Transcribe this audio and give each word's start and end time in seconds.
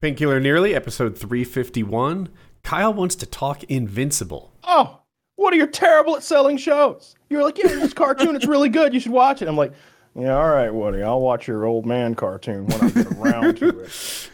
Painkiller 0.00 0.36
Already, 0.42 0.74
episode 0.74 1.18
351. 1.18 2.30
Kyle 2.62 2.94
wants 2.94 3.14
to 3.16 3.26
talk 3.26 3.62
Invincible. 3.64 4.50
Oh, 4.64 4.98
what 5.36 5.52
are 5.52 5.58
you 5.58 5.66
terrible 5.66 6.16
at 6.16 6.22
selling 6.22 6.56
shows? 6.56 7.14
You're 7.28 7.42
like, 7.42 7.58
yeah, 7.58 7.68
this 7.68 7.92
cartoon, 7.92 8.34
it's 8.34 8.46
really 8.46 8.70
good. 8.70 8.94
You 8.94 9.00
should 9.00 9.12
watch 9.12 9.42
it. 9.42 9.48
I'm 9.48 9.58
like, 9.58 9.74
yeah, 10.14 10.34
all 10.38 10.48
right, 10.48 10.70
Woody, 10.72 11.02
I'll 11.02 11.20
watch 11.20 11.46
your 11.46 11.66
old 11.66 11.84
man 11.84 12.14
cartoon 12.14 12.64
when 12.66 12.80
I 12.80 12.88
get 12.88 13.12
around 13.12 13.58
to 13.58 13.80
it. 13.80 13.90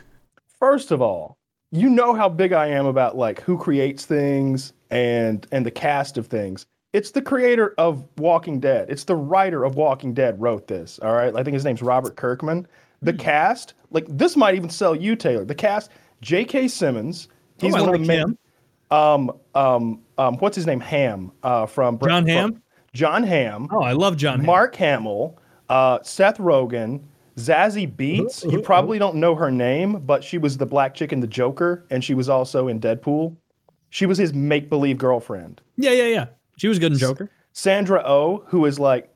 First 0.60 0.92
of 0.92 1.02
all, 1.02 1.36
you 1.72 1.90
know 1.90 2.14
how 2.14 2.28
big 2.28 2.52
I 2.52 2.68
am 2.68 2.86
about 2.86 3.16
like 3.16 3.40
who 3.40 3.58
creates 3.58 4.06
things 4.06 4.72
and 4.90 5.44
and 5.50 5.66
the 5.66 5.72
cast 5.72 6.16
of 6.16 6.28
things. 6.28 6.64
It's 6.92 7.10
the 7.10 7.22
creator 7.22 7.74
of 7.76 8.06
Walking 8.18 8.60
Dead. 8.60 8.88
It's 8.88 9.02
the 9.02 9.16
writer 9.16 9.64
of 9.64 9.74
Walking 9.74 10.14
Dead 10.14 10.40
wrote 10.40 10.68
this. 10.68 11.00
All 11.00 11.12
right. 11.12 11.34
I 11.34 11.42
think 11.42 11.54
his 11.54 11.64
name's 11.64 11.82
Robert 11.82 12.14
Kirkman. 12.14 12.68
The 13.02 13.12
cast, 13.12 13.74
like 13.90 14.04
this 14.08 14.36
might 14.36 14.54
even 14.54 14.70
sell 14.70 14.94
you, 14.94 15.16
Taylor. 15.16 15.44
The 15.44 15.54
cast, 15.54 15.90
J.K. 16.22 16.68
Simmons. 16.68 17.28
He's 17.58 17.74
Oh, 17.74 17.82
one 17.82 17.90
like 17.92 18.00
of 18.00 18.06
the 18.06 18.12
him. 18.12 18.38
Um, 18.90 19.32
um, 19.54 20.02
um, 20.18 20.36
what's 20.38 20.56
his 20.56 20.66
name? 20.66 20.80
Ham. 20.80 21.32
Uh, 21.42 21.66
from 21.66 21.98
John 21.98 22.22
from- 22.24 22.28
Hamm? 22.28 22.62
Jon 22.94 23.22
Hamm. 23.24 23.68
Oh, 23.70 23.82
I 23.82 23.92
love 23.92 24.16
John. 24.16 24.44
Mark 24.44 24.74
Hamill, 24.76 25.38
uh, 25.68 25.98
Seth 26.02 26.38
Rogen, 26.38 27.02
Zazie 27.36 27.94
Beetz. 27.94 28.50
You 28.50 28.62
probably 28.62 28.98
don't 28.98 29.16
know 29.16 29.34
her 29.34 29.50
name, 29.50 30.00
but 30.06 30.24
she 30.24 30.38
was 30.38 30.56
the 30.56 30.64
black 30.64 30.94
chick 30.94 31.12
in 31.12 31.20
The 31.20 31.26
Joker, 31.26 31.84
and 31.90 32.02
she 32.02 32.14
was 32.14 32.30
also 32.30 32.68
in 32.68 32.80
Deadpool. 32.80 33.36
She 33.90 34.06
was 34.06 34.16
his 34.16 34.32
make 34.32 34.70
believe 34.70 34.96
girlfriend. 34.96 35.60
Yeah, 35.76 35.90
yeah, 35.90 36.04
yeah. 36.06 36.26
She 36.56 36.68
was 36.68 36.78
good 36.78 36.92
in 36.92 36.98
Joker. 36.98 37.30
Sandra 37.52 38.02
Oh, 38.06 38.44
who 38.46 38.64
is 38.64 38.78
like 38.78 39.10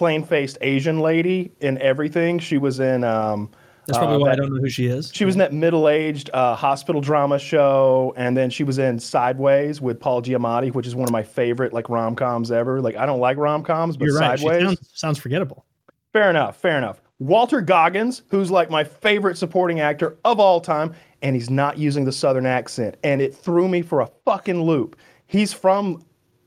plain 0.00 0.24
faced 0.24 0.56
Asian 0.62 1.00
lady 1.00 1.52
in 1.60 1.76
everything. 1.76 2.38
She 2.38 2.56
was 2.56 2.80
in. 2.80 3.04
Um, 3.04 3.50
That's 3.84 3.98
probably 3.98 4.16
uh, 4.16 4.18
why 4.20 4.26
I 4.28 4.30
that- 4.30 4.36
don't 4.40 4.54
know 4.54 4.60
who 4.62 4.70
she 4.70 4.86
is. 4.86 5.10
She 5.12 5.26
was 5.26 5.34
in 5.34 5.40
that 5.40 5.52
middle 5.52 5.90
aged 5.90 6.30
uh, 6.32 6.54
hospital 6.54 7.02
drama 7.02 7.38
show, 7.38 8.14
and 8.16 8.34
then 8.34 8.48
she 8.48 8.64
was 8.64 8.78
in 8.78 8.98
Sideways 8.98 9.78
with 9.82 10.00
Paul 10.00 10.22
Giamatti, 10.22 10.72
which 10.72 10.86
is 10.86 10.94
one 10.94 11.06
of 11.06 11.12
my 11.12 11.22
favorite 11.22 11.74
like 11.74 11.90
rom 11.90 12.16
coms 12.16 12.50
ever. 12.50 12.80
Like 12.80 12.96
I 12.96 13.04
don't 13.04 13.20
like 13.20 13.36
rom 13.36 13.62
coms, 13.62 13.98
but 13.98 14.06
You're 14.06 14.18
right. 14.18 14.38
Sideways. 14.38 14.62
sounds, 14.64 14.90
sounds 14.94 15.18
forgettable. 15.18 15.66
Fair 16.14 16.30
enough. 16.30 16.56
Fair 16.56 16.78
enough. 16.78 17.02
Walton 17.18 17.66
Goggins, 17.66 18.22
who's 18.30 18.50
like 18.50 18.70
my 18.70 18.82
favorite 18.84 19.36
supporting 19.36 19.80
actor 19.80 20.16
of 20.24 20.40
all 20.40 20.62
time, 20.62 20.94
and 21.20 21.36
he's 21.36 21.50
not 21.50 21.76
using 21.76 22.06
the 22.06 22.12
Southern 22.12 22.46
accent, 22.46 22.96
and 23.04 23.20
it 23.20 23.34
threw 23.34 23.68
me 23.68 23.82
for 23.82 24.00
a 24.00 24.08
fucking 24.24 24.62
loop. 24.62 24.96
He's 25.26 25.52
from 25.52 26.02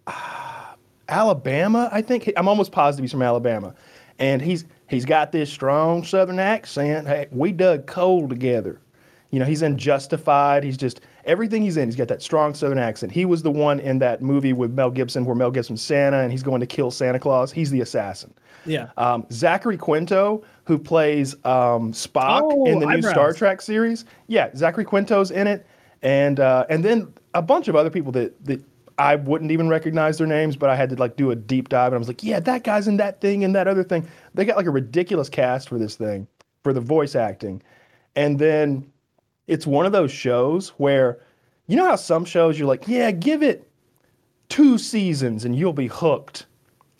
uh, 0.08 0.12
Alabama, 1.10 1.90
I 1.92 2.02
think. 2.02 2.32
I'm 2.38 2.48
almost 2.48 2.72
positive 2.72 3.04
he's 3.04 3.12
from 3.12 3.22
Alabama, 3.22 3.74
and 4.20 4.42
he's 4.42 4.66
he's 4.88 5.06
got 5.06 5.32
this 5.32 5.52
strong 5.52 6.04
Southern 6.04 6.40
accent. 6.40 7.08
Hey, 7.08 7.28
we 7.32 7.52
dug 7.52 7.86
coal 7.88 8.28
together. 8.28 8.80
You 9.32 9.40
know, 9.40 9.46
he's 9.46 9.64
in 9.64 9.78
Justified. 9.80 10.64
He's 10.64 10.78
just 10.78 11.02
everything 11.26 11.64
he's 11.64 11.76
in. 11.78 11.88
He's 11.88 11.96
got 11.96 12.08
that 12.10 12.22
strong 12.22 12.54
Southern 12.54 12.78
accent. 12.78 13.12
He 13.12 13.26
was 13.26 13.42
the 13.42 13.50
one 13.50 13.80
in 13.80 13.98
that 14.00 14.22
movie 14.22 14.54
with 14.54 14.72
Mel 14.72 14.92
Gibson, 14.92 15.26
where 15.26 15.36
Mel 15.36 15.50
Gibson's 15.50 15.82
Santa, 15.82 16.18
and 16.20 16.32
he's 16.32 16.44
going 16.44 16.60
to 16.62 16.68
kill 16.68 16.92
Santa 16.92 17.20
Claus. 17.20 17.52
He's 17.52 17.72
the 17.72 17.82
assassin. 17.82 18.32
Yeah. 18.66 18.92
Um, 18.96 19.26
Zachary 19.32 19.76
Quinto, 19.76 20.44
who 20.66 20.78
plays 20.78 21.34
um, 21.46 21.92
Spock 21.94 22.42
Oh, 22.44 22.66
in 22.66 22.80
the 22.80 22.86
new 22.86 22.98
eyebrows. 22.98 23.12
Star 23.12 23.34
Trek 23.34 23.62
series, 23.62 24.06
yeah, 24.28 24.52
Zachary 24.56 24.86
Quinto's 24.86 25.32
in 25.32 25.48
it, 25.48 25.66
and 26.04 26.40
uh, 26.40 26.66
and 26.70 26.86
then 26.86 27.12
a 27.34 27.42
bunch 27.42 27.68
of 27.68 27.76
other 27.76 27.90
people 27.90 28.12
that 28.12 28.46
that 28.46 28.64
I 28.98 29.16
wouldn't 29.16 29.52
even 29.52 29.70
recognize 29.70 30.18
their 30.18 30.28
names, 30.28 30.56
but 30.56 30.70
I 30.70 30.76
had 30.76 30.90
to 30.90 30.96
like 30.96 31.16
do 31.16 31.32
a 31.32 31.36
deep 31.36 31.70
dive, 31.70 31.88
and 31.88 31.96
I 31.96 31.98
was 32.00 32.08
like, 32.08 32.24
yeah, 32.24 32.40
that 32.42 32.64
guy's 32.64 32.88
in 32.88 32.98
that 32.98 33.22
thing 33.22 33.44
and 33.44 33.56
that 33.56 33.68
other 33.68 33.84
thing. 33.84 34.08
They 34.34 34.46
got 34.46 34.58
like 34.58 34.66
a 34.68 34.72
ridiculous 34.72 35.30
cast 35.30 35.70
for 35.70 35.78
this 35.80 35.96
thing, 35.96 36.28
for 36.64 36.74
the 36.74 36.82
voice 36.82 37.16
acting, 37.16 37.62
and 38.16 38.38
then 38.40 38.86
it's 39.48 39.68
one 39.68 39.86
of 39.86 39.92
those 39.92 40.12
shows 40.12 40.70
where, 40.78 41.20
you 41.68 41.76
know 41.76 41.86
how 41.86 41.96
some 41.96 42.24
shows 42.26 42.58
you're 42.58 42.68
like, 42.68 42.88
yeah, 42.88 43.12
give 43.12 43.44
it 43.44 43.68
two 44.50 44.78
seasons 44.78 45.44
and 45.46 45.56
you'll 45.56 45.74
be 45.74 45.88
hooked, 45.88 46.46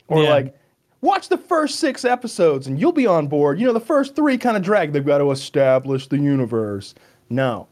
or 0.08 0.24
Yeah. 0.24 0.30
like 0.30 0.60
watch 1.02 1.30
the 1.30 1.38
first 1.38 1.80
six 1.80 2.04
episodes 2.06 2.66
and 2.68 2.80
you'll 2.80 2.92
be 2.92 3.06
on 3.06 3.28
board. 3.28 3.60
You 3.60 3.68
know, 3.68 3.74
the 3.74 3.80
first 3.80 4.16
three 4.16 4.38
kind 4.38 4.58
of 4.58 4.64
drag. 4.64 4.92
They've 4.94 5.06
got 5.06 5.20
to 5.20 5.32
establish 5.32 6.08
the 6.08 6.18
universe. 6.18 6.96
No. 7.30 7.68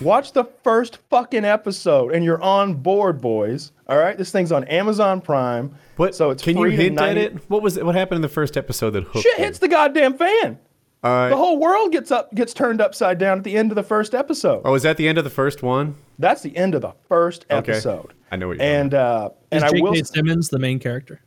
Watch 0.00 0.32
the 0.32 0.44
first 0.62 0.98
fucking 1.10 1.44
episode 1.44 2.12
and 2.12 2.24
you're 2.24 2.42
on 2.42 2.74
board, 2.74 3.20
boys. 3.20 3.72
All 3.88 3.96
right, 3.98 4.16
this 4.18 4.30
thing's 4.30 4.52
on 4.52 4.64
Amazon 4.64 5.20
Prime. 5.20 5.74
What? 5.96 6.14
So 6.14 6.30
it's 6.30 6.42
Can 6.42 6.56
you 6.56 6.64
free 6.64 6.76
to 6.76 6.82
hint 6.82 7.00
at 7.00 7.16
it? 7.16 7.48
What 7.48 7.62
was 7.62 7.76
it? 7.76 7.86
What 7.86 7.94
happened 7.94 8.16
in 8.16 8.22
the 8.22 8.28
first 8.28 8.56
episode 8.56 8.90
that 8.90 9.04
hooked 9.04 9.22
Shit 9.22 9.38
you? 9.38 9.44
hits 9.44 9.58
the 9.58 9.68
goddamn 9.68 10.18
fan. 10.18 10.58
Uh, 11.02 11.28
The 11.30 11.36
whole 11.36 11.58
world 11.58 11.92
gets 11.92 12.10
up, 12.10 12.34
gets 12.34 12.52
turned 12.52 12.80
upside 12.80 13.16
down 13.18 13.38
at 13.38 13.44
the 13.44 13.56
end 13.56 13.70
of 13.70 13.76
the 13.76 13.82
first 13.82 14.14
episode. 14.14 14.62
oh, 14.64 14.74
is 14.74 14.82
that 14.82 14.96
the 14.96 15.06
end 15.08 15.18
of 15.18 15.24
the 15.24 15.30
first 15.30 15.62
one? 15.62 15.94
That's 16.18 16.42
the 16.42 16.54
end 16.56 16.74
of 16.74 16.82
the 16.82 16.92
first 17.08 17.46
Okay. 17.50 17.72
episode. 17.72 18.12
I 18.30 18.36
know 18.36 18.48
what 18.48 18.56
you're 18.58 18.66
And 18.66 18.92
uh, 18.92 19.30
Is 19.52 19.62
and 19.62 19.64
I 19.76 19.80
will 19.80 19.92
J.K. 19.92 20.04
Simmons 20.04 20.48
the 20.48 20.58
main 20.58 20.78
character? 20.78 21.22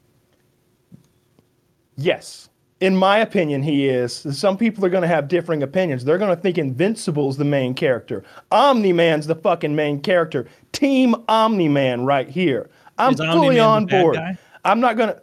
Yes. 1.96 2.49
In 2.82 2.96
my 2.96 3.18
opinion, 3.18 3.62
he 3.62 3.90
is. 3.90 4.26
Some 4.38 4.58
people 4.58 4.86
are 4.86 4.90
going 4.90 5.02
to 5.02 5.08
have 5.08 5.28
differing 5.28 5.64
opinions. 5.64 6.06
They're 6.06 6.18
going 6.18 6.34
to 6.34 6.42
think 6.42 6.58
Invincible's 6.58 7.36
the 7.36 7.44
main 7.44 7.74
character. 7.74 8.24
Omni 8.52 8.94
Man's 8.94 9.28
the 9.28 9.36
fucking 9.36 9.76
main 9.76 10.00
character. 10.02 10.48
Team 10.72 11.14
Omni 11.28 11.68
Man 11.68 12.06
right 12.06 12.30
here. 12.30 12.70
I'm 12.98 13.14
Is 13.14 13.20
fully 13.20 13.60
on 13.60 13.86
board. 13.86 14.16
guy? 14.16 14.38
I'm 14.64 14.80
not 14.80 14.96
going 14.98 15.10
to. 15.10 15.22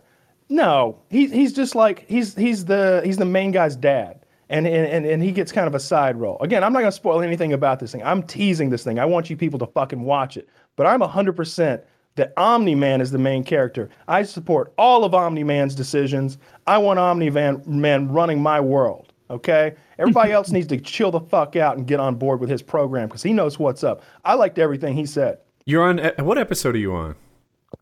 No, 0.49 0.99
he's 1.11 1.33
he's 1.33 1.53
just 1.53 1.75
like 1.75 2.07
he's 2.09 2.35
he's 2.35 2.67
the 2.67 3.03
he's 3.05 3.17
the 3.17 3.25
main 3.25 3.51
guy's 3.51 3.75
dad, 3.75 4.21
and 4.49 4.67
and 4.67 4.87
and, 4.87 5.07
and 5.07 5.23
he 5.23 5.33
gets 5.33 5.51
kind 5.51 5.67
of 5.67 5.75
a 5.75 5.81
side 5.81 6.17
role. 6.17 6.39
Again, 6.41 6.63
I'm 6.63 6.73
not 6.73 6.81
going 6.81 6.91
to 6.93 6.97
spoil 6.97 7.21
anything 7.23 7.53
about 7.53 7.81
this 7.81 7.91
thing. 7.91 8.03
I'm 8.05 8.23
teasing 8.23 8.71
this 8.71 8.85
thing. 8.85 8.99
I 8.99 9.07
want 9.07 9.29
you 9.29 9.37
people 9.37 9.59
to 9.61 9.67
fucking 9.67 10.03
watch 10.03 10.37
it. 10.37 10.49
But 10.77 10.87
I'm 10.87 11.01
100 11.01 11.35
percent 11.35 11.83
that 12.17 12.33
Omni 12.37 12.75
Man 12.75 13.01
is 13.01 13.11
the 13.11 13.19
main 13.19 13.45
character. 13.45 13.89
I 14.09 14.23
support 14.25 14.73
all 14.77 15.05
of 15.05 15.15
Omni 15.15 15.45
Man's 15.45 15.75
decisions. 15.75 16.39
I 16.67 16.79
want 16.79 16.99
Omni 16.99 17.31
Man 17.31 17.63
Man 17.67 18.09
running 18.09 18.43
my 18.43 18.61
world. 18.61 19.13
Okay, 19.31 19.75
everybody 19.99 20.33
else 20.39 20.51
needs 20.51 20.67
to 20.69 20.79
chill 20.79 21.11
the 21.11 21.21
fuck 21.21 21.57
out 21.57 21.77
and 21.77 21.87
get 21.87 21.99
on 22.01 22.15
board 22.17 22.41
with 22.41 22.51
his 22.51 22.63
program 22.63 23.09
because 23.09 23.23
he 23.23 23.33
knows 23.33 23.59
what's 23.59 23.83
up. 23.85 24.03
I 24.25 24.35
liked 24.35 24.59
everything 24.59 24.95
he 24.95 25.07
said. 25.07 25.39
You're 25.65 25.85
on. 25.85 25.99
uh, 26.01 26.13
What 26.19 26.39
episode 26.39 26.75
are 26.75 26.79
you 26.79 26.95
on? 26.95 27.15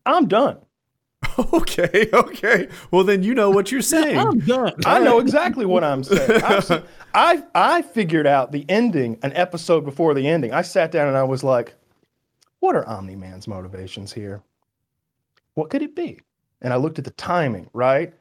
I'm 0.05 0.27
done. 0.27 0.57
Okay, 1.53 2.07
okay. 2.13 2.69
Well, 2.91 3.03
then 3.03 3.21
you 3.23 3.33
know 3.33 3.49
what 3.49 3.69
you're 3.71 3.81
saying. 3.95 4.17
I'm 4.17 4.39
done. 4.39 4.73
I 4.85 4.99
know 4.99 5.19
exactly 5.19 5.65
what 5.65 5.83
I'm 5.83 6.03
saying. 6.03 6.41
I'm 6.43 6.57
s- 6.57 6.71
I 7.13 7.43
I 7.53 7.81
figured 7.81 8.25
out 8.27 8.51
the 8.53 8.65
ending 8.69 9.17
an 9.21 9.33
episode 9.33 9.81
before 9.83 10.13
the 10.13 10.27
ending. 10.27 10.53
I 10.53 10.61
sat 10.61 10.91
down 10.91 11.07
and 11.09 11.17
I 11.17 11.23
was 11.23 11.43
like, 11.43 11.73
"What 12.65 12.75
are 12.75 12.87
Omni 12.89 13.15
Man's 13.15 13.47
motivations 13.47 14.11
here? 14.11 14.41
What 15.53 15.69
could 15.69 15.83
it 15.83 15.95
be?" 15.95 16.19
And 16.63 16.73
I 16.73 16.77
looked 16.77 16.97
at 16.97 17.05
the 17.05 17.11
timing, 17.11 17.69
right, 17.73 18.11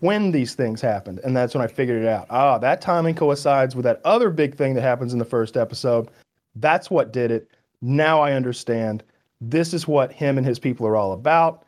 when 0.00 0.30
these 0.30 0.54
things 0.54 0.82
happened, 0.82 1.20
and 1.24 1.34
that's 1.34 1.54
when 1.54 1.64
I 1.64 1.68
figured 1.68 2.02
it 2.02 2.08
out. 2.08 2.26
Ah, 2.28 2.58
that 2.58 2.82
timing 2.82 3.14
coincides 3.14 3.74
with 3.74 3.84
that 3.84 4.02
other 4.04 4.28
big 4.28 4.56
thing 4.56 4.74
that 4.74 4.82
happens 4.82 5.14
in 5.14 5.18
the 5.18 5.24
first 5.24 5.56
episode. 5.56 6.10
That's 6.56 6.90
what 6.90 7.14
did 7.14 7.30
it. 7.30 7.48
Now 7.80 8.20
I 8.20 8.32
understand. 8.32 9.02
This 9.40 9.72
is 9.72 9.88
what 9.88 10.12
him 10.12 10.36
and 10.36 10.46
his 10.46 10.58
people 10.58 10.86
are 10.86 10.96
all 10.96 11.12
about. 11.12 11.64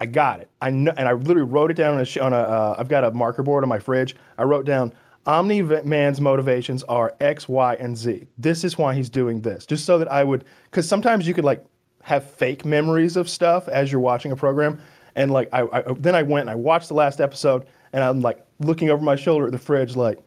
I 0.00 0.06
got 0.06 0.40
it. 0.40 0.48
I 0.62 0.70
know, 0.70 0.94
and 0.96 1.06
I 1.06 1.12
literally 1.12 1.50
wrote 1.50 1.70
it 1.70 1.74
down 1.74 1.98
on 1.98 2.00
a. 2.00 2.20
On 2.20 2.32
a 2.32 2.36
uh, 2.36 2.76
I've 2.78 2.88
got 2.88 3.04
a 3.04 3.10
marker 3.10 3.42
board 3.42 3.64
on 3.64 3.68
my 3.68 3.78
fridge. 3.78 4.16
I 4.38 4.44
wrote 4.44 4.64
down 4.64 4.94
Omni 5.26 5.62
Man's 5.62 6.20
motivations 6.20 6.82
are 6.84 7.14
X, 7.20 7.48
Y, 7.48 7.74
and 7.80 7.96
Z. 7.96 8.26
This 8.38 8.64
is 8.64 8.78
why 8.78 8.94
he's 8.94 9.10
doing 9.10 9.40
this, 9.40 9.66
just 9.66 9.84
so 9.84 9.98
that 9.98 10.10
I 10.10 10.22
would, 10.24 10.44
because 10.70 10.88
sometimes 10.88 11.26
you 11.26 11.34
could 11.34 11.44
like 11.44 11.64
have 12.02 12.28
fake 12.30 12.64
memories 12.64 13.16
of 13.16 13.28
stuff 13.28 13.66
as 13.68 13.90
you're 13.90 14.00
watching 14.00 14.30
a 14.32 14.36
program, 14.36 14.80
and 15.16 15.30
like 15.32 15.48
I, 15.52 15.62
I 15.62 15.82
then 15.98 16.14
I 16.14 16.22
went 16.22 16.42
and 16.42 16.50
I 16.50 16.54
watched 16.54 16.88
the 16.88 16.94
last 16.94 17.20
episode, 17.20 17.66
and 17.92 18.02
I'm 18.04 18.20
like 18.20 18.44
looking 18.60 18.90
over 18.90 19.02
my 19.02 19.16
shoulder 19.16 19.46
at 19.46 19.52
the 19.52 19.58
fridge, 19.58 19.96
like 19.96 20.18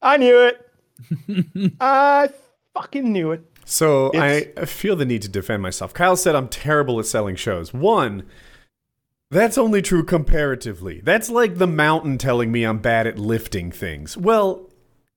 I 0.00 0.16
knew 0.16 0.40
it. 0.40 0.68
I 1.80 2.28
fucking 2.74 3.12
knew 3.12 3.32
it. 3.32 3.42
So 3.64 4.08
It's- 4.14 4.46
I 4.56 4.64
feel 4.64 4.96
the 4.96 5.04
need 5.04 5.22
to 5.22 5.28
defend 5.28 5.62
myself. 5.62 5.92
Kyle 5.94 6.16
said 6.16 6.34
I'm 6.34 6.48
terrible 6.48 6.98
at 6.98 7.06
selling 7.06 7.36
shows. 7.36 7.72
One, 7.72 8.24
that's 9.32 9.58
only 9.58 9.82
true 9.82 10.04
comparatively. 10.04 11.00
That's 11.02 11.28
like 11.28 11.56
the 11.58 11.66
mountain 11.66 12.18
telling 12.18 12.52
me 12.52 12.64
I'm 12.64 12.78
bad 12.78 13.06
at 13.06 13.18
lifting 13.18 13.70
things. 13.72 14.16
Well, 14.16 14.68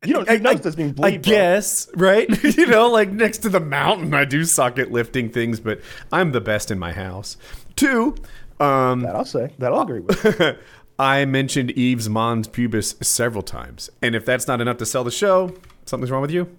You 0.03 0.13
don't. 0.13 0.29
I, 0.29 0.33
Your 0.33 0.41
nose 0.41 0.56
I- 0.56 0.63
doesn't 0.63 0.81
even 0.81 1.03
I 1.03 1.12
bro. 1.12 1.19
guess, 1.19 1.88
right? 1.95 2.44
you 2.57 2.65
know, 2.67 2.89
like 2.89 3.12
next 3.12 3.39
to 3.39 3.50
the 3.50 3.59
mountain, 3.59 4.13
I 4.13 4.25
do 4.25 4.44
suck 4.45 4.79
at 4.79 4.91
lifting 4.91 5.29
things, 5.29 5.59
but 5.59 5.81
I'm 6.12 6.31
the 6.31 6.41
best 6.41 6.71
in 6.71 6.79
my 6.79 6.91
house. 6.94 7.38
Two, 7.75 8.15
um, 8.59 9.01
That 9.01 9.15
I'll 9.15 9.25
say. 9.25 9.53
That 9.59 9.71
I'll 9.73 9.81
agree 9.81 10.00
with. 10.01 10.57
I 11.00 11.25
mentioned 11.25 11.71
Eve's 11.71 12.07
Mons 12.07 12.47
Pubis 12.47 13.03
several 13.03 13.44
times, 13.44 13.89
and 14.01 14.15
if 14.15 14.23
that's 14.25 14.47
not 14.47 14.61
enough 14.61 14.77
to 14.77 14.85
sell 14.85 15.03
the 15.03 15.11
show, 15.11 15.53
something's 15.85 16.09
wrong 16.09 16.21
with 16.21 16.31
you. 16.31 16.50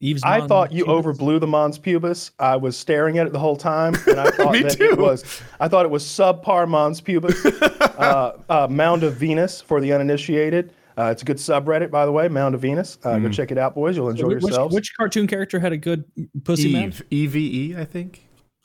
Eve's 0.00 0.22
I 0.24 0.38
Mons 0.38 0.48
thought 0.48 0.72
you 0.72 0.84
Pubis. 0.84 1.16
overblew 1.16 1.40
the 1.40 1.46
Mons 1.46 1.78
Pubis. 1.78 2.30
I 2.38 2.56
was 2.56 2.76
staring 2.76 3.18
at 3.18 3.26
it 3.26 3.32
the 3.32 3.38
whole 3.38 3.56
time, 3.56 3.94
and 4.06 4.20
I 4.20 4.30
thought 4.30 4.52
Me 4.52 4.62
that 4.62 4.72
too. 4.76 4.84
it 4.84 4.98
was. 4.98 5.40
I 5.58 5.68
thought 5.68 5.84
it 5.86 5.90
was 5.90 6.04
subpar 6.04 6.68
Mons 6.68 7.00
Pubis, 7.00 7.44
uh, 7.98 8.32
uh, 8.50 8.68
Mound 8.68 9.02
of 9.04 9.14
Venus 9.14 9.60
for 9.60 9.80
the 9.80 9.92
uninitiated. 9.92 10.72
Uh, 10.98 11.10
it's 11.12 11.22
a 11.22 11.24
good 11.24 11.36
subreddit, 11.36 11.90
by 11.90 12.04
the 12.06 12.12
way, 12.12 12.26
Mound 12.28 12.54
of 12.54 12.60
Venus. 12.62 12.98
Uh, 13.04 13.18
Go 13.18 13.28
check 13.30 13.50
it 13.50 13.58
out, 13.58 13.74
boys. 13.74 13.96
You'll 13.96 14.08
enjoy 14.10 14.28
which, 14.28 14.42
yourselves. 14.42 14.74
which 14.74 14.96
cartoon 14.96 15.26
character 15.26 15.58
had 15.58 15.72
a 15.72 15.76
good 15.76 16.04
pussy 16.44 16.72
man? 16.72 16.88
Eve. 16.88 17.02
E 17.10 17.26
V 17.26 17.70
E, 17.72 17.76
I 17.76 17.84
think. 17.84 18.16
Is 18.18 18.22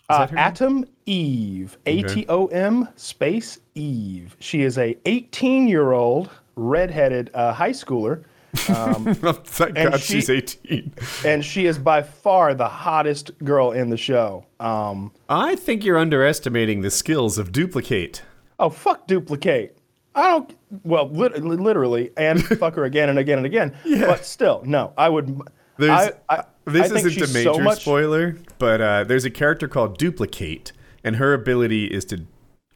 Uh, 0.10 0.20
that 0.20 0.30
her 0.32 0.36
name? 0.36 0.46
Atom 0.46 0.86
Eve, 1.06 1.78
A 1.86 2.04
T 2.04 2.26
O 2.30 2.48
M 2.48 2.88
space 2.98 3.60
Eve. 3.76 4.36
She 4.40 4.64
is 4.64 4.78
a 4.78 4.98
18 5.06 5.68
year 5.70 5.92
old 5.94 6.30
redheaded 6.58 7.32
uh, 7.34 7.54
high 7.54 7.72
schooler, 7.72 8.24
Thank 8.56 9.78
and 9.78 9.92
God 9.92 10.00
she- 10.00 10.16
she's 10.16 10.30
18. 10.30 10.94
and 11.26 11.44
she 11.46 11.66
is 11.66 11.78
by 11.78 12.02
far 12.02 12.54
the 12.54 12.68
hottest 12.68 13.32
girl 13.44 13.72
in 13.72 13.90
the 13.90 13.98
show. 13.98 14.46
Um, 14.60 15.12
I 15.30 15.56
think 15.56 15.84
you're 15.86 15.98
underestimating 15.98 16.82
the 16.82 16.92
skills 16.92 17.38
of 17.38 17.52
Duplicate. 17.52 18.24
oh 18.60 18.70
fuck, 18.70 19.08
duplicate. 19.08 19.78
I 20.14 20.24
don't. 20.28 20.56
Well, 20.84 21.08
lit- 21.10 21.42
literally, 21.42 22.12
and 22.18 22.44
fuck 22.60 22.76
her 22.76 22.84
again 22.84 23.08
and 23.10 23.18
again 23.18 23.38
and 23.38 23.46
again. 23.46 23.74
But 23.86 24.26
still, 24.26 24.62
no. 24.66 24.94
I 24.98 25.08
would. 25.08 25.42
There's, 25.78 25.92
I, 25.92 26.12
I, 26.30 26.44
this 26.66 26.92
I 26.92 26.96
isn't 26.98 27.30
a 27.30 27.34
major 27.34 27.54
so 27.54 27.60
much, 27.60 27.82
spoiler, 27.82 28.38
but 28.60 28.82
uh, 28.82 29.04
there's 29.06 29.24
a 29.26 29.30
character 29.32 29.68
called 29.70 29.98
Duplicate, 29.98 30.74
and 31.04 31.16
her 31.16 31.34
ability 31.34 31.86
is 31.86 32.04
to 32.06 32.26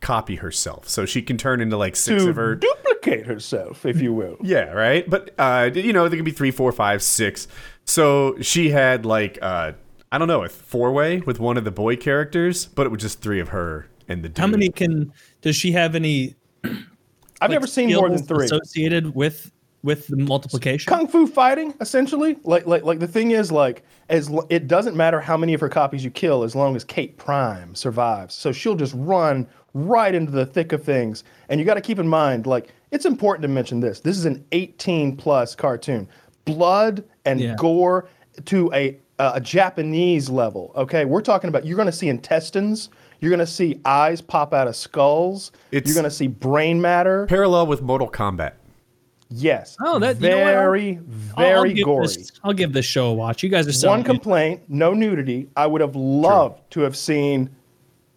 copy 0.01 0.35
herself. 0.35 0.87
So 0.87 1.05
she 1.05 1.21
can 1.21 1.37
turn 1.37 1.61
into 1.61 1.77
like 1.77 1.95
six 1.95 2.23
to 2.23 2.29
of 2.29 2.35
her. 2.35 2.55
duplicate 2.55 3.25
herself, 3.25 3.85
if 3.85 4.01
you 4.01 4.13
will. 4.13 4.37
Yeah, 4.43 4.71
right. 4.71 5.09
But 5.09 5.33
uh, 5.37 5.71
you 5.73 5.93
know, 5.93 6.07
there 6.07 6.17
can 6.17 6.25
be 6.25 6.31
three, 6.31 6.51
four, 6.51 6.71
five, 6.71 7.01
six. 7.01 7.47
So 7.85 8.39
she 8.41 8.69
had 8.69 9.05
like 9.05 9.39
uh, 9.41 9.73
I 10.11 10.17
don't 10.17 10.27
know, 10.27 10.43
a 10.43 10.49
four 10.49 10.91
way 10.91 11.19
with 11.19 11.39
one 11.39 11.57
of 11.57 11.63
the 11.63 11.71
boy 11.71 11.95
characters, 11.95 12.65
but 12.65 12.85
it 12.85 12.89
was 12.89 13.01
just 13.01 13.21
three 13.21 13.39
of 13.39 13.49
her 13.49 13.87
and 14.07 14.23
the 14.23 14.29
dude. 14.29 14.37
How 14.37 14.47
many 14.47 14.69
can 14.69 15.11
does 15.41 15.55
she 15.55 15.71
have 15.73 15.95
any 15.95 16.35
I've 17.41 17.51
never 17.51 17.67
seen 17.67 17.93
more 17.93 18.09
than 18.09 18.23
three. 18.23 18.45
associated 18.45 19.15
with 19.15 19.51
with 19.85 20.07
the 20.07 20.17
multiplication? 20.17 20.89
kung 20.91 21.07
fu 21.07 21.25
fighting 21.27 21.73
essentially. 21.79 22.35
Like 22.43 22.65
like 22.67 22.83
like 22.83 22.99
the 22.99 23.07
thing 23.07 23.31
is 23.31 23.51
like 23.51 23.83
as 24.09 24.29
l- 24.29 24.45
it 24.49 24.67
doesn't 24.67 24.97
matter 24.97 25.21
how 25.21 25.37
many 25.37 25.53
of 25.53 25.61
her 25.61 25.69
copies 25.69 26.03
you 26.03 26.11
kill 26.11 26.43
as 26.43 26.55
long 26.55 26.75
as 26.75 26.83
kate 26.83 27.17
prime 27.17 27.73
survives. 27.75 28.35
So 28.35 28.51
she'll 28.51 28.75
just 28.75 28.93
run 28.97 29.47
right 29.73 30.13
into 30.13 30.31
the 30.31 30.45
thick 30.45 30.71
of 30.73 30.83
things. 30.83 31.23
And 31.49 31.59
you 31.59 31.65
got 31.65 31.75
to 31.75 31.81
keep 31.81 31.99
in 31.99 32.07
mind 32.07 32.45
like 32.47 32.73
it's 32.91 33.05
important 33.05 33.43
to 33.43 33.47
mention 33.47 33.79
this. 33.79 33.99
This 34.01 34.17
is 34.17 34.25
an 34.25 34.43
18 34.51 35.15
plus 35.17 35.55
cartoon. 35.55 36.07
Blood 36.45 37.03
and 37.25 37.39
Yeah. 37.39 37.55
gore 37.57 38.07
to 38.45 38.71
a 38.73 38.97
a 39.17 39.39
japanese 39.39 40.29
level 40.29 40.73
okay? 40.75 41.05
We're 41.05 41.21
talking 41.21 41.47
about 41.47 41.65
you're 41.65 41.77
going 41.77 41.85
to 41.85 41.91
see 41.91 42.09
intestines. 42.09 42.89
You're 43.21 43.29
going 43.29 43.39
to 43.39 43.47
see 43.47 43.79
eyes 43.85 44.19
pop 44.19 44.53
out 44.53 44.67
of 44.67 44.75
skulls. 44.75 45.51
It's- 45.71 45.87
you're 45.87 45.95
going 45.99 46.09
to 46.09 46.15
see 46.15 46.27
brain 46.27 46.81
matter. 46.81 47.25
parallel 47.27 47.65
with 47.67 47.81
Mortal 47.81 48.09
Kombat? 48.09 48.51
Yes 49.35 49.75
Oh, 49.81 49.99
that- 49.99 50.21
you 50.21 50.29
know 50.29 50.35
very 50.35 50.97
I'll- 51.37 51.45
I'll 51.45 51.63
very 51.63 51.83
gory 51.83 52.07
This, 52.07 52.31
I'll 52.43 52.53
give 52.53 52.73
this 52.73 52.85
show 52.85 53.07
a 53.07 53.13
watch. 53.13 53.43
You 53.43 53.49
guys 53.49 53.67
are 53.67 53.71
selling 53.73 53.99
One 53.99 53.99
me. 54.01 54.05
complaint, 54.05 54.61
no 54.67 54.93
nudity. 54.93 55.49
I 55.55 55.67
would 55.67 55.81
have 55.81 55.95
loved 55.95 56.61
to 56.71 56.81
have 56.81 56.95
seen 56.95 57.49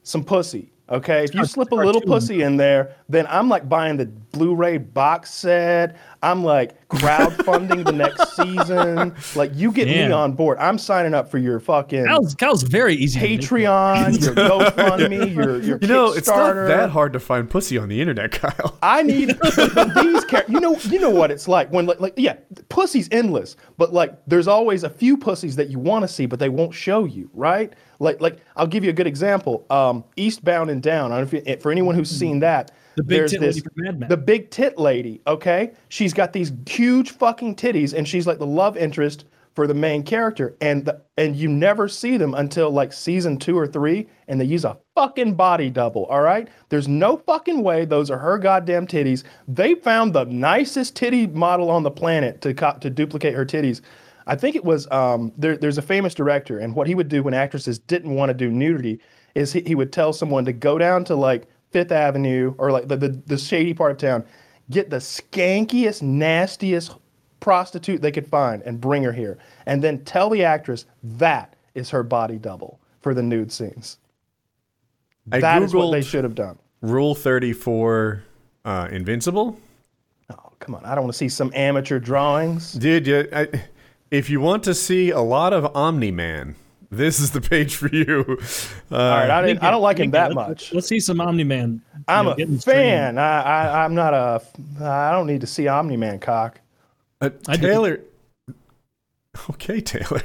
some 0.03 0.25
pussy. 0.25 0.73
Okay, 0.90 1.25
if 1.25 1.35
you 1.35 1.44
slip 1.44 1.70
a 1.70 1.75
little 1.75 2.00
pussy 2.00 2.43
in 2.43 2.56
there, 2.56 2.96
then 3.11 3.26
I'm 3.29 3.49
like 3.49 3.69
buying 3.69 3.99
the 3.99 4.06
Blu-ray 4.06 4.79
box 4.79 5.31
set. 5.31 5.96
I'm 6.23 6.43
like 6.43 6.88
crowdfunding 6.88 7.85
the 7.85 7.93
next 7.93 8.37
season. 8.37 9.14
Like 9.35 9.50
you 9.55 9.70
get 9.70 9.87
me 9.87 10.11
on 10.11 10.32
board. 10.32 10.56
I'm 10.58 10.79
signing 10.79 11.12
up 11.12 11.31
for 11.31 11.38
your 11.38 11.61
fucking 11.61 12.06
Kyle's, 12.06 12.35
Kyle's 12.35 12.62
very 12.62 12.94
easy. 12.94 13.20
Patreon, 13.20 14.23
your 14.23 14.35
GoFundMe, 14.35 15.35
your 15.35 15.61
your 15.61 15.79
You 15.82 15.88
know, 15.88 16.12
it's 16.12 16.29
not 16.29 16.55
that 16.55 16.91
hard 16.91 17.12
to 17.12 17.20
find 17.20 17.50
pussy 17.50 17.76
on 17.76 17.88
the 17.88 18.00
internet, 18.00 18.31
Kyle. 18.32 18.79
I 18.82 19.02
need 19.02 19.38
but 19.38 19.94
these 19.94 20.25
char- 20.25 20.44
you 20.49 20.61
know 20.61 20.76
you 20.84 21.00
know 21.00 21.11
what 21.11 21.31
it's 21.31 21.49
like 21.49 21.70
when 21.73 21.87
like, 21.87 22.00
like 22.00 22.14
yeah 22.17 22.37
pussy's 22.69 23.08
endless 23.12 23.56
but 23.76 23.93
like 23.93 24.19
there's 24.26 24.49
always 24.49 24.84
a 24.84 24.91
few 24.91 25.17
pussies 25.17 25.56
that 25.56 25.69
you 25.69 25.79
want 25.79 26.02
to 26.02 26.08
see 26.08 26.26
but 26.26 26.38
they 26.38 26.49
won't 26.49 26.75
show 26.75 27.05
you 27.05 27.31
right 27.34 27.75
like 27.98 28.20
like 28.20 28.38
I'll 28.56 28.66
give 28.66 28.84
you 28.84 28.90
a 28.90 28.94
good 28.94 29.06
example. 29.06 29.66
Um 29.70 30.04
Eastbound 30.16 30.70
and 30.70 30.82
Down 30.82 31.12
I 31.12 31.18
don't 31.20 31.32
know 31.32 31.38
if 31.38 31.46
you, 31.48 31.56
for 31.58 31.70
anyone 31.72 31.94
who's 31.94 32.10
seen 32.10 32.40
that 32.40 32.72
The 32.96 33.02
big 33.02 33.18
there's 33.18 33.30
tit 33.32 33.40
lady 33.40 33.62
Mad 33.76 34.00
Men. 34.00 34.08
the 34.08 34.16
big 34.16 34.50
tit 34.50 34.78
lady 34.78 35.20
okay? 35.26 35.72
She's 35.88 36.12
got 36.14 36.32
these 36.32 36.52
huge 36.66 37.10
fucking 37.10 37.56
titties 37.56 37.92
and 37.94 38.06
she's 38.06 38.26
like 38.26 38.38
the 38.38 38.46
love 38.46 38.76
interest 38.76 39.24
for 39.54 39.66
the 39.66 39.74
main 39.74 40.04
character 40.04 40.54
and 40.60 40.84
the, 40.84 41.00
and 41.16 41.34
you 41.34 41.48
never 41.48 41.88
see 41.88 42.16
them 42.16 42.32
until 42.34 42.70
like 42.70 42.92
season 42.92 43.36
2 43.36 43.58
or 43.58 43.66
3 43.66 44.06
and 44.28 44.40
they 44.40 44.44
use 44.44 44.64
a 44.64 44.78
fucking 44.94 45.34
body 45.34 45.68
double 45.68 46.04
all 46.04 46.20
right? 46.22 46.48
There's 46.68 46.86
no 46.86 47.16
fucking 47.16 47.64
way 47.64 47.84
those 47.84 48.08
are 48.08 48.18
her 48.18 48.38
goddamn 48.38 48.86
titties. 48.86 49.24
They 49.48 49.74
found 49.74 50.12
the 50.12 50.26
nicest 50.26 50.94
titty 50.94 51.26
model 51.26 51.70
on 51.70 51.82
the 51.82 51.90
planet 51.90 52.40
to 52.42 52.54
co- 52.54 52.78
to 52.80 52.88
duplicate 52.88 53.34
her 53.34 53.44
titties 53.44 53.80
I 54.28 54.36
think 54.36 54.54
it 54.56 54.64
was 54.64 54.88
um, 54.90 55.32
there, 55.38 55.56
there's 55.56 55.78
a 55.78 55.82
famous 55.82 56.14
director, 56.14 56.58
and 56.58 56.75
what 56.75 56.86
he 56.86 56.94
would 56.94 57.08
do 57.08 57.22
when 57.22 57.32
actresses 57.32 57.78
didn't 57.78 58.14
want 58.14 58.28
to 58.28 58.34
do 58.34 58.50
nudity 58.50 59.00
is 59.34 59.54
he, 59.54 59.62
he 59.62 59.75
would 59.75 59.90
tell 59.90 60.12
someone 60.12 60.44
to 60.44 60.52
go 60.52 60.76
down 60.76 61.02
to 61.04 61.16
like 61.16 61.48
Fifth 61.70 61.92
Avenue 61.92 62.54
or 62.58 62.70
like 62.70 62.88
the, 62.88 62.96
the, 62.96 63.08
the 63.08 63.38
shady 63.38 63.72
part 63.72 63.90
of 63.90 63.96
town, 63.96 64.25
get 64.70 64.90
the 64.90 64.96
skankiest, 64.96 66.02
nastiest 66.02 66.94
prostitute 67.40 68.02
they 68.02 68.12
could 68.12 68.26
find 68.26 68.62
and 68.62 68.80
bring 68.80 69.02
her 69.02 69.12
here, 69.12 69.38
and 69.64 69.82
then 69.82 70.04
tell 70.04 70.28
the 70.28 70.44
actress 70.44 70.84
that 71.02 71.56
is 71.74 71.88
her 71.88 72.02
body 72.02 72.36
double 72.36 72.78
for 73.00 73.14
the 73.14 73.22
nude 73.22 73.50
scenes. 73.50 73.96
I 75.32 75.40
That 75.40 75.62
is 75.62 75.74
what 75.74 75.90
they 75.90 76.02
should 76.02 76.24
have 76.24 76.34
done. 76.34 76.58
Rule 76.82 77.14
34 77.14 78.22
uh, 78.66 78.88
Invincible. 78.90 79.58
Oh, 80.31 80.52
come 80.58 80.74
on. 80.74 80.84
I 80.84 80.94
don't 80.94 81.04
want 81.04 81.14
to 81.14 81.19
see 81.19 81.31
some 81.31 81.50
amateur 81.54 81.98
drawings. 81.98 82.74
Dude, 82.74 83.06
yeah, 83.06 83.22
I, 83.32 83.48
if 84.10 84.31
you 84.31 84.40
want 84.40 84.62
to 84.64 84.75
see 84.75 85.10
a 85.10 85.20
lot 85.20 85.52
of 85.52 85.75
Omni 85.76 86.10
Man, 86.10 86.55
this 86.90 87.20
is 87.20 87.32
the 87.32 87.40
page 87.40 87.76
for 87.76 87.88
you. 87.88 88.25
Uh, 88.90 88.96
All 88.96 88.99
right. 89.10 89.31
I, 89.31 89.46
didn't, 89.46 89.62
I 89.62 89.70
don't 89.70 89.82
like 89.82 89.99
him 89.99 90.10
that 90.12 90.34
Let's- 90.34 90.49
much. 90.49 90.72
Let's 90.75 90.87
see 90.88 91.00
some 91.00 91.20
Omni 91.20 91.44
Man. 91.44 91.82
I'm 92.08 92.38
you 92.38 92.46
know, 92.46 92.55
a 92.56 92.58
fan. 92.58 93.19
I, 93.19 93.43
I, 93.43 93.84
I'm 93.84 93.94
not 93.94 94.14
a. 94.14 94.40
I 94.82 95.10
don't 95.12 95.26
need 95.26 95.43
to 95.43 95.46
see 95.46 95.69
Omni 95.69 95.96
Man 95.99 96.19
cock. 96.19 96.60
uh, 97.20 97.31
I 97.46 97.56
Taylor. 97.58 98.00
Okay, 99.50 99.81
Taylor. 99.81 100.20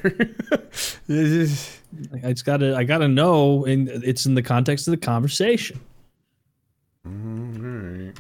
This 0.62 0.98
is- 1.08 1.80
I 2.24 2.32
just 2.32 2.46
gotta, 2.46 2.76
I 2.76 2.84
gotta 2.86 3.08
know, 3.08 3.66
and 3.66 3.88
it's 3.88 4.26
in 4.26 4.34
the 4.34 4.42
context 4.42 4.88
of 4.88 4.92
the 4.92 4.98
conversation. 4.98 5.80
All 7.06 7.12
right. 7.12 8.14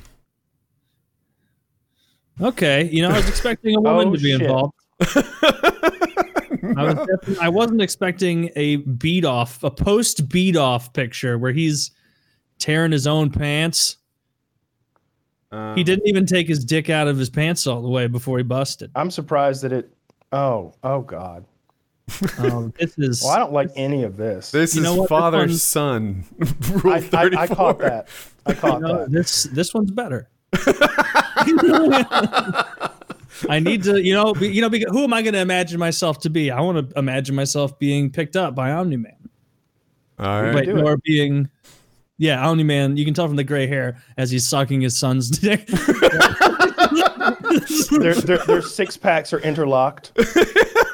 Okay, 2.41 2.89
you 2.91 3.01
know, 3.01 3.09
I 3.09 3.17
was 3.17 3.27
expecting 3.29 3.75
a 3.75 3.81
woman 3.81 4.09
Oh, 4.09 4.15
to 4.15 4.19
be 4.21 4.31
shit. 4.31 4.41
involved. 4.41 4.73
I 6.75 6.83
was 6.93 7.37
I 7.41 7.49
wasn't 7.49 7.81
expecting 7.81 8.49
a 8.55 8.77
beat 8.77 9.25
off, 9.25 9.63
a 9.63 9.71
post 9.71 10.29
beat 10.29 10.55
off 10.55 10.93
picture 10.93 11.37
where 11.37 11.51
he's 11.51 11.91
tearing 12.59 12.91
his 12.91 13.05
own 13.05 13.29
pants. 13.29 13.97
uh, 15.51 15.75
He 15.75 15.83
didn't 15.83 16.07
even 16.07 16.25
take 16.25 16.47
his 16.47 16.63
dick 16.63 16.89
out 16.89 17.07
of 17.07 17.17
his 17.17 17.29
pants 17.29 17.67
all 17.67 17.81
the 17.81 17.89
way 17.89 18.07
before 18.07 18.37
he 18.37 18.43
busted. 18.43 18.91
I'm 18.95 19.11
surprised 19.11 19.63
that 19.63 19.73
it. 19.73 19.93
Oh, 20.31 20.73
oh 20.83 21.01
God. 21.01 21.45
Um, 22.39 22.73
this 22.79 22.93
is 22.97 23.21
Well, 23.23 23.33
I 23.33 23.39
don't 23.39 23.53
like 23.53 23.69
any 23.75 24.03
of 24.03 24.17
this. 24.17 24.51
This 24.51 24.75
You 24.75 24.81
know 24.81 24.93
is 24.93 24.97
what? 24.99 25.03
This 25.03 25.09
father 25.09 25.37
one's- 25.39 25.63
son 25.63 26.23
rule 26.83 26.93
I, 26.93 26.97
I, 26.97 27.01
34. 27.01 27.39
I 27.39 27.47
caught 27.47 27.79
that. 27.79 28.07
I 28.45 28.53
caught 28.53 28.81
No, 28.81 28.97
that. 28.99 29.11
this 29.11 29.43
this 29.43 29.73
one's 29.73 29.91
better. 29.91 30.29
I 33.49 33.59
need 33.59 33.83
to, 33.83 34.01
you 34.01 34.13
know, 34.13 34.33
be, 34.33 34.47
you 34.47 34.61
know, 34.61 34.69
because 34.69 34.91
who 34.91 35.03
am 35.03 35.13
I 35.13 35.21
going 35.21 35.33
to 35.33 35.39
imagine 35.39 35.79
myself 35.79 36.19
to 36.19 36.29
be? 36.29 36.51
I 36.51 36.61
want 36.61 36.89
to 36.89 36.99
imagine 36.99 37.35
myself 37.35 37.77
being 37.79 38.09
picked 38.09 38.35
up 38.35 38.55
by 38.55 38.71
Omni 38.71 38.97
Man, 38.97 39.29
All 40.19 40.41
right. 40.41 40.55
Wait, 40.55 40.69
or 40.69 40.97
being, 40.97 41.49
yeah, 42.17 42.47
Omni 42.47 42.63
Man. 42.63 42.97
You 42.97 43.05
can 43.05 43.13
tell 43.13 43.27
from 43.27 43.35
the 43.35 43.43
gray 43.43 43.67
hair 43.67 43.97
as 44.17 44.31
he's 44.31 44.47
sucking 44.47 44.81
his 44.81 44.97
son's 44.97 45.29
dick. 45.39 45.67
Their, 47.91 48.15
their, 48.15 48.37
their 48.39 48.61
six 48.61 48.97
packs 48.97 49.33
are 49.33 49.39
interlocked. 49.39 50.11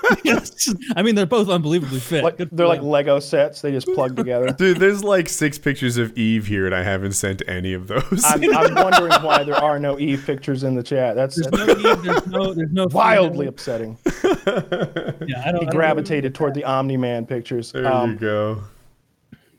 I 0.95 1.01
mean, 1.03 1.15
they're 1.15 1.25
both 1.25 1.49
unbelievably 1.49 1.99
fit. 1.99 2.23
Like 2.23 2.37
they're 2.37 2.67
like. 2.67 2.81
Lego 2.81 3.19
sets. 3.19 3.61
They 3.61 3.71
just 3.71 3.87
plug 3.93 4.15
together. 4.15 4.47
Dude, 4.57 4.77
there's 4.77 5.03
like 5.03 5.29
six 5.29 5.57
pictures 5.57 5.97
of 5.97 6.17
Eve 6.17 6.47
here, 6.47 6.65
and 6.65 6.73
I 6.73 6.83
haven't 6.83 7.13
sent 7.13 7.41
any 7.47 7.73
of 7.73 7.87
those. 7.87 8.23
I'm, 8.25 8.43
I'm 8.55 8.73
wondering 8.75 9.11
why 9.21 9.43
there 9.43 9.55
are 9.55 9.77
no 9.79 9.99
Eve 9.99 10.23
pictures 10.25 10.63
in 10.63 10.75
the 10.75 10.83
chat. 10.83 11.15
That's, 11.15 11.35
There's 11.35 11.47
that's 11.67 11.81
no, 11.83 11.93
need, 11.93 12.03
there's 12.03 12.27
no, 12.27 12.53
there's 12.53 12.71
no 12.71 12.87
wildly 12.91 13.47
upsetting. 13.47 13.97
Yeah, 14.05 14.13
I 14.25 14.31
don't. 14.41 15.27
He 15.27 15.33
I 15.35 15.51
don't 15.51 15.69
gravitated 15.71 16.33
toward 16.35 16.53
the 16.53 16.63
Omni 16.63 16.97
Man 16.97 17.25
pictures. 17.25 17.71
there 17.71 17.85
Um, 17.91 18.11
you 18.13 18.17
go. 18.17 18.63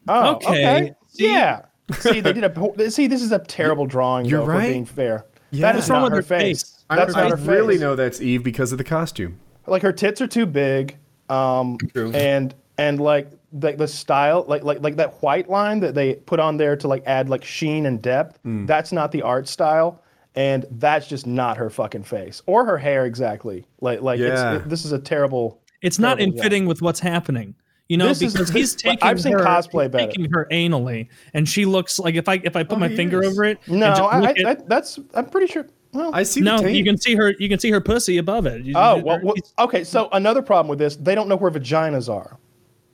Oh, 0.08 0.34
Okay. 0.36 0.48
okay. 0.48 0.94
See? 1.08 1.32
Yeah. 1.32 1.62
See, 1.98 2.20
they 2.20 2.32
did 2.32 2.44
a. 2.44 2.90
See, 2.90 3.06
this 3.06 3.22
is 3.22 3.32
a 3.32 3.38
terrible 3.40 3.86
drawing. 3.86 4.26
You're 4.26 4.40
though, 4.40 4.46
For 4.46 4.52
right. 4.52 4.68
being 4.72 4.84
fair, 4.86 5.26
Yeah. 5.50 5.62
that 5.62 5.74
is 5.76 5.82
What's 5.82 5.90
wrong 5.90 6.00
not 6.02 6.12
with 6.12 6.28
her 6.28 6.34
her 6.36 6.40
face. 6.40 6.62
face? 6.62 6.84
I, 6.90 6.96
That's 6.96 7.14
I 7.14 7.28
not 7.28 7.38
her 7.38 7.52
really 7.52 7.74
face. 7.74 7.80
know 7.80 7.94
that's 7.96 8.20
Eve 8.20 8.42
because 8.42 8.72
of 8.72 8.78
the 8.78 8.84
costume. 8.84 9.38
Like 9.70 9.82
her 9.82 9.92
tits 9.92 10.20
are 10.20 10.26
too 10.26 10.46
big, 10.46 10.96
um, 11.28 11.78
True. 11.94 12.10
and 12.12 12.54
and 12.78 13.00
like 13.00 13.30
the, 13.52 13.72
the 13.72 13.88
style, 13.88 14.44
like 14.48 14.64
like 14.64 14.80
like 14.82 14.96
that 14.96 15.22
white 15.22 15.48
line 15.48 15.80
that 15.80 15.94
they 15.94 16.14
put 16.14 16.40
on 16.40 16.56
there 16.56 16.76
to 16.76 16.88
like 16.88 17.02
add 17.06 17.28
like 17.28 17.44
sheen 17.44 17.86
and 17.86 18.00
depth. 18.02 18.38
Hmm. 18.42 18.66
That's 18.66 18.92
not 18.92 19.12
the 19.12 19.22
art 19.22 19.48
style. 19.48 20.02
and 20.36 20.64
that's 20.78 21.08
just 21.08 21.26
not 21.26 21.56
her 21.56 21.68
fucking 21.70 22.04
face 22.04 22.40
or 22.46 22.64
her 22.64 22.78
hair 22.78 23.04
exactly. 23.06 23.66
Like 23.80 24.00
like 24.02 24.18
Yeah. 24.20 24.54
it's, 24.56 24.64
it, 24.66 24.68
this 24.68 24.84
is 24.84 24.92
a 24.92 24.98
terrible. 24.98 25.60
It's 25.82 25.98
not 25.98 26.18
Terrible, 26.18 26.32
in 26.32 26.36
yeah. 26.36 26.42
fitting 26.42 26.66
with 26.66 26.82
what's 26.82 27.00
happening. 27.00 27.54
You 27.88 27.96
know, 27.96 28.06
This 28.06 28.22
is- 28.22 28.32
because 28.34 28.50
he's 28.50 28.76
taking 28.86 29.02
I've 29.08 29.20
seen 29.20 29.32
her, 29.32 29.38
cosplay 29.40 29.84
he's 29.84 29.90
better. 29.92 30.06
taking 30.06 30.30
her 30.30 30.46
anally, 30.52 31.08
and 31.34 31.48
she 31.48 31.64
looks 31.64 31.98
like 31.98 32.14
if 32.14 32.28
I 32.28 32.34
if 32.44 32.54
I 32.54 32.62
put 32.62 32.76
Oh, 32.76 32.78
my 32.80 32.88
finger 32.94 33.22
is. 33.22 33.32
over 33.32 33.44
it, 33.44 33.58
No, 33.66 33.88
I, 33.88 34.20
I, 34.28 34.34
I, 34.46 34.54
that's 34.68 35.00
I'm 35.14 35.26
pretty 35.26 35.48
sure. 35.48 35.66
Well, 35.92 36.14
I 36.14 36.22
see 36.22 36.40
no, 36.40 36.58
the 36.58 36.64
taint. 36.64 36.76
you 36.76 36.84
can 36.84 36.96
see 36.98 37.14
her. 37.16 37.34
You 37.38 37.48
can 37.48 37.58
see 37.58 37.70
her 37.70 37.80
pussy 37.80 38.18
above 38.18 38.46
it. 38.46 38.64
You- 38.64 38.74
oh 38.76 38.98
well, 38.98 39.20
well, 39.22 39.34
okay. 39.58 39.84
So 39.84 40.08
another 40.12 40.42
problem 40.42 40.68
with 40.68 40.78
this, 40.78 40.96
they 40.96 41.14
don't 41.14 41.28
know 41.28 41.36
where 41.36 41.50
vaginas 41.50 42.12
are. 42.12 42.38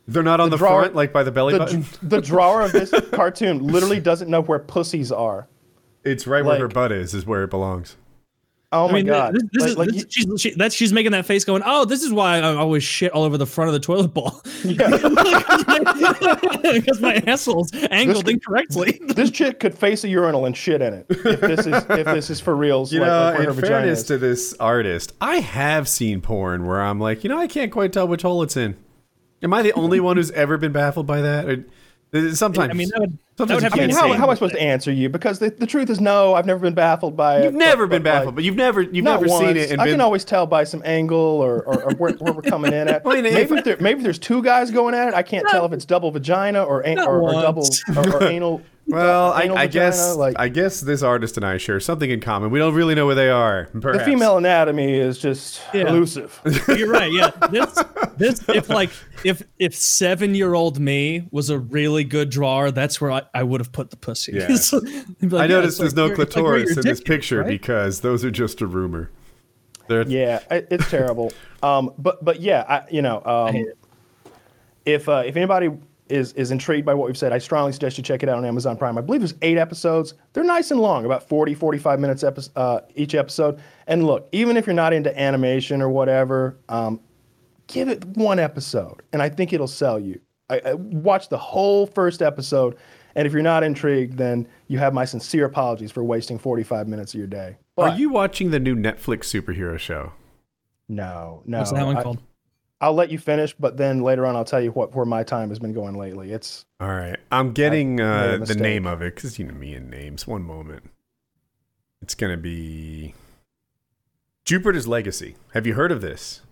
They're 0.08 0.22
not 0.22 0.38
on 0.40 0.50
the, 0.50 0.56
drawer- 0.56 0.82
front, 0.82 0.94
like 0.94 1.12
by 1.12 1.24
the 1.24 1.32
belly 1.32 1.52
The, 1.54 1.58
button. 1.58 1.84
the 2.02 2.20
drawer 2.20 2.62
of 2.62 2.70
this 2.72 2.92
cartoon 3.12 3.66
literally 3.66 3.98
doesn't 3.98 4.30
know 4.30 4.40
where 4.40 4.60
pussies 4.60 5.10
are. 5.10 5.48
It's 6.04 6.26
right 6.28 6.44
where 6.44 6.60
her 6.60 6.68
butt 6.68 6.92
is, 6.92 7.12
is 7.12 7.26
where 7.26 7.42
it 7.42 7.50
belongs. 7.50 7.96
Oh 8.72 8.88
I 8.88 8.92
my 8.92 8.96
mean, 8.98 9.06
god! 9.06 9.34
this, 9.34 9.42
this 9.52 9.62
Like- 9.62 9.70
is 9.70 9.76
like 9.78 9.88
this, 9.90 9.96
you- 9.96 10.06
she's 10.34 10.40
she, 10.40 10.50
that's 10.54 10.74
she's 10.74 10.92
making 10.92 11.12
that 11.12 11.24
face 11.24 11.44
going. 11.44 11.62
Oh, 11.64 11.84
this 11.84 12.02
is 12.02 12.12
why 12.12 12.38
I 12.38 12.54
always 12.56 12.82
shit 12.82 13.12
all 13.12 13.22
over 13.22 13.38
the 13.38 13.46
front 13.46 13.68
of 13.68 13.74
the 13.74 13.80
toilet 13.80 14.08
bowl 14.12 14.40
because 14.66 15.02
my 17.00 17.22
asshole's 17.26 17.70
angled 17.90 18.28
incorrectly. 18.28 19.00
this 19.08 19.30
chick 19.30 19.60
could 19.60 19.76
face 19.76 20.04
a 20.04 20.08
urinal 20.08 20.46
and 20.46 20.56
shit 20.56 20.82
in 20.82 20.94
it 20.94 21.06
if 21.10 21.40
this 21.40 21.66
is 21.66 21.84
if 21.90 22.04
this 22.06 22.30
is 22.30 22.40
for 22.40 22.56
reals. 22.56 22.92
You 22.92 23.00
like, 23.00 23.08
know, 23.08 23.20
like 23.24 23.38
where 23.38 23.48
in 23.50 23.54
her 23.54 23.60
fairness 23.60 24.00
is. 24.00 24.04
to 24.06 24.18
this 24.18 24.54
artist, 24.58 25.12
I 25.20 25.36
have 25.36 25.88
seen 25.88 26.20
porn 26.20 26.66
where 26.66 26.82
I'm 26.82 27.00
like, 27.00 27.24
you 27.24 27.30
know, 27.30 27.38
I 27.38 27.46
can't 27.46 27.72
quite 27.72 27.92
tell 27.92 28.08
which 28.08 28.22
hole 28.22 28.42
it's 28.42 28.56
in. 28.56 28.76
Am 29.42 29.52
I 29.52 29.62
the 29.62 29.72
only 29.74 30.00
one 30.00 30.16
who's 30.16 30.30
ever 30.32 30.56
been 30.58 30.72
baffled 30.72 31.06
by 31.06 31.20
that? 31.20 31.48
Or- 31.48 31.64
Sometimes. 32.34 32.70
I 32.70 32.72
mean, 32.72 32.88
that 32.90 33.00
would, 33.00 33.12
that 33.12 33.18
Sometimes 33.36 33.54
would 33.56 33.62
have 33.64 33.72
I 33.74 33.86
mean, 33.86 33.90
how, 33.90 34.12
how 34.14 34.24
am 34.24 34.30
I 34.30 34.34
supposed 34.34 34.54
to 34.54 34.62
answer 34.62 34.90
you? 34.92 35.08
Because 35.08 35.38
the, 35.38 35.50
the 35.50 35.66
truth 35.66 35.90
is, 35.90 36.00
no, 36.00 36.34
I've 36.34 36.46
never 36.46 36.60
been 36.60 36.72
baffled 36.74 37.16
by 37.16 37.40
it. 37.40 37.44
You've 37.44 37.54
never 37.54 37.86
but- 37.86 37.96
been 37.96 38.02
but, 38.04 38.08
like, 38.08 38.18
baffled, 38.20 38.34
but 38.36 38.44
you've 38.44 38.56
never 38.56 38.80
you've 38.82 39.04
never 39.04 39.26
once. 39.26 39.44
seen 39.46 39.56
it 39.56 39.70
and 39.70 39.80
I 39.80 39.84
been 39.84 39.94
can 39.94 40.00
always 40.00 40.24
tell 40.24 40.46
by 40.46 40.64
some 40.64 40.82
angle 40.84 41.18
or, 41.18 41.62
or, 41.64 41.82
or 41.82 41.94
where, 41.96 42.12
where 42.14 42.32
we're 42.32 42.42
coming 42.42 42.72
in 42.72 42.88
at. 42.88 43.04
Well, 43.04 43.16
you 43.16 43.22
know, 43.22 43.30
maybe, 43.30 43.42
if- 43.42 43.52
if 43.52 43.64
there, 43.64 43.76
maybe 43.80 43.98
if 43.98 44.04
there's 44.04 44.18
two 44.18 44.42
guys 44.42 44.70
going 44.70 44.94
at 44.94 45.08
it, 45.08 45.14
I 45.14 45.22
can't 45.22 45.46
tell 45.48 45.66
if 45.66 45.72
it's 45.72 45.84
double 45.84 46.10
vagina 46.10 46.62
or, 46.64 46.80
an, 46.80 46.98
or, 47.00 47.20
or 47.22 47.32
double 47.32 47.66
or, 47.96 48.16
or 48.16 48.22
anal. 48.24 48.62
Well, 48.96 49.32
I, 49.32 49.48
I 49.48 49.66
guess 49.66 50.14
like 50.14 50.36
I 50.38 50.48
guess 50.48 50.80
this 50.80 51.02
artist 51.02 51.36
and 51.36 51.44
I 51.44 51.56
share 51.56 51.80
something 51.80 52.08
in 52.08 52.20
common. 52.20 52.50
We 52.50 52.60
don't 52.60 52.72
really 52.72 52.94
know 52.94 53.04
where 53.04 53.16
they 53.16 53.30
are. 53.30 53.68
the 53.74 54.02
female 54.04 54.36
anatomy 54.38 54.94
is 54.94 55.18
just 55.18 55.60
Yeah. 55.74 55.88
elusive. 55.88 56.40
You're 56.68 56.88
right. 56.88 57.10
Yeah. 57.12 57.30
This 57.50 57.84
this 58.16 58.48
if 58.48 58.68
like 58.68 58.90
if 59.24 59.42
if 59.58 59.74
seven 59.74 60.36
year 60.36 60.54
old 60.54 60.78
me 60.78 61.26
was 61.32 61.50
a 61.50 61.58
really 61.58 62.04
good 62.04 62.30
drawer, 62.30 62.70
that's 62.70 63.00
where 63.00 63.10
I, 63.10 63.22
I 63.34 63.42
would 63.42 63.60
have 63.60 63.72
put 63.72 63.90
the 63.90 63.96
pussy. 63.96 64.32
Yeah. 64.34 64.54
So, 64.56 64.78
like, 64.78 64.86
I 65.32 65.36
yeah, 65.42 65.46
noticed 65.48 65.80
it's 65.80 65.92
there's 65.92 65.94
like 65.94 65.96
no 65.96 66.02
where- 66.04 66.16
like 66.18 66.30
clitoris 66.30 66.76
in 66.76 66.82
this 66.84 67.00
picture 67.00 67.40
right? 67.40 67.48
because 67.48 68.02
those 68.02 68.24
are 68.24 68.30
just 68.30 68.60
a 68.60 68.68
rumor. 68.68 69.10
They're, 69.88 70.06
Yeah, 70.06 70.40
it's 70.50 70.88
terrible. 70.90 71.32
Um, 71.60 71.92
but 71.98 72.24
but 72.24 72.40
yeah, 72.40 72.64
I, 72.68 72.82
you 72.90 73.02
know, 73.02 73.20
um, 73.24 73.52
hate 73.52 73.66
if 74.84 75.08
uh, 75.08 75.24
if 75.26 75.36
anybody 75.36 75.70
is 76.08 76.32
is 76.34 76.50
intrigued 76.50 76.86
by 76.86 76.94
what 76.94 77.06
we've 77.06 77.16
said, 77.18 77.32
I 77.32 77.38
strongly 77.38 77.72
suggest 77.72 77.98
you 77.98 78.04
check 78.04 78.22
it 78.22 78.28
out 78.28 78.38
on 78.38 78.44
Amazon 78.44 78.76
Prime. 78.76 78.96
I 78.96 79.00
believe 79.00 79.20
there's 79.20 79.34
eight 79.42 79.58
episodes. 79.58 80.14
They're 80.32 80.44
nice 80.44 80.70
and 80.70 80.80
long, 80.80 81.04
about 81.04 81.28
40, 81.28 81.54
45 81.54 81.98
minutes 82.00 82.22
epi- 82.22 82.42
uh, 82.56 82.80
each 82.94 83.14
episode. 83.14 83.60
And 83.86 84.06
look, 84.06 84.28
even 84.32 84.56
if 84.56 84.66
you're 84.66 84.74
not 84.74 84.92
into 84.92 85.18
animation 85.20 85.82
or 85.82 85.88
whatever, 85.88 86.58
um, 86.68 87.00
give 87.66 87.88
it 87.88 88.04
one 88.04 88.38
episode, 88.38 89.02
and 89.12 89.20
I 89.22 89.28
think 89.28 89.52
it'll 89.52 89.66
sell 89.66 89.98
you. 89.98 90.20
I, 90.48 90.60
I 90.64 90.74
watch 90.74 91.28
the 91.28 91.38
whole 91.38 91.86
first 91.88 92.22
episode, 92.22 92.76
and 93.16 93.26
if 93.26 93.32
you're 93.32 93.42
not 93.42 93.64
intrigued, 93.64 94.16
then 94.16 94.46
you 94.68 94.78
have 94.78 94.94
my 94.94 95.04
sincere 95.04 95.44
apologies 95.46 95.90
for 95.90 96.04
wasting 96.04 96.38
45 96.38 96.86
minutes 96.86 97.14
of 97.14 97.18
your 97.18 97.26
day. 97.26 97.56
are 97.76 97.96
you 97.96 98.10
watching 98.10 98.50
the 98.50 98.60
new 98.60 98.76
Netflix 98.76 99.24
superhero 99.24 99.78
show? 99.78 100.12
no, 100.88 101.42
no. 101.46 101.58
What's 101.58 101.72
that 101.72 101.84
one 101.84 101.96
I- 101.96 102.02
called? 102.02 102.18
I'll 102.80 102.94
let 102.94 103.10
you 103.10 103.18
finish, 103.18 103.54
but 103.54 103.76
then 103.76 104.02
later 104.02 104.26
on 104.26 104.36
I'll 104.36 104.44
tell 104.44 104.60
you 104.60 104.70
what 104.70 104.94
where 104.94 105.06
my 105.06 105.22
time 105.22 105.48
has 105.48 105.58
been 105.58 105.72
going 105.72 105.96
lately. 105.96 106.32
It's 106.32 106.66
All 106.80 106.88
right, 106.88 107.18
I'm 107.32 107.52
getting 107.52 108.00
uh, 108.00 108.38
the 108.44 108.54
name 108.54 108.86
of 108.86 109.00
it 109.02 109.14
because 109.14 109.38
you 109.38 109.46
know 109.46 109.54
me 109.54 109.74
and 109.74 109.90
names. 109.90 110.26
One 110.26 110.42
moment, 110.42 110.90
it's 112.02 112.14
gonna 112.14 112.36
be 112.36 113.14
Jupiter's 114.44 114.86
Legacy. 114.86 115.36
Have 115.54 115.66
you 115.66 115.74
heard 115.74 115.90
of 115.90 116.00
this? 116.00 116.42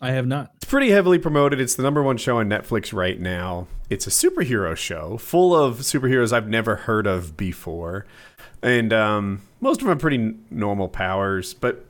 I 0.00 0.10
have 0.10 0.26
not. 0.26 0.50
It's 0.56 0.64
pretty 0.64 0.90
heavily 0.90 1.18
promoted. 1.18 1.60
It's 1.60 1.76
the 1.76 1.82
number 1.84 2.02
one 2.02 2.16
show 2.16 2.38
on 2.38 2.48
Netflix 2.48 2.92
right 2.92 3.20
now. 3.20 3.68
It's 3.88 4.06
a 4.06 4.10
superhero 4.10 4.76
show 4.76 5.16
full 5.16 5.54
of 5.54 5.78
superheroes 5.78 6.32
I've 6.32 6.48
never 6.48 6.74
heard 6.74 7.06
of 7.06 7.36
before. 7.36 8.04
And 8.62 8.92
um, 8.92 9.42
most 9.60 9.76
of 9.76 9.80
them 9.80 9.90
have 9.90 10.00
pretty 10.00 10.16
n- 10.16 10.44
normal 10.50 10.88
powers, 10.88 11.54
but 11.54 11.84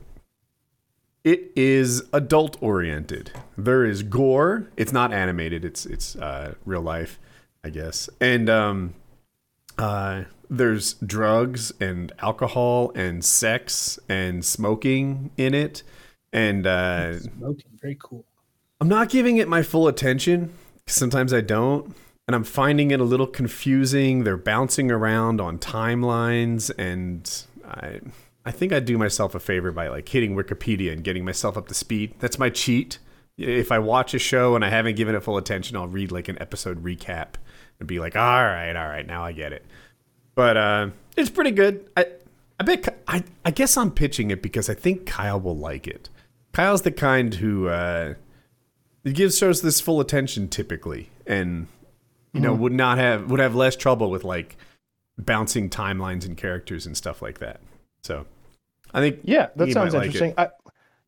it 1.23 1.51
is 1.55 2.03
adult 2.11 2.57
oriented. 2.61 3.31
There 3.57 3.85
is 3.85 4.03
gore. 4.03 4.67
It's 4.75 4.91
not 4.91 5.13
animated. 5.13 5.63
It's 5.63 5.85
it's 5.85 6.15
uh, 6.15 6.55
real 6.65 6.81
life, 6.81 7.19
I 7.63 7.69
guess. 7.69 8.09
And 8.19 8.49
um, 8.49 8.93
uh, 9.77 10.23
there's 10.49 10.93
drugs 10.95 11.71
and 11.79 12.11
alcohol 12.19 12.91
and 12.95 13.23
sex 13.23 13.99
and 14.09 14.43
smoking 14.43 15.31
in 15.37 15.53
it. 15.53 15.83
And 16.31 16.67
uh, 16.67 17.19
Smoking, 17.19 17.71
very 17.81 17.97
cool. 17.99 18.25
I'm 18.81 18.89
not 18.89 19.09
giving 19.09 19.37
it 19.37 19.47
my 19.47 19.63
full 19.63 19.87
attention. 19.87 20.53
Sometimes 20.87 21.33
I 21.33 21.41
don't. 21.41 21.95
And 22.27 22.35
I'm 22.35 22.43
finding 22.43 22.91
it 22.91 22.99
a 22.99 23.03
little 23.03 23.27
confusing. 23.27 24.23
They're 24.23 24.37
bouncing 24.37 24.91
around 24.91 25.39
on 25.41 25.57
timelines 25.57 26.71
and 26.77 27.29
I 27.65 27.99
I 28.45 28.51
think 28.51 28.73
I'd 28.73 28.85
do 28.85 28.97
myself 28.97 29.35
a 29.35 29.39
favor 29.39 29.71
by 29.71 29.87
like 29.87 30.07
hitting 30.09 30.35
Wikipedia 30.35 30.91
and 30.91 31.03
getting 31.03 31.23
myself 31.23 31.57
up 31.57 31.67
to 31.69 31.73
speed. 31.73 32.15
That's 32.19 32.37
my 32.37 32.49
cheat. 32.49 32.99
If 33.37 33.71
I 33.71 33.79
watch 33.79 34.13
a 34.13 34.19
show 34.19 34.55
and 34.55 34.63
I 34.63 34.69
haven't 34.69 34.95
given 34.95 35.15
it 35.15 35.23
full 35.23 35.37
attention, 35.37 35.75
I'll 35.77 35.87
read 35.87 36.11
like 36.11 36.27
an 36.27 36.39
episode 36.41 36.83
recap 36.83 37.35
and 37.79 37.87
be 37.87 37.99
like, 37.99 38.15
"All 38.15 38.43
right, 38.43 38.75
all 38.75 38.87
right, 38.87 39.07
now 39.07 39.23
I 39.23 39.31
get 39.31 39.53
it." 39.53 39.65
But 40.35 40.57
uh 40.57 40.89
it's 41.15 41.29
pretty 41.29 41.51
good. 41.51 41.89
I 41.95 42.07
I 42.59 42.63
bet 42.63 42.99
I 43.07 43.23
I 43.45 43.51
guess 43.51 43.77
I'm 43.77 43.91
pitching 43.91 44.31
it 44.31 44.41
because 44.41 44.69
I 44.69 44.73
think 44.73 45.05
Kyle 45.05 45.39
will 45.39 45.57
like 45.57 45.87
it. 45.87 46.09
Kyle's 46.51 46.83
the 46.83 46.91
kind 46.91 47.33
who 47.33 47.67
uh 47.67 48.13
gives 49.03 49.37
shows 49.37 49.61
this 49.61 49.81
full 49.81 49.99
attention 49.99 50.47
typically 50.47 51.09
and 51.27 51.67
you 52.33 52.39
know 52.39 52.53
would 52.53 52.71
not 52.71 52.97
have 52.97 53.29
would 53.29 53.39
have 53.39 53.55
less 53.55 53.75
trouble 53.75 54.09
with 54.09 54.23
like 54.23 54.55
bouncing 55.17 55.69
timelines 55.69 56.25
and 56.25 56.37
characters 56.37 56.85
and 56.85 56.95
stuff 56.95 57.21
like 57.21 57.39
that 57.39 57.59
so 58.03 58.25
i 58.93 58.99
think 59.01 59.19
yeah, 59.23 59.47
that 59.55 59.67
he 59.67 59.73
sounds 59.73 59.93
might 59.93 59.99
like 59.99 60.09
it. 60.09 60.15
interesting. 60.21 60.33
I, 60.37 60.49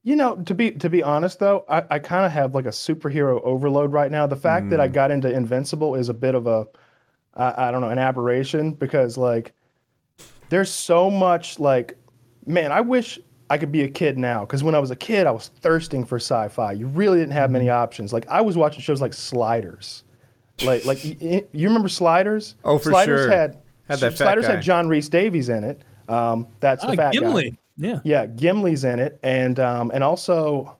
you 0.03 0.15
know, 0.15 0.35
to 0.35 0.53
be 0.53 0.69
to 0.71 0.87
be 0.89 1.01
honest 1.01 1.39
though, 1.39 1.65
I, 1.67 1.83
I 1.89 1.97
kind 1.99 2.25
of 2.27 2.31
have 2.31 2.53
like 2.53 2.65
a 2.65 2.69
superhero 2.69 3.41
overload 3.43 3.91
right 3.91 4.11
now. 4.11 4.27
The 4.27 4.35
fact 4.35 4.69
that 4.69 4.79
I 4.79 4.87
Mm. 4.87 4.93
got 4.93 5.09
into 5.09 5.31
Invincible 5.31 5.95
is 5.95 6.09
a 6.09 6.13
bit 6.13 6.35
of 6.35 6.45
a 6.45 6.67
I, 7.33 7.67
I 7.67 7.71
don't 7.71 7.81
know 7.81 7.89
an 7.89 7.97
aberration 7.97 8.73
because 8.73 9.17
like 9.17 9.53
there's 10.49 10.69
so 10.71 11.09
much 11.09 11.59
like 11.59 11.97
man, 12.45 12.71
I 12.71 12.81
wish 12.81 13.19
I 13.49 13.57
could 13.57 13.71
be 13.71 13.81
a 13.81 13.87
kid 13.89 14.17
now 14.19 14.41
because 14.41 14.63
when 14.63 14.75
I 14.75 14.79
was 14.79 14.91
a 14.91 14.95
kid, 14.95 15.25
I 15.25 15.31
was 15.31 15.47
thirsting 15.61 16.05
for 16.05 16.17
sci-fi. 16.17 16.73
You 16.73 16.85
really 16.87 17.17
didn't 17.17 17.33
have 17.33 17.49
many 17.49 17.69
options. 17.69 18.13
Like 18.13 18.27
I 18.27 18.41
was 18.41 18.55
watching 18.55 18.81
shows 18.81 19.01
like 19.01 19.13
Sliders, 19.13 20.03
like 20.63 20.85
like 20.85 20.99
y- 21.03 21.17
y- 21.19 21.43
you 21.51 21.67
remember 21.67 21.89
Sliders? 21.89 22.55
Oh, 22.63 22.77
for 22.77 22.91
Sliders 22.91 23.21
sure. 23.21 23.31
had 23.31 23.57
Had 23.87 23.99
that 24.01 24.11
fat 24.11 24.17
Sliders 24.17 24.45
guy. 24.45 24.53
had 24.53 24.61
John 24.61 24.87
Rhys-Davies 24.87 25.49
in 25.49 25.63
it. 25.63 25.81
Um, 26.07 26.47
that's 26.59 26.83
the 26.83 26.91
Ah, 26.91 26.95
fat 26.95 27.13
guy. 27.13 27.19
Gimli. 27.19 27.57
Yeah. 27.77 27.99
Yeah, 28.03 28.25
Gimli's 28.27 28.83
in 28.83 28.99
it, 28.99 29.19
and 29.23 29.59
um, 29.59 29.91
and 29.93 30.03
also 30.03 30.77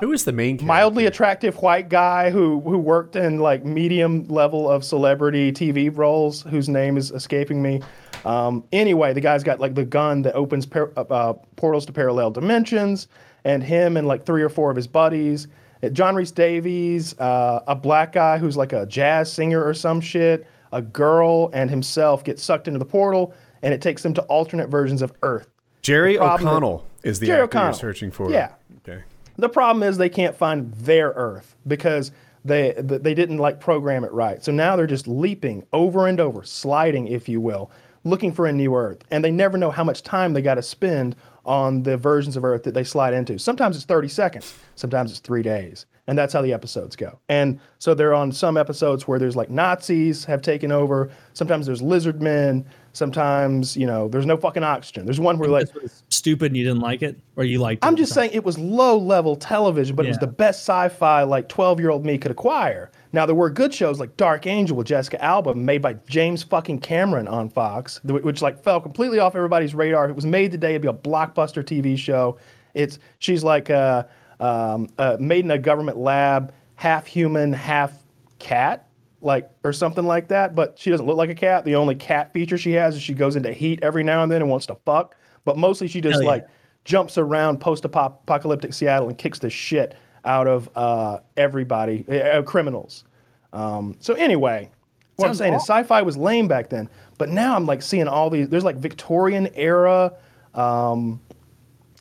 who 0.00 0.12
is 0.12 0.24
the 0.24 0.32
main 0.32 0.56
character? 0.56 0.66
mildly 0.66 1.06
attractive 1.06 1.54
white 1.62 1.88
guy 1.88 2.30
who 2.30 2.60
who 2.60 2.78
worked 2.78 3.14
in 3.16 3.38
like 3.38 3.64
medium 3.64 4.26
level 4.28 4.68
of 4.70 4.84
celebrity 4.84 5.52
TV 5.52 5.94
roles, 5.94 6.42
whose 6.42 6.68
name 6.68 6.96
is 6.96 7.10
escaping 7.10 7.62
me. 7.62 7.82
Um, 8.24 8.64
anyway, 8.72 9.12
the 9.12 9.20
guy's 9.20 9.44
got 9.44 9.60
like 9.60 9.74
the 9.74 9.84
gun 9.84 10.22
that 10.22 10.34
opens 10.34 10.66
par- 10.66 10.92
uh, 10.96 11.02
uh, 11.02 11.32
portals 11.56 11.86
to 11.86 11.92
parallel 11.92 12.30
dimensions, 12.30 13.08
and 13.44 13.62
him 13.62 13.96
and 13.96 14.08
like 14.08 14.24
three 14.26 14.42
or 14.42 14.48
four 14.48 14.70
of 14.70 14.76
his 14.76 14.86
buddies. 14.86 15.46
John 15.92 16.14
Rhys-Davies, 16.14 17.18
uh, 17.18 17.60
a 17.66 17.74
black 17.74 18.12
guy 18.12 18.36
who's 18.36 18.54
like 18.54 18.74
a 18.74 18.84
jazz 18.84 19.32
singer 19.32 19.64
or 19.64 19.72
some 19.72 19.98
shit, 20.02 20.46
a 20.72 20.82
girl, 20.82 21.50
and 21.52 21.70
himself 21.70 22.22
get 22.24 22.38
sucked 22.38 22.68
into 22.68 22.78
the 22.78 22.84
portal, 22.84 23.34
and 23.62 23.74
it 23.74 23.80
takes 23.82 24.02
them 24.02 24.14
to 24.14 24.22
alternate 24.22 24.68
versions 24.68 25.02
of 25.02 25.12
Earth. 25.22 25.48
jerry 25.82 26.18
o'connell 26.18 26.84
is 27.02 27.18
the 27.20 27.26
Jerry 27.26 27.42
actor 27.42 27.56
you're 27.56 27.62
O'Connell. 27.62 27.78
searching 27.78 28.10
for 28.10 28.30
Yeah. 28.30 28.52
okay 28.86 29.02
The 29.36 29.48
problem 29.48 29.82
is 29.82 29.96
they 29.96 30.08
can't 30.10 30.36
find 30.36 30.72
their 30.74 31.08
Earth 31.16 31.56
because 31.66 32.12
they 32.44 32.72
they 32.76 33.14
didn't 33.14 33.38
like 33.38 33.60
program 33.60 34.04
it 34.04 34.12
right. 34.12 34.42
So 34.44 34.52
now 34.52 34.76
they're 34.76 34.86
just 34.86 35.06
leaping 35.08 35.66
over 35.72 36.06
and 36.06 36.18
over, 36.20 36.42
sliding, 36.42 37.06
if 37.08 37.28
you 37.28 37.40
will, 37.40 37.70
looking 38.04 38.32
for 38.32 38.46
a 38.46 38.52
new 38.52 38.74
Earth, 38.74 39.04
and 39.10 39.22
they 39.24 39.30
never 39.30 39.58
know 39.58 39.70
how 39.70 39.84
much 39.84 40.02
time 40.02 40.32
they 40.32 40.40
got 40.42 40.54
to 40.54 40.62
spend 40.62 41.16
on 41.44 41.82
the 41.82 41.96
versions 41.96 42.36
of 42.36 42.44
Earth 42.44 42.62
that 42.64 42.72
they 42.74 42.84
slide 42.84 43.12
into. 43.14 43.38
Sometimes 43.38 43.76
it's 43.76 43.84
30 43.84 44.08
seconds. 44.08 44.54
sometimes 44.74 45.10
it's 45.10 45.20
three 45.20 45.42
days. 45.42 45.84
And 46.06 46.18
that's 46.18 46.32
how 46.32 46.42
the 46.42 46.52
episodes 46.52 46.96
go. 46.96 47.18
And 47.28 47.60
so 47.78 47.94
they're 47.94 48.14
on 48.14 48.32
some 48.32 48.56
episodes 48.56 49.06
where 49.06 49.18
there's 49.18 49.36
like 49.36 49.50
Nazis 49.50 50.24
have 50.24 50.42
taken 50.42 50.72
over. 50.72 51.10
Sometimes 51.34 51.66
there's 51.66 51.82
lizard 51.82 52.20
men. 52.20 52.64
Sometimes, 52.92 53.76
you 53.76 53.86
know, 53.86 54.08
there's 54.08 54.26
no 54.26 54.36
fucking 54.36 54.64
oxygen. 54.64 55.04
There's 55.04 55.20
one 55.20 55.38
where 55.38 55.48
like 55.48 55.68
Stupid 56.08 56.46
and 56.46 56.56
you 56.56 56.64
didn't 56.64 56.80
like 56.80 57.02
it? 57.02 57.16
Or 57.36 57.44
you 57.44 57.60
liked 57.60 57.84
it? 57.84 57.86
I'm 57.86 57.94
just 57.94 58.12
saying 58.12 58.30
it 58.32 58.44
was 58.44 58.58
low 58.58 58.98
level 58.98 59.36
television, 59.36 59.94
but 59.94 60.06
it 60.06 60.08
was 60.08 60.18
the 60.18 60.26
best 60.26 60.60
sci-fi 60.60 61.22
like 61.22 61.48
12 61.48 61.78
year 61.78 61.90
old 61.90 62.04
me 62.04 62.18
could 62.18 62.32
acquire. 62.32 62.90
Now 63.12 63.26
there 63.26 63.34
were 63.34 63.50
good 63.50 63.72
shows 63.72 64.00
like 64.00 64.16
Dark 64.16 64.46
Angel 64.46 64.76
with 64.76 64.86
Jessica 64.86 65.22
Alba, 65.22 65.54
made 65.54 65.82
by 65.82 65.94
James 66.08 66.42
fucking 66.42 66.80
Cameron 66.80 67.28
on 67.28 67.48
Fox, 67.48 68.02
which 68.04 68.42
like 68.42 68.62
fell 68.62 68.80
completely 68.80 69.18
off 69.18 69.36
everybody's 69.36 69.74
radar. 69.74 70.08
It 70.08 70.16
was 70.16 70.26
made 70.26 70.50
today, 70.50 70.70
it'd 70.70 70.82
be 70.82 70.88
a 70.88 70.92
blockbuster 70.92 71.64
TV 71.64 71.96
show. 71.96 72.38
It's 72.74 72.98
she's 73.18 73.42
like 73.42 73.70
uh, 73.70 74.04
um, 74.40 74.88
uh, 74.98 75.16
made 75.20 75.44
in 75.44 75.50
a 75.50 75.58
government 75.58 75.98
lab, 75.98 76.52
half 76.74 77.06
human, 77.06 77.52
half 77.52 77.92
cat, 78.38 78.88
like 79.20 79.50
or 79.64 79.72
something 79.72 80.06
like 80.06 80.28
that. 80.28 80.54
But 80.54 80.78
she 80.78 80.90
doesn't 80.90 81.06
look 81.06 81.16
like 81.16 81.30
a 81.30 81.34
cat. 81.34 81.64
The 81.64 81.76
only 81.76 81.94
cat 81.94 82.32
feature 82.32 82.58
she 82.58 82.72
has 82.72 82.96
is 82.96 83.02
she 83.02 83.14
goes 83.14 83.36
into 83.36 83.52
heat 83.52 83.80
every 83.82 84.02
now 84.02 84.22
and 84.22 84.32
then 84.32 84.42
and 84.42 84.50
wants 84.50 84.66
to 84.66 84.74
fuck. 84.86 85.14
But 85.44 85.56
mostly 85.56 85.88
she 85.88 86.00
just 86.00 86.22
yeah. 86.22 86.28
like 86.28 86.48
jumps 86.84 87.18
around 87.18 87.60
post-apocalyptic 87.60 88.72
Seattle 88.72 89.08
and 89.08 89.18
kicks 89.18 89.38
the 89.38 89.50
shit 89.50 89.94
out 90.24 90.46
of 90.46 90.68
uh, 90.74 91.18
everybody, 91.36 92.04
uh, 92.08 92.42
criminals. 92.42 93.04
Um, 93.52 93.96
so 94.00 94.14
anyway, 94.14 94.70
what 95.16 95.26
I'm 95.26 95.28
Sounds 95.30 95.38
saying 95.38 95.54
is 95.54 95.62
sci-fi 95.62 96.02
was 96.02 96.16
lame 96.16 96.48
back 96.48 96.70
then, 96.70 96.88
but 97.18 97.28
now 97.28 97.54
I'm 97.56 97.66
like 97.66 97.82
seeing 97.82 98.08
all 98.08 98.30
these. 98.30 98.48
There's 98.48 98.64
like 98.64 98.76
Victorian 98.76 99.48
era, 99.54 100.12
um, 100.54 101.20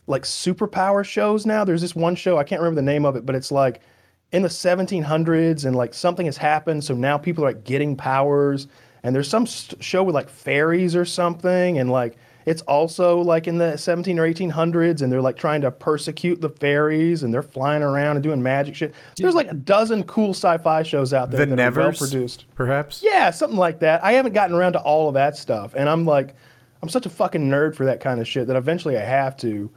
like 0.09 0.23
superpower 0.23 1.05
shows 1.05 1.45
now. 1.45 1.63
There's 1.63 1.81
this 1.81 1.95
one 1.95 2.15
show 2.15 2.37
I 2.37 2.43
can't 2.43 2.61
remember 2.61 2.81
the 2.81 2.85
name 2.85 3.05
of 3.05 3.15
it, 3.15 3.25
but 3.25 3.35
it's 3.35 3.51
like 3.51 3.81
in 4.31 4.41
the 4.41 4.49
1700s 4.49 5.65
and 5.65 5.75
like 5.75 5.93
something 5.93 6.25
has 6.25 6.37
happened, 6.37 6.83
so 6.83 6.93
now 6.93 7.17
people 7.17 7.43
are 7.45 7.47
like 7.49 7.63
getting 7.63 7.95
powers. 7.95 8.67
And 9.03 9.15
there's 9.15 9.29
some 9.29 9.47
st- 9.47 9.81
show 9.81 10.03
with 10.03 10.13
like 10.15 10.27
fairies 10.29 10.95
or 10.95 11.05
something, 11.05 11.79
and 11.79 11.89
like 11.89 12.17
it's 12.45 12.61
also 12.63 13.19
like 13.21 13.47
in 13.47 13.57
the 13.57 13.77
17 13.77 14.19
or 14.19 14.27
1800s, 14.27 15.01
and 15.01 15.11
they're 15.11 15.21
like 15.21 15.37
trying 15.37 15.61
to 15.61 15.71
persecute 15.71 16.41
the 16.41 16.49
fairies, 16.49 17.23
and 17.23 17.33
they're 17.33 17.41
flying 17.41 17.81
around 17.81 18.17
and 18.17 18.23
doing 18.23 18.43
magic 18.43 18.75
shit. 18.75 18.93
There's 19.15 19.35
like 19.35 19.49
a 19.49 19.53
dozen 19.53 20.03
cool 20.03 20.31
sci-fi 20.31 20.83
shows 20.83 21.13
out 21.13 21.31
there 21.31 21.45
The 21.45 21.55
that 21.55 21.77
are 21.77 21.79
well 21.79 21.93
produced. 21.93 22.45
perhaps. 22.55 23.01
Yeah, 23.03 23.29
something 23.31 23.57
like 23.57 23.79
that. 23.79 24.03
I 24.03 24.13
haven't 24.13 24.33
gotten 24.33 24.55
around 24.55 24.73
to 24.73 24.79
all 24.81 25.07
of 25.07 25.13
that 25.13 25.37
stuff, 25.37 25.75
and 25.77 25.87
I'm 25.87 26.05
like, 26.05 26.35
I'm 26.83 26.89
such 26.89 27.05
a 27.05 27.09
fucking 27.09 27.47
nerd 27.49 27.75
for 27.75 27.85
that 27.85 28.01
kind 28.01 28.19
of 28.19 28.27
shit 28.27 28.47
that 28.47 28.57
eventually 28.57 28.97
I 28.97 29.01
have 29.05 29.37
to. 29.37 29.69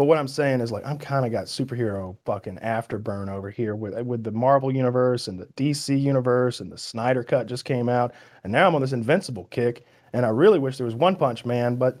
But 0.00 0.06
what 0.06 0.16
I'm 0.16 0.28
saying 0.28 0.62
is 0.62 0.72
like 0.72 0.86
I'm 0.86 0.96
kind 0.96 1.26
of 1.26 1.30
got 1.30 1.44
superhero 1.44 2.16
fucking 2.24 2.56
afterburn 2.64 3.28
over 3.28 3.50
here 3.50 3.76
with 3.76 4.00
with 4.06 4.24
the 4.24 4.30
Marvel 4.30 4.74
universe 4.74 5.28
and 5.28 5.38
the 5.38 5.44
DC 5.58 6.00
universe 6.00 6.60
and 6.60 6.72
the 6.72 6.78
Snyder 6.78 7.22
cut 7.22 7.46
just 7.46 7.66
came 7.66 7.90
out, 7.90 8.14
and 8.42 8.50
now 8.50 8.66
I'm 8.66 8.74
on 8.74 8.80
this 8.80 8.94
Invincible 8.94 9.44
kick, 9.50 9.84
and 10.14 10.24
I 10.24 10.30
really 10.30 10.58
wish 10.58 10.78
there 10.78 10.86
was 10.86 10.94
One 10.94 11.16
Punch 11.16 11.44
Man, 11.44 11.76
but 11.76 11.98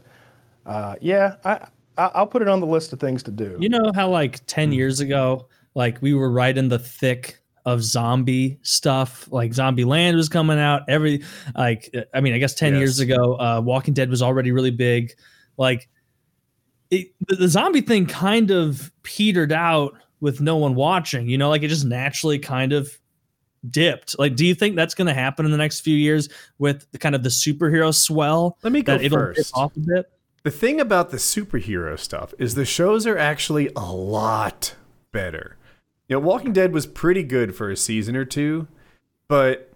uh, 0.64 0.94
yeah, 1.02 1.34
I, 1.44 1.68
I 1.98 2.10
I'll 2.14 2.26
put 2.26 2.40
it 2.40 2.48
on 2.48 2.60
the 2.60 2.66
list 2.66 2.94
of 2.94 3.00
things 3.00 3.22
to 3.24 3.30
do. 3.30 3.58
You 3.60 3.68
know 3.68 3.92
how 3.94 4.08
like 4.08 4.38
Hmm. 4.38 4.46
10 4.46 4.72
years 4.72 5.00
ago, 5.00 5.48
like 5.74 6.00
we 6.00 6.14
were 6.14 6.30
right 6.30 6.56
in 6.56 6.68
the 6.68 6.78
thick 6.78 7.38
of 7.66 7.82
zombie 7.82 8.60
stuff. 8.62 9.28
Like 9.30 9.52
Zombie 9.52 9.84
Land 9.84 10.16
was 10.16 10.30
coming 10.30 10.58
out. 10.58 10.84
Every 10.88 11.22
like 11.54 11.94
I 12.14 12.22
mean, 12.22 12.32
I 12.32 12.38
guess 12.38 12.54
10 12.54 12.76
years 12.76 12.98
ago, 12.98 13.38
uh 13.38 13.60
Walking 13.62 13.92
Dead 13.92 14.08
was 14.08 14.22
already 14.22 14.52
really 14.52 14.70
big. 14.70 15.12
Like 15.58 15.90
it, 16.90 17.12
the, 17.28 17.48
zombie 17.48 17.80
thing 17.80 18.06
kind 18.06 18.50
of 18.50 18.92
petered 19.02 19.52
out 19.52 19.94
with 20.20 20.40
no 20.40 20.56
one 20.56 20.74
watching, 20.74 21.28
you 21.28 21.38
know, 21.38 21.48
like 21.48 21.62
it 21.62 21.68
just 21.68 21.84
naturally 21.84 22.38
kind 22.38 22.72
of 22.72 22.98
dipped. 23.68 24.18
Like, 24.18 24.36
do 24.36 24.44
you 24.44 24.54
think 24.54 24.76
that's 24.76 24.94
going 24.94 25.06
to 25.06 25.14
happen 25.14 25.44
in 25.44 25.52
the 25.52 25.58
next 25.58 25.80
few 25.80 25.96
years 25.96 26.28
with 26.58 26.90
the 26.92 26.98
kind 26.98 27.14
of 27.14 27.22
the 27.22 27.28
superhero 27.28 27.94
swell? 27.94 28.58
Let 28.62 28.72
me 28.72 28.82
go 28.82 28.96
that 28.96 29.04
it'll 29.04 29.18
first. 29.18 29.52
off 29.54 29.76
a 29.76 29.80
bit. 29.80 30.10
The 30.42 30.50
thing 30.50 30.80
about 30.80 31.10
the 31.10 31.18
superhero 31.18 31.98
stuff 31.98 32.32
is 32.38 32.54
the 32.54 32.64
shows 32.64 33.06
are 33.06 33.18
actually 33.18 33.70
a 33.76 33.92
lot 33.92 34.74
better. 35.12 35.56
You 36.08 36.16
know, 36.16 36.20
Walking 36.20 36.52
Dead 36.52 36.72
was 36.72 36.86
pretty 36.86 37.22
good 37.22 37.54
for 37.54 37.70
a 37.70 37.76
season 37.76 38.16
or 38.16 38.24
two, 38.24 38.66
but 39.28 39.72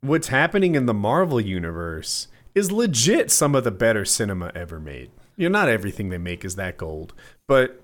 what's 0.00 0.28
happening 0.28 0.74
in 0.76 0.86
the 0.86 0.94
Marvel 0.94 1.40
universe 1.40 2.28
is 2.54 2.70
legit 2.70 3.30
some 3.30 3.54
of 3.54 3.64
the 3.64 3.70
better 3.70 4.04
cinema 4.04 4.52
ever 4.54 4.78
made. 4.78 5.10
You 5.36 5.48
know, 5.48 5.58
not 5.58 5.68
everything 5.68 6.10
they 6.10 6.18
make 6.18 6.44
is 6.44 6.56
that 6.56 6.76
gold, 6.76 7.14
but 7.48 7.80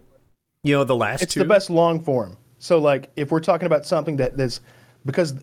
you 0.63 0.75
know, 0.75 0.85
the 0.85 0.97
last 0.97 1.23
it's 1.23 1.35
two 1.35 1.41
the 1.41 1.47
best 1.47 1.71
long 1.71 2.03
form. 2.03 2.37
So 2.59 2.79
like 2.79 3.11
if 3.17 3.31
we're 3.31 3.41
talking 3.41 3.67
about 3.67 3.87
something 3.87 4.17
that 4.17 4.37
that's 4.37 4.61
because 5.07 5.35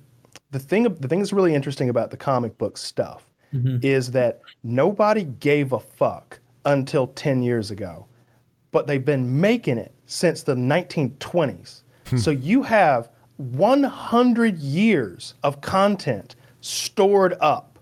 the 0.52 0.60
thing 0.60 0.84
the 0.84 1.08
thing 1.08 1.20
that's 1.20 1.34
really 1.34 1.56
interesting 1.56 1.90
about 1.90 2.12
the 2.12 2.18
comic 2.18 2.58
book 2.58 2.78
stuff 2.78 3.26
mm-hmm. 3.54 3.78
is 3.82 4.12
that 4.12 4.42
nobody 4.64 5.24
gave 5.24 5.74
a 5.74 5.80
fuck 5.80 6.40
until 6.66 7.08
10 7.08 7.44
years 7.44 7.72
ago. 7.72 8.06
But 8.72 8.88
they've 8.88 9.04
been 9.04 9.40
making 9.40 9.78
it 9.78 9.94
since 10.06 10.44
the 10.44 10.56
1920s. 10.56 11.82
Hmm. 12.08 12.18
so 12.18 12.30
you 12.30 12.62
have 12.62 13.10
100 13.38 14.60
years 14.60 15.34
of 15.44 15.62
content 15.62 16.36
stored 16.62 17.36
up. 17.40 17.80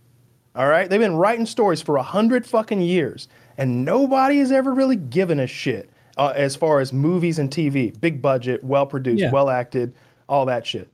All 0.55 0.67
right? 0.67 0.89
They've 0.89 0.99
been 0.99 1.15
writing 1.15 1.45
stories 1.45 1.81
for 1.81 1.95
100 1.95 2.45
fucking 2.45 2.81
years 2.81 3.27
and 3.57 3.85
nobody 3.85 4.39
has 4.39 4.51
ever 4.51 4.73
really 4.73 4.95
given 4.95 5.39
a 5.39 5.47
shit 5.47 5.89
uh, 6.17 6.33
as 6.35 6.55
far 6.55 6.79
as 6.79 6.93
movies 6.93 7.39
and 7.39 7.49
TV, 7.49 7.99
big 7.99 8.21
budget, 8.21 8.63
well 8.63 8.85
produced, 8.85 9.21
Yeah. 9.21 9.31
well 9.31 9.49
acted, 9.49 9.93
all 10.29 10.45
that 10.45 10.65
shit. 10.65 10.89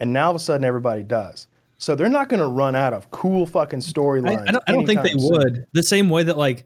And 0.00 0.12
now 0.12 0.26
all 0.26 0.30
of 0.30 0.36
a 0.36 0.40
sudden 0.40 0.64
everybody 0.64 1.02
does. 1.02 1.46
So 1.78 1.94
they're 1.96 2.08
not 2.08 2.28
going 2.28 2.40
to 2.40 2.46
run 2.46 2.76
out 2.76 2.92
of 2.92 3.10
cool 3.10 3.44
fucking 3.46 3.80
I, 3.80 3.82
storylines. 3.82 4.48
I 4.48 4.52
don't, 4.52 4.64
I 4.68 4.72
don't 4.72 4.86
think 4.86 5.02
they 5.02 5.10
soon. 5.10 5.30
would. 5.32 5.66
The 5.72 5.82
same 5.82 6.10
way 6.10 6.22
that 6.22 6.38
like 6.38 6.64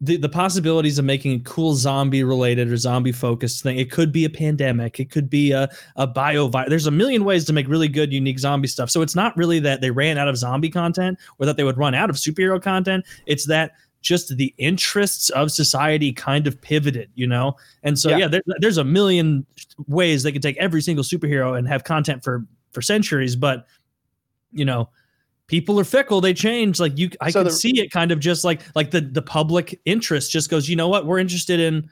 the, 0.00 0.16
the 0.16 0.28
possibilities 0.28 0.98
of 0.98 1.04
making 1.04 1.40
a 1.40 1.42
cool 1.42 1.74
zombie 1.74 2.22
related 2.22 2.70
or 2.70 2.76
zombie 2.76 3.12
focused 3.12 3.62
thing. 3.62 3.78
It 3.78 3.90
could 3.90 4.12
be 4.12 4.24
a 4.24 4.30
pandemic. 4.30 5.00
It 5.00 5.10
could 5.10 5.28
be 5.28 5.50
a, 5.50 5.68
a 5.96 6.06
bio 6.06 6.48
There's 6.48 6.86
a 6.86 6.90
million 6.90 7.24
ways 7.24 7.44
to 7.46 7.52
make 7.52 7.68
really 7.68 7.88
good, 7.88 8.12
unique 8.12 8.38
zombie 8.38 8.68
stuff. 8.68 8.90
So 8.90 9.02
it's 9.02 9.16
not 9.16 9.36
really 9.36 9.58
that 9.60 9.80
they 9.80 9.90
ran 9.90 10.16
out 10.16 10.28
of 10.28 10.36
zombie 10.36 10.70
content 10.70 11.18
or 11.38 11.46
that 11.46 11.56
they 11.56 11.64
would 11.64 11.76
run 11.76 11.94
out 11.94 12.10
of 12.10 12.16
superhero 12.16 12.62
content. 12.62 13.04
It's 13.26 13.46
that 13.46 13.72
just 14.00 14.36
the 14.36 14.54
interests 14.58 15.28
of 15.30 15.50
society 15.50 16.12
kind 16.12 16.46
of 16.46 16.60
pivoted, 16.60 17.10
you 17.14 17.26
know? 17.26 17.56
And 17.82 17.98
so, 17.98 18.10
Yeah. 18.10 18.18
yeah, 18.18 18.28
there, 18.28 18.42
there's 18.60 18.78
a 18.78 18.84
million 18.84 19.44
ways 19.86 20.22
they 20.22 20.32
could 20.32 20.42
take 20.42 20.56
every 20.58 20.80
single 20.82 21.04
superhero 21.04 21.58
and 21.58 21.66
have 21.68 21.84
content 21.84 22.22
for, 22.22 22.44
for 22.72 22.80
centuries. 22.82 23.34
But, 23.36 23.66
you 24.52 24.64
know, 24.64 24.88
people 25.48 25.80
are 25.80 25.84
fickle 25.84 26.20
they 26.20 26.34
change 26.34 26.78
like 26.78 26.98
you 26.98 27.08
i 27.22 27.30
So 27.30 27.40
could 27.40 27.46
the- 27.50 27.54
see 27.56 27.80
it 27.80 27.90
kind 27.90 28.12
of 28.12 28.20
just 28.20 28.44
like 28.44 28.60
like 28.74 28.90
the 28.90 29.00
the 29.00 29.22
public 29.22 29.80
interest 29.86 30.30
just 30.30 30.50
goes 30.50 30.68
you 30.68 30.76
know 30.76 30.88
what 30.88 31.06
we're 31.06 31.18
interested 31.18 31.58
in 31.58 31.88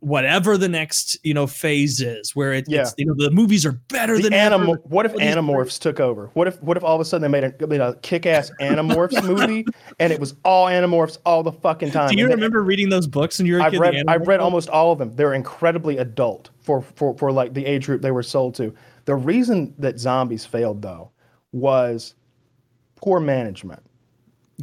whatever 0.00 0.58
the 0.58 0.68
next 0.68 1.16
you 1.24 1.32
know 1.32 1.46
phase 1.46 2.00
is 2.02 2.36
where 2.36 2.52
it, 2.52 2.66
Yeah. 2.68 2.82
it's 2.82 2.94
you 2.98 3.06
know 3.06 3.14
the 3.16 3.30
movies 3.30 3.64
are 3.64 3.72
better 3.72 4.16
The 4.18 4.24
than 4.24 4.32
animal. 4.34 4.74
ever. 4.74 4.82
What 4.84 5.06
if 5.06 5.12
these- 5.16 5.22
Animorphs 5.34 5.78
took 5.78 6.00
over? 6.00 6.26
What 6.34 6.46
if 6.48 6.62
what 6.62 6.76
if 6.76 6.84
all 6.84 6.94
of 6.94 7.00
a 7.00 7.04
sudden 7.04 7.22
they 7.22 7.40
made 7.40 7.54
a, 7.58 7.66
made 7.66 7.80
a 7.80 7.94
kick-ass 8.02 8.50
Animorphs 8.60 9.26
movie 9.26 9.64
and 9.98 10.12
it 10.12 10.20
was 10.20 10.34
all 10.44 10.66
Animorphs 10.66 11.16
all 11.24 11.42
the 11.42 11.52
fucking 11.52 11.92
time? 11.92 12.10
do 12.10 12.16
you 12.16 12.24
And 12.24 12.30
they- 12.30 12.34
remember 12.34 12.62
reading 12.62 12.90
those 12.90 13.06
books 13.06 13.38
when 13.38 13.46
you 13.46 13.54
were 13.54 13.60
a 13.60 13.64
I've 13.64 13.72
kid 13.72 13.80
read 13.80 14.04
I've 14.06 14.28
read 14.28 14.40
almost 14.40 14.68
all 14.68 14.92
of 14.92 14.98
them. 14.98 15.14
They're 15.16 15.32
incredibly 15.34 15.96
adult 15.96 16.50
for, 16.60 16.82
for 16.82 17.16
for 17.16 17.32
like 17.32 17.54
the 17.54 17.64
age 17.64 17.86
group 17.86 18.02
they 18.02 18.10
were 18.10 18.22
sold 18.22 18.54
to. 18.56 18.74
The 19.06 19.14
reason 19.14 19.74
that 19.78 19.98
zombies 19.98 20.44
failed 20.44 20.82
though 20.82 21.10
was 21.52 22.14
poor 22.96 23.18
management 23.18 23.82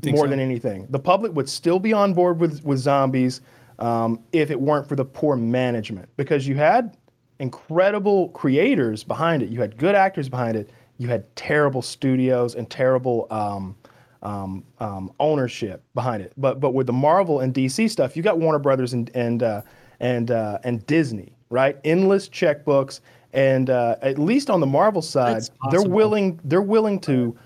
more 0.06 0.26
so? 0.26 0.30
than 0.30 0.40
anything. 0.40 0.86
The 0.92 1.00
public 1.00 1.34
would 1.34 1.50
still 1.50 1.80
be 1.80 1.92
on 1.92 2.14
board 2.14 2.40
with 2.40 2.64
with 2.64 2.78
zombies 2.78 3.42
um, 3.80 4.20
if 4.32 4.52
it 4.52 4.60
weren't 4.60 4.88
for 4.88 4.96
the 4.96 5.06
poor 5.06 5.36
management 5.36 6.10
because 6.18 6.48
you 6.48 6.56
had 6.56 6.98
incredible 7.40 8.30
creators 8.30 9.04
behind 9.04 9.44
it. 9.44 9.50
You 9.50 9.62
had 9.62 9.78
good 9.78 9.96
actors 9.96 10.30
behind 10.30 10.58
it. 10.58 10.72
You 10.98 11.08
had 11.08 11.36
terrible 11.36 11.82
studios 11.82 12.56
and 12.56 12.70
terrible 12.70 13.28
um, 13.30 13.76
um, 14.24 14.64
um, 14.80 15.12
ownership 15.20 15.84
behind 15.94 16.24
it. 16.24 16.34
But 16.38 16.60
but 16.60 16.74
with 16.74 16.88
the 16.88 16.94
Marvel 16.94 17.40
and 17.40 17.54
DC 17.54 17.90
stuff, 17.90 18.18
you 18.18 18.24
got 18.24 18.40
Warner 18.40 18.60
Brothers 18.60 18.94
and 18.94 19.10
and 19.14 19.44
uh, 19.44 19.62
and 20.00 20.32
uh, 20.32 20.60
and 20.64 20.86
Disney, 20.88 21.34
right? 21.50 21.78
Endless 21.84 22.28
checkbooks, 22.30 23.02
and 23.34 23.70
uh, 23.70 23.98
at 24.02 24.18
least 24.18 24.50
on 24.50 24.60
the 24.60 24.68
Marvel 24.68 25.02
side, 25.02 25.44
they're 25.72 25.84
willing 25.84 26.40
they're 26.44 26.62
willing 26.62 27.00
to. 27.02 27.38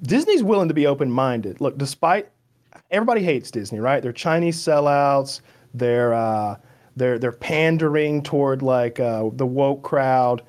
Disney's 0.00 0.44
willing 0.44 0.68
to 0.68 0.74
be 0.74 0.86
open 0.86 1.10
minded. 1.10 1.60
Look, 1.60 1.76
despite 1.76 2.28
everybody 2.90 3.22
hates 3.22 3.50
Disney, 3.50 3.80
right? 3.80 4.02
They're 4.02 4.12
Chinese 4.12 4.58
sellouts. 4.58 5.40
They're 5.74 6.14
uh, 6.14 6.56
they're 6.96 7.18
they're 7.18 7.32
pandering 7.32 8.22
toward 8.22 8.62
like 8.62 9.00
uh, 9.00 9.30
the 9.32 9.46
woke 9.46 9.82
crowd. 9.82 10.42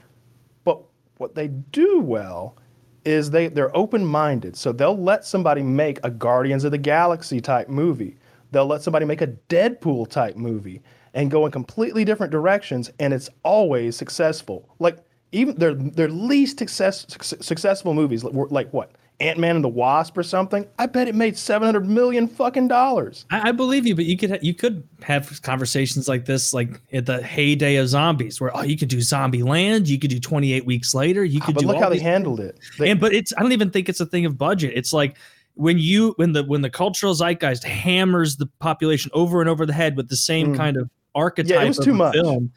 But 0.63 0.81
what 1.17 1.35
they 1.35 1.47
do 1.47 1.99
well 1.99 2.57
is 3.05 3.31
they 3.31 3.47
they're 3.47 3.75
open 3.75 4.05
minded. 4.05 4.55
So 4.55 4.71
they'll 4.71 4.97
let 4.97 5.25
somebody 5.25 5.61
make 5.61 5.99
a 6.03 6.09
Guardians 6.09 6.63
of 6.63 6.71
the 6.71 6.77
Galaxy 6.77 7.39
type 7.39 7.69
movie. 7.69 8.17
They'll 8.51 8.65
let 8.65 8.81
somebody 8.81 9.05
make 9.05 9.21
a 9.21 9.27
Deadpool 9.27 10.09
type 10.09 10.35
movie, 10.35 10.81
and 11.13 11.29
go 11.29 11.45
in 11.45 11.51
completely 11.51 12.03
different 12.03 12.31
directions, 12.31 12.89
and 12.99 13.13
it's 13.13 13.29
always 13.43 13.95
successful. 13.95 14.67
Like 14.79 14.97
even 15.31 15.55
their 15.55 15.73
their 15.73 16.09
least 16.09 16.59
success, 16.59 17.05
suc- 17.07 17.43
successful 17.43 17.93
movies, 17.93 18.23
like 18.23 18.71
what 18.73 18.91
Ant 19.21 19.38
Man 19.38 19.55
and 19.55 19.63
the 19.63 19.69
Wasp 19.69 20.17
or 20.17 20.23
something. 20.23 20.65
I 20.77 20.86
bet 20.86 21.08
it 21.08 21.15
made 21.15 21.38
seven 21.38 21.65
hundred 21.65 21.86
million 21.88 22.27
fucking 22.27 22.67
dollars. 22.69 23.25
I, 23.32 23.49
I 23.49 23.51
believe 23.51 23.86
you, 23.86 23.95
but 23.95 24.05
you 24.05 24.15
could 24.17 24.32
ha- 24.32 24.38
you 24.41 24.53
could 24.53 24.88
have 25.03 25.41
conversations 25.41 26.08
like 26.08 26.25
this, 26.25 26.53
like 26.53 26.79
at 26.93 27.05
the 27.05 27.21
heyday 27.21 27.75
of 27.75 27.89
zombies, 27.89 28.39
where 28.39 28.55
oh, 28.55 28.62
you 28.62 28.77
could 28.77 28.88
do 28.89 29.01
Zombie 29.01 29.43
Land, 29.43 29.89
you 29.89 29.99
could 29.99 30.10
do 30.10 30.19
Twenty 30.19 30.53
Eight 30.53 30.65
Weeks 30.65 30.93
Later, 30.93 31.23
you 31.25 31.41
could 31.41 31.55
do. 31.55 31.62
But 31.62 31.62
do. 31.62 31.67
look 31.67 31.84
how 31.84 31.89
they 31.89 31.99
handled 31.99 32.39
it. 32.39 32.58
They- 32.77 32.91
and 32.91 32.99
but 32.99 33.13
it's 33.13 33.34
I 33.38 33.41
don't 33.41 33.51
even 33.51 33.69
think 33.71 33.89
it's 33.89 33.99
a 33.99 34.05
thing 34.05 34.25
of 34.25 34.38
budget. 34.38 34.73
It's 34.75 34.93
like 34.93 35.17
when 35.55 35.77
you 35.77 36.13
when 36.15 36.32
the 36.32 36.43
when 36.45 36.62
the 36.62 36.69
cultural 36.69 37.13
zeitgeist 37.13 37.65
hammers 37.65 38.38
the 38.38 38.45
population 38.60 39.12
over 39.13 39.41
and 39.41 39.49
over 39.49 39.65
the 39.65 39.73
head 39.73 39.97
with 39.97 40.08
the 40.08 40.15
same 40.15 40.53
Mm. 40.53 40.58
kind 40.58 40.77
of 40.77 40.89
archetype 41.15 41.51
yeah, 41.51 41.63
it 41.63 41.67
was 41.67 41.79
of 41.79 41.84
too 41.86 41.93
much. 41.93 42.13
film. 42.13 42.51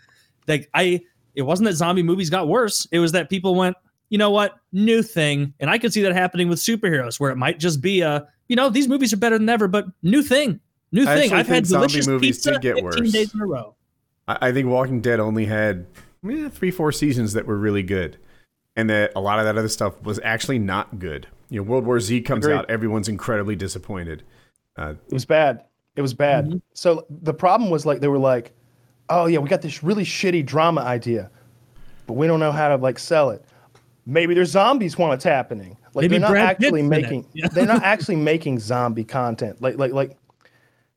Like 0.47 0.71
I, 0.75 1.01
it 1.35 1.43
wasn't 1.43 1.69
that 1.69 1.75
zombie 1.75 2.03
movies 2.05 2.31
got 2.31 2.47
worse. 2.47 2.87
It 2.93 3.01
was 3.01 3.11
that 3.13 3.29
people 3.31 3.55
went, 3.57 3.77
you 4.13 4.19
know 4.19 4.29
what, 4.29 4.59
new 4.73 5.03
thing, 5.03 5.55
and 5.59 5.71
I 5.71 5.79
could 5.79 5.91
see 5.91 6.03
that 6.03 6.13
happening 6.13 6.51
with 6.51 6.59
superheroes, 6.59 7.19
where 7.19 7.31
it 7.31 7.37
might 7.37 7.59
just 7.59 7.81
be 7.81 8.03
a, 8.03 8.29
you 8.47 8.57
know, 8.57 8.69
these 8.69 8.87
movies 8.87 9.11
are 9.15 9.17
better 9.17 9.39
than 9.39 9.49
ever, 9.49 9.69
but 9.69 9.87
new 10.03 10.23
thing, 10.23 10.61
new 10.93 11.09
I 11.09 11.17
thing. 11.17 11.33
I've 11.33 11.47
had 11.47 11.65
think 11.65 11.67
zombie 11.67 11.87
delicious 11.87 12.07
movies 12.07 12.37
pizza 12.37 12.53
did 12.53 12.61
get 12.61 12.75
15 12.75 12.85
worse. 12.85 13.13
days 13.13 13.33
in 13.33 13.41
a 13.41 13.47
row. 13.47 13.75
I, 14.29 14.49
I 14.49 14.53
think 14.53 14.69
Walking 14.69 15.01
Dead 15.01 15.19
only 15.19 15.47
had 15.47 15.87
eh, 16.31 16.51
three, 16.51 16.71
four 16.71 16.93
seasons 16.93 17.33
that 17.33 17.47
were 17.47 17.57
really 17.57 17.83
good, 17.83 18.19
and 18.77 18.91
that 18.91 19.13
a 19.17 19.21
lot 19.23 19.39
of 19.39 19.47
that 19.47 19.57
other 19.57 19.69
stuff 19.69 19.99
was 20.03 20.21
actually 20.23 20.59
not 20.59 20.99
good. 20.99 21.27
You 21.49 21.61
know, 21.61 21.63
World 21.63 21.87
War 21.87 21.99
Z 21.99 22.21
comes 22.21 22.45
Agreed. 22.45 22.59
out, 22.59 22.71
everyone's 22.71 23.09
incredibly 23.09 23.57
disappointed. 23.57 24.25
Uh, 24.77 24.93
It 25.07 25.15
was 25.15 25.25
bad. 25.25 25.65
It 25.97 26.03
was 26.03 26.13
bad. 26.13 26.49
Mm-hmm. 26.49 26.59
So 26.75 27.07
the 27.09 27.33
problem 27.33 27.71
was 27.71 27.87
like 27.87 28.01
they 28.01 28.09
were 28.09 28.19
like, 28.19 28.53
"Oh 29.09 29.25
yeah, 29.25 29.39
we 29.39 29.49
got 29.49 29.63
this 29.63 29.83
really 29.83 30.05
shitty 30.05 30.45
drama 30.45 30.83
idea, 30.83 31.31
but 32.07 32.13
we 32.13 32.27
don't 32.27 32.41
know 32.41 32.53
how 32.53 32.69
to 32.69 32.77
like 32.77 32.99
sell 32.99 33.31
it. 33.31 33.43
Maybe 34.05 34.35
there's 34.35 34.51
zombies 34.51 34.99
while 34.99 35.13
it's 35.13 35.25
happening. 35.25 35.77
Like 35.95 36.05
Maybe 36.05 36.09
they're 36.13 36.21
not 36.21 36.31
Brad 36.31 36.51
actually 36.51 36.81
in 36.81 36.89
making 36.89 37.27
Yeah. 37.35 37.49
they're 37.49 37.67
not 37.67 37.83
actually 37.85 38.17
making 38.17 38.59
zombie 38.59 39.05
content. 39.05 39.63
Like 39.63 39.79
like 39.79 39.93
like 39.93 40.17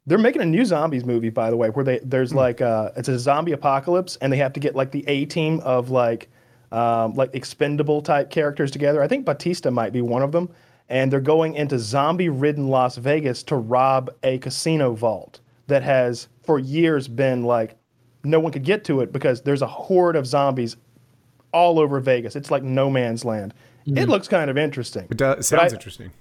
they're 0.07 0.17
making 0.17 0.41
a 0.41 0.45
new 0.45 0.65
zombies 0.65 1.05
movie 1.05 1.29
by 1.29 1.49
the 1.49 1.57
way, 1.57 1.69
where 1.69 1.85
they 1.85 1.99
there's 2.03 2.31
Hmm. 2.31 2.37
like 2.37 2.61
uh 2.61 2.91
it's 2.95 3.07
a 3.09 3.19
zombie 3.19 3.51
apocalypse 3.51 4.17
and 4.21 4.31
they 4.33 4.37
have 4.37 4.53
to 4.53 4.59
get 4.59 4.75
like 4.75 4.91
the 4.91 5.07
A 5.07 5.25
team 5.25 5.59
of 5.61 5.89
like 5.89 6.29
um, 6.71 7.13
like 7.13 7.33
expendable 7.33 8.01
type 8.01 8.29
characters 8.31 8.71
together. 8.71 9.01
I 9.01 9.07
think 9.07 9.23
Batista 9.25 9.69
might 9.71 9.93
be 9.93 10.01
one 10.01 10.21
of 10.23 10.31
them. 10.31 10.49
And 10.89 11.11
they're 11.11 11.19
going 11.21 11.55
into 11.55 11.79
zombie 11.79 12.29
ridden 12.29 12.67
Las 12.67 12.97
Vegas 12.97 13.41
to 13.43 13.55
rob 13.55 14.11
a 14.23 14.37
casino 14.39 14.93
vault 14.93 15.39
that 15.67 15.81
has 15.83 16.27
for 16.43 16.59
years 16.59 17.07
been 17.07 17.43
like 17.43 17.75
no 18.23 18.39
one 18.39 18.51
could 18.51 18.63
get 18.63 18.83
to 18.85 19.01
it 19.01 19.11
because 19.11 19.41
there's 19.41 19.61
a 19.61 19.67
horde 19.67 20.15
of 20.15 20.27
zombies 20.27 20.75
all 21.55 21.79
over 21.79 21.99
Vegas. 21.99 22.35
It's 22.35 22.51
like 22.51 22.61
no 22.63 22.89
man's 22.89 23.23
land. 23.25 23.53
It 23.87 24.09
looks 24.09 24.27
kind 24.27 24.49
of 24.49 24.57
interesting. 24.57 25.07
it, 25.09 25.17
does, 25.17 25.39
it 25.39 25.43
sounds 25.43 25.71
I- 25.73 25.75
interesting. 25.75 26.11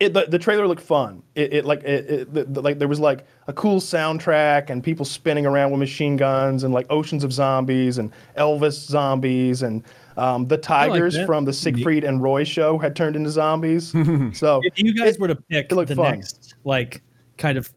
It, 0.00 0.14
the, 0.14 0.26
the 0.28 0.38
trailer 0.38 0.68
looked 0.68 0.82
fun. 0.82 1.24
It, 1.34 1.52
it 1.52 1.64
like 1.64 1.82
it, 1.82 2.08
it 2.08 2.32
the, 2.32 2.44
the- 2.44 2.62
like 2.62 2.78
there 2.78 2.86
was 2.86 3.00
like 3.00 3.26
a 3.48 3.52
cool 3.52 3.80
soundtrack 3.80 4.70
and 4.70 4.84
people 4.84 5.04
spinning 5.04 5.44
around 5.44 5.72
with 5.72 5.80
machine 5.80 6.16
guns 6.16 6.62
and 6.62 6.72
like 6.72 6.86
oceans 6.88 7.24
of 7.24 7.32
zombies 7.32 7.98
and 7.98 8.12
Elvis 8.36 8.74
zombies 8.86 9.62
and 9.62 9.82
um, 10.16 10.46
the 10.46 10.56
tigers 10.56 11.14
that. 11.14 11.26
from 11.26 11.44
the 11.44 11.52
Siegfried 11.52 12.04
and 12.04 12.22
Roy 12.22 12.44
show 12.44 12.78
had 12.78 12.94
turned 12.94 13.16
into 13.16 13.30
zombies. 13.30 13.90
so 14.38 14.60
If 14.62 14.78
you 14.78 14.94
guys 14.94 15.14
It- 15.16 15.20
were 15.20 15.28
to 15.28 15.34
pick 15.34 15.68
the 15.68 15.86
fun. 15.96 16.18
next 16.20 16.54
like 16.62 17.02
kind 17.36 17.58
of 17.58 17.68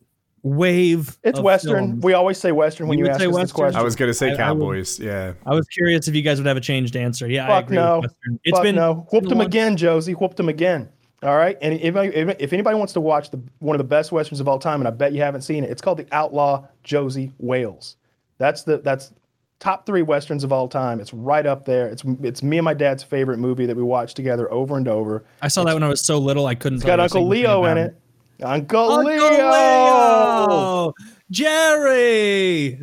wave, 0.43 1.17
it's 1.23 1.39
of 1.39 1.45
Western. 1.45 1.73
films, 1.87 2.03
We 2.03 2.13
always 2.13 2.37
say 2.37 2.51
Western 2.51 2.87
when 2.87 2.97
You 2.97 3.05
you, 3.05 3.11
ask 3.11 3.19
say 3.19 3.25
us 3.27 3.31
this 3.31 3.37
Western? 3.37 3.55
question. 3.55 3.79
I 3.79 3.83
was 3.83 3.95
gonna 3.95 4.13
say 4.13 4.27
I- 4.27 4.29
I 4.29 4.31
would- 4.31 4.37
Cowboys. 4.37 4.99
yeah, 4.99 5.33
I 5.45 5.53
was 5.53 5.67
curious 5.67 6.07
if 6.07 6.15
you 6.15 6.21
guys 6.21 6.39
would 6.39 6.47
have 6.47 6.57
a 6.57 6.61
changed 6.61 6.95
answer. 6.95 7.27
Yeah, 7.29 7.45
I 7.45 7.47
Fuck 7.47 7.63
agree. 7.65 7.75
no. 7.77 7.95
With 7.97 8.03
Western. 8.11 8.39
It's 8.43 8.57
Fuck 8.57 8.63
been 8.63 8.75
no. 8.75 8.93
Whooped 9.11 9.29
been 9.29 9.37
a 9.37 9.41
him 9.41 9.47
again, 9.47 9.77
Josey. 9.77 10.13
Whooped 10.13 10.39
him 10.39 10.49
again. 10.49 10.89
All 11.23 11.37
right. 11.37 11.55
And 11.61 11.75
if, 11.75 11.95
if, 11.95 12.35
if 12.39 12.53
anybody 12.53 12.75
wants 12.77 12.93
to 12.93 13.01
watch 13.01 13.29
the 13.29 13.39
one 13.59 13.75
of 13.75 13.77
the 13.77 13.83
best 13.83 14.11
westerns 14.11 14.39
of 14.39 14.47
all 14.47 14.57
time, 14.57 14.81
and 14.81 14.87
I 14.87 14.91
bet 14.91 15.13
you 15.13 15.21
haven't 15.21 15.41
seen 15.41 15.63
it, 15.63 15.69
it's 15.69 15.81
called 15.81 15.99
The 15.99 16.07
Outlaw 16.11 16.65
Josey 16.83 17.31
Wales. 17.37 17.97
That's 18.39 18.63
the 18.63 18.79
that's 18.79 19.13
top 19.59 19.85
three 19.85 20.01
westerns 20.01 20.43
of 20.43 20.51
all 20.51 20.67
time. 20.67 20.99
It's 20.99 21.13
right 21.13 21.45
up 21.45 21.65
there. 21.65 21.85
It's 21.89 22.03
it's 22.23 22.41
me 22.41 22.57
and 22.57 22.65
my 22.65 22.73
dad's 22.73 23.03
favorite 23.03 23.37
movie 23.37 23.67
that 23.67 23.77
we 23.77 23.83
watched 23.83 24.15
together 24.15 24.51
over 24.51 24.75
and 24.77 24.87
over. 24.87 25.23
I 25.43 25.47
saw 25.47 25.63
that 25.65 25.75
when 25.75 25.83
I 25.83 25.89
was 25.89 26.01
so 26.01 26.17
little 26.17 26.47
I 26.47 26.55
couldn't. 26.55 26.77
It's 26.77 26.85
got 26.85 26.99
Uncle 26.99 27.27
Leo 27.27 27.65
in 27.65 27.77
it. 27.77 27.95
Uncle, 28.41 28.91
Uncle 28.91 29.13
Leo. 29.13 29.51
Leo! 29.51 30.93
Jerry. 31.29 32.77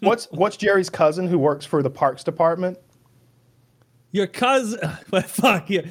What's 0.00 0.26
what's 0.30 0.56
Jerry's 0.56 0.90
cousin 0.90 1.26
who 1.26 1.38
works 1.38 1.66
for 1.66 1.82
the 1.82 1.90
Parks 1.90 2.22
Department? 2.22 2.78
Your 4.12 4.26
cousin. 4.26 4.78
Fuck 5.24 5.70
you. 5.70 5.84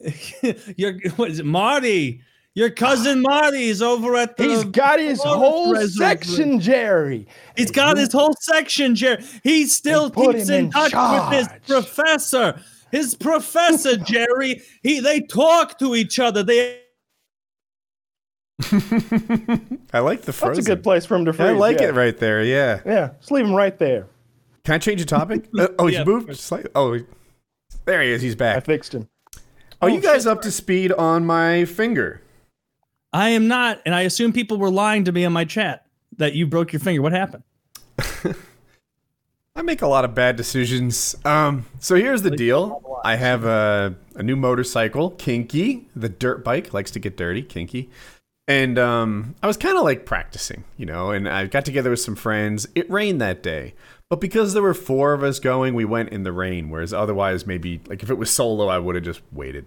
Your 0.76 0.98
what 1.16 1.30
is 1.30 1.40
it, 1.40 1.46
Marty? 1.46 2.22
Your 2.54 2.70
cousin 2.70 3.22
Marty's 3.22 3.80
over 3.80 4.16
at 4.16 4.36
the. 4.36 4.44
He's 4.44 4.64
got 4.64 4.98
his 4.98 5.22
whole 5.22 5.76
section, 5.86 6.58
Jerry. 6.58 7.28
He's 7.56 7.70
got 7.70 7.96
his 7.96 8.12
whole 8.12 8.34
section, 8.40 8.96
Jerry. 8.96 9.24
He 9.44 9.66
still 9.66 10.10
keeps 10.10 10.48
in, 10.48 10.64
in 10.64 10.70
touch 10.70 10.92
with 10.92 11.38
his 11.38 11.48
professor. 11.66 12.60
His 12.90 13.14
professor, 13.14 13.96
Jerry. 14.04 14.62
He 14.82 15.00
they 15.00 15.20
talk 15.20 15.78
to 15.78 15.94
each 15.94 16.18
other. 16.18 16.42
They 16.42 16.79
I 19.92 20.00
like 20.00 20.20
the 20.20 20.26
That's 20.26 20.38
frozen. 20.38 20.64
a 20.64 20.66
good 20.66 20.82
place 20.82 21.06
for 21.06 21.16
him 21.16 21.24
to 21.24 21.32
freeze. 21.32 21.48
I 21.48 21.52
like 21.52 21.80
yeah. 21.80 21.88
it 21.88 21.94
right 21.94 22.16
there. 22.16 22.42
Yeah. 22.44 22.80
Yeah, 22.84 23.10
just 23.18 23.30
leave 23.30 23.44
him 23.44 23.54
right 23.54 23.76
there. 23.78 24.06
Can 24.64 24.74
I 24.74 24.78
change 24.78 25.00
the 25.00 25.06
topic? 25.06 25.48
Uh, 25.58 25.68
oh, 25.78 25.86
he's 25.86 25.98
Yeah, 25.98 26.04
moved. 26.04 26.36
Slightly. 26.36 26.70
Oh, 26.74 26.98
there 27.84 28.02
he 28.02 28.10
is. 28.10 28.22
He's 28.22 28.34
back. 28.34 28.56
I 28.56 28.60
fixed 28.60 28.94
him. 28.94 29.08
Are 29.80 29.88
you 29.88 30.00
guys 30.00 30.26
up 30.26 30.42
to 30.42 30.50
speed 30.50 30.92
on 30.92 31.24
my 31.24 31.64
finger? 31.64 32.20
I 33.12 33.30
am 33.30 33.48
not, 33.48 33.80
and 33.86 33.94
I 33.94 34.02
assume 34.02 34.32
people 34.32 34.58
were 34.58 34.70
lying 34.70 35.04
to 35.04 35.12
me 35.12 35.24
in 35.24 35.32
my 35.32 35.44
chat 35.44 35.86
that 36.18 36.34
you 36.34 36.46
broke 36.46 36.72
your 36.72 36.80
finger. 36.80 37.00
What 37.00 37.12
happened? 37.12 37.42
I 39.56 39.62
make 39.62 39.82
a 39.82 39.88
lot 39.88 40.04
of 40.04 40.14
bad 40.14 40.36
decisions. 40.36 41.16
Um, 41.24 41.66
so 41.80 41.96
here's 41.96 42.22
the 42.22 42.30
deal. 42.30 43.00
I 43.04 43.16
have 43.16 43.44
a, 43.44 43.96
a 44.14 44.22
new 44.22 44.36
motorcycle, 44.36 45.10
Kinky. 45.10 45.88
The 45.96 46.08
dirt 46.08 46.44
bike 46.44 46.72
likes 46.72 46.90
to 46.92 46.98
get 46.98 47.16
dirty, 47.16 47.42
Kinky. 47.42 47.90
And 48.50 48.80
um, 48.80 49.36
I 49.44 49.46
was 49.46 49.56
kind 49.56 49.78
of 49.78 49.84
like 49.84 50.04
practicing, 50.04 50.64
you 50.76 50.84
know, 50.84 51.12
and 51.12 51.28
I 51.28 51.46
got 51.46 51.64
together 51.64 51.90
with 51.90 52.00
some 52.00 52.16
friends. 52.16 52.66
It 52.74 52.90
rained 52.90 53.20
that 53.20 53.44
day. 53.44 53.74
But 54.08 54.20
because 54.20 54.54
there 54.54 54.62
were 54.62 54.74
four 54.74 55.12
of 55.12 55.22
us 55.22 55.38
going, 55.38 55.74
we 55.74 55.84
went 55.84 56.08
in 56.08 56.24
the 56.24 56.32
rain, 56.32 56.68
whereas 56.68 56.92
otherwise, 56.92 57.46
maybe, 57.46 57.80
like 57.86 58.02
if 58.02 58.10
it 58.10 58.18
was 58.18 58.28
solo, 58.28 58.66
I 58.66 58.80
would 58.80 58.96
have 58.96 59.04
just 59.04 59.22
waited. 59.30 59.66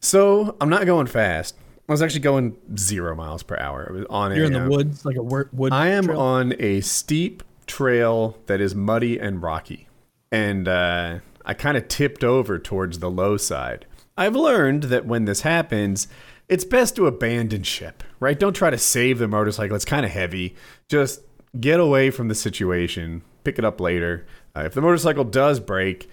So 0.00 0.56
I'm 0.60 0.68
not 0.68 0.84
going 0.84 1.06
fast. 1.06 1.56
I 1.88 1.92
was 1.92 2.02
actually 2.02 2.20
going 2.20 2.54
zero 2.76 3.16
miles 3.16 3.42
per 3.42 3.56
hour. 3.56 3.86
I 3.88 3.92
was 3.94 4.06
on 4.10 4.36
You're 4.36 4.44
a, 4.44 4.48
in 4.48 4.52
the 4.52 4.66
uh, 4.66 4.68
woods, 4.68 5.06
like 5.06 5.16
a 5.16 5.22
wood. 5.22 5.72
I 5.72 5.88
am 5.88 6.04
trail? 6.04 6.20
on 6.20 6.54
a 6.58 6.82
steep 6.82 7.42
trail 7.66 8.36
that 8.44 8.60
is 8.60 8.74
muddy 8.74 9.18
and 9.18 9.40
rocky, 9.40 9.88
and 10.30 10.68
uh, 10.68 11.20
I 11.46 11.54
kind 11.54 11.78
of 11.78 11.88
tipped 11.88 12.24
over 12.24 12.58
towards 12.58 12.98
the 12.98 13.10
low 13.10 13.38
side. 13.38 13.86
I've 14.18 14.36
learned 14.36 14.84
that 14.84 15.06
when 15.06 15.24
this 15.24 15.40
happens, 15.40 16.08
it's 16.48 16.64
best 16.64 16.96
to 16.96 17.06
abandon 17.06 17.62
ship, 17.62 18.02
right? 18.20 18.38
Don't 18.38 18.54
try 18.54 18.70
to 18.70 18.78
save 18.78 19.18
the 19.18 19.28
motorcycle. 19.28 19.74
It's 19.76 19.84
kind 19.84 20.04
of 20.04 20.12
heavy. 20.12 20.54
Just 20.88 21.20
get 21.58 21.80
away 21.80 22.10
from 22.10 22.28
the 22.28 22.34
situation. 22.34 23.22
Pick 23.44 23.58
it 23.58 23.64
up 23.64 23.80
later. 23.80 24.26
Uh, 24.56 24.64
if 24.64 24.74
the 24.74 24.80
motorcycle 24.80 25.24
does 25.24 25.60
break, 25.60 26.08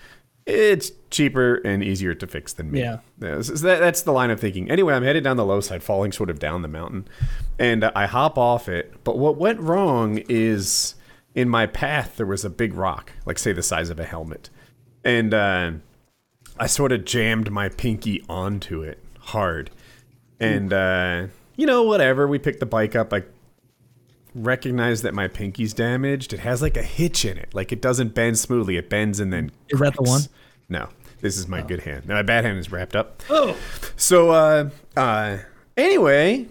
it's 0.46 0.92
cheaper 1.12 1.56
and 1.58 1.84
easier 1.84 2.14
to 2.16 2.26
fix 2.26 2.54
than 2.54 2.72
me. 2.72 2.80
Yeah. 2.80 3.00
Yeah, 3.22 3.42
so 3.42 3.54
that, 3.54 3.80
that's 3.80 4.02
the 4.02 4.12
line 4.12 4.32
of 4.32 4.40
thinking. 4.40 4.72
Anyway, 4.72 4.94
I'm 4.94 5.04
headed 5.04 5.24
down 5.24 5.38
the 5.38 5.46
low 5.46 5.62
side, 5.62 5.84
falling 5.84 6.12
sort 6.12 6.30
of 6.30 6.40
down 6.40 6.62
the 6.62 6.68
mountain, 6.68 7.08
and 7.60 7.86
I 7.86 8.06
hop 8.06 8.38
off 8.38 8.68
it. 8.68 8.94
But 9.04 9.18
what 9.18 9.38
went 9.38 9.60
wrong 9.60 10.24
is 10.30 10.96
in 11.36 11.50
my 11.50 11.68
path 11.68 12.18
there 12.18 12.26
was 12.26 12.44
a 12.44 12.50
big 12.50 12.74
rock, 12.74 13.12
like 13.26 13.38
say 13.38 13.54
the 13.54 13.62
size 13.62 13.90
of 13.90 14.00
a 14.00 14.06
helmet, 14.06 14.50
and 15.04 15.34
uh, 15.34 15.72
I 16.58 16.68
sort 16.68 16.92
of 16.92 17.06
jammed 17.06 17.52
my 17.52 17.70
pinky 17.70 18.24
onto 18.28 18.82
it 18.82 19.04
hard, 19.20 19.70
and 20.40 20.74
uh, 20.74 21.28
you 21.56 21.66
know 21.66 21.84
whatever. 21.84 22.28
We 22.28 22.40
picked 22.40 22.60
the 22.60 22.66
bike 22.66 22.96
up. 22.96 23.14
I 23.14 23.24
recognize 24.36 25.02
that 25.02 25.14
my 25.14 25.28
pinky's 25.28 25.74
damaged. 25.74 26.34
It 26.34 26.40
has 26.40 26.62
like 26.62 26.78
a 26.78 26.84
hitch 26.84 27.26
in 27.26 27.38
it, 27.38 27.54
like 27.54 27.72
it 27.72 27.82
doesn't 27.82 28.14
bend 28.14 28.38
smoothly. 28.38 28.78
It 28.78 28.90
bends 28.90 29.20
and 29.20 29.34
then 29.34 29.52
Is 29.70 29.80
that 29.80 29.96
the 29.96 30.04
one? 30.04 30.22
No, 30.70 30.90
this 31.22 31.38
is 31.38 31.48
my 31.48 31.62
good 31.62 31.82
hand. 31.82 32.08
Now, 32.08 32.16
my 32.16 32.22
bad 32.22 32.46
hand 32.46 32.60
is 32.60 32.72
wrapped 32.72 32.96
up. 32.96 33.22
Oh, 33.30 33.58
So, 33.96 34.30
uh, 34.30 34.70
uh, 34.96 35.40
anyway, 35.76 36.48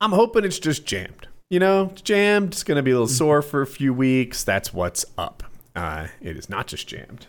I'm 0.00 0.12
hoping 0.12 0.44
it's 0.44 0.58
just 0.58 0.84
jammed. 0.84 1.26
You 1.50 1.60
know, 1.60 1.88
it's 1.92 2.02
jammed. 2.02 2.52
It's 2.52 2.62
gonna 2.62 2.82
be 2.82 2.90
a 2.90 2.94
little 2.94 3.08
sore 3.08 3.40
for 3.40 3.62
a 3.62 3.66
few 3.66 3.94
weeks. 3.94 4.44
That's 4.44 4.72
what's 4.74 5.04
up. 5.16 5.42
Uh, 5.74 6.08
it 6.20 6.36
is 6.36 6.50
not 6.50 6.66
just 6.66 6.86
jammed. 6.86 7.26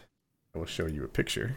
I 0.53 0.57
will 0.57 0.65
show 0.65 0.87
you 0.87 1.03
a 1.05 1.07
picture. 1.07 1.55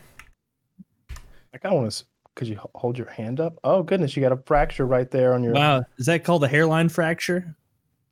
I 1.55 1.59
kind 1.59 1.75
of 1.75 1.81
want 1.81 1.93
to. 1.93 2.05
Could 2.35 2.49
you 2.49 2.59
hold 2.75 2.97
your 2.97 3.11
hand 3.11 3.41
up? 3.41 3.59
Oh 3.63 3.83
goodness, 3.83 4.17
you 4.17 4.23
got 4.23 4.33
a 4.33 4.39
fracture 4.47 4.87
right 4.87 5.11
there 5.11 5.35
on 5.35 5.43
your. 5.43 5.53
wow. 5.53 5.85
Is 5.99 6.07
that 6.07 6.25
called 6.25 6.43
a 6.45 6.49
hairline 6.49 6.89
fracture? 6.89 7.57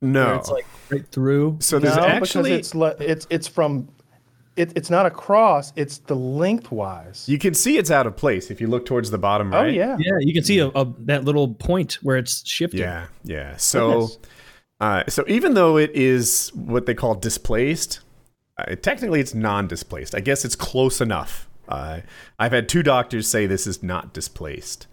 Where 0.00 0.12
No. 0.12 0.34
it's 0.36 0.50
like 0.50 0.66
right 0.90 1.06
through. 1.06 1.58
so 1.60 1.78
there's 1.78 1.96
no, 1.96 2.04
actually 2.04 2.50
because 2.50 2.66
it's 2.66 2.74
le- 2.74 2.96
it's 3.00 3.26
it's 3.30 3.48
from 3.48 3.88
it, 4.56 4.72
it's 4.76 4.90
not 4.90 5.06
across, 5.06 5.72
it's 5.76 5.98
the 5.98 6.16
lengthwise. 6.16 7.26
you 7.28 7.38
can 7.38 7.54
see 7.54 7.78
it's 7.78 7.90
out 7.90 8.06
of 8.06 8.16
place 8.16 8.50
if 8.50 8.60
you 8.60 8.66
look 8.66 8.84
towards 8.84 9.10
the 9.10 9.16
bottom 9.18 9.54
oh 9.54 9.62
right. 9.62 9.72
yeah. 9.74 9.96
Yeah, 9.98 10.18
you 10.20 10.34
can 10.34 10.42
see 10.44 10.58
a, 10.58 10.68
a 10.68 10.86
that 11.06 11.24
little 11.24 11.54
point 11.54 11.94
where 12.02 12.16
it's 12.18 12.46
shifted. 12.46 12.80
Yeah, 12.80 13.06
yeah. 13.24 13.56
So, 13.56 13.90
Goodness. 13.90 14.18
uh, 14.80 15.04
so 15.08 15.24
even 15.28 15.54
though 15.54 15.76
it 15.78 15.90
is 15.94 16.50
what 16.54 16.84
they 16.86 16.94
call 16.94 17.14
displaced, 17.14 18.00
uh, 18.58 18.74
technically 18.82 19.20
it's 19.20 19.34
non-displaced. 19.34 20.14
I 20.14 20.20
guess 20.20 20.44
it's 20.44 20.56
close 20.56 21.00
enough. 21.00 21.48
Uh, 21.68 22.00
I've 22.38 22.52
had 22.52 22.68
two 22.68 22.82
doctors 22.82 23.28
say 23.28 23.46
this 23.46 23.66
is 23.66 23.82
not 23.82 24.12
displaced, 24.12 24.86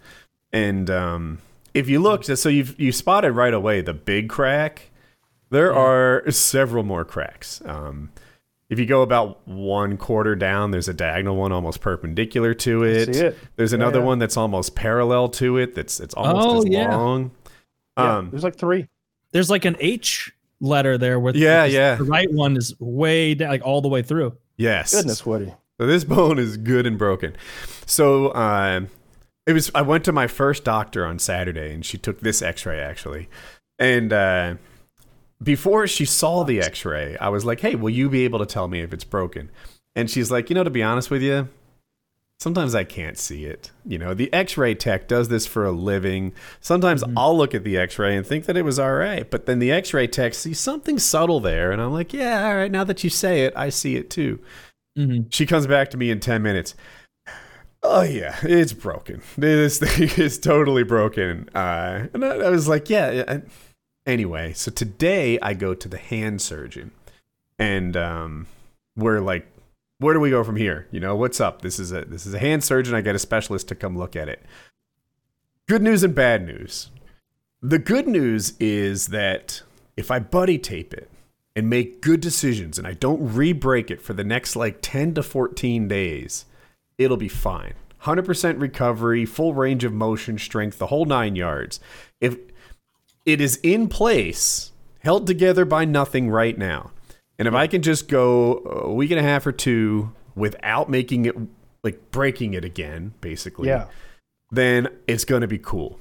and 0.52 0.88
um, 0.90 1.38
if 1.74 1.88
you 1.88 1.98
look, 2.00 2.24
so 2.24 2.48
you've 2.48 2.78
you 2.78 2.92
spotted 2.92 3.32
right 3.32 3.54
away 3.54 3.80
the 3.80 3.94
big 3.94 4.28
crack. 4.28 4.90
There 5.50 5.74
are 5.74 6.30
several 6.30 6.84
more 6.84 7.04
cracks. 7.06 7.62
Um, 7.64 8.10
if 8.68 8.78
you 8.78 8.84
go 8.84 9.00
about 9.00 9.48
one 9.48 9.96
quarter 9.96 10.36
down, 10.36 10.72
there's 10.72 10.88
a 10.88 10.92
diagonal 10.94 11.36
one 11.36 11.52
almost 11.52 11.80
perpendicular 11.80 12.52
to 12.52 12.84
it. 12.84 13.08
it. 13.16 13.38
There's 13.56 13.72
another 13.72 14.00
yeah. 14.00 14.04
one 14.04 14.18
that's 14.18 14.36
almost 14.36 14.74
parallel 14.74 15.30
to 15.30 15.56
it. 15.56 15.74
That's 15.74 16.00
it's 16.00 16.12
almost 16.12 16.46
Oh, 16.46 16.58
as 16.58 16.66
yeah. 16.66 16.94
long. 16.94 17.30
Yeah, 17.96 18.16
Um, 18.18 18.28
there's 18.30 18.44
like 18.44 18.56
three. 18.56 18.88
There's 19.32 19.48
like 19.48 19.64
an 19.64 19.76
H 19.80 20.32
letter 20.60 20.98
there 20.98 21.18
with 21.18 21.34
Yeah, 21.34 21.64
with 21.64 21.72
yeah. 21.72 21.94
The 21.94 22.04
right 22.04 22.30
one 22.30 22.58
is 22.58 22.78
way 22.78 23.34
down, 23.34 23.48
like 23.48 23.62
all 23.64 23.80
the 23.80 23.88
way 23.88 24.02
through. 24.02 24.36
yes. 24.58 24.92
Goodness, 24.94 25.24
Woody. 25.24 25.54
So 25.80 25.86
this 25.86 26.04
bone 26.16 26.38
is 26.38 26.56
good 26.56 26.86
and 26.86 26.98
broken. 26.98 27.36
So 27.86 28.28
uh, 28.28 28.82
it 29.46 29.52
was. 29.52 29.70
I 29.74 29.82
went 29.82 30.04
to 30.04 30.12
my 30.12 30.26
first 30.26 30.64
doctor 30.64 31.06
on 31.06 31.18
Saturday, 31.18 31.72
and 31.72 31.84
she 31.84 31.98
took 31.98 32.20
this 32.20 32.42
X-ray 32.42 32.80
actually. 32.80 33.28
And 33.78 34.12
uh, 34.12 34.54
before 35.42 35.86
she 35.86 36.04
saw 36.04 36.44
the 36.44 36.60
X-ray, 36.60 37.16
I 37.18 37.28
was 37.28 37.44
like, 37.44 37.60
"Hey, 37.60 37.74
will 37.74 37.90
you 37.90 38.08
be 38.08 38.24
able 38.24 38.40
to 38.40 38.46
tell 38.46 38.68
me 38.68 38.80
if 38.80 38.92
it's 38.92 39.04
broken?" 39.04 39.50
And 39.96 40.10
she's 40.10 40.30
like, 40.30 40.50
"You 40.50 40.54
know, 40.54 40.64
to 40.64 40.70
be 40.70 40.82
honest 40.82 41.10
with 41.10 41.22
you." 41.22 41.48
Sometimes 42.40 42.72
I 42.72 42.84
can't 42.84 43.18
see 43.18 43.46
it. 43.46 43.72
You 43.84 43.98
know, 43.98 44.14
the 44.14 44.32
x 44.32 44.56
ray 44.56 44.76
tech 44.76 45.08
does 45.08 45.26
this 45.26 45.44
for 45.44 45.64
a 45.64 45.72
living. 45.72 46.32
Sometimes 46.60 47.02
I'll 47.16 47.36
look 47.36 47.52
at 47.52 47.64
the 47.64 47.76
x 47.76 47.98
ray 47.98 48.16
and 48.16 48.24
think 48.24 48.44
that 48.44 48.56
it 48.56 48.62
was 48.62 48.78
all 48.78 48.94
right, 48.94 49.28
but 49.28 49.46
then 49.46 49.58
the 49.58 49.72
x 49.72 49.92
ray 49.92 50.06
tech 50.06 50.34
sees 50.34 50.60
something 50.60 51.00
subtle 51.00 51.40
there, 51.40 51.72
and 51.72 51.82
I'm 51.82 51.92
like, 51.92 52.12
yeah, 52.12 52.46
all 52.46 52.54
right, 52.54 52.70
now 52.70 52.84
that 52.84 53.02
you 53.02 53.10
say 53.10 53.42
it, 53.42 53.52
I 53.56 53.70
see 53.70 53.96
it 53.96 54.08
too. 54.08 54.38
Hmm 54.98 55.20
She 55.30 55.46
comes 55.46 55.66
back 55.66 55.90
to 55.90 55.96
me 55.96 56.10
in 56.10 56.20
10 56.20 56.42
minutes. 56.42 56.74
Oh, 57.82 58.02
yeah, 58.02 58.36
it's 58.42 58.72
broken. 58.72 59.22
This 59.36 59.78
thing 59.78 60.10
is 60.24 60.38
totally 60.38 60.82
broken. 60.82 61.48
Uh, 61.54 62.08
and 62.12 62.24
I, 62.24 62.28
I 62.38 62.50
was 62.50 62.66
like, 62.68 62.90
yeah. 62.90 63.24
I- 63.28 63.42
Anyway, 64.06 64.54
so 64.54 64.70
today 64.70 65.38
I 65.42 65.52
go 65.52 65.74
to 65.74 65.86
the 65.86 65.98
hand 65.98 66.40
surgeon, 66.40 66.92
and 67.58 67.94
um, 67.94 68.46
we're 68.96 69.20
like, 69.20 69.46
where 69.98 70.14
do 70.14 70.20
we 70.20 70.30
go 70.30 70.42
from 70.42 70.56
here? 70.56 70.86
You 70.90 70.98
know, 70.98 71.14
what's 71.14 71.42
up? 71.42 71.60
This 71.60 71.78
is 71.78 71.92
a 71.92 72.06
this 72.06 72.24
is 72.24 72.32
a 72.32 72.38
hand 72.38 72.64
surgeon. 72.64 72.94
I 72.94 73.02
get 73.02 73.14
a 73.14 73.18
specialist 73.18 73.68
to 73.68 73.74
come 73.74 73.98
look 73.98 74.16
at 74.16 74.30
it. 74.30 74.42
Good 75.68 75.82
news 75.82 76.02
and 76.02 76.14
bad 76.14 76.46
news. 76.46 76.88
The 77.60 77.78
good 77.78 78.08
news 78.08 78.54
is 78.58 79.08
that 79.08 79.60
if 79.98 80.10
I 80.10 80.20
buddy 80.20 80.56
tape 80.56 80.94
it 80.94 81.10
and 81.56 81.68
make 81.68 82.00
good 82.00 82.20
decisions 82.20 82.78
and 82.78 82.86
I 82.86 82.92
don't 82.94 83.34
re-break 83.34 83.90
it 83.90 84.00
for 84.00 84.12
the 84.12 84.24
next 84.24 84.54
like 84.56 84.78
10 84.80 85.14
to 85.14 85.22
14 85.22 85.88
days, 85.88 86.44
it'll 86.98 87.16
be 87.16 87.28
fine. 87.28 87.74
100% 88.02 88.60
recovery, 88.60 89.24
full 89.26 89.54
range 89.54 89.82
of 89.82 89.92
motion, 89.92 90.38
strength, 90.38 90.78
the 90.78 90.86
whole 90.86 91.04
9 91.04 91.34
yards. 91.34 91.80
If 92.20 92.36
it 93.26 93.40
is 93.40 93.58
in 93.62 93.88
place, 93.88 94.70
held 95.00 95.26
together 95.26 95.64
by 95.64 95.84
nothing 95.84 96.30
right 96.30 96.56
now. 96.56 96.92
And 97.38 97.48
if 97.48 97.54
I 97.54 97.66
can 97.66 97.82
just 97.82 98.08
go 98.08 98.58
a 98.86 98.92
week 98.92 99.10
and 99.10 99.18
a 99.20 99.22
half 99.22 99.46
or 99.46 99.52
two 99.52 100.12
without 100.34 100.88
making 100.88 101.24
it 101.24 101.36
like 101.82 102.10
breaking 102.10 102.54
it 102.54 102.64
again, 102.64 103.14
basically 103.20 103.68
Yeah. 103.68 103.86
then 104.50 104.88
it's 105.06 105.24
going 105.24 105.42
to 105.42 105.48
be 105.48 105.58
cool. 105.58 105.98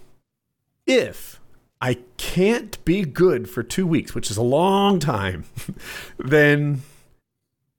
If 0.85 1.39
I 1.81 1.99
can't 2.17 2.83
be 2.85 3.03
good 3.03 3.49
for 3.49 3.63
two 3.63 3.85
weeks, 3.85 4.15
which 4.15 4.31
is 4.31 4.37
a 4.37 4.43
long 4.43 4.99
time, 4.99 5.45
then 6.17 6.81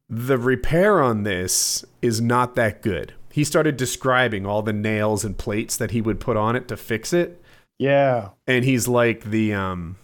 the 0.09 0.39
repair 0.39 1.03
on 1.03 1.25
this 1.25 1.85
is 2.01 2.21
not 2.21 2.55
that 2.55 2.83
good. 2.83 3.15
He 3.31 3.45
started 3.45 3.77
describing 3.77 4.47
all 4.47 4.63
the 4.63 4.73
nails 4.73 5.25
and 5.25 5.37
plates 5.37 5.77
that 5.77 5.91
he 5.91 6.01
would 6.01 6.21
put 6.21 6.37
on 6.37 6.57
it 6.57 6.69
to 6.69 6.77
fix 6.77 7.13
it. 7.13 7.43
Yeah. 7.79 8.31
And 8.47 8.65
he's 8.65 8.89
like 8.89 9.25
the 9.25 9.55
um 9.55 9.97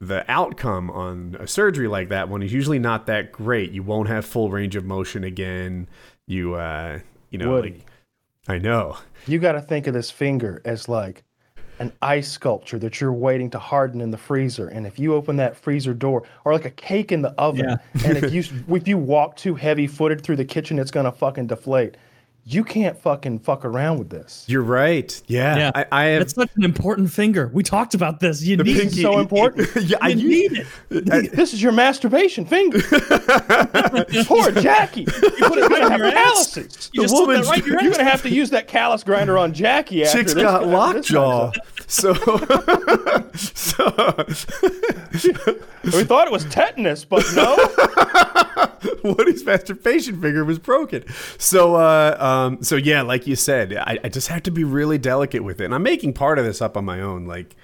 the 0.00 0.24
outcome 0.30 0.90
on 0.90 1.36
a 1.38 1.46
surgery 1.46 1.86
like 1.86 2.08
that 2.08 2.28
one 2.28 2.42
is 2.42 2.52
usually 2.52 2.78
not 2.78 3.06
that 3.06 3.32
great. 3.32 3.72
You 3.72 3.82
won't 3.82 4.08
have 4.08 4.24
full 4.24 4.50
range 4.50 4.76
of 4.76 4.84
motion 4.84 5.24
again. 5.24 5.88
You 6.26 6.54
uh 6.54 7.00
you 7.30 7.38
know 7.38 7.50
Woody. 7.50 7.70
like 7.72 7.86
I 8.48 8.58
know. 8.58 8.96
You 9.26 9.38
got 9.38 9.52
to 9.52 9.60
think 9.60 9.86
of 9.86 9.94
this 9.94 10.10
finger 10.10 10.60
as 10.64 10.88
like 10.88 11.22
an 11.82 11.92
ice 12.00 12.30
sculpture 12.30 12.78
that 12.78 13.00
you're 13.00 13.12
waiting 13.12 13.50
to 13.50 13.58
harden 13.58 14.00
in 14.00 14.10
the 14.10 14.18
freezer. 14.18 14.68
And 14.68 14.86
if 14.86 14.98
you 14.98 15.14
open 15.14 15.36
that 15.36 15.56
freezer 15.56 15.92
door, 15.94 16.22
or 16.44 16.52
like 16.52 16.64
a 16.64 16.70
cake 16.70 17.12
in 17.12 17.22
the 17.22 17.30
oven, 17.32 17.64
Yeah. 17.68 17.76
and 18.06 18.16
if 18.16 18.32
you 18.32 18.44
if 18.74 18.88
you 18.88 18.96
walk 18.98 19.36
too 19.36 19.54
heavy 19.54 19.86
footed 19.86 20.22
through 20.22 20.36
the 20.36 20.44
kitchen, 20.44 20.78
it's 20.78 20.90
gonna 20.90 21.12
fucking 21.12 21.48
deflate. 21.48 21.96
You 22.44 22.64
can't 22.64 22.98
fucking 22.98 23.38
fuck 23.38 23.64
around 23.64 24.00
with 24.00 24.10
this. 24.10 24.44
You're 24.48 24.62
right. 24.64 25.22
Yeah, 25.28 25.56
Yeah. 25.56 25.70
I, 25.76 25.86
I 25.92 26.04
have. 26.06 26.20
That's 26.22 26.34
such 26.34 26.50
an 26.56 26.64
important 26.64 27.12
finger. 27.12 27.48
We 27.52 27.62
talked 27.62 27.94
about 27.94 28.18
this. 28.18 28.42
You 28.42 28.56
need 28.56 28.76
pinky- 28.80 29.00
so 29.02 29.20
important. 29.20 29.68
yeah, 29.82 29.98
I 30.00 30.08
You 30.08 30.28
use- 30.28 30.50
need 30.50 30.66
it. 30.90 31.30
This 31.36 31.54
is 31.54 31.62
your 31.62 31.70
masturbation 31.70 32.44
finger. 32.44 32.80
Poor 34.26 34.50
Jackie. 34.52 35.06
You're 35.38 35.48
gonna, 35.48 35.66
right 35.68 35.82
in 35.84 35.90
have 35.92 35.98
your 36.00 36.08
ass. 36.08 36.54
calluses. 36.54 36.90
You 36.92 37.02
just 37.02 37.16
slip 37.16 37.28
that 37.28 37.46
right 37.48 37.60
in 37.62 37.66
your 37.66 37.80
You're 37.80 37.90
ass. 37.92 37.96
gonna 37.98 38.10
have 38.10 38.22
to 38.22 38.30
use 38.30 38.50
that 38.50 38.66
callus 38.68 39.04
grinder 39.04 39.38
on 39.38 39.52
Jackie 39.52 40.02
after 40.04 40.18
Chick's 40.18 40.34
this. 40.34 40.42
got 40.42 40.66
lockjaw. 40.66 41.52
So, 41.92 42.14
so 43.34 43.84
We 45.84 46.04
thought 46.04 46.26
it 46.26 46.32
was 46.32 46.46
tetanus, 46.46 47.04
but 47.04 47.22
no. 47.34 47.54
Woody's 49.14 49.44
masturbation 49.44 50.18
finger 50.18 50.42
was 50.42 50.58
broken. 50.58 51.04
So, 51.36 51.74
uh, 51.74 52.16
um, 52.18 52.62
so 52.62 52.76
yeah, 52.76 53.02
like 53.02 53.26
you 53.26 53.36
said, 53.36 53.76
I, 53.76 53.98
I 54.02 54.08
just 54.08 54.28
have 54.28 54.42
to 54.44 54.50
be 54.50 54.64
really 54.64 54.96
delicate 54.96 55.44
with 55.44 55.60
it. 55.60 55.66
And 55.66 55.74
I'm 55.74 55.82
making 55.82 56.14
part 56.14 56.38
of 56.38 56.46
this 56.46 56.62
up 56.62 56.78
on 56.78 56.86
my 56.86 57.02
own. 57.02 57.26
Like 57.26 57.56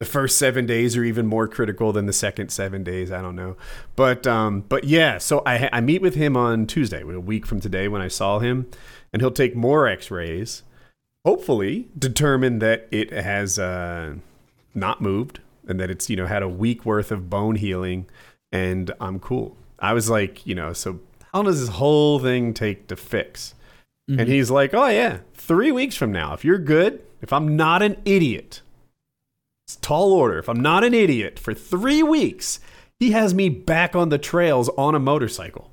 the 0.00 0.04
first 0.04 0.36
seven 0.36 0.66
days 0.66 0.96
are 0.96 1.04
even 1.04 1.28
more 1.28 1.46
critical 1.46 1.92
than 1.92 2.06
the 2.06 2.12
second 2.12 2.50
seven 2.50 2.82
days. 2.82 3.12
I 3.12 3.22
don't 3.22 3.36
know, 3.36 3.56
but 3.94 4.26
um, 4.26 4.62
but 4.62 4.82
yeah. 4.82 5.18
So 5.18 5.42
I 5.46 5.68
I 5.72 5.80
meet 5.80 6.02
with 6.02 6.16
him 6.16 6.36
on 6.36 6.66
Tuesday, 6.66 7.02
a 7.02 7.20
week 7.20 7.46
from 7.46 7.60
today 7.60 7.86
when 7.86 8.02
I 8.02 8.08
saw 8.08 8.40
him, 8.40 8.68
and 9.12 9.22
he'll 9.22 9.30
take 9.30 9.54
more 9.54 9.86
X-rays. 9.86 10.64
Hopefully, 11.26 11.88
determine 11.98 12.60
that 12.60 12.86
it 12.92 13.12
has 13.12 13.58
uh, 13.58 14.14
not 14.74 15.02
moved 15.02 15.40
and 15.66 15.80
that 15.80 15.90
it's 15.90 16.08
you 16.08 16.14
know 16.14 16.26
had 16.26 16.40
a 16.40 16.48
week 16.48 16.86
worth 16.86 17.10
of 17.10 17.28
bone 17.28 17.56
healing, 17.56 18.06
and 18.52 18.92
I'm 19.00 19.18
cool. 19.18 19.56
I 19.80 19.92
was 19.92 20.08
like, 20.08 20.46
you 20.46 20.54
know, 20.54 20.72
so 20.72 21.00
how 21.32 21.40
long 21.40 21.46
does 21.46 21.58
this 21.58 21.68
whole 21.76 22.20
thing 22.20 22.54
take 22.54 22.86
to 22.86 22.94
fix? 22.94 23.54
And 24.20 24.28
he's 24.28 24.52
like, 24.52 24.72
oh 24.72 24.86
yeah, 24.86 25.18
three 25.34 25.72
weeks 25.72 25.96
from 25.96 26.12
now, 26.12 26.32
if 26.32 26.44
you're 26.44 26.58
good, 26.58 27.02
if 27.20 27.32
I'm 27.32 27.56
not 27.56 27.82
an 27.82 27.96
idiot, 28.04 28.62
it's 29.66 29.74
tall 29.74 30.12
order. 30.12 30.38
If 30.38 30.48
I'm 30.48 30.60
not 30.60 30.84
an 30.84 30.94
idiot 30.94 31.40
for 31.40 31.52
three 31.52 32.04
weeks, 32.04 32.60
he 33.00 33.10
has 33.10 33.34
me 33.34 33.48
back 33.48 33.96
on 33.96 34.10
the 34.10 34.18
trails 34.18 34.68
on 34.78 34.94
a 34.94 35.00
motorcycle, 35.00 35.72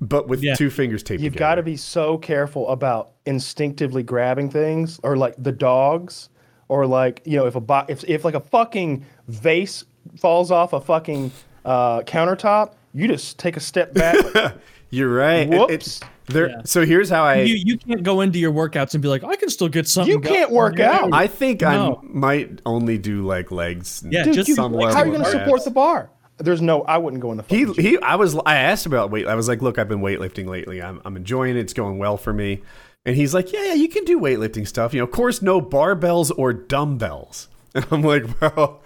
but 0.00 0.28
with 0.28 0.42
Yeah. 0.42 0.54
two 0.54 0.70
fingers 0.70 1.02
taped 1.02 1.22
You've 1.22 1.36
got 1.36 1.56
to 1.56 1.62
be 1.62 1.76
so 1.76 2.18
careful 2.18 2.68
about 2.68 3.10
instinctively 3.26 4.02
grabbing 4.02 4.50
things, 4.50 4.98
or 5.02 5.16
like 5.16 5.34
the 5.38 5.52
dogs, 5.52 6.28
or 6.68 6.86
like 6.86 7.22
you 7.24 7.36
know, 7.36 7.46
if 7.46 7.54
a 7.56 7.60
bo- 7.60 7.84
if 7.88 8.04
if 8.04 8.24
like 8.24 8.34
a 8.34 8.40
fucking 8.40 9.04
vase 9.28 9.84
falls 10.18 10.50
off 10.50 10.72
a 10.72 10.80
fucking 10.80 11.30
uh, 11.64 12.00
countertop, 12.02 12.72
you 12.94 13.08
just 13.08 13.38
take 13.38 13.56
a 13.56 13.60
step 13.60 13.92
back. 13.94 14.16
like, 14.34 14.54
You're 14.90 15.12
right. 15.12 15.40
It- 15.40 15.50
Whoops. 15.50 15.72
it's- 15.72 16.00
there. 16.30 16.50
Yeah. 16.50 16.60
So 16.64 16.84
here's 16.84 17.08
how 17.08 17.24
I. 17.24 17.36
You 17.40 17.54
you 17.54 17.78
can't 17.78 18.02
go 18.02 18.20
into 18.20 18.38
your 18.38 18.52
workouts 18.52 18.92
and 18.92 19.02
be 19.02 19.08
like, 19.08 19.24
I 19.24 19.34
can 19.36 19.48
still 19.48 19.68
get 19.70 19.88
something. 19.88 20.12
You 20.12 20.20
can't 20.20 20.50
work 20.50 20.78
out. 20.78 21.08
I 21.14 21.26
think 21.26 21.62
No. 21.62 22.02
I 22.02 22.06
might 22.06 22.60
only 22.66 22.98
do 22.98 23.24
like 23.26 23.50
legs. 23.50 24.04
Yeah, 24.10 24.24
Dude, 24.24 24.34
just 24.34 24.48
you- 24.50 24.54
some 24.54 24.74
how 24.74 24.80
are 24.92 25.06
you 25.06 25.12
going 25.12 25.24
to 25.24 25.30
support 25.30 25.64
the 25.64 25.70
bar? 25.70 26.10
There's 26.38 26.62
no. 26.62 26.82
I 26.82 26.98
wouldn't 26.98 27.20
go 27.20 27.30
in 27.32 27.38
the. 27.38 27.44
He 27.48 27.64
fucking 27.64 27.84
he. 27.84 27.98
I 27.98 28.14
was. 28.16 28.36
I 28.46 28.56
asked 28.56 28.86
about 28.86 29.10
weight. 29.10 29.26
I 29.26 29.34
was 29.34 29.48
like, 29.48 29.60
look, 29.60 29.78
I've 29.78 29.88
been 29.88 30.00
weightlifting 30.00 30.46
lately. 30.48 30.80
I'm 30.80 31.00
I'm 31.04 31.16
enjoying 31.16 31.56
it. 31.56 31.60
It's 31.60 31.72
going 31.72 31.98
well 31.98 32.16
for 32.16 32.32
me. 32.32 32.62
And 33.04 33.16
he's 33.16 33.32
like, 33.32 33.52
yeah, 33.52 33.64
yeah, 33.64 33.74
you 33.74 33.88
can 33.88 34.04
do 34.04 34.20
weightlifting 34.20 34.66
stuff. 34.66 34.92
You 34.92 35.00
know, 35.00 35.04
of 35.04 35.10
course, 35.12 35.40
no 35.40 35.60
barbells 35.60 36.30
or 36.36 36.52
dumbbells. 36.52 37.48
And 37.74 37.86
I'm 37.90 38.02
like, 38.02 38.24
well, 38.40 38.80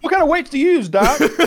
What 0.00 0.10
kind 0.10 0.22
of 0.22 0.28
weights 0.28 0.50
do 0.50 0.58
you 0.58 0.72
use, 0.72 0.88
Doc? 0.88 1.18
Well, 1.20 1.28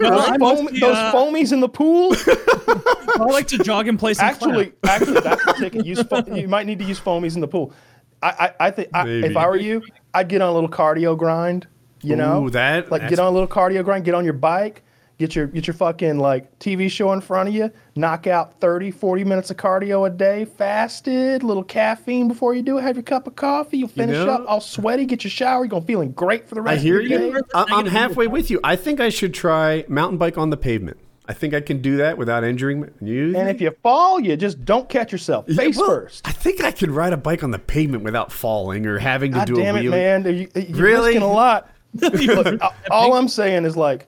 those, 0.00 0.28
I 0.28 0.36
foam, 0.36 0.64
must 0.64 0.74
be, 0.74 0.80
those 0.80 0.96
uh, 0.96 1.12
foamies 1.12 1.52
in 1.52 1.60
the 1.60 1.68
pool. 1.68 2.14
I 2.18 3.24
like 3.24 3.46
to 3.48 3.58
jog 3.58 3.86
in 3.86 3.96
place. 3.96 4.18
And 4.18 4.28
actually, 4.28 4.72
actually, 4.84 5.20
that's 5.20 5.44
the 5.44 5.52
ticket. 5.52 5.86
Use 5.86 6.02
fo- 6.02 6.26
you 6.34 6.48
might 6.48 6.66
need 6.66 6.80
to 6.80 6.84
use 6.84 6.98
foamies 7.00 7.36
in 7.36 7.40
the 7.40 7.46
pool. 7.46 7.72
I, 8.20 8.28
I, 8.28 8.66
I 8.66 8.70
think 8.72 8.88
I, 8.92 9.08
if 9.08 9.36
I 9.36 9.46
were 9.46 9.56
you, 9.56 9.80
I'd 10.12 10.28
get 10.28 10.42
on 10.42 10.50
a 10.50 10.52
little 10.52 10.68
cardio 10.68 11.16
grind 11.16 11.66
You 12.02 12.16
know, 12.16 12.44
Ooh, 12.46 12.50
that 12.50 12.90
like 12.90 13.08
get 13.08 13.18
on 13.18 13.26
a 13.26 13.30
little 13.30 13.48
cardio 13.48 13.84
grind, 13.84 14.04
get 14.04 14.14
on 14.14 14.24
your 14.24 14.32
bike, 14.34 14.82
get 15.18 15.36
your 15.36 15.46
get 15.46 15.66
your 15.66 15.74
fucking 15.74 16.18
like 16.18 16.58
TV 16.58 16.90
show 16.90 17.12
in 17.12 17.20
front 17.20 17.48
of 17.48 17.54
you, 17.54 17.70
knock 17.94 18.26
out 18.26 18.60
30, 18.60 18.90
40 18.90 19.24
minutes 19.24 19.50
of 19.50 19.56
cardio 19.56 20.06
a 20.06 20.10
day, 20.10 20.44
fasted, 20.44 21.42
little 21.44 21.62
caffeine 21.62 22.26
before 22.28 22.54
you 22.54 22.62
do 22.62 22.78
it, 22.78 22.82
have 22.82 22.96
your 22.96 23.02
cup 23.04 23.26
of 23.26 23.36
coffee, 23.36 23.78
you'll 23.78 23.88
finish 23.88 24.16
know- 24.16 24.30
up 24.32 24.44
all 24.48 24.60
sweaty, 24.60 25.04
get 25.06 25.22
your 25.24 25.30
shower, 25.30 25.60
you're 25.64 25.68
gonna 25.68 25.84
feeling 25.84 26.12
great 26.12 26.48
for 26.48 26.54
the 26.56 26.60
I 26.62 26.64
rest 26.64 26.82
hear 26.82 27.00
of 27.00 27.06
your 27.06 27.18
day. 27.18 27.26
you. 27.28 27.42
I- 27.54 27.66
I'm 27.70 27.86
halfway 27.86 28.26
with 28.26 28.50
you. 28.50 28.58
I 28.64 28.74
think 28.76 29.00
I 29.00 29.08
should 29.08 29.32
try 29.34 29.84
mountain 29.88 30.18
bike 30.18 30.36
on 30.38 30.50
the 30.50 30.56
pavement. 30.56 30.98
I 31.28 31.34
think 31.34 31.54
I 31.54 31.60
can 31.60 31.80
do 31.80 31.98
that 31.98 32.18
without 32.18 32.42
injuring 32.42 32.90
you. 33.00 33.36
And 33.36 33.48
if 33.48 33.60
you 33.60 33.70
fall, 33.82 34.18
you 34.18 34.36
just 34.36 34.64
don't 34.64 34.88
catch 34.88 35.12
yourself. 35.12 35.46
Face 35.46 35.76
Well, 35.76 35.86
first. 35.86 36.26
I 36.26 36.32
think 36.32 36.64
I 36.64 36.72
could 36.72 36.90
ride 36.90 37.12
a 37.12 37.16
bike 37.16 37.44
on 37.44 37.52
the 37.52 37.60
pavement 37.60 38.02
without 38.02 38.32
falling 38.32 38.86
or 38.86 38.98
having 38.98 39.30
to 39.32 39.38
God 39.38 39.46
do 39.46 39.54
damn 39.54 39.76
a 39.76 39.78
it, 39.78 39.84
wheelie. 39.84 39.90
man. 39.90 40.24
You, 40.24 40.48
you're 40.56 40.76
Really? 40.84 41.06
risking 41.10 41.22
a 41.22 41.32
lot. 41.32 41.70
Look, 42.00 42.60
all 42.90 43.14
I'm 43.14 43.28
saying 43.28 43.64
is 43.64 43.76
like, 43.76 44.06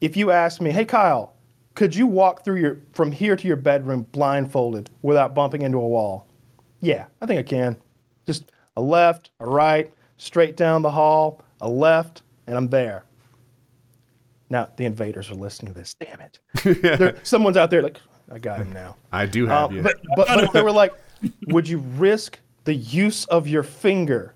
if 0.00 0.16
you 0.16 0.30
ask 0.30 0.60
me, 0.60 0.70
hey 0.70 0.84
Kyle, 0.84 1.34
could 1.74 1.94
you 1.94 2.06
walk 2.06 2.44
through 2.44 2.60
your 2.60 2.78
from 2.92 3.10
here 3.10 3.34
to 3.36 3.46
your 3.48 3.56
bedroom 3.56 4.06
blindfolded 4.12 4.90
without 5.02 5.34
bumping 5.34 5.62
into 5.62 5.78
a 5.78 5.88
wall? 5.88 6.26
Yeah, 6.80 7.06
I 7.20 7.26
think 7.26 7.38
I 7.40 7.42
can. 7.42 7.76
Just 8.26 8.52
a 8.76 8.80
left, 8.82 9.30
a 9.40 9.46
right, 9.46 9.92
straight 10.18 10.56
down 10.56 10.82
the 10.82 10.90
hall, 10.90 11.42
a 11.60 11.68
left, 11.68 12.22
and 12.46 12.56
I'm 12.56 12.68
there. 12.68 13.04
Now 14.50 14.68
the 14.76 14.84
invaders 14.84 15.30
are 15.30 15.34
listening 15.34 15.72
to 15.72 15.78
this. 15.80 15.94
Damn 15.94 16.20
it! 16.20 16.38
There- 16.82 17.16
someone's 17.22 17.56
out 17.56 17.70
there 17.70 17.82
like, 17.82 17.98
I 18.30 18.38
got 18.38 18.58
him 18.60 18.72
now. 18.72 18.96
I 19.12 19.26
do 19.26 19.46
have 19.46 19.70
Uh, 19.70 19.74
you. 19.74 19.82
but, 19.82 19.96
but, 20.16 20.28
but 20.28 20.44
if 20.44 20.52
they 20.52 20.62
were 20.62 20.72
like, 20.72 20.92
would 21.48 21.68
you 21.68 21.78
risk 21.78 22.38
the 22.64 22.74
use 22.74 23.24
of 23.26 23.46
your 23.48 23.62
finger 23.62 24.33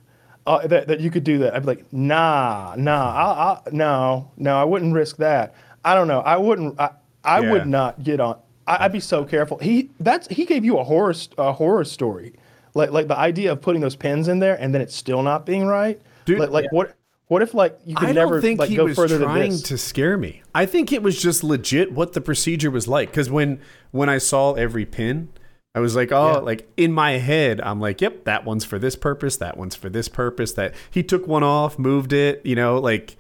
uh, 0.49 0.67
that, 0.67 0.89
that 0.89 1.01
you 1.01 1.11
could 1.11 1.25
do 1.25 1.39
that? 1.39 1.55
I'd 1.55 1.61
be 1.63 1.67
like, 1.67 1.93
nah, 1.93 2.75
nah, 2.77 3.13
I, 3.13 3.53
I, 3.53 3.71
no, 3.71 4.31
no, 4.37 4.57
I 4.61 4.65
wouldn't 4.65 4.95
risk 4.95 5.17
that. 5.19 5.55
I 5.85 5.95
don't 5.95 6.09
know. 6.09 6.21
I 6.21 6.37
wouldn't. 6.37 6.79
I, 6.81 6.91
I 7.25 7.41
Yeah. 7.41 7.51
would 7.53 7.67
not 7.67 8.03
get 8.03 8.21
on. 8.21 8.39
I, 8.67 8.85
I'd 8.85 8.93
be 8.93 9.01
so 9.01 9.25
careful. 9.25 9.59
He 9.59 9.91
that's 10.01 10.27
he 10.29 10.45
gave 10.45 10.65
you 10.65 10.79
a 10.79 10.85
horror 10.85 11.15
a 11.39 11.53
horror 11.53 11.85
story, 11.85 12.35
like 12.75 12.91
like 12.91 13.09
the 13.09 13.17
idea 13.17 13.53
of 13.53 13.61
putting 13.61 13.81
those 13.81 13.97
pins 13.97 14.29
in 14.29 14.39
there 14.41 14.55
and 14.61 14.75
then 14.75 14.81
it's 14.83 14.95
still 14.95 15.23
not 15.23 15.47
being 15.47 15.67
right. 15.67 16.01
Dude, 16.25 16.39
like, 16.39 16.51
like 16.51 16.73
what 16.73 16.95
what 17.29 17.43
if 17.43 17.55
like 17.55 17.79
you 17.87 17.97
could 17.97 18.09
I 18.09 18.13
never 18.13 18.33
don't 18.37 18.43
think 18.43 18.61
like 18.61 18.69
he 18.71 18.77
go 18.77 18.85
was 18.85 18.97
further 18.97 19.19
than 19.19 19.29
trying 19.29 19.51
this? 19.53 19.63
to 19.63 19.79
scare 19.79 20.17
me. 20.19 20.43
I 20.55 20.67
think 20.67 20.93
it 20.93 21.03
was 21.03 21.21
just 21.21 21.43
legit 21.45 21.93
what 21.93 22.13
the 22.13 22.21
procedure 22.21 22.71
was 22.71 22.87
like. 22.89 23.11
Because 23.11 23.31
when 23.31 23.61
when 23.91 24.09
I 24.09 24.19
saw 24.19 24.53
every 24.55 24.85
pin, 24.87 25.29
I 25.75 25.81
was 25.81 25.95
like, 25.95 26.11
oh, 26.13 26.33
Yeah. 26.35 26.39
like 26.39 26.69
in 26.77 26.93
my 26.93 27.13
head, 27.13 27.61
I'm 27.61 27.81
like, 27.81 28.01
yep, 28.01 28.25
that 28.25 28.45
one's 28.45 28.65
for 28.65 28.79
this 28.79 28.97
purpose, 28.97 29.37
that 29.37 29.57
one's 29.57 29.77
for 29.77 29.89
this 29.89 30.09
purpose. 30.09 30.53
That 30.53 30.75
he 30.91 31.03
took 31.03 31.27
one 31.27 31.43
off, 31.45 31.79
moved 31.79 32.13
it, 32.13 32.45
you 32.45 32.57
know, 32.57 32.79
like, 32.79 33.17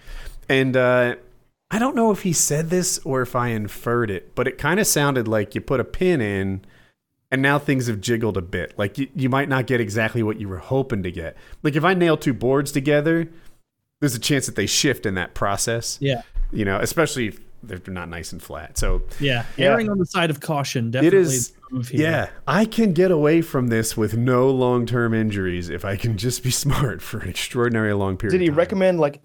and 0.48 0.76
uh, 0.76 1.16
I 1.70 1.78
don't 1.78 1.94
know 1.94 2.10
if 2.10 2.22
he 2.22 2.32
said 2.32 2.70
this 2.70 2.98
or 3.04 3.20
if 3.22 3.36
I 3.36 3.48
inferred 3.48 4.10
it, 4.10 4.34
but 4.34 4.48
it 4.48 4.58
kind 4.58 4.80
of 4.80 4.86
sounded 4.86 5.28
like 5.28 5.54
you 5.54 5.60
put 5.60 5.80
a 5.80 5.84
pin 5.84 6.20
in. 6.20 6.64
And 7.30 7.42
now 7.42 7.58
things 7.58 7.88
have 7.88 8.00
jiggled 8.00 8.38
a 8.38 8.40
bit. 8.40 8.72
Like 8.78 8.96
you, 8.96 9.06
you 9.14 9.28
might 9.28 9.50
not 9.50 9.66
get 9.66 9.82
exactly 9.82 10.22
what 10.22 10.40
you 10.40 10.48
were 10.48 10.56
hoping 10.56 11.02
to 11.02 11.12
get. 11.12 11.36
Like 11.62 11.76
if 11.76 11.84
I 11.84 11.92
nail 11.92 12.16
two 12.16 12.32
boards 12.32 12.72
together, 12.72 13.28
there's 14.00 14.14
a 14.14 14.18
chance 14.18 14.46
that 14.46 14.56
they 14.56 14.64
shift 14.64 15.04
in 15.04 15.14
that 15.16 15.34
process. 15.34 15.98
Yeah. 16.00 16.22
You 16.52 16.64
know, 16.64 16.78
especially 16.78 17.28
if 17.28 17.38
they're 17.62 17.80
not 17.88 18.08
nice 18.08 18.32
and 18.32 18.42
flat. 18.42 18.78
So 18.78 19.02
Yeah. 19.20 19.44
Yeah. 19.56 19.66
Erring 19.72 19.88
on 19.90 19.98
the 19.98 20.06
side 20.06 20.30
of 20.30 20.40
caution. 20.40 20.90
Definitely. 20.90 21.18
is. 21.20 21.50
the 21.50 21.54
move 21.74 21.88
here. 21.88 22.00
Yeah, 22.10 22.28
I 22.46 22.64
can 22.64 22.92
get 22.92 23.10
away 23.10 23.42
from 23.42 23.68
this 23.68 23.96
with 23.96 24.16
no 24.16 24.48
long 24.50 24.86
term 24.86 25.12
injuries 25.14 25.68
if 25.68 25.84
I 25.84 25.96
can 25.96 26.16
just 26.16 26.42
be 26.42 26.50
smart 26.64 27.02
for 27.02 27.18
an 27.20 27.28
extraordinary 27.28 27.92
long 27.94 28.16
period. 28.16 28.32
Did 28.32 28.40
he 28.42 28.48
of 28.48 28.52
time. 28.54 28.58
recommend 28.58 29.00
like 29.00 29.22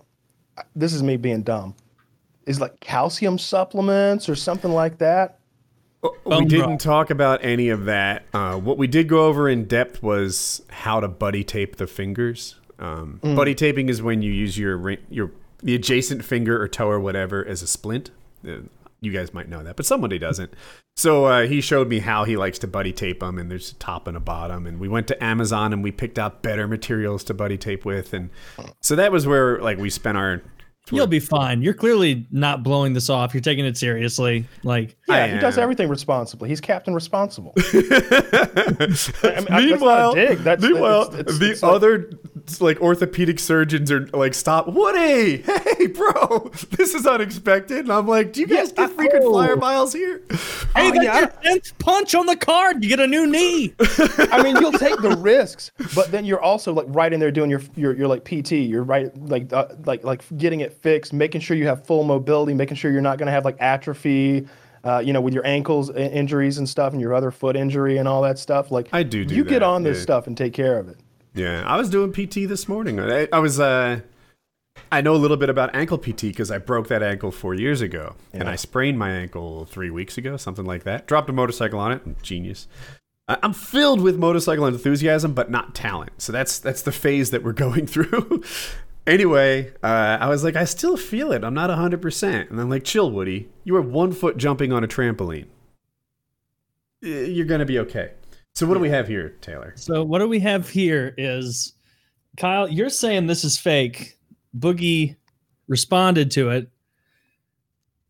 this 0.76 0.94
is 0.94 1.02
me 1.04 1.18
being 1.18 1.44
dumb? 1.44 1.76
Is 2.46 2.60
like 2.60 2.80
calcium 2.82 3.38
supplements 3.38 4.28
or 4.28 4.36
something 4.36 4.72
like 4.72 4.98
that? 4.98 5.40
We 6.02 6.10
Bone 6.26 6.48
didn't 6.50 6.66
broth. 6.66 6.80
talk 6.82 7.10
about 7.12 7.46
any 7.46 7.70
of 7.70 7.86
that. 7.86 8.26
Uh, 8.34 8.58
what 8.58 8.78
we 8.78 8.88
did 8.88 9.08
go 9.08 9.26
over 9.28 9.48
in 9.48 9.64
depth 9.64 10.04
was 10.04 10.62
how 10.70 11.00
to 11.00 11.08
buddy 11.08 11.46
tape 11.46 11.78
the 11.78 11.88
fingers. 11.88 12.56
Um, 12.78 13.22
Mm. 13.24 13.38
Buddy 13.38 13.56
taping 13.56 13.88
is 13.88 14.02
when 14.02 14.22
you 14.22 14.34
use 14.34 14.58
your 14.58 14.98
your 15.10 15.32
the 15.62 15.76
adjacent 15.76 16.26
finger 16.26 16.62
or 16.62 16.68
toe 16.68 16.90
or 16.90 17.00
whatever 17.00 17.46
as 17.48 17.62
a 17.62 17.68
splint. 17.68 18.12
Uh, 18.48 18.58
you 19.02 19.12
guys 19.12 19.34
might 19.34 19.50
know 19.50 19.62
that, 19.64 19.76
but 19.76 19.86
somebody 19.86 20.18
doesn't. 20.18 20.54
So 20.96 21.26
uh, 21.26 21.46
he 21.48 21.60
showed 21.60 21.90
me 21.90 22.00
how 22.00 22.24
he 22.24 22.38
likes 22.38 22.58
to 22.60 22.68
buddy 22.68 22.94
tape 22.94 23.20
them, 23.20 23.38
and 23.38 23.52
there's 23.52 23.72
a 23.72 23.76
top 23.76 24.08
and 24.08 24.16
a 24.16 24.20
bottom. 24.22 24.66
And 24.66 24.80
we 24.80 24.88
went 24.88 25.08
to 25.08 25.22
Amazon 25.24 25.74
and 25.74 25.84
we 25.84 25.92
picked 25.92 26.18
out 26.18 26.42
better 26.42 26.68
materials 26.70 27.24
to 27.26 27.34
buddy 27.34 27.58
tape 27.58 27.84
with, 27.84 28.14
and 28.14 28.30
so 28.82 28.96
that 28.96 29.12
was 29.12 29.28
where 29.28 29.60
like 29.60 29.78
we 29.78 29.90
spent 29.90 30.18
our. 30.18 30.42
You'll 30.92 31.08
be 31.08 31.22
fine. 31.22 31.62
You're 31.62 31.74
clearly 31.74 32.28
not 32.30 32.62
blowing 32.62 32.92
this 32.92 33.10
off. 33.10 33.34
You're 33.34 33.40
taking 33.40 33.64
it 33.66 33.78
seriously. 33.78 34.46
Like, 34.64 34.98
Yeah, 35.08 35.28
he 35.34 35.40
does 35.40 35.58
everything 35.58 35.88
responsibly. 35.88 36.50
He's 36.50 36.60
captain 36.60 36.94
responsible. 36.94 37.54
I 37.58 38.88
mean, 38.90 38.92
I- 39.24 39.40
that's 39.48 39.50
meanwhile. 39.52 40.14
That's- 40.14 40.62
meanwhile, 40.62 41.04
it's- 41.04 41.20
it's- 41.22 41.38
the 41.40 41.52
it's 41.52 41.64
like- 41.64 41.72
other 41.74 42.10
like 42.60 42.82
orthopedic 42.82 43.40
surgeons 43.40 43.90
are 43.92 44.08
like, 44.08 44.34
"Stop, 44.34 44.68
Woody! 44.68 45.38
Hey, 45.38 45.73
bro, 45.94 46.52
this 46.72 46.94
is 46.94 47.06
unexpected." 47.06 47.80
And 47.80 47.92
I'm 47.92 48.08
like, 48.08 48.34
"Do 48.34 48.42
you 48.42 48.48
guys 48.48 48.74
Yeah, 48.78 48.88
get 48.88 48.98
freaking 48.98 49.22
oh. 49.24 49.32
flyer 49.32 49.56
miles 49.56 49.94
here?" 49.94 50.22
hey, 50.30 50.38
Oh, 50.76 50.92
that's 50.92 51.04
yeah, 51.04 51.20
your 51.20 51.28
tenth 51.44 51.78
punch 51.80 52.16
on 52.16 52.26
the 52.26 52.36
card. 52.36 52.84
You 52.84 52.90
get 52.90 53.00
a 53.00 53.08
new 53.08 53.28
knee. 53.28 53.74
I 53.80 54.42
mean, 54.44 54.56
you'll 54.58 54.72
take 54.72 55.00
the 55.02 55.16
risks, 55.18 55.72
but 55.96 56.12
then 56.12 56.26
you're 56.26 56.42
also 56.42 56.74
like 56.74 56.88
right 56.90 57.12
in 57.12 57.20
there 57.20 57.32
doing 57.32 57.50
your 57.50 57.62
your, 57.76 57.96
your 57.96 58.08
like 58.08 58.24
PT. 58.26 58.52
You're 58.54 58.84
right 58.84 59.16
like 59.28 59.52
uh, 59.54 59.68
like 59.86 60.04
like 60.04 60.24
getting 60.38 60.60
it 60.62 60.74
fixed, 60.82 61.14
making 61.14 61.42
sure 61.42 61.56
you 61.58 61.68
have 61.68 61.86
full 61.86 62.04
mobility, 62.04 62.54
making 62.54 62.78
sure 62.78 62.92
you're 62.92 63.02
not 63.02 63.18
going 63.18 63.28
to 63.28 63.32
have 63.34 63.46
like 63.46 63.58
atrophy. 63.60 64.48
Uh, 64.86 65.00
you 65.00 65.14
know, 65.14 65.22
with 65.22 65.34
your 65.34 65.48
ankles 65.48 65.90
injuries 65.92 66.58
and 66.58 66.68
stuff, 66.68 66.92
and 66.92 67.02
your 67.02 67.14
other 67.14 67.32
foot 67.32 67.56
injury 67.56 68.00
and 68.00 68.06
all 68.06 68.22
that 68.22 68.38
stuff. 68.38 68.70
Like 68.70 68.90
I 68.92 69.02
do 69.04 69.24
do 69.24 69.34
you 69.34 69.46
get 69.46 69.64
on 69.64 69.84
this 69.84 69.98
yeah. 70.00 70.04
stuff 70.04 70.28
and 70.28 70.36
take 70.38 70.52
care 70.52 70.78
of 70.78 70.90
it. 70.90 70.98
Yeah, 71.34 71.64
I 71.66 71.78
was 71.78 71.90
doing 71.90 72.12
PT 72.12 72.50
this 72.50 72.68
morning. 72.68 73.00
I, 73.00 73.30
I 73.32 73.40
was. 73.40 73.62
uh 73.62 74.02
I 74.92 75.02
know 75.02 75.16
a 75.16 75.18
little 75.18 75.38
bit 75.38 75.50
about 75.50 75.76
ankle 75.76 75.98
PT 75.98 76.22
because 76.24 76.52
I 76.52 76.58
broke 76.58 76.88
that 76.88 77.02
ankle 77.04 77.32
four 77.32 77.54
years 77.54 77.82
ago, 77.82 78.16
and 78.32 78.48
I 78.48 78.56
sprained 78.56 78.98
my 79.00 79.12
ankle 79.12 79.66
three 79.66 79.90
weeks 79.90 80.18
ago, 80.18 80.38
something 80.38 80.66
like 80.66 80.84
that. 80.84 81.08
Dropped 81.08 81.30
a 81.30 81.34
motorcycle 81.34 81.80
on 81.80 81.92
it, 81.94 82.22
genius. 82.22 82.68
I- 83.28 83.38
I'm 83.42 83.54
filled 83.54 84.02
with 84.02 84.18
motorcycle 84.18 84.66
enthusiasm, 84.66 85.34
but 85.34 85.50
not 85.50 85.74
talent. 85.76 86.12
So 86.22 86.32
that's 86.32 86.60
that's 86.60 86.82
the 86.84 86.92
phase 86.92 87.32
that 87.32 87.44
we're 87.44 87.54
going 87.68 87.88
through. 87.88 88.44
anyway, 89.08 89.72
uh, 89.84 90.18
I 90.20 90.28
was 90.30 90.44
like, 90.44 90.56
I 90.56 90.66
still 90.66 90.98
feel 90.98 91.32
it. 91.32 91.44
I'm 91.44 91.54
not 91.54 91.70
100, 91.70 92.02
percent 92.02 92.50
and 92.50 92.60
I'm 92.60 92.70
like, 92.70 92.84
chill, 92.84 93.10
Woody. 93.12 93.50
You 93.64 93.76
are 93.78 93.82
one 93.82 94.12
foot 94.12 94.38
jumping 94.38 94.72
on 94.74 94.84
a 94.84 94.88
trampoline. 94.88 95.48
You're 97.02 97.46
gonna 97.46 97.66
be 97.66 97.80
okay. 97.80 98.12
So 98.56 98.66
what 98.68 98.76
do 98.76 98.80
we 98.80 98.90
have 98.90 99.08
here, 99.08 99.30
Taylor? 99.42 99.74
So 99.76 100.04
what 100.04 100.20
do 100.20 100.28
we 100.28 100.40
have 100.40 100.70
here 100.70 101.14
is 101.18 101.74
Kyle, 102.38 102.70
you're 102.70 102.90
saying 102.90 103.28
this 103.28 103.44
is 103.44 103.58
fake. 103.58 104.18
Boogie 104.58 105.16
responded 105.68 106.32
to 106.32 106.50
it 106.50 106.70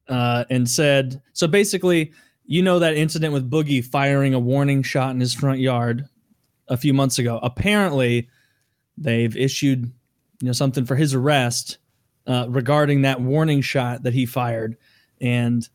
uh, 0.08 0.46
and 0.50 0.70
said, 0.70 1.22
so 1.34 1.48
basically, 1.48 2.12
you 2.46 2.62
know 2.62 2.80
that 2.80 2.96
incident 2.96 3.34
with 3.34 3.50
Boogie 3.50 3.84
firing 3.84 4.34
a 4.34 4.40
warning 4.40 4.84
shot 4.84 5.12
in 5.12 5.20
his 5.20 5.34
front 5.34 5.60
yard 5.60 6.08
a 6.68 6.78
few 6.78 6.94
months 6.94 7.20
ago. 7.20 7.40
Apparently, 7.42 8.30
they've 8.98 9.36
issued 9.36 9.92
you 10.42 10.48
know 10.48 10.52
something 10.52 10.86
for 10.86 10.96
his 10.96 11.14
arrest 11.14 11.78
uh, 12.28 12.46
regarding 12.50 13.04
that 13.04 13.22
warning 13.22 13.62
shot 13.62 14.04
that 14.04 14.14
he 14.14 14.26
fired, 14.26 14.76
and 15.22 15.68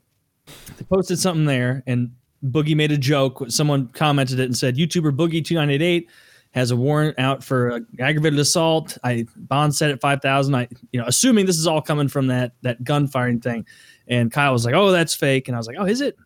they 0.76 0.84
posted 0.84 1.18
something 1.18 1.46
there, 1.46 1.82
and 1.86 2.12
Boogie 2.44 2.76
made 2.76 2.92
a 2.92 2.98
joke. 2.98 3.42
Someone 3.48 3.88
commented 3.88 4.38
it 4.38 4.44
and 4.44 4.56
said, 4.56 4.76
"YouTuber 4.76 5.16
Boogie 5.16 5.44
two 5.44 5.54
nine 5.54 5.70
eight 5.70 5.82
eight 5.82 6.10
has 6.58 6.70
a 6.70 6.76
warrant 6.76 7.18
out 7.18 7.42
for 7.42 7.80
aggravated 7.98 8.38
assault. 8.38 8.98
I 9.04 9.26
bond 9.36 9.74
set 9.74 9.90
at 9.90 10.00
five 10.00 10.20
thousand. 10.20 10.54
I, 10.54 10.68
you 10.92 11.00
know, 11.00 11.06
assuming 11.06 11.46
this 11.46 11.58
is 11.58 11.66
all 11.66 11.80
coming 11.80 12.08
from 12.08 12.26
that 12.26 12.52
that 12.62 12.84
gun 12.84 13.08
firing 13.08 13.40
thing." 13.40 13.66
And 14.06 14.30
Kyle 14.32 14.52
was 14.52 14.64
like, 14.64 14.74
"Oh, 14.74 14.90
that's 14.90 15.14
fake," 15.14 15.48
and 15.48 15.56
I 15.56 15.58
was 15.58 15.66
like, 15.66 15.76
"Oh, 15.78 15.86
is 15.86 16.00
it?" 16.00 16.16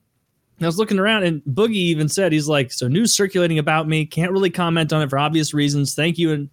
And 0.58 0.66
I 0.66 0.68
was 0.68 0.78
looking 0.78 0.98
around, 0.98 1.24
and 1.24 1.42
Boogie 1.42 1.74
even 1.74 2.08
said, 2.08 2.32
"He's 2.32 2.48
like, 2.48 2.72
so 2.72 2.88
news 2.88 3.14
circulating 3.14 3.58
about 3.58 3.88
me. 3.88 4.06
Can't 4.06 4.32
really 4.32 4.50
comment 4.50 4.92
on 4.92 5.02
it 5.02 5.10
for 5.10 5.18
obvious 5.18 5.54
reasons. 5.54 5.94
Thank 5.94 6.18
you 6.18 6.32
and." 6.32 6.50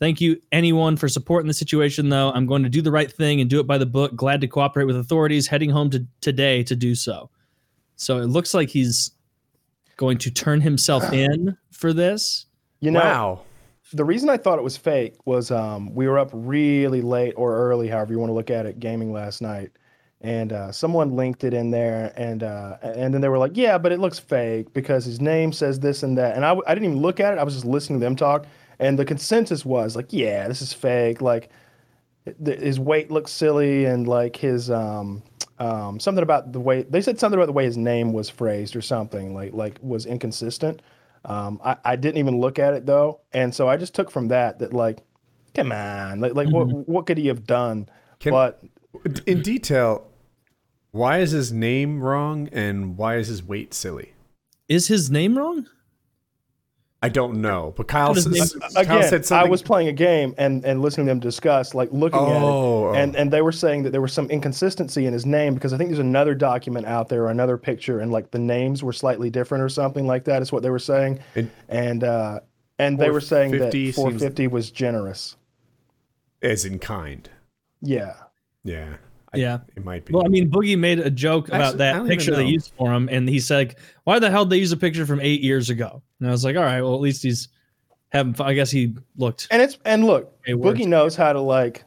Thank 0.00 0.20
you, 0.20 0.42
anyone, 0.50 0.96
for 0.96 1.08
supporting 1.08 1.46
the 1.46 1.54
situation, 1.54 2.08
though. 2.08 2.32
I'm 2.32 2.46
going 2.46 2.64
to 2.64 2.68
do 2.68 2.82
the 2.82 2.90
right 2.90 3.10
thing 3.10 3.40
and 3.40 3.48
do 3.48 3.60
it 3.60 3.66
by 3.66 3.78
the 3.78 3.86
book. 3.86 4.14
Glad 4.16 4.40
to 4.40 4.48
cooperate 4.48 4.86
with 4.86 4.96
authorities. 4.96 5.46
Heading 5.46 5.70
home 5.70 5.88
to 5.90 6.04
today 6.20 6.64
to 6.64 6.74
do 6.74 6.96
so. 6.96 7.30
So 7.94 8.18
it 8.18 8.26
looks 8.26 8.54
like 8.54 8.68
he's 8.68 9.12
going 9.96 10.18
to 10.18 10.30
turn 10.30 10.60
himself 10.60 11.12
in 11.12 11.56
for 11.70 11.92
this. 11.92 12.46
You 12.84 12.90
know, 12.90 13.00
wow. 13.00 13.40
the 13.94 14.04
reason 14.04 14.28
I 14.28 14.36
thought 14.36 14.58
it 14.58 14.62
was 14.62 14.76
fake 14.76 15.14
was 15.24 15.50
um, 15.50 15.94
we 15.94 16.06
were 16.06 16.18
up 16.18 16.28
really 16.34 17.00
late 17.00 17.32
or 17.34 17.56
early, 17.56 17.88
however 17.88 18.12
you 18.12 18.18
want 18.18 18.28
to 18.28 18.34
look 18.34 18.50
at 18.50 18.66
it, 18.66 18.78
gaming 18.78 19.10
last 19.10 19.40
night, 19.40 19.70
and 20.20 20.52
uh, 20.52 20.70
someone 20.70 21.16
linked 21.16 21.44
it 21.44 21.54
in 21.54 21.70
there, 21.70 22.12
and 22.14 22.42
uh, 22.42 22.76
and 22.82 23.14
then 23.14 23.22
they 23.22 23.30
were 23.30 23.38
like, 23.38 23.52
"Yeah, 23.56 23.78
but 23.78 23.90
it 23.90 24.00
looks 24.00 24.18
fake 24.18 24.74
because 24.74 25.06
his 25.06 25.18
name 25.18 25.50
says 25.50 25.80
this 25.80 26.02
and 26.02 26.18
that," 26.18 26.36
and 26.36 26.44
I, 26.44 26.48
w- 26.48 26.64
I 26.66 26.74
didn't 26.74 26.90
even 26.90 27.00
look 27.00 27.20
at 27.20 27.32
it. 27.32 27.38
I 27.38 27.42
was 27.42 27.54
just 27.54 27.64
listening 27.64 28.00
to 28.00 28.04
them 28.04 28.16
talk, 28.16 28.44
and 28.78 28.98
the 28.98 29.04
consensus 29.06 29.64
was 29.64 29.96
like, 29.96 30.12
"Yeah, 30.12 30.46
this 30.46 30.60
is 30.60 30.74
fake." 30.74 31.22
Like, 31.22 31.48
his 32.44 32.78
weight 32.78 33.10
looks 33.10 33.32
silly 33.32 33.86
and 33.86 34.06
like 34.06 34.36
his 34.36 34.70
um 34.70 35.22
um 35.58 35.98
something 36.00 36.22
about 36.22 36.52
the 36.52 36.60
way 36.60 36.82
they 36.82 37.00
said 37.00 37.18
something 37.18 37.38
about 37.38 37.46
the 37.46 37.52
way 37.52 37.64
his 37.64 37.78
name 37.78 38.12
was 38.12 38.28
phrased 38.28 38.76
or 38.76 38.82
something 38.82 39.34
like 39.34 39.54
like 39.54 39.78
was 39.80 40.04
inconsistent. 40.04 40.82
Um, 41.24 41.60
I, 41.64 41.76
I 41.84 41.96
didn't 41.96 42.18
even 42.18 42.38
look 42.40 42.58
at 42.58 42.74
it 42.74 42.86
though, 42.86 43.20
and 43.32 43.54
so 43.54 43.68
I 43.68 43.76
just 43.76 43.94
took 43.94 44.10
from 44.10 44.28
that 44.28 44.58
that 44.58 44.72
like, 44.72 44.98
come 45.54 45.72
on, 45.72 46.20
like 46.20 46.34
like 46.34 46.48
what 46.50 46.66
what 46.88 47.06
could 47.06 47.18
he 47.18 47.28
have 47.28 47.46
done? 47.46 47.88
Can- 48.20 48.32
but 48.32 48.62
In 49.26 49.42
detail, 49.42 50.06
why 50.92 51.18
is 51.18 51.30
his 51.32 51.52
name 51.52 52.00
wrong 52.02 52.48
and 52.52 52.96
why 52.96 53.16
is 53.16 53.28
his 53.28 53.42
weight 53.42 53.74
silly? 53.74 54.12
Is 54.68 54.86
his 54.88 55.10
name 55.10 55.36
wrong? 55.36 55.66
I 57.04 57.08
don't 57.10 57.42
know, 57.42 57.74
but 57.76 57.86
Kyle, 57.86 58.08
What 58.08 58.16
is 58.18 58.26
s- 58.26 58.54
name- 58.74 58.86
Kyle 58.86 59.02
said 59.02 59.26
something. 59.26 59.46
I 59.46 59.50
was 59.50 59.62
playing 59.62 59.88
a 59.88 59.92
game 59.92 60.34
and, 60.38 60.64
and 60.64 60.80
listening 60.80 61.06
to 61.06 61.10
them 61.10 61.20
discuss, 61.20 61.74
like 61.74 61.90
looking 61.92 62.18
Oh, 62.18 62.26
at 62.34 62.42
oh. 62.42 62.92
it, 62.94 62.98
and, 63.02 63.16
and 63.16 63.30
they 63.30 63.42
were 63.42 63.52
saying 63.52 63.82
that 63.82 63.90
there 63.90 64.00
was 64.00 64.12
some 64.14 64.30
inconsistency 64.30 65.04
in 65.04 65.12
his 65.12 65.26
name 65.26 65.52
because 65.52 65.74
I 65.74 65.76
think 65.76 65.90
there's 65.90 65.98
another 65.98 66.34
document 66.34 66.86
out 66.86 67.10
there 67.10 67.24
or 67.24 67.30
another 67.30 67.58
picture, 67.58 68.00
and 68.00 68.10
like 68.10 68.30
the 68.30 68.38
names 68.38 68.82
were 68.82 68.92
slightly 68.94 69.28
different 69.28 69.62
or 69.62 69.68
something 69.68 70.06
like 70.06 70.24
that. 70.24 70.40
Is 70.40 70.50
what 70.50 70.62
they 70.62 70.70
were 70.70 70.78
saying, 70.78 71.18
And- 71.34 71.50
and 71.68 72.04
uh, 72.04 72.40
and 72.78 72.98
they 72.98 73.10
were 73.10 73.20
saying 73.20 73.50
that 73.52 73.72
450 73.72 73.84
seems- 73.92 73.96
450 73.96 74.46
was 74.46 74.70
generous. 74.70 75.36
as 76.42 76.64
in 76.64 76.78
kind. 76.78 77.28
Yeah, 77.82 78.14
Yeah. 78.64 78.94
I- 79.34 79.38
Yeah. 79.38 79.58
It 79.76 79.84
might 79.84 80.04
be. 80.04 80.12
Well, 80.14 80.24
I 80.24 80.28
mean, 80.28 80.50
Boogie 80.50 80.78
made 80.78 80.98
a 81.00 81.10
joke 81.10 81.48
about 81.48 81.74
I 81.74 81.76
that 81.78 82.06
picture 82.06 82.34
they 82.34 82.44
know. 82.44 82.50
used 82.50 82.72
for 82.78 82.92
him, 82.92 83.08
and 83.12 83.28
he 83.28 83.40
said, 83.40 83.74
"Why 84.04 84.18
the 84.18 84.30
hell 84.30 84.44
did 84.44 84.50
they 84.50 84.58
use 84.58 84.72
a 84.72 84.76
picture 84.76 85.04
from 85.06 85.20
eight 85.20 85.40
years 85.42 85.70
ago?" 85.70 86.02
And 86.20 86.28
I 86.28 86.32
was 86.32 86.44
like, 86.44 86.56
"All 86.56 86.62
right, 86.62 86.80
well, 86.80 86.94
at 86.94 87.00
least 87.00 87.22
he's 87.22 87.48
having. 88.10 88.34
Fun. 88.34 88.46
I 88.46 88.54
guess 88.54 88.70
he 88.70 88.94
looked. 89.16 89.48
and 89.50 89.60
it's 89.60 89.78
and 89.84 90.04
look, 90.06 90.32
It 90.46 90.54
works. 90.54 90.78
Boogie 90.80 90.86
knows 90.86 91.16
how 91.16 91.32
to 91.32 91.40
like 91.40 91.84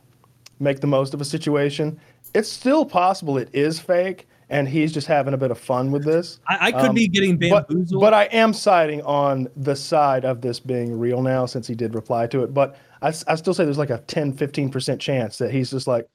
make 0.60 0.80
the 0.82 0.88
most 0.88 1.14
of 1.14 1.22
a 1.22 1.26
situation. 1.26 2.00
It's 2.34 2.50
still 2.52 2.86
possible 2.86 3.38
it 3.38 3.50
is 3.54 3.80
fake, 3.80 4.28
and 4.50 4.68
he's 4.68 4.91
just 4.91 5.08
having 5.08 5.34
a 5.34 5.38
bit 5.38 5.50
of 5.52 5.58
fun 5.58 5.91
with 5.91 6.04
this. 6.04 6.39
I, 6.48 6.58
I 6.68 6.72
could 6.72 6.89
Um, 6.89 6.95
be 6.95 7.08
getting 7.08 7.38
but, 7.38 7.68
bamboozled. 7.70 8.02
but 8.02 8.14
I 8.14 8.24
am 8.26 8.54
siding 8.54 9.02
on 9.04 9.48
the 9.56 9.76
side 9.76 10.26
of 10.26 10.41
this 10.41 10.60
being 10.60 10.98
real 11.00 11.22
now 11.22 11.45
since 11.45 11.68
he 11.68 11.74
did 11.76 11.95
reply 11.95 12.28
to 12.28 12.43
it. 12.43 12.54
But 12.54 12.76
I, 13.02 13.10
I 13.28 13.36
still 13.36 13.54
say 13.54 13.64
there's 13.64 13.78
like 13.78 13.89
a 13.91 14.00
10, 14.08 14.34
15% 14.34 15.00
chance 15.00 15.38
that 15.38 15.52
he's 15.52 15.72
just 15.72 15.88
like, 15.88 16.06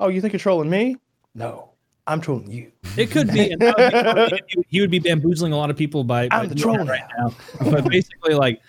oh, 0.00 0.08
you 0.08 0.20
think 0.20 0.32
you're 0.32 0.40
trolling 0.40 0.70
me? 0.70 0.96
No, 1.34 1.70
I'm 2.06 2.20
trolling 2.20 2.50
you. 2.50 2.70
It 2.96 3.10
could 3.10 3.32
be. 3.32 3.50
and 3.50 3.60
that 3.62 3.76
would 3.76 4.30
be- 4.30 4.42
he 4.48 4.56
would- 4.56 4.66
he 4.68 4.80
would 4.80 4.90
be 4.90 4.98
bambooling 4.98 5.52
a 5.52 5.56
lot 5.56 5.70
of 5.70 5.76
people 5.76 6.04
by, 6.04 6.28
by 6.28 6.36
I'm 6.42 6.48
the 6.48 6.54
doing 6.54 6.74
troll 6.76 6.86
right 6.86 7.02
now. 7.18 7.32
But 7.70 7.88
basically, 7.88 8.34
like, 8.34 8.60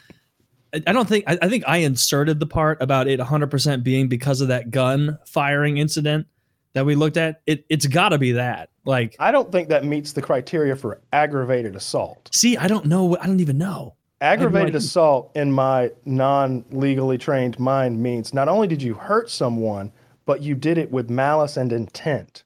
I- 0.74 0.82
I 0.88 0.92
don't 0.94 1.08
think 1.08 1.24
I, 1.28 1.38
I 1.42 1.50
think 1.50 1.64
I 1.68 1.78
inserted 1.78 2.40
the 2.40 2.48
part 2.48 2.82
about 2.82 3.08
it 3.08 3.20
100 3.20 3.48
percent 3.52 3.84
being 3.84 4.08
because 4.08 4.42
of 4.42 4.48
that 4.50 4.72
gun 4.72 5.18
firing 5.26 5.78
incident 5.78 6.28
that 6.74 6.86
we 6.86 6.96
looked 6.96 7.18
at. 7.18 7.42
It 7.46 7.66
it's 7.70 7.86
got 7.88 8.10
to 8.10 8.18
be 8.18 8.34
that. 8.34 8.70
Like, 8.86 9.16
I 9.20 9.32
don't 9.32 9.52
think 9.52 9.70
that 9.70 9.84
meets 9.86 10.12
the 10.14 10.22
criteria 10.22 10.76
for 10.76 11.02
aggravated 11.14 11.76
assault. 11.76 12.30
see, 12.34 12.56
I 12.58 12.68
don't 12.68 12.86
know. 12.86 13.18
I 13.20 13.26
don't 13.28 13.40
even 13.40 13.58
know. 13.58 13.96
Aggravated 14.22 14.70
idea. 14.70 14.78
assault, 14.78 15.32
in 15.36 15.52
my 15.52 15.92
non 16.06 16.64
legally 16.72 17.18
trained 17.18 17.60
mind, 17.60 18.02
means 18.02 18.34
not 18.34 18.48
only 18.48 18.68
did 18.68 18.82
you 18.82 18.94
hurt 18.96 19.30
someone, 19.30 19.92
but 20.26 20.42
you 20.42 20.56
did 20.56 20.78
it 20.78 20.92
with 20.92 21.10
malice 21.10 21.58
and 21.58 21.72
intent. 21.72 22.44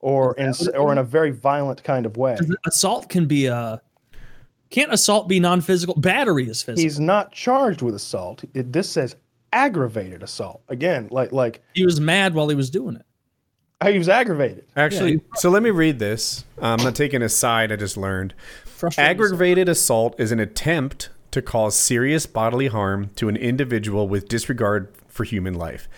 Or 0.00 0.34
in, 0.34 0.48
Is 0.48 0.58
that 0.58 0.66
what 0.66 0.74
it 0.74 0.78
or 0.78 0.92
in 0.92 0.98
a 0.98 1.04
very 1.04 1.30
violent 1.30 1.82
kind 1.82 2.06
of 2.06 2.16
way. 2.16 2.36
Assault 2.66 3.08
can 3.08 3.26
be 3.26 3.46
a. 3.46 3.82
Can't 4.70 4.92
assault 4.92 5.28
be 5.28 5.40
non-physical? 5.40 5.94
Battery 5.94 6.48
is 6.48 6.62
physical. 6.62 6.82
He's 6.82 7.00
not 7.00 7.32
charged 7.32 7.82
with 7.82 7.94
assault. 7.94 8.44
It, 8.52 8.72
this 8.72 8.90
says 8.90 9.16
aggravated 9.52 10.22
assault. 10.22 10.62
Again, 10.68 11.08
like 11.10 11.32
like 11.32 11.62
he 11.72 11.84
was 11.84 12.00
mad 12.00 12.34
while 12.34 12.48
he 12.48 12.54
was 12.54 12.68
doing 12.68 12.96
it. 12.96 13.06
he 13.90 13.98
was 13.98 14.08
aggravated. 14.08 14.66
Actually, 14.76 15.14
Yeah, 15.14 15.18
so 15.36 15.50
let 15.50 15.62
me 15.62 15.70
read 15.70 15.98
this. 15.98 16.44
Uh, 16.60 16.76
I'm 16.78 16.84
not 16.84 16.94
taking 16.94 17.22
a 17.22 17.28
side. 17.28 17.72
I 17.72 17.76
just 17.76 17.96
learned. 17.96 18.34
Frustrating. 18.64 19.10
Aggravated 19.10 19.68
assault 19.68 20.14
is 20.18 20.32
an 20.32 20.40
attempt 20.40 21.08
to 21.30 21.40
cause 21.42 21.74
serious 21.74 22.26
bodily 22.26 22.66
harm 22.66 23.10
to 23.16 23.28
an 23.28 23.36
individual 23.36 24.08
with 24.08 24.28
disregard 24.28 24.92
for 25.08 25.24
human 25.24 25.54
life. 25.54 25.88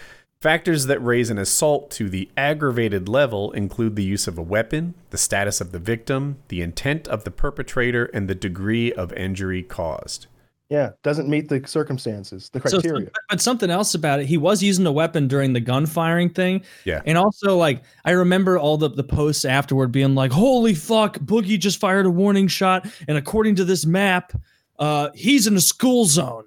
Factors 0.41 0.87
that 0.87 1.01
raise 1.01 1.31
an 1.31 1.39
assault 1.39 1.91
to 1.91 2.09
the 2.09 2.31
aggravated 2.37 3.09
level 3.09 3.51
include 3.53 3.97
the 3.97 4.05
use 4.05 4.29
of 4.29 4.39
a 4.39 4.43
weapon, 4.43 4.95
the 5.11 5.19
status 5.19 5.61
of 5.61 5.73
the 5.73 5.81
victim, 5.81 6.37
the 6.47 6.63
intent 6.63 7.09
of 7.09 7.25
the 7.25 7.33
perpetrator, 7.33 8.05
and 8.15 8.29
the 8.29 8.37
degree 8.37 8.93
of 8.93 9.13
injury 9.15 9.65
caused. 9.65 10.29
Yeah, 10.71 10.91
doesn't 11.03 11.29
meet 11.29 11.49
the 11.49 11.67
circumstances, 11.67 12.51
the 12.51 12.61
So, 12.69 12.81
criteria. 12.81 13.09
but 13.29 13.41
something 13.41 13.69
else 13.69 13.97
about 13.97 14.21
it, 14.21 14.27
he 14.27 14.37
was 14.37 14.63
using 14.63 14.87
a 14.87 14.93
weapon 14.93 15.27
during 15.27 15.55
the 15.55 15.61
gun 15.61 15.87
firing 15.87 16.31
thing. 16.31 16.63
Yeah. 16.85 17.03
And 17.05 17.19
also, 17.19 17.57
like, 17.57 17.83
I 18.05 18.13
remember 18.13 18.59
all 18.59 18.77
the, 18.77 18.91
the 18.91 19.03
posts 19.03 19.45
afterward 19.45 19.91
being 19.91 20.15
like, 20.15 20.31
holy 20.31 20.75
fuck, 20.75 21.19
Boogie 21.19 21.59
just 21.59 21.81
fired 21.81 22.07
a 22.07 22.11
warning 22.11 22.47
shot. 22.47 22.87
And 23.09 23.19
according 23.19 23.57
to 23.57 23.65
this 23.65 23.85
map, 23.87 24.35
uh, 24.79 25.09
he's 25.17 25.49
in 25.49 25.57
a 25.57 25.61
school 25.61 26.05
zone. 26.05 26.45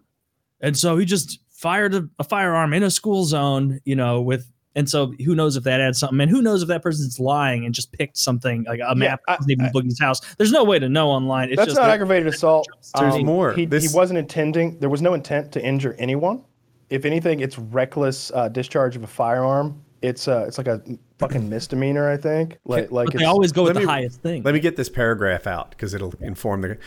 And 0.62 0.78
so 0.78 0.98
he 0.98 1.06
just 1.06 1.40
fired 1.62 1.94
a, 1.94 2.08
a 2.20 2.24
firearm 2.24 2.74
in 2.74 2.82
a 2.84 2.90
school 2.90 3.24
zone, 3.26 3.80
you 3.86 3.96
know, 3.96 4.20
with, 4.22 4.52
and 4.76 4.90
so 4.90 5.14
who 5.26 5.36
knows 5.36 5.56
if 5.58 5.64
that 5.66 5.80
adds 5.80 6.00
something. 6.00 6.20
And 6.22 6.32
who 6.32 6.42
knows 6.42 6.62
if 6.64 6.68
that 6.70 6.82
person's 6.82 7.20
lying 7.20 7.66
and 7.66 7.76
just 7.76 7.92
picked 7.92 8.18
something 8.18 8.64
like 8.68 8.80
a 8.86 8.96
map 8.96 9.20
I- 9.28 9.34
that 9.34 9.40
wasn't 9.42 9.52
even 9.52 9.66
Boogie's 9.72 10.00
house. 10.00 10.22
There's 10.38 10.52
no 10.52 10.64
way 10.64 10.80
to 10.80 10.90
know 10.90 11.10
online. 11.10 11.50
It's 11.50 11.58
That's 11.58 11.68
just 11.68 11.78
not 11.78 11.88
that- 11.88 11.94
aggravated 11.94 12.28
assault. 12.28 12.68
There's 12.98 13.16
Um, 13.16 13.26
more. 13.26 13.54
He, 13.54 13.66
This- 13.66 13.92
he 13.92 13.96
wasn't 13.96 14.18
intending. 14.20 14.80
There 14.80 14.90
was 14.90 15.02
no 15.02 15.14
intent 15.14 15.52
to 15.54 15.64
injure 15.64 15.96
anyone. 16.00 16.44
If 16.90 17.06
anything, 17.06 17.40
it's 17.42 17.58
reckless 17.60 18.32
uh, 18.34 18.50
discharge 18.50 18.96
of 18.96 19.04
a 19.04 19.08
firearm. 19.08 19.82
It's 20.02 20.28
uh, 20.28 20.46
it's 20.48 20.58
like 20.58 20.68
a 20.68 20.82
fucking 21.20 21.48
misdemeanor, 21.48 22.10
I 22.10 22.18
think. 22.18 22.58
Like 22.66 22.92
like 22.92 23.10
but 23.12 23.20
they 23.20 23.26
always 23.26 23.52
go 23.52 23.64
with 23.64 23.76
let 23.76 23.82
the 23.82 23.86
me- 23.86 23.92
highest 23.94 24.22
thing. 24.22 24.42
Let 24.42 24.56
me 24.56 24.60
get 24.60 24.76
this 24.78 24.90
paragraph 24.90 25.46
out 25.46 25.70
because 25.70 25.94
it'll 25.94 26.14
inform 26.22 26.62
the 26.62 26.78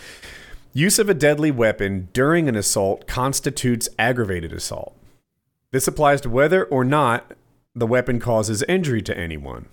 use 0.74 0.98
of 0.98 1.08
a 1.08 1.14
deadly 1.14 1.52
weapon 1.52 2.08
during 2.12 2.48
an 2.48 2.56
assault 2.56 3.06
constitutes 3.06 3.88
aggravated 3.96 4.52
assault. 4.52 4.96
This 5.70 5.86
applies 5.86 6.20
to 6.22 6.30
whether 6.30 6.64
or 6.64 6.84
not 6.84 7.32
the 7.76 7.86
weapon 7.86 8.18
causes 8.18 8.64
injury 8.64 9.00
to 9.02 9.16
anyone. 9.16 9.66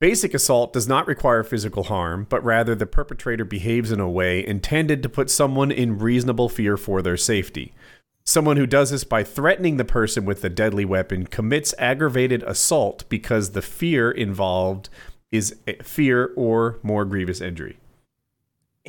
Basic 0.00 0.32
assault 0.32 0.72
does 0.72 0.88
not 0.88 1.06
require 1.06 1.42
physical 1.42 1.84
harm, 1.84 2.26
but 2.30 2.42
rather 2.42 2.74
the 2.74 2.86
perpetrator 2.86 3.44
behaves 3.44 3.92
in 3.92 4.00
a 4.00 4.08
way 4.08 4.46
intended 4.46 5.02
to 5.02 5.08
put 5.08 5.28
someone 5.28 5.70
in 5.70 5.98
reasonable 5.98 6.48
fear 6.48 6.76
for 6.78 7.02
their 7.02 7.16
safety. 7.16 7.74
Someone 8.24 8.56
who 8.56 8.66
does 8.66 8.90
this 8.90 9.04
by 9.04 9.24
threatening 9.24 9.76
the 9.76 9.84
person 9.84 10.24
with 10.24 10.40
the 10.40 10.50
deadly 10.50 10.84
weapon 10.84 11.26
commits 11.26 11.74
aggravated 11.78 12.42
assault 12.44 13.04
because 13.08 13.50
the 13.50 13.62
fear 13.62 14.10
involved 14.10 14.88
is 15.30 15.56
eh, 15.66 15.74
fear 15.82 16.32
or 16.36 16.78
more 16.82 17.04
grievous 17.04 17.40
injury. 17.40 17.78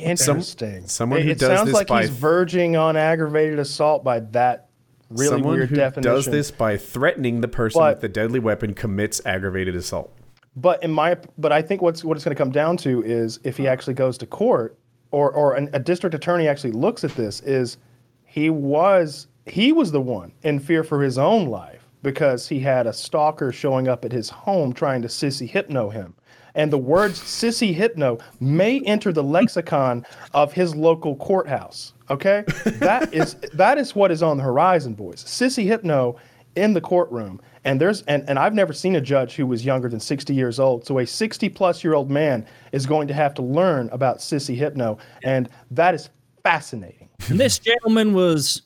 Interesting. 0.00 0.86
someone 0.86 1.20
it, 1.20 1.28
it 1.28 1.38
does 1.38 1.58
sounds 1.58 1.66
this 1.68 1.74
like 1.74 1.86
by- 1.88 2.02
he's 2.02 2.10
verging 2.10 2.76
on 2.76 2.96
aggravated 2.96 3.58
assault 3.58 4.02
by 4.04 4.20
that 4.20 4.68
really 5.10 5.28
Someone 5.28 5.54
weird 5.56 5.68
who 5.70 5.76
definition. 5.76 6.12
does 6.12 6.26
this 6.26 6.50
by 6.50 6.76
threatening 6.76 7.40
the 7.40 7.48
person 7.48 7.80
But- 7.80 7.94
with 7.96 8.00
the 8.02 8.08
deadly 8.08 8.38
weapon 8.40 8.74
commits 8.74 9.20
aggravated 9.26 9.74
assault. 9.76 10.12
But 10.56 10.82
in 10.82 10.90
my, 10.90 11.16
but 11.38 11.52
I 11.52 11.62
think 11.62 11.80
what's 11.80 12.04
what 12.04 12.16
it's 12.16 12.24
going 12.24 12.34
to 12.36 12.38
come 12.40 12.50
down 12.50 12.76
to 12.78 13.02
is 13.04 13.38
if 13.44 13.56
he 13.56 13.68
actually 13.68 13.94
goes 13.94 14.18
to 14.18 14.26
court, 14.26 14.76
or 15.12 15.30
or 15.32 15.54
an, 15.54 15.70
a 15.72 15.78
district 15.78 16.14
attorney 16.14 16.48
actually 16.48 16.72
looks 16.72 17.04
at 17.04 17.12
this, 17.14 17.40
is 17.42 17.76
he 18.24 18.50
was 18.50 19.28
he 19.46 19.72
was 19.72 19.92
the 19.92 20.00
one 20.00 20.32
in 20.42 20.58
fear 20.58 20.82
for 20.84 21.02
his 21.02 21.18
own 21.18 21.46
life 21.46 21.88
because 22.02 22.48
he 22.48 22.58
had 22.60 22.86
a 22.88 22.92
stalker 22.92 23.52
showing 23.52 23.86
up 23.88 24.04
at 24.04 24.10
his 24.12 24.28
home 24.30 24.72
trying 24.72 25.02
to 25.02 25.08
sissy 25.08 25.48
hypno 25.48 25.88
him, 25.88 26.14
and 26.54 26.72
the 26.72 26.78
words 26.78 27.20
sissy 27.20 27.74
hypno 27.74 28.18
may 28.40 28.80
enter 28.80 29.12
the 29.12 29.22
lexicon 29.22 30.04
of 30.34 30.52
his 30.52 30.74
local 30.74 31.16
courthouse. 31.16 31.92
Okay, 32.10 32.44
that 32.64 33.08
is 33.14 33.34
that 33.52 33.78
is 33.78 33.94
what 33.94 34.10
is 34.10 34.22
on 34.22 34.36
the 34.36 34.42
horizon, 34.42 34.94
boys. 34.94 35.24
Sissy 35.24 35.64
hypno 35.64 36.16
in 36.56 36.72
the 36.72 36.80
courtroom. 36.80 37.40
And 37.64 37.80
there's 37.80 38.02
and, 38.02 38.28
and 38.28 38.38
i've 38.38 38.54
never 38.54 38.72
seen 38.72 38.96
a 38.96 39.00
judge 39.00 39.34
who 39.34 39.46
was 39.46 39.64
younger 39.64 39.88
than 39.88 40.00
60 40.00 40.34
years 40.34 40.58
old. 40.58 40.86
So 40.86 40.98
a 40.98 41.06
60 41.06 41.48
plus 41.50 41.84
year 41.84 41.94
old 41.94 42.10
man 42.10 42.46
is 42.72 42.86
going 42.86 43.08
to 43.08 43.14
have 43.14 43.34
to 43.34 43.42
learn 43.42 43.88
about 43.92 44.18
sissy 44.18 44.56
hypno. 44.56 44.98
And 45.22 45.48
that 45.70 45.94
is 45.94 46.10
fascinating. 46.42 47.08
And 47.28 47.38
this 47.38 47.58
gentleman 47.58 48.14
was, 48.14 48.62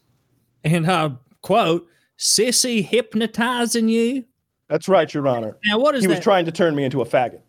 and 0.62 0.88
I 0.90 1.12
quote, 1.42 1.88
sissy 2.18 2.84
hypnotizing 2.84 3.88
you. 3.88 4.24
that's 4.68 4.88
right 4.88 5.12
your 5.12 5.26
honor. 5.26 5.56
Now, 5.64 5.78
what 5.78 5.94
is 5.96 6.02
he 6.02 6.08
was 6.08 6.20
trying 6.20 6.44
to 6.46 6.52
turn 6.52 6.74
me 6.74 6.84
into 6.84 7.02
a 7.02 7.06
faggot 7.06 7.40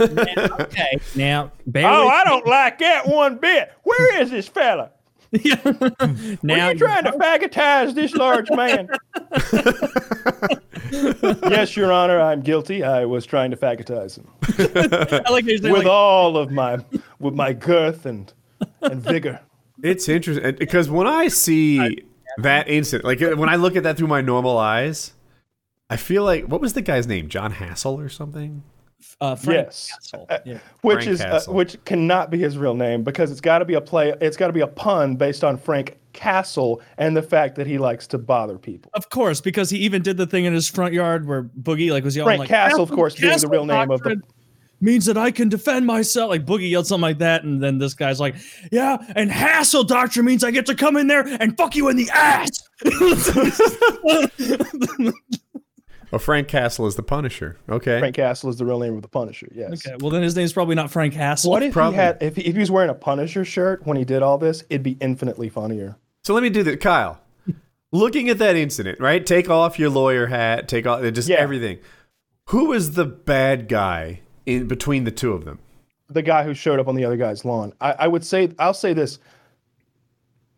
okay, 0.00 0.98
now, 1.14 1.50
bear 1.66 1.86
oh 1.86 2.04
with 2.04 2.14
i 2.14 2.24
don't 2.24 2.46
like 2.46 2.78
that 2.78 3.06
one 3.06 3.36
bit 3.36 3.72
where 3.82 4.20
is 4.20 4.30
this 4.30 4.48
fella 4.48 4.90
me. 5.44 6.38
now, 6.42 6.66
Are 6.66 6.72
you 6.72 6.78
trying 6.78 7.04
to 7.04 7.12
faggotize 7.12 7.94
this 7.94 8.14
large 8.14 8.50
man? 8.50 8.88
yes, 11.50 11.76
Your 11.76 11.90
Honor, 11.92 12.20
I'm 12.20 12.40
guilty. 12.40 12.84
I 12.84 13.04
was 13.04 13.26
trying 13.26 13.50
to 13.50 13.56
faggotize 13.56 14.16
him 14.16 14.28
I 15.26 15.30
like 15.32 15.44
they're 15.44 15.58
saying, 15.58 15.72
with 15.72 15.84
like, 15.84 15.86
all 15.86 16.36
of 16.36 16.52
my 16.52 16.78
with 17.18 17.34
my 17.34 17.52
girth 17.52 18.06
and 18.06 18.32
and 18.82 19.02
vigor. 19.02 19.40
It's 19.82 20.08
interesting 20.08 20.54
because 20.56 20.88
when 20.88 21.06
I 21.06 21.28
see 21.28 22.04
that 22.38 22.68
incident, 22.68 23.04
like 23.04 23.20
when 23.20 23.48
I 23.48 23.56
look 23.56 23.76
at 23.76 23.82
that 23.82 23.96
through 23.96 24.08
my 24.08 24.20
normal 24.20 24.56
eyes, 24.56 25.14
I 25.90 25.96
feel 25.96 26.22
like 26.22 26.44
what 26.44 26.60
was 26.60 26.74
the 26.74 26.82
guy's 26.82 27.06
name? 27.06 27.28
John 27.28 27.52
Hassel 27.52 27.98
or 27.98 28.08
something? 28.08 28.62
Uh, 29.20 29.34
Frank 29.34 29.66
Yes. 29.66 29.90
Castle. 29.92 30.26
Uh, 30.28 30.38
Yeah. 30.44 30.58
which 30.82 31.04
Frank 31.04 31.08
is 31.08 31.20
uh, 31.20 31.40
which 31.48 31.82
cannot 31.84 32.30
be 32.30 32.38
his 32.38 32.58
real 32.58 32.74
name 32.74 33.02
because 33.04 33.30
it's 33.30 33.40
got 33.40 33.58
to 33.60 33.64
be 33.64 33.74
a 33.74 33.80
play. 33.80 34.12
It's 34.20 34.36
got 34.36 34.48
to 34.48 34.52
be 34.52 34.60
a 34.60 34.66
pun 34.66 35.16
based 35.16 35.44
on 35.44 35.56
Frank 35.56 35.96
Castle 36.12 36.80
and 36.98 37.16
the 37.16 37.22
fact 37.22 37.54
that 37.56 37.66
he 37.66 37.78
likes 37.78 38.06
to 38.08 38.18
bother 38.18 38.58
people. 38.58 38.90
Of 38.94 39.08
course, 39.10 39.40
because 39.40 39.70
he 39.70 39.78
even 39.78 40.02
did 40.02 40.16
the 40.16 40.26
thing 40.26 40.44
in 40.44 40.52
his 40.52 40.68
front 40.68 40.94
yard 40.94 41.26
where 41.26 41.44
Boogie 41.44 41.90
like 41.90 42.04
was 42.04 42.16
yelling 42.16 42.38
Frank 42.38 42.40
like 42.40 42.48
Castle, 42.48 42.82
of 42.82 42.90
course, 42.90 43.14
being 43.14 43.38
the 43.38 43.48
real 43.48 43.66
name 43.66 43.90
of 43.90 44.00
the- 44.02 44.20
means 44.80 45.06
that 45.06 45.16
I 45.16 45.30
can 45.30 45.48
defend 45.48 45.86
myself. 45.86 46.28
Like 46.28 46.44
Boogie 46.44 46.70
yelled 46.70 46.86
something 46.86 47.02
like 47.02 47.18
that, 47.18 47.44
and 47.44 47.62
then 47.62 47.78
this 47.78 47.94
guy's 47.94 48.20
like, 48.20 48.34
"Yeah," 48.70 48.98
and 49.16 49.30
Hassle 49.30 49.84
doctrine 49.84 50.26
means 50.26 50.44
I 50.44 50.50
get 50.50 50.66
to 50.66 50.74
come 50.74 50.96
in 50.96 51.06
there 51.06 51.26
and 51.40 51.56
fuck 51.56 51.74
you 51.74 51.88
in 51.88 51.96
the 51.96 52.10
ass. 52.10 52.50
Oh, 56.14 56.18
Frank 56.18 56.46
Castle 56.46 56.86
is 56.86 56.94
the 56.94 57.02
Punisher. 57.02 57.56
Okay. 57.68 57.98
Frank 57.98 58.14
Castle 58.14 58.48
is 58.48 58.56
the 58.56 58.64
real 58.64 58.78
name 58.78 58.94
of 58.94 59.02
the 59.02 59.08
Punisher. 59.08 59.48
Yes. 59.52 59.84
okay, 59.84 59.96
well 60.00 60.10
then 60.10 60.22
his 60.22 60.36
name's 60.36 60.52
probably 60.52 60.76
not 60.76 60.90
Frank 60.90 61.14
Castle. 61.14 61.50
What 61.50 61.64
if 61.64 61.72
Probably. 61.72 61.96
he 61.96 62.02
had 62.02 62.18
if 62.22 62.36
he, 62.36 62.42
if 62.42 62.54
he 62.54 62.60
was 62.60 62.70
wearing 62.70 62.90
a 62.90 62.94
Punisher 62.94 63.44
shirt 63.44 63.84
when 63.84 63.96
he 63.96 64.04
did 64.04 64.22
all 64.22 64.38
this? 64.38 64.62
It'd 64.70 64.84
be 64.84 64.96
infinitely 65.00 65.48
funnier. 65.48 65.96
So 66.22 66.32
let 66.32 66.42
me 66.44 66.50
do 66.50 66.62
that, 66.62 66.80
Kyle. 66.80 67.20
Looking 67.90 68.28
at 68.28 68.38
that 68.38 68.54
incident, 68.54 69.00
right? 69.00 69.24
Take 69.26 69.50
off 69.50 69.76
your 69.78 69.90
lawyer 69.90 70.26
hat. 70.26 70.68
Take 70.68 70.86
off 70.86 71.02
just 71.12 71.28
Yeah. 71.28 71.36
everything. 71.36 71.78
Who 72.50 72.72
is 72.72 72.92
the 72.92 73.04
bad 73.06 73.66
guy 73.68 74.20
in 74.46 74.68
between 74.68 75.02
the 75.04 75.10
two 75.10 75.32
of 75.32 75.44
them? 75.44 75.58
The 76.10 76.22
guy 76.22 76.44
who 76.44 76.54
showed 76.54 76.78
up 76.78 76.86
on 76.86 76.94
the 76.94 77.04
other 77.04 77.16
guy's 77.16 77.44
lawn. 77.44 77.72
I, 77.80 77.92
I 78.00 78.06
would 78.08 78.24
say 78.24 78.50
I'll 78.58 78.72
say 78.74 78.92
this. 78.92 79.18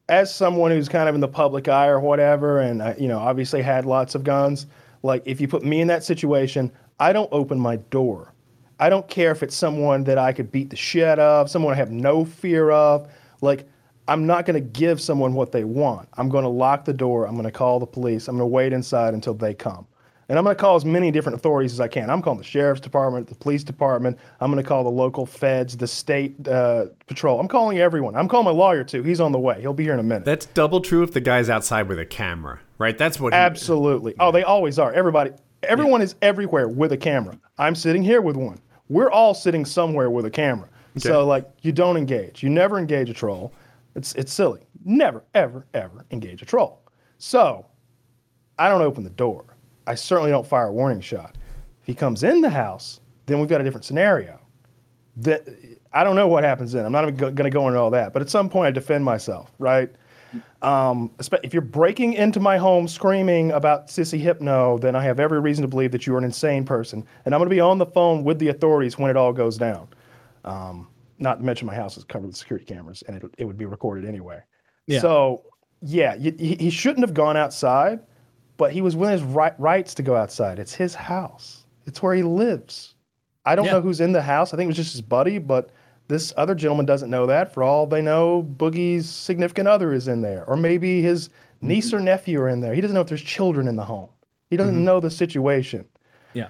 As 0.09 0.33
someone 0.35 0.71
who's 0.71 0.89
kind 0.89 1.09
of 1.09 1.15
in 1.15 1.21
the 1.21 1.29
public 1.29 1.67
eye 1.67 1.89
or 1.89 1.99
whatever, 1.99 2.61
and 2.61 2.83
I, 2.83 2.95
you 2.99 3.09
know, 3.09 3.19
obviously 3.19 3.63
had 3.63 3.87
lots 3.87 4.15
of 4.15 4.23
guns. 4.23 4.67
Like 5.03 5.23
if 5.25 5.41
you 5.41 5.49
put 5.49 5.65
me 5.65 5.81
in 5.81 5.89
that 5.89 6.05
situation, 6.05 6.73
I 6.99 7.13
don't 7.13 7.29
open 7.33 7.59
my 7.59 7.77
door. 7.77 8.33
I 8.79 8.89
don't 8.91 9.09
care 9.09 9.31
if 9.31 9.43
it's 9.43 9.55
someone 9.55 10.05
that 10.05 10.19
I 10.19 10.33
could 10.33 10.53
beat 10.53 10.71
the 10.71 10.77
shit 10.77 11.19
of, 11.19 11.49
someone 11.51 11.73
I 11.73 11.77
have 11.77 11.91
no 11.91 12.25
fear 12.25 12.71
of. 12.71 13.11
Like 13.41 13.67
I'm 14.09 14.27
not 14.27 14.47
going 14.47 14.55
to 14.55 14.79
give 14.79 15.01
someone 15.01 15.35
what 15.35 15.53
they 15.53 15.65
want. 15.65 16.09
I'm 16.15 16.29
going 16.29 16.45
to 16.45 16.49
lock 16.49 16.85
the 16.85 16.93
door. 16.93 17.27
I'm 17.27 17.35
going 17.35 17.45
to 17.45 17.51
call 17.51 17.81
the 17.81 17.87
police. 17.87 18.29
I'm 18.29 18.37
going 18.37 18.49
to 18.49 18.53
wait 18.53 18.73
inside 18.73 19.15
until 19.15 19.35
they 19.35 19.55
come. 19.55 19.87
And 20.29 20.39
I'm 20.39 20.45
going 20.45 20.57
to 20.57 20.61
call 20.61 20.75
as 20.75 20.85
many 20.85 21.13
different 21.13 21.39
authorities 21.39 21.73
as 21.73 21.81
I 21.81 21.87
can. 21.87 22.11
I'm 22.11 22.21
calling 22.21 22.39
the 22.39 22.45
sheriff's 22.45 22.81
department, 22.81 23.29
the 23.29 23.37
police 23.37 23.63
department. 23.63 24.19
I'm 24.41 24.51
going 24.51 24.63
to 24.63 24.69
call 24.69 24.83
the 24.83 24.91
local 24.91 25.25
feds, 25.25 25.77
the 25.77 25.87
state 25.87 26.49
uh, 26.49 26.87
patrol. 27.07 27.39
I'm 27.39 27.47
calling 27.47 27.79
everyone. 27.79 28.17
I'm 28.17 28.27
calling 28.27 28.45
my 28.45 28.51
lawyer 28.51 28.83
too. 28.83 29.05
He's 29.05 29.21
on 29.21 29.31
the 29.31 29.39
way. 29.39 29.61
He'll 29.61 29.73
be 29.73 29.85
here 29.85 29.95
in 29.95 30.01
a 30.01 30.05
minute. 30.05 30.25
That's 30.25 30.47
double 30.47 30.81
true 30.81 31.05
if 31.05 31.13
the 31.13 31.21
guy's 31.21 31.49
outside 31.49 31.89
with 31.89 32.01
a 32.01 32.07
camera, 32.07 32.61
right? 32.79 32.97
That's 32.97 33.19
what. 33.21 33.33
he- 33.33 33.39
Absolutely. 33.39 34.15
Oh, 34.21 34.31
they 34.33 34.43
always 34.43 34.79
are. 34.79 34.93
Everybody, 34.93 35.33
everyone 35.63 36.03
is 36.03 36.15
everywhere 36.23 36.69
with 36.69 36.93
a 36.93 36.97
camera. 36.97 37.39
I'm 37.59 37.75
sitting 37.75 38.03
here 38.03 38.21
with 38.21 38.37
one. 38.37 38.61
We're 38.89 39.11
all 39.11 39.35
sitting 39.35 39.65
somewhere 39.65 40.11
with 40.11 40.27
a 40.27 40.31
camera. 40.31 40.69
So 40.99 41.27
like, 41.27 41.47
you 41.63 41.73
don't 41.73 41.97
engage. 41.97 42.43
You 42.43 42.49
never 42.49 42.79
engage 42.79 43.11
a 43.11 43.15
troll. 43.15 43.53
It's 43.95 44.15
it's 44.15 44.33
silly. 44.33 44.61
Never, 44.85 45.25
ever, 45.35 45.67
ever 45.75 46.07
engage 46.11 46.43
a 46.43 46.45
troll. 46.47 46.81
So, 47.19 47.67
I 48.59 48.69
don't 48.69 48.83
open 48.83 49.05
the 49.05 49.11
door. 49.11 49.45
I 49.87 49.95
certainly 49.95 50.31
don't 50.31 50.47
fire 50.47 50.69
a 50.69 50.73
warning 50.73 51.01
shot. 51.01 51.37
If 51.81 51.87
he 51.87 51.95
comes 51.95 52.23
in 52.23 52.41
the 52.41 52.51
house, 52.51 53.01
then 53.27 53.41
we've 53.41 53.49
got 53.49 53.61
a 53.61 53.65
different 53.65 53.85
scenario. 53.85 54.39
That 55.19 55.47
I 55.93 56.05
don't 56.05 56.15
know 56.17 56.29
what 56.29 56.45
happens 56.45 56.73
then. 56.73 56.85
I'm 56.85 56.93
not 56.93 57.05
even 57.05 57.17
going 57.17 57.35
to 57.37 57.51
go 57.51 57.67
into 57.69 57.81
all 57.81 57.91
that. 57.91 58.13
But 58.13 58.23
at 58.23 58.31
some 58.31 58.49
point, 58.49 58.69
I 58.69 58.71
defend 58.71 59.05
myself, 59.05 59.51
right? 59.59 59.91
Um, 60.63 61.11
if 61.43 61.53
you're 61.53 61.63
breaking 61.63 62.15
into 62.15 62.41
my 62.41 62.57
home 62.59 62.89
screaming 62.89 63.53
about 63.53 63.89
Sissy 63.89 64.19
Hypno, 64.19 64.79
then 64.79 64.97
I 64.97 65.03
have 65.03 65.21
every 65.21 65.41
reason 65.41 65.63
to 65.63 65.69
believe 65.69 65.93
that 65.93 66.07
you 66.07 66.15
are 66.15 66.19
an 66.19 66.25
insane 66.25 66.65
person. 66.65 67.05
And 67.25 67.35
I'm 67.35 67.39
going 67.39 67.49
to 67.49 67.55
be 67.55 67.61
on 67.61 67.79
the 67.79 67.87
phone 67.87 68.25
with 68.25 68.39
the 68.39 68.49
authorities 68.49 68.99
when 68.99 69.11
it 69.11 69.17
all 69.17 69.33
goes 69.33 69.57
down. 69.57 69.89
Um, 70.45 70.89
not 71.19 71.39
to 71.39 71.45
mention 71.45 71.67
my 71.67 71.75
house 71.75 71.97
is 71.97 72.05
covered 72.05 72.27
with 72.27 72.37
security 72.37 72.67
cameras 72.67 73.03
and 73.07 73.17
it, 73.17 73.35
it 73.39 73.45
would 73.45 73.59
be 73.59 73.65
recorded 73.65 74.07
anyway. 74.07 74.41
Yeah. 74.87 75.01
So, 75.01 75.45
yeah, 75.83 76.15
you, 76.15 76.35
he, 76.39 76.57
he 76.57 76.71
shouldn't 76.71 77.07
have 77.07 77.15
gone 77.15 77.37
outside, 77.37 78.01
but 78.57 78.73
he 78.73 78.81
was 78.81 78.97
within 78.97 79.13
his 79.13 79.23
right, 79.23 79.59
rights 79.59 79.95
to 79.95 80.03
go 80.03 80.17
outside. 80.17 80.59
It's 80.59 80.75
his 80.75 80.95
house, 80.95 81.65
it's 81.87 82.03
where 82.03 82.15
he 82.15 82.23
lives. 82.23 82.95
I 83.45 83.55
don't 83.55 83.67
Yeah. 83.67 83.73
know 83.73 83.81
who's 83.81 84.01
in 84.01 84.13
the 84.13 84.23
house. 84.23 84.53
I 84.53 84.57
think 84.57 84.67
it 84.67 84.69
was 84.69 84.77
just 84.77 84.93
his 84.93 85.03
buddy, 85.03 85.39
but 85.39 85.71
this 86.09 86.33
other 86.37 86.55
gentleman 86.55 86.87
doesn't 86.87 87.11
know 87.11 87.27
that. 87.27 87.53
For 87.53 87.63
all 87.63 87.87
they 87.87 88.03
know, 88.03 88.43
Boogie's 88.57 89.09
significant 89.09 89.69
other 89.69 89.93
is 89.93 90.09
in 90.09 90.23
there, 90.23 90.45
or 90.47 90.57
maybe 90.57 91.03
his 91.03 91.29
mm-hmm. 91.29 91.69
niece 91.69 91.93
or 91.93 92.01
nephew 92.01 92.41
are 92.41 92.49
in 92.49 92.61
there. 92.61 92.75
He 92.75 92.81
doesn't 92.81 92.95
know 92.95 93.01
if 93.01 93.09
there's 93.09 93.23
children 93.23 93.69
in 93.69 93.77
the 93.77 93.85
home. 93.85 94.09
He 94.51 94.57
doesn't 94.57 94.75
mm-hmm. 94.75 94.85
know 94.85 95.01
the 95.01 95.11
situation. 95.11 95.85
yeah. 96.35 96.49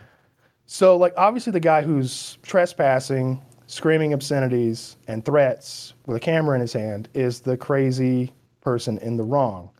So, 0.66 0.96
like, 0.96 1.14
obviously, 1.16 1.52
the 1.52 1.60
guy 1.60 1.80
who's 1.82 2.38
trespassing, 2.42 3.40
screaming 3.68 4.12
obscenities 4.12 4.96
and 5.06 5.24
threats 5.24 5.94
with 6.06 6.16
a 6.16 6.20
camera 6.20 6.56
in 6.56 6.60
his 6.60 6.72
hand 6.72 7.08
is 7.14 7.40
the 7.40 7.56
crazy 7.56 8.32
person 8.60 8.98
in 8.98 9.16
the 9.16 9.22
wrong. 9.22 9.70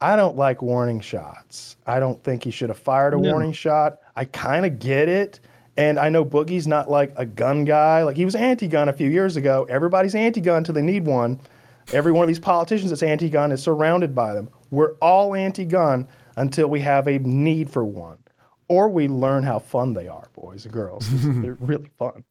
I 0.00 0.16
don't 0.16 0.36
like 0.36 0.60
warning 0.60 1.00
shots. 1.00 1.76
I 1.86 2.00
don't 2.00 2.22
think 2.22 2.44
he 2.44 2.50
should 2.50 2.68
have 2.68 2.78
fired 2.78 3.14
a 3.14 3.16
No. 3.16 3.30
warning 3.30 3.52
shot. 3.52 3.98
I 4.16 4.24
kind 4.24 4.66
of 4.66 4.78
get 4.78 5.08
it. 5.08 5.40
And 5.78 5.98
I 5.98 6.08
know 6.08 6.24
Boogie's 6.24 6.66
not 6.66 6.90
like 6.90 7.12
a 7.16 7.24
gun 7.24 7.64
guy. 7.64 8.02
Like, 8.02 8.16
he 8.16 8.24
was 8.24 8.34
anti 8.34 8.66
gun 8.66 8.88
a 8.88 8.92
few 8.92 9.08
years 9.08 9.36
ago. 9.36 9.64
Everybody's 9.70 10.14
anti 10.14 10.40
gun 10.40 10.64
till 10.64 10.74
they 10.74 10.82
need 10.82 11.06
one. 11.06 11.40
Every 11.92 12.12
one 12.12 12.24
of 12.24 12.28
these 12.28 12.40
politicians 12.40 12.90
that's 12.90 13.02
anti 13.02 13.30
gun 13.30 13.52
is 13.52 13.62
surrounded 13.62 14.14
by 14.14 14.34
them. 14.34 14.50
We're 14.70 14.94
all 14.94 15.34
anti 15.36 15.64
gun 15.64 16.06
until 16.36 16.68
we 16.68 16.80
have 16.80 17.06
a 17.06 17.18
need 17.20 17.70
for 17.70 17.84
one 17.84 18.18
or 18.66 18.88
we 18.90 19.08
learn 19.08 19.44
how 19.44 19.58
fun 19.60 19.94
they 19.94 20.08
are, 20.08 20.28
boys 20.34 20.64
and 20.64 20.74
girls. 20.74 21.06
They're 21.10 21.56
really 21.60 21.88
fun. 21.98 22.24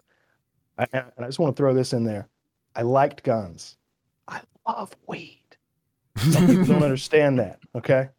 I, 0.78 0.86
and 0.94 1.06
I 1.18 1.26
just 1.26 1.40
want 1.40 1.56
to 1.56 1.60
throw 1.60 1.74
this 1.74 1.94
in 1.94 2.04
there. 2.04 2.28
I 2.76 2.84
liked 2.84 3.24
guns. 3.24 3.78
I 4.28 4.42
love 4.68 4.96
weed. 5.08 5.42
Some 6.18 6.46
people 6.48 6.66
don't 6.66 6.84
understand 6.84 7.40
that. 7.40 7.60
Okay. 7.74 8.10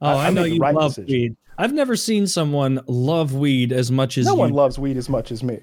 Oh, 0.00 0.06
I- 0.08 0.14
I, 0.14 0.26
I 0.26 0.30
know 0.30 0.42
made 0.42 0.50
the 0.52 0.54
you 0.56 0.60
right 0.60 0.74
love 0.74 0.94
decision. 0.94 1.12
weed. 1.12 1.36
I've 1.58 1.72
never 1.74 1.96
seen 1.96 2.26
someone 2.26 2.80
love 2.86 3.34
weed 3.34 3.72
as 3.72 3.90
much 3.90 4.16
as 4.16 4.26
No 4.26 4.32
you. 4.34 4.38
one 4.38 4.52
loves 4.52 4.78
weed 4.78 4.96
as 4.96 5.08
much 5.08 5.32
as 5.32 5.42
me. 5.42 5.58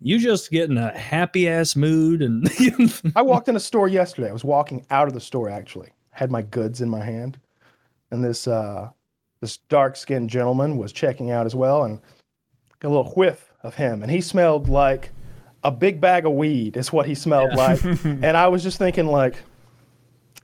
you 0.00 0.18
just 0.18 0.50
get 0.50 0.68
in 0.68 0.76
a 0.76 0.96
happy 0.96 1.48
ass 1.48 1.76
mood 1.76 2.22
and 2.22 2.50
I 3.16 3.22
walked 3.22 3.48
in 3.48 3.56
a 3.56 3.60
store 3.60 3.88
yesterday. 3.88 4.28
I 4.28 4.32
was 4.32 4.44
walking 4.44 4.84
out 4.90 5.06
of 5.08 5.14
the 5.14 5.20
store 5.20 5.48
actually. 5.48 5.90
Had 6.10 6.30
my 6.32 6.42
goods 6.42 6.80
in 6.80 6.88
my 6.88 7.04
hand, 7.04 7.38
and 8.10 8.24
this 8.24 8.48
uh, 8.48 8.90
this 9.40 9.58
dark 9.68 9.94
skinned 9.94 10.28
gentleman 10.28 10.76
was 10.76 10.92
checking 10.92 11.30
out 11.30 11.46
as 11.46 11.54
well, 11.54 11.84
and 11.84 12.00
got 12.80 12.88
a 12.88 12.94
little 12.96 13.12
whiff 13.12 13.52
of 13.62 13.76
him, 13.76 14.02
and 14.02 14.10
he 14.10 14.20
smelled 14.20 14.68
like 14.68 15.10
a 15.62 15.70
big 15.70 16.00
bag 16.00 16.26
of 16.26 16.32
weed. 16.32 16.76
Is 16.76 16.92
what 16.92 17.06
he 17.06 17.14
smelled 17.14 17.54
like, 17.54 17.80
and 18.04 18.36
I 18.36 18.48
was 18.48 18.64
just 18.64 18.78
thinking 18.78 19.06
like. 19.06 19.36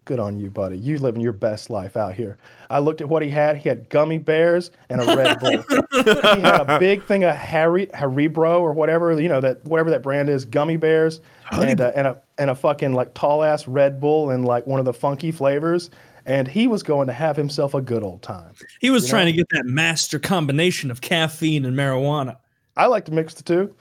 Good 0.04 0.20
on 0.20 0.38
you, 0.38 0.50
buddy. 0.50 0.76
You 0.76 0.98
living 0.98 1.22
your 1.22 1.32
best 1.32 1.70
life 1.70 1.96
out 1.96 2.14
here. 2.14 2.36
I 2.68 2.78
looked 2.78 3.00
at 3.00 3.08
what 3.08 3.22
he 3.22 3.30
had. 3.30 3.56
He 3.56 3.70
had 3.70 3.88
gummy 3.88 4.18
bears 4.18 4.70
and 4.90 5.00
a 5.00 5.16
Red 5.16 5.40
Bull. 5.40 5.64
he 5.92 6.40
had 6.42 6.68
a 6.68 6.78
big 6.78 7.04
thing 7.04 7.24
of 7.24 7.34
Harry 7.34 7.86
Haribo 7.86 8.60
or 8.60 8.74
whatever 8.74 9.18
you 9.18 9.28
know 9.28 9.40
that 9.40 9.64
whatever 9.64 9.88
that 9.90 10.02
brand 10.02 10.28
is, 10.28 10.44
gummy 10.44 10.76
bears, 10.76 11.20
and 11.52 11.80
a, 11.80 11.96
and 11.96 12.06
a 12.06 12.20
and 12.36 12.50
a 12.50 12.54
fucking 12.54 12.92
like 12.92 13.14
tall 13.14 13.42
ass 13.42 13.66
Red 13.66 13.98
Bull 13.98 14.30
and 14.30 14.44
like 14.44 14.66
one 14.66 14.78
of 14.78 14.84
the 14.84 14.92
funky 14.92 15.32
flavors. 15.32 15.90
And 16.26 16.48
he 16.48 16.66
was 16.66 16.82
going 16.82 17.06
to 17.06 17.12
have 17.12 17.36
himself 17.36 17.74
a 17.74 17.82
good 17.82 18.02
old 18.02 18.22
time. 18.22 18.52
he 18.80 18.88
was 18.88 19.08
trying 19.08 19.26
know? 19.26 19.32
to 19.32 19.36
get 19.36 19.48
that 19.50 19.66
master 19.66 20.18
combination 20.18 20.90
of 20.90 21.02
caffeine 21.02 21.66
and 21.66 21.76
marijuana. 21.76 22.38
I 22.78 22.86
like 22.86 23.04
to 23.06 23.12
mix 23.12 23.34
the 23.34 23.42
two, 23.42 23.74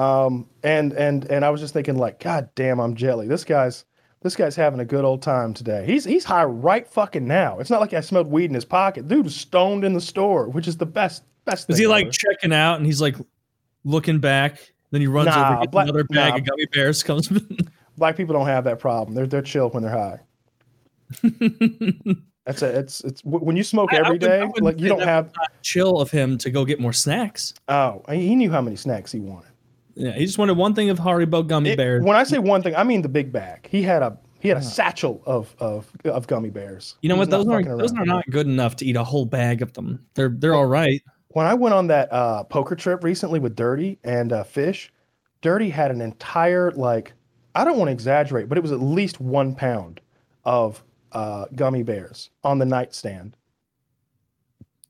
um, 0.00 0.48
and 0.64 0.92
and 0.92 1.24
and 1.26 1.44
I 1.44 1.50
was 1.50 1.60
just 1.60 1.74
thinking 1.74 1.96
like, 1.96 2.18
God 2.18 2.48
damn, 2.54 2.80
I'm 2.80 2.94
jelly. 2.94 3.28
This 3.28 3.44
guy's 3.44 3.84
this 4.20 4.34
guy's 4.36 4.56
having 4.56 4.80
a 4.80 4.84
good 4.84 5.04
old 5.04 5.22
time 5.22 5.54
today. 5.54 5.84
He's 5.86 6.04
he's 6.04 6.24
high 6.24 6.44
right 6.44 6.86
fucking 6.86 7.26
now. 7.26 7.58
It's 7.58 7.70
not 7.70 7.80
like 7.80 7.92
I 7.94 8.00
smelled 8.00 8.26
weed 8.28 8.46
in 8.46 8.54
his 8.54 8.64
pocket. 8.64 9.08
Dude 9.08 9.24
was 9.24 9.36
stoned 9.36 9.84
in 9.84 9.92
the 9.92 10.00
store, 10.00 10.48
which 10.48 10.66
is 10.68 10.76
the 10.76 10.86
best 10.86 11.22
best. 11.44 11.70
Is 11.70 11.78
he 11.78 11.86
like 11.86 12.06
ever. 12.06 12.12
checking 12.12 12.52
out 12.52 12.76
and 12.78 12.86
he's 12.86 13.00
like 13.00 13.16
looking 13.84 14.18
back? 14.18 14.72
Then 14.90 15.00
he 15.02 15.06
runs 15.06 15.26
Nah, 15.26 15.50
over, 15.52 15.60
gets 15.60 15.70
black- 15.70 15.84
another 15.84 16.04
bag 16.04 16.30
nah. 16.32 16.36
of 16.38 16.44
gummy 16.46 16.66
bears, 16.72 17.02
comes. 17.02 17.28
black 17.98 18.16
people 18.16 18.32
don't 18.34 18.46
have 18.46 18.64
that 18.64 18.78
problem. 18.80 19.14
They're 19.14 19.26
they're 19.26 19.42
chill 19.42 19.68
when 19.70 19.82
they're 19.82 19.92
high. 19.92 20.20
That's 22.46 22.62
a 22.62 22.78
it's 22.78 23.02
it's 23.02 23.22
when 23.24 23.56
you 23.56 23.62
smoke 23.62 23.92
I- 23.92 23.98
I 23.98 24.00
every 24.00 24.16
I 24.16 24.18
day, 24.18 24.44
like 24.60 24.80
you 24.80 24.88
don't 24.88 25.02
have. 25.02 25.30
chill 25.62 26.00
of 26.00 26.10
him 26.10 26.38
to 26.38 26.50
go 26.50 26.64
get 26.64 26.80
more 26.80 26.94
snacks. 26.94 27.52
Oh, 27.68 28.02
he 28.10 28.34
knew 28.34 28.50
how 28.50 28.62
many 28.62 28.76
snacks 28.76 29.12
he 29.12 29.20
wanted. 29.20 29.47
Yeah, 29.98 30.12
he 30.12 30.24
just 30.24 30.38
wanted 30.38 30.56
one 30.56 30.74
thing 30.74 30.90
of 30.90 30.98
Haribo 30.98 31.46
gummy 31.46 31.70
It- 31.70 31.76
bears. 31.76 32.04
when 32.04 32.16
I 32.16 32.22
say 32.24 32.38
one 32.38 32.62
thing, 32.62 32.74
I 32.76 32.84
mean 32.84 33.02
the 33.02 33.08
big 33.08 33.32
bag. 33.32 33.68
He 33.70 33.82
had 33.82 34.02
a 34.02 34.16
he 34.40 34.48
had 34.48 34.56
a 34.58 34.62
satchel 34.62 35.20
of 35.26 35.54
of 35.58 35.90
of 36.04 36.26
gummy 36.28 36.50
bears. 36.50 36.96
You 37.02 37.08
know 37.08 37.16
what? 37.16 37.28
Those 37.30 37.48
aren't 37.48 37.66
those 37.68 37.92
around. 37.92 38.02
are 38.02 38.06
not 38.06 38.24
good 38.30 38.46
enough 38.46 38.76
to 38.76 38.86
eat 38.86 38.96
a 38.96 39.02
whole 39.04 39.24
bag 39.26 39.60
of 39.62 39.72
them. 39.72 40.04
They're 40.14 40.28
they're 40.28 40.54
all 40.54 40.66
right. 40.66 41.02
When 41.30 41.46
I 41.46 41.54
went 41.54 41.74
on 41.74 41.88
that 41.88 42.12
uh, 42.12 42.44
poker 42.44 42.74
trip 42.76 43.02
recently 43.04 43.38
with 43.40 43.54
Dirty 43.56 43.98
and 44.04 44.32
uh, 44.32 44.44
Fish, 44.44 44.92
Dirty 45.42 45.68
had 45.70 45.90
an 45.90 46.00
entire 46.00 46.70
like 46.70 47.12
I 47.54 47.64
don't 47.64 47.76
want 47.78 47.88
to 47.88 47.92
exaggerate, 47.92 48.48
but 48.48 48.56
it 48.56 48.60
was 48.60 48.72
at 48.72 48.80
least 48.80 49.20
one 49.20 49.54
pound 49.56 50.00
of 50.44 50.84
uh, 51.12 51.46
gummy 51.56 51.82
bears 51.82 52.30
on 52.44 52.58
the 52.58 52.64
nightstand. 52.66 53.36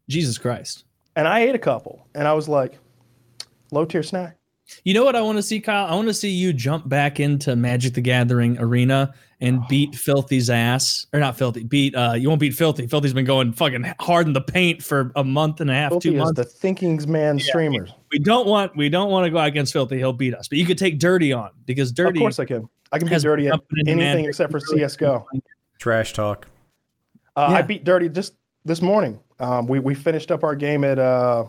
Jesus 0.09 0.39
Christ. 0.39 0.85
and 1.17 1.27
I 1.29 1.41
ate 1.41 1.55
a 1.55 1.59
couple, 1.59 2.07
and 2.15 2.27
I 2.29 2.33
was 2.35 2.49
like, 2.49 2.79
low 3.73 3.85
tier 3.85 4.03
snack. 4.03 4.38
You 4.85 4.95
know 4.95 5.05
what 5.05 5.17
I 5.17 5.21
want 5.23 5.39
to 5.39 5.43
see, 5.43 5.61
Kyle? 5.61 5.87
I 5.87 5.95
want 5.95 6.09
to 6.09 6.15
see 6.15 6.29
you 6.31 6.53
jump 6.53 6.89
back 6.89 7.21
into 7.21 7.57
Magic 7.57 7.95
the 7.95 8.01
Gathering 8.01 8.59
arena 8.59 9.15
and 9.41 9.63
beat 9.69 9.95
Filthy's 9.95 10.51
ass, 10.51 11.07
or 11.13 11.21
not 11.21 11.37
Filthy. 11.39 11.65
Beat 11.65 11.95
uh, 11.95 12.15
you 12.15 12.29
won't 12.29 12.41
beat 12.41 12.55
Filthy. 12.55 12.87
Filthy's 12.87 13.15
been 13.15 13.25
going 13.25 13.53
fucking 13.53 13.95
hard 14.01 14.27
in 14.27 14.33
the 14.33 14.41
paint 14.41 14.83
for 14.83 15.13
a 15.17 15.25
month 15.25 15.61
and 15.61 15.71
a 15.71 15.75
half, 15.75 15.91
Filthy 15.93 16.11
two 16.11 16.17
is 16.17 16.21
months. 16.23 16.37
the 16.37 16.45
thinking's 16.45 17.07
man 17.07 17.39
streamers. 17.39 17.93
we 18.11 18.19
don't 18.19 18.47
want 18.47 18.77
we 18.77 18.89
don't 18.89 19.11
want 19.11 19.25
to 19.25 19.31
go 19.31 19.39
out 19.39 19.49
against 19.49 19.73
Filthy. 19.73 19.97
He'll 19.99 20.13
beat 20.13 20.35
us. 20.35 20.49
But 20.49 20.59
you 20.59 20.67
could 20.67 20.79
take 20.79 20.99
Dirty 20.99 21.33
on 21.33 21.51
because 21.67 21.93
Dirty. 21.93 22.19
Of 22.19 22.23
course 22.23 22.39
I 22.39 22.45
can. 22.45 22.69
I 22.93 22.99
can 22.99 23.09
beat 23.09 23.23
Dirty 23.23 23.49
at 23.49 23.61
anything 23.87 23.99
Magic. 23.99 24.27
except 24.29 24.51
for 24.51 24.61
CS:GO. 24.61 25.27
Trash 25.79 26.13
talk. 26.15 26.47
Uh, 27.37 27.49
Yeah. 27.51 27.57
I 27.59 27.63
beat 27.63 27.85
Dirty 27.85 28.09
just 28.09 28.35
this 28.65 28.83
morning. 28.83 29.21
Um, 29.41 29.67
we 29.67 29.79
we 29.79 29.95
finished 29.95 30.31
up 30.33 30.43
our 30.43 30.57
game 30.57 30.83
at 30.85 30.99
uh, 30.99 31.45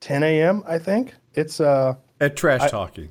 10 0.00 0.22
a.m. 0.22 0.62
I 0.66 0.78
think 0.78 1.14
it's 1.34 1.60
uh 1.60 1.94
At 2.20 2.36
trash 2.36 2.70
talking. 2.70 3.08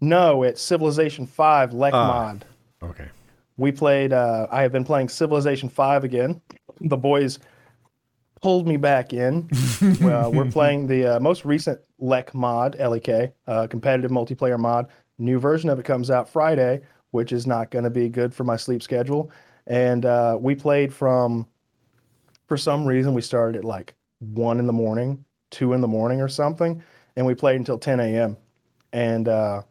no, 0.00 0.42
it's 0.42 0.60
Civilization 0.62 1.26
Five 1.26 1.72
Lek 1.72 1.94
Ah. 1.94 2.06
mod. 2.06 2.44
Okay. 2.82 3.08
We 3.56 3.70
played. 3.72 4.12
Uh, 4.12 4.46
I 4.50 4.62
have 4.62 4.72
been 4.72 4.84
playing 4.84 5.08
Civilization 5.08 5.68
Five 5.68 6.02
again. 6.04 6.40
The 6.80 6.96
boys 6.96 7.38
pulled 8.42 8.66
me 8.66 8.76
back 8.76 9.12
in. 9.12 9.48
well, 10.00 10.32
we're 10.32 10.50
playing 10.50 10.86
the 10.86 11.16
uh, 11.16 11.20
most 11.20 11.44
recent 11.44 11.80
Lek 11.98 12.34
mod, 12.34 12.76
LEK, 12.78 13.32
uh, 13.46 13.66
competitive 13.68 14.10
multiplayer 14.10 14.58
mod. 14.58 14.88
New 15.18 15.38
version 15.38 15.70
of 15.70 15.78
it 15.78 15.84
comes 15.84 16.10
out 16.10 16.28
Friday, 16.28 16.80
which 17.12 17.32
is 17.32 17.46
not 17.46 17.70
going 17.70 17.84
to 17.84 17.90
be 17.90 18.08
good 18.08 18.34
for 18.34 18.42
my 18.44 18.56
sleep 18.56 18.82
schedule. 18.82 19.30
And 19.68 20.04
uh, 20.04 20.36
we 20.38 20.54
played 20.56 20.92
from, 20.92 21.46
for 22.48 22.56
some 22.56 22.84
reason, 22.84 23.14
we 23.14 23.22
started 23.22 23.58
at 23.58 23.64
like 23.64 23.94
one 24.18 24.58
in 24.58 24.66
the 24.66 24.72
morning, 24.72 25.24
two 25.50 25.72
in 25.72 25.80
the 25.80 25.88
morning, 25.88 26.20
or 26.20 26.28
something, 26.28 26.82
and 27.16 27.26
we 27.26 27.34
played 27.34 27.56
until 27.56 27.78
10 27.78 28.00
a.m. 28.00 28.36
And 28.92 29.28
uh, 29.28 29.62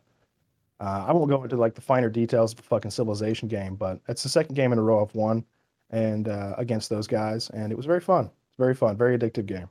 uh, 0.80 1.06
I 1.08 1.14
won't 1.14 1.30
go 1.30 1.44
into 1.44 1.56
like 1.56 1.76
the 1.76 1.82
finer 1.82 2.10
details 2.10 2.52
of 2.52 2.58
the 2.58 2.64
fucking 2.64 2.92
civilization 2.92 3.48
game, 3.48 3.76
but 3.76 4.00
it's 4.08 4.24
the 4.24 4.30
second 4.30 4.56
game 4.56 4.74
in 4.74 4.80
a 4.80 4.82
row 4.82 5.02
I've 5.02 5.16
won, 5.16 5.46
and 5.92 6.28
uh, 6.28 6.56
against 6.58 6.90
those 6.90 7.08
guys, 7.08 7.50
and 7.52 7.72
it 7.72 7.76
was 7.76 7.86
very 7.86 8.02
fun. 8.02 8.26
It's 8.26 8.58
very 8.58 8.76
fun, 8.76 8.98
very 8.98 9.18
addictive 9.18 9.46
game. 9.46 9.70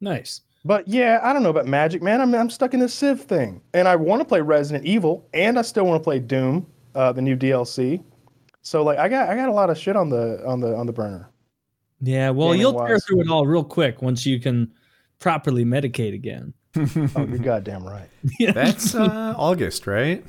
Nice. 0.00 0.42
But 0.64 0.88
yeah, 0.88 1.20
I 1.22 1.32
don't 1.32 1.44
know 1.44 1.50
about 1.50 1.66
Magic, 1.66 2.02
man. 2.02 2.20
I'm 2.20 2.34
I'm 2.34 2.50
stuck 2.50 2.74
in 2.74 2.80
this 2.80 2.92
Civ 2.92 3.20
thing, 3.20 3.60
and 3.72 3.86
I 3.86 3.94
want 3.94 4.20
to 4.20 4.24
play 4.24 4.40
Resident 4.40 4.84
Evil, 4.84 5.28
and 5.32 5.58
I 5.58 5.62
still 5.62 5.86
want 5.86 6.02
to 6.02 6.04
play 6.04 6.18
Doom, 6.18 6.66
uh, 6.96 7.12
the 7.12 7.22
new 7.22 7.36
DLC. 7.36 8.02
So 8.62 8.82
like, 8.82 8.98
I 8.98 9.08
got 9.08 9.28
I 9.28 9.36
got 9.36 9.48
a 9.48 9.52
lot 9.52 9.70
of 9.70 9.78
shit 9.78 9.94
on 9.94 10.10
the 10.10 10.44
on 10.44 10.58
the 10.58 10.74
on 10.74 10.86
the 10.86 10.92
burner. 10.92 11.30
Yeah. 12.00 12.30
Well, 12.30 12.48
Gaming 12.48 12.62
you'll 12.62 12.84
tear 12.84 12.98
through 12.98 13.20
it 13.20 13.30
all 13.30 13.46
real 13.46 13.62
quick 13.62 14.02
once 14.02 14.26
you 14.26 14.40
can 14.40 14.72
properly 15.18 15.64
medicate 15.64 16.14
again. 16.14 16.52
Oh, 16.76 16.86
you're 17.24 17.38
goddamn 17.38 17.84
right. 17.86 18.08
That's 18.54 18.94
uh, 18.94 19.34
August, 19.36 19.86
right? 19.86 20.24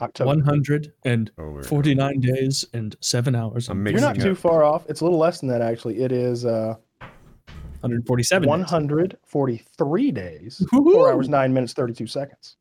October. 0.00 0.28
149 0.28 2.00
Over. 2.08 2.14
days 2.34 2.64
and 2.72 2.96
seven 3.00 3.34
hours. 3.34 3.68
I'm 3.68 3.76
and 3.78 3.84
mixing 3.84 4.00
You're 4.02 4.14
not 4.14 4.20
too 4.22 4.34
far 4.34 4.64
off. 4.64 4.84
It's 4.88 5.00
a 5.00 5.04
little 5.04 5.18
less 5.18 5.40
than 5.40 5.48
that 5.50 5.60
actually. 5.60 6.02
It 6.02 6.10
is 6.12 6.44
uh, 6.46 6.74
147. 7.80 8.48
143 8.48 10.10
days, 10.10 10.66
Woo-hoo. 10.72 10.92
four 10.94 11.12
hours 11.12 11.28
nine 11.28 11.52
minutes 11.52 11.72
32 11.74 12.06
seconds. 12.06 12.56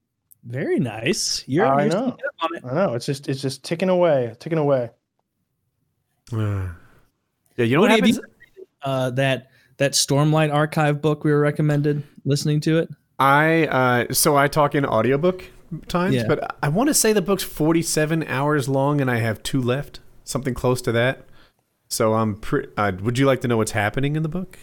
Very 0.45 0.79
nice. 0.79 1.43
You're, 1.47 1.65
I 1.65 1.83
you're 1.85 1.93
know. 1.93 2.17
on 2.41 2.55
it. 2.55 2.63
I 2.65 2.73
know 2.73 2.93
it's 2.93 3.05
just 3.05 3.27
it's 3.29 3.41
just 3.41 3.63
ticking 3.63 3.89
away, 3.89 4.33
ticking 4.39 4.57
away. 4.59 4.89
Uh, 6.31 6.37
yeah, 7.57 7.65
you 7.65 7.75
know 7.75 7.81
What 7.81 7.91
what 7.91 7.99
have 7.99 8.07
you- 8.07 8.21
Uh, 8.81 9.09
that 9.11 9.48
that 9.79 9.93
Stormlight 9.93 10.53
archive 10.53 11.01
book 11.01 11.23
we 11.23 11.31
were 11.31 11.39
recommended 11.39 12.03
listening 12.23 12.59
to 12.61 12.77
it. 12.77 12.89
I 13.17 13.65
uh, 13.65 14.13
so 14.13 14.37
I 14.37 14.47
talk 14.47 14.75
in 14.75 14.85
audiobook 14.85 15.43
times, 15.87 16.15
Yeah. 16.15 16.23
but 16.27 16.55
I 16.63 16.69
want 16.69 16.87
to 16.87 16.93
say 16.93 17.11
the 17.11 17.21
book's 17.21 17.43
47 17.43 18.23
hours 18.27 18.69
long, 18.69 19.01
and 19.01 19.09
I 19.11 19.17
have 19.17 19.43
two 19.43 19.61
left, 19.61 19.99
something 20.23 20.53
close 20.53 20.81
to 20.83 20.91
that. 20.93 21.25
So 21.89 22.13
I'm. 22.13 22.35
Pre- 22.35 22.67
uh, 22.77 22.91
would 23.01 23.17
you 23.17 23.25
like 23.25 23.41
to 23.41 23.47
know 23.47 23.57
what's 23.57 23.71
happening 23.71 24.15
in 24.15 24.21
the 24.23 24.29
book? 24.29 24.57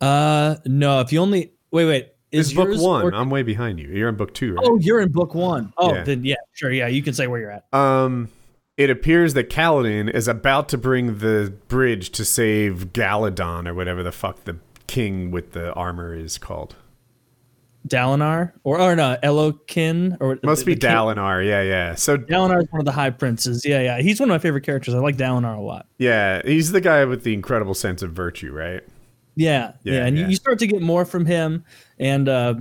Uh, 0.00 0.56
no. 0.64 1.00
If 1.00 1.12
you 1.12 1.20
only 1.20 1.52
wait, 1.70 1.84
wait. 1.86 2.08
Is 2.30 2.48
It's 2.50 2.56
book 2.56 2.68
one. 2.80 3.04
or- 3.04 3.14
I'm 3.14 3.30
way 3.30 3.42
behind 3.42 3.80
you. 3.80 3.88
You're 3.88 4.08
in 4.10 4.14
book 4.16 4.34
two, 4.34 4.54
right? 4.54 4.66
oh, 4.68 4.78
you're 4.78 5.00
in 5.00 5.10
book 5.10 5.34
one. 5.34 5.72
Oh, 5.78 5.94
Yeah. 5.94 6.04
then 6.04 6.24
yeah, 6.24 6.34
sure, 6.52 6.70
yeah. 6.70 6.86
You 6.86 7.02
can 7.02 7.14
say 7.14 7.26
where 7.26 7.40
you're 7.40 7.50
at. 7.50 7.64
Um, 7.72 8.28
it 8.78 8.88
appears 8.88 9.34
that 9.34 9.50
Kaladin 9.50 10.08
is 10.08 10.26
about 10.28 10.68
to 10.70 10.78
bring 10.78 11.18
the 11.18 11.52
bridge 11.68 12.08
to 12.12 12.24
save 12.24 12.92
Galadon 12.94 13.68
or 13.68 13.74
whatever 13.74 14.02
the 14.02 14.12
fuck 14.12 14.44
the 14.44 14.56
king 14.86 15.30
with 15.30 15.52
the 15.52 15.72
armor 15.74 16.14
is 16.14 16.38
called. 16.38 16.76
Dalinar 17.86 18.52
or 18.64 18.80
or 18.80 18.96
no, 18.96 19.16
Elokin 19.22 20.16
or 20.20 20.38
Must 20.42 20.60
the- 20.64 20.66
be 20.66 20.74
the 20.74 20.80
king- 20.80 20.90
Dalinar. 20.90 21.46
Yeah, 21.46 21.62
yeah. 21.62 21.94
So 21.94 22.18
Dalinar 22.18 22.62
is 22.62 22.68
one 22.70 22.80
of 22.80 22.84
the 22.84 22.92
high 22.92 23.10
princes. 23.10 23.64
Yeah, 23.64 23.80
yeah. 23.80 24.00
He's 24.00 24.20
one 24.20 24.28
of 24.28 24.34
my 24.34 24.38
favorite 24.38 24.62
characters. 24.64 24.94
I 24.94 24.98
like 24.98 25.16
Dalinar 25.16 25.56
a 25.56 25.60
lot. 25.60 25.86
yeah, 25.98 26.42
he's 26.44 26.72
the 26.72 26.80
guy 26.80 27.04
with 27.04 27.22
the 27.24 27.32
incredible 27.34 27.74
sense 27.74 28.02
of 28.02 28.12
virtue, 28.12 28.52
right? 28.52 28.82
Yeah, 29.36 29.72
yeah. 29.84 29.92
Yeah, 29.94 30.06
and 30.06 30.18
yeah. 30.18 30.28
You, 30.28 30.34
start 30.36 30.58
to 30.58 30.66
get 30.66 30.82
more 30.82 31.04
from 31.04 31.24
him, 31.24 31.64
and 31.98 32.28
uh, 32.28 32.54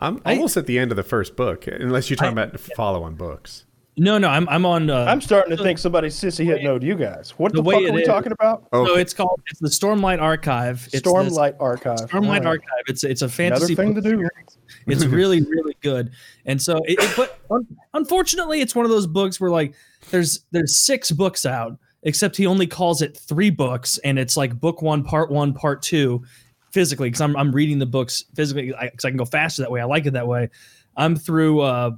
I'm 0.00 0.20
I- 0.24 0.34
almost 0.34 0.56
at 0.56 0.66
the 0.66 0.78
end 0.78 0.90
of 0.90 0.96
the 0.96 1.04
first 1.04 1.36
book, 1.36 1.66
unless 1.68 2.10
you're 2.10 2.16
talking 2.16 2.32
about 2.36 2.58
follow-on 2.60 3.14
books. 3.14 3.64
No, 4.00 4.16
no. 4.16 4.28
I'm 4.28 4.48
I'm 4.48 4.64
on. 4.64 4.88
Uh, 4.88 5.04
I'm 5.04 5.20
starting 5.20 5.54
to 5.56 5.62
think 5.62 5.78
somebody's 5.78 6.14
sissy 6.18 6.44
hit 6.46 6.62
no 6.62 6.78
to 6.78 6.86
you 6.86 6.94
guys. 6.94 7.34
What 7.38 7.52
the 7.52 7.62
the, 7.62 7.70
fuck 7.70 7.82
are 7.82 7.92
we 7.92 8.00
is- 8.00 8.06
talking 8.08 8.32
about? 8.32 8.66
Oh, 8.72 8.86
so 8.86 8.96
it's 8.96 9.12
called 9.12 9.40
it's 9.46 9.60
the 9.60 9.68
Stormlight 9.68 10.20
Archive. 10.20 10.88
It's 10.92 11.02
the 11.02 11.10
Stormlight 11.10 11.56
Archive. 11.60 11.98
Stormlight 11.98 12.14
All 12.14 12.20
right. 12.30 12.46
Archive. 12.46 12.84
It's 12.88 13.04
it's 13.04 13.20
a 13.22 13.28
fantasy 13.28 13.74
Another 13.74 13.74
fantasy 13.74 13.74
thing 13.74 13.94
to 13.94 14.00
do. 14.00 14.16
series. 14.16 14.58
It's 14.86 15.04
really 15.18 15.42
really 15.42 15.76
good. 15.82 16.12
And 16.46 16.60
so 16.60 16.78
it, 16.84 16.98
it 16.98 17.12
but 17.16 17.38
un, 17.50 17.66
unfortunately 17.94 18.60
it's 18.62 18.74
one 18.74 18.86
of 18.86 18.90
those 18.90 19.06
books 19.06 19.38
where 19.40 19.50
like 19.50 19.74
there's 20.10 20.46
there's 20.50 20.76
six 20.76 21.10
books 21.10 21.44
out 21.44 21.78
except 22.04 22.36
he 22.36 22.46
only 22.46 22.66
calls 22.66 23.02
it 23.02 23.14
3 23.14 23.50
books 23.50 23.98
and 23.98 24.18
it's 24.18 24.34
like 24.34 24.58
book 24.58 24.80
1 24.80 25.04
part 25.04 25.30
1 25.30 25.52
part 25.52 25.82
2 25.82 26.22
physically 26.70 27.10
cuz 27.10 27.20
I'm 27.20 27.36
I'm 27.36 27.52
reading 27.52 27.78
the 27.78 27.84
books 27.84 28.24
physically 28.34 28.72
cuz 28.72 29.04
I 29.04 29.10
can 29.10 29.18
go 29.18 29.26
faster 29.26 29.60
that 29.62 29.70
way. 29.70 29.82
I 29.82 29.84
like 29.84 30.06
it 30.06 30.12
that 30.14 30.26
way. 30.26 30.48
I'm 30.96 31.14
through 31.16 31.60
uh 31.60 31.90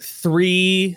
3 0.00 0.96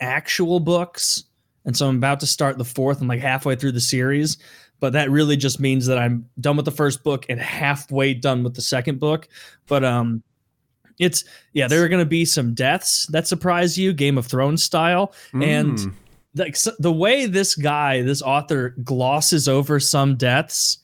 actual 0.00 0.60
books 0.60 1.24
and 1.64 1.76
so 1.76 1.88
I'm 1.88 1.96
about 1.96 2.18
to 2.20 2.26
start 2.26 2.58
the 2.58 2.64
fourth. 2.64 3.00
I'm 3.00 3.06
like 3.06 3.20
halfway 3.20 3.54
through 3.54 3.70
the 3.70 3.80
series, 3.80 4.36
but 4.80 4.92
that 4.94 5.12
really 5.12 5.36
just 5.36 5.60
means 5.60 5.86
that 5.86 5.96
I'm 5.96 6.28
done 6.40 6.56
with 6.56 6.64
the 6.64 6.72
first 6.72 7.04
book 7.04 7.24
and 7.28 7.38
halfway 7.40 8.14
done 8.14 8.42
with 8.42 8.54
the 8.56 8.62
second 8.62 8.98
book. 8.98 9.28
But 9.68 9.84
um, 9.84 10.24
it's 10.98 11.22
yeah, 11.52 11.68
there 11.68 11.84
are 11.84 11.88
going 11.88 12.02
to 12.02 12.08
be 12.08 12.24
some 12.24 12.52
deaths 12.52 13.06
that 13.12 13.28
surprise 13.28 13.78
you, 13.78 13.92
Game 13.92 14.18
of 14.18 14.26
Thrones 14.26 14.60
style, 14.64 15.14
and 15.34 15.78
Mm. 15.78 15.92
like 16.34 16.56
so- 16.56 16.72
the 16.80 16.90
way 16.92 17.26
this 17.26 17.54
guy, 17.54 18.02
this 18.02 18.22
author, 18.22 18.70
glosses 18.82 19.46
over 19.48 19.78
some 19.78 20.16
deaths 20.16 20.78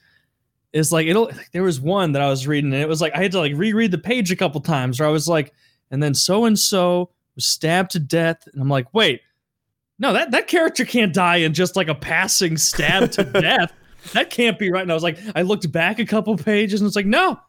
is 0.72 0.92
like 0.92 1.08
it'll. 1.08 1.28
There 1.52 1.64
was 1.64 1.80
one 1.80 2.12
that 2.12 2.22
I 2.22 2.28
was 2.30 2.46
reading, 2.46 2.72
and 2.72 2.80
it 2.80 2.88
was 2.88 3.00
like 3.00 3.16
I 3.16 3.22
had 3.22 3.32
to 3.32 3.40
like 3.40 3.54
reread 3.56 3.90
the 3.90 3.98
page 3.98 4.30
a 4.30 4.36
couple 4.36 4.60
times, 4.60 5.00
where 5.00 5.08
I 5.08 5.12
was 5.12 5.26
like, 5.26 5.52
and 5.90 6.00
then 6.00 6.14
so 6.14 6.44
and 6.44 6.56
so 6.56 7.10
was 7.38 7.46
stabbed 7.46 7.92
to 7.92 7.98
death, 8.00 8.46
and 8.52 8.60
I'm 8.60 8.68
like, 8.68 8.92
wait. 8.92 9.22
No, 10.00 10.12
that, 10.12 10.30
that 10.30 10.46
character 10.46 10.84
can't 10.84 11.12
die 11.12 11.38
in 11.38 11.52
just 11.54 11.74
like 11.74 11.88
a 11.88 11.94
passing 11.94 12.56
stab 12.56 13.10
to 13.12 13.24
death. 13.32 13.72
That 14.12 14.30
can't 14.30 14.56
be 14.56 14.70
right. 14.70 14.82
And 14.82 14.92
I 14.92 14.94
was 14.94 15.02
like, 15.02 15.18
I 15.34 15.42
looked 15.42 15.72
back 15.72 15.98
a 15.98 16.06
couple 16.06 16.36
pages 16.36 16.80
and 16.80 16.86
it's 16.86 16.94
like, 16.94 17.04
no. 17.04 17.40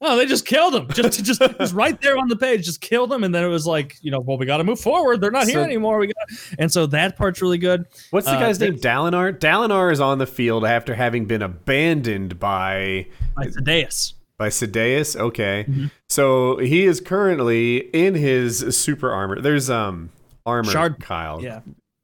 Oh, 0.00 0.16
they 0.16 0.26
just 0.26 0.44
killed 0.46 0.74
him. 0.74 0.88
Just 0.90 1.24
just 1.24 1.40
it 1.40 1.56
was 1.60 1.72
right 1.72 1.98
there 2.00 2.18
on 2.18 2.26
the 2.26 2.34
page. 2.36 2.64
Just 2.64 2.80
killed 2.80 3.12
him. 3.12 3.22
And 3.22 3.32
then 3.32 3.44
it 3.44 3.48
was 3.48 3.68
like, 3.68 3.96
you 4.02 4.10
know, 4.10 4.18
well, 4.18 4.36
we 4.36 4.46
gotta 4.46 4.64
move 4.64 4.80
forward. 4.80 5.20
They're 5.20 5.30
not 5.30 5.46
here 5.46 5.60
anymore. 5.60 5.98
We 5.98 6.08
got 6.08 6.16
and 6.58 6.72
so 6.72 6.86
that 6.86 7.16
part's 7.16 7.40
really 7.40 7.56
good. 7.58 7.84
What's 8.10 8.26
the 8.26 8.32
Uh, 8.32 8.40
guy's 8.40 8.58
name? 8.58 8.76
there's- 8.76 8.82
Dalinar. 8.96 9.38
Dalinar 9.38 9.92
is 9.92 10.00
on 10.00 10.18
the 10.18 10.26
field 10.26 10.64
after 10.64 10.96
having 10.96 11.26
been 11.26 11.40
abandoned 11.40 12.40
by 12.40 13.06
By 13.36 13.46
Sadeas. 13.46 14.14
By 14.38 14.48
Sadeas. 14.48 15.14
Okay, 15.16 15.64
Mhm. 15.68 15.90
so 16.08 16.58
he 16.58 16.84
is 16.84 17.00
currently 17.00 17.76
in 17.92 18.14
his 18.16 18.76
super 18.76 19.10
armor. 19.10 19.40
There's 19.40 19.70
um 19.70 20.10
armor, 20.44 20.70
Shard- 20.70 21.00
Kyle. 21.00 21.42
Yeah. 21.42 21.60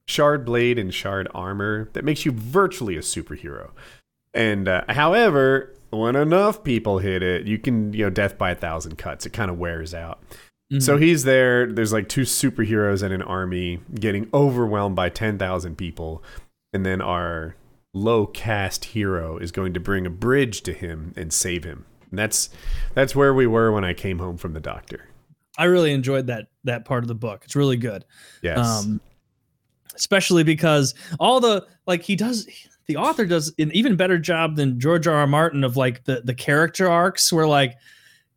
shard 0.07 0.45
blade 0.45 0.77
and 0.79 0.93
shard 0.93 1.29
armor 1.35 1.89
that 1.93 2.05
makes 2.05 2.25
you 2.27 2.33
virtually 2.33 2.97
a 2.97 3.01
superhero. 3.01 3.71
And 4.35 4.67
uh, 4.69 4.83
however, 4.89 5.73
when 5.91 6.17
enough 6.17 6.65
people 6.65 6.99
hit 6.99 7.23
it, 7.23 7.47
you 7.47 7.59
can 7.59 7.93
you 7.93 8.05
know 8.05 8.11
death 8.11 8.37
by 8.39 8.51
a 8.51 8.55
thousand 8.57 8.97
cuts. 8.99 9.27
It 9.27 9.31
kind 9.33 9.51
of 9.51 9.59
wears 9.59 9.93
out. 9.95 10.21
Mhm. 10.73 10.83
So 10.83 10.97
he's 10.99 11.25
there. 11.25 11.67
There's 11.73 11.93
like 11.93 12.09
two 12.09 12.23
superheroes 12.23 13.03
and 13.03 13.13
an 13.13 13.23
army 13.23 13.81
getting 13.95 14.29
overwhelmed 14.33 14.95
by 14.97 15.09
ten 15.11 15.37
thousand 15.39 15.77
people, 15.77 16.23
and 16.73 16.87
then 16.87 17.01
our 17.01 17.55
low 17.93 18.25
caste 18.27 18.87
hero 18.87 19.37
is 19.37 19.51
going 19.51 19.75
to 19.75 19.81
bring 19.81 20.07
a 20.07 20.11
bridge 20.11 20.61
to 20.63 20.73
him 20.73 21.13
and 21.17 21.33
save 21.33 21.65
him. 21.65 21.87
And 22.11 22.19
that's 22.19 22.51
that's 22.95 23.15
where 23.15 23.33
we 23.35 23.47
were 23.47 23.73
when 23.73 23.85
I 23.85 23.95
came 23.95 24.19
home 24.19 24.37
from 24.37 24.53
the 24.53 24.61
doctor. 24.61 25.07
I 25.59 25.65
really 25.65 25.93
enjoyed 25.93 26.27
that 26.29 26.47
that 26.65 26.85
part 26.85 27.05
of 27.05 27.09
the 27.09 27.15
book. 27.15 27.43
It's 27.45 27.57
really 27.57 27.77
good. 27.77 28.05
Yes. 28.43 28.59
um 28.59 29.01
especially 29.95 30.45
because 30.45 30.95
all 31.19 31.41
the 31.41 31.67
like 31.87 32.03
he 32.03 32.17
does 32.17 32.49
the 32.87 32.97
author 32.97 33.27
does 33.27 33.53
an 33.59 33.71
even 33.73 33.97
better 33.97 34.19
job 34.19 34.57
than 34.57 34.81
George 34.81 35.07
R. 35.07 35.15
R. 35.15 35.27
Martin 35.27 35.63
of 35.63 35.77
like 35.77 36.05
the 36.05 36.23
the 36.25 36.35
character 36.35 36.89
arcs 36.89 37.33
where 37.33 37.47
like 37.47 37.77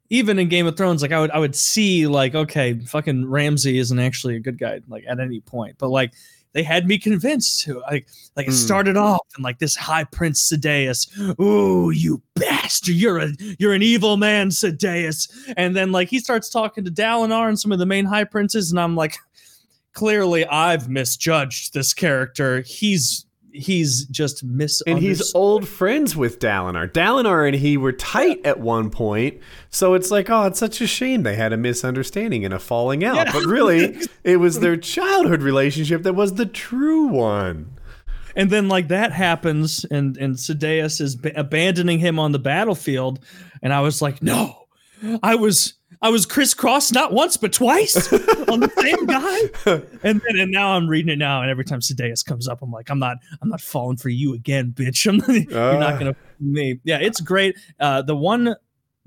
even 0.09 0.37
in 0.37 0.47
Game 0.47 0.67
of 0.67 0.77
Thrones, 0.77 1.01
like 1.01 1.11
I 1.11 1.19
would 1.19 1.31
I 1.31 1.39
would 1.39 1.55
see 1.55 2.05
like 2.05 2.35
okay, 2.35 2.79
fucking 2.79 3.27
Ramsay 3.27 3.77
isn't 3.79 3.97
actually 3.97 4.35
a 4.35 4.39
good 4.39 4.59
guy 4.59 4.81
like 4.87 5.05
at 5.07 5.19
any 5.19 5.39
point, 5.39 5.77
but 5.79 5.89
like 5.89 6.13
they 6.53 6.63
had 6.63 6.87
me 6.87 6.97
convinced 6.97 7.61
to 7.61 7.79
like 7.81 8.07
like 8.35 8.47
it 8.47 8.51
Hmm. 8.51 8.55
started 8.55 8.97
off 8.97 9.25
and 9.35 9.43
like 9.43 9.59
this 9.59 9.75
high 9.75 10.03
prince 10.05 10.49
Sadeas, 10.51 11.35
oh 11.39 11.89
you 11.89 12.21
bastard, 12.35 12.95
you're 12.95 13.19
a 13.19 13.29
you're 13.59 13.73
an 13.73 13.83
evil 13.83 14.17
man, 14.17 14.49
Sadeas, 14.49 15.29
and 15.57 15.75
then 15.75 15.91
like 15.91 16.09
he 16.09 16.19
starts 16.19 16.49
talking 16.49 16.83
to 16.85 16.91
Dalinar 16.91 17.47
and 17.47 17.59
some 17.59 17.71
of 17.71 17.79
the 17.79 17.85
main 17.85 18.05
high 18.05 18.23
princes, 18.23 18.71
and 18.71 18.79
I'm 18.79 18.95
like, 18.95 19.17
clearly 19.93 20.45
I've 20.45 20.89
misjudged 20.89 21.73
this 21.73 21.93
character. 21.93 22.61
He's 22.61 23.25
he's 23.53 24.05
just 24.05 24.43
misunderstood. 24.43 24.87
And 24.87 24.99
he's 24.99 25.33
old 25.35 25.67
friends 25.67 26.15
with 26.15 26.39
Dalinar. 26.39 26.91
Dalinar 26.91 27.47
and 27.47 27.55
he 27.55 27.77
were 27.77 27.91
tight 27.91 28.45
at 28.45 28.59
one 28.59 28.89
point, 28.89 29.39
so 29.69 29.93
it's 29.93 30.11
like, 30.11 30.29
oh, 30.29 30.43
it's 30.47 30.59
such 30.59 30.81
a 30.81 30.87
shame 30.87 31.23
they 31.23 31.35
had 31.35 31.53
a 31.53 31.57
misunderstanding 31.57 32.43
and 32.43 32.53
a 32.53 32.59
falling 32.59 33.03
out. 33.03 33.15
Yeah. 33.15 33.31
But 33.31 33.45
really, 33.45 33.97
it 34.23 34.37
was 34.37 34.59
their 34.59 34.77
childhood 34.77 35.41
relationship 35.41 36.03
that 36.03 36.13
was 36.13 36.33
the 36.33 36.45
true 36.45 37.05
one. 37.07 37.73
and 38.35 38.49
then 38.49 38.67
like 38.67 38.87
that 38.87 39.11
happens 39.11 39.85
and 39.85 40.17
and 40.17 40.35
Sadeas 40.35 40.99
is 40.99 41.15
ba- 41.15 41.33
abandoning 41.35 41.99
him 41.99 42.17
on 42.17 42.31
the 42.31 42.39
battlefield 42.39 43.19
and 43.61 43.71
I 43.71 43.81
was 43.81 44.01
like 44.01 44.23
no 44.23 44.65
I 45.21 45.35
was 45.35 45.73
I 46.03 46.09
was 46.09 46.25
crisscrossed 46.27 46.93
not 46.93 47.13
once 47.13 47.37
but 47.37 47.51
twice 47.53 48.11
on 48.49 48.59
the 48.59 48.69
same 48.77 49.05
guy 49.07 49.79
and 50.03 50.21
then 50.27 50.39
and 50.39 50.51
now 50.51 50.73
I'm 50.73 50.87
reading 50.87 51.09
it 51.11 51.17
now 51.17 51.41
and 51.41 51.49
every 51.49 51.63
time 51.63 51.79
Sadeas 51.79 52.23
comes 52.23 52.47
up 52.47 52.61
I'm 52.61 52.71
like 52.71 52.89
I'm 52.91 52.99
not 52.99 53.17
I'm 53.41 53.49
not 53.49 53.61
falling 53.61 53.97
for 53.97 54.09
you 54.09 54.33
again 54.35 54.71
bitch 54.75 55.07
I'm 55.09 55.19
you're 55.49 55.79
not 55.79 55.93
Ah. 55.93 55.97
gonna 55.97 56.15
me 56.39 56.79
yeah 56.83 56.99
it's 56.99 57.21
great 57.21 57.57
uh 57.79 58.01
the 58.01 58.15
one 58.15 58.55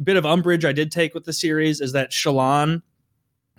bit 0.03 0.17
of 0.17 0.27
umbrage 0.27 0.65
I 0.65 0.73
did 0.73 0.91
take 0.91 1.15
with 1.15 1.25
the 1.25 1.33
series 1.33 1.81
is 1.81 1.93
that 1.93 2.11
Shallan 2.11 2.83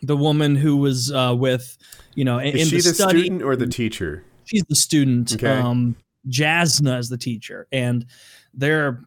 the 0.02 0.18
woman 0.18 0.56
who 0.56 0.78
was 0.78 1.12
uh 1.12 1.36
with 1.38 1.78
you 2.16 2.26
know 2.26 2.40
in, 2.40 2.58
Is 2.58 2.70
she 2.70 2.78
the, 2.78 2.90
the, 2.90 2.94
study 2.96 3.20
student 3.22 3.44
or 3.44 3.56
the 3.56 3.68
teacher? 3.68 4.24
she's 4.46 4.64
the 4.70 4.76
student. 4.76 5.34
Okay. 5.34 5.48
Um, 5.60 5.96
Jasna 6.30 7.00
is 7.00 7.10
the 7.10 7.18
teacher, 7.18 7.68
and 7.72 8.06
they're 8.54 9.02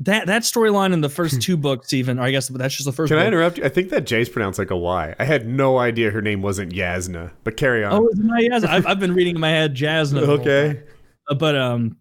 that 0.00 0.26
that 0.26 0.42
storyline 0.42 0.92
in 0.92 1.00
the 1.00 1.08
first 1.08 1.40
two 1.42 1.56
books, 1.56 1.92
even 1.92 2.18
or 2.18 2.22
I 2.22 2.30
guess 2.30 2.48
that's 2.48 2.74
just 2.74 2.84
the 2.86 2.92
first. 2.92 3.10
Can 3.10 3.18
I 3.18 3.26
interrupt 3.26 3.58
you? 3.58 3.64
I 3.64 3.68
think 3.68 3.90
that 3.90 4.06
J's 4.06 4.28
pronounced 4.28 4.58
like 4.58 4.70
a 4.70 4.76
Y. 4.76 5.14
I 5.18 5.24
had 5.24 5.46
no 5.46 5.78
idea 5.78 6.10
her 6.10 6.20
name 6.22 6.42
wasn't 6.42 6.72
Yasna, 6.72 7.30
but 7.44 7.56
carry 7.56 7.82
on. 7.84 7.92
Oh, 7.92 8.06
it's 8.08 8.18
not 8.18 8.40
Jasna. 8.40 8.68
I've, 8.68 8.86
I've 8.86 9.00
been 9.00 9.14
reading 9.14 9.34
in 9.36 9.40
my 9.40 9.50
head 9.50 9.74
Jasna. 9.74 10.22
okay. 10.22 10.82
Uh, 11.28 11.34
but 11.34 11.56
um, 11.56 11.96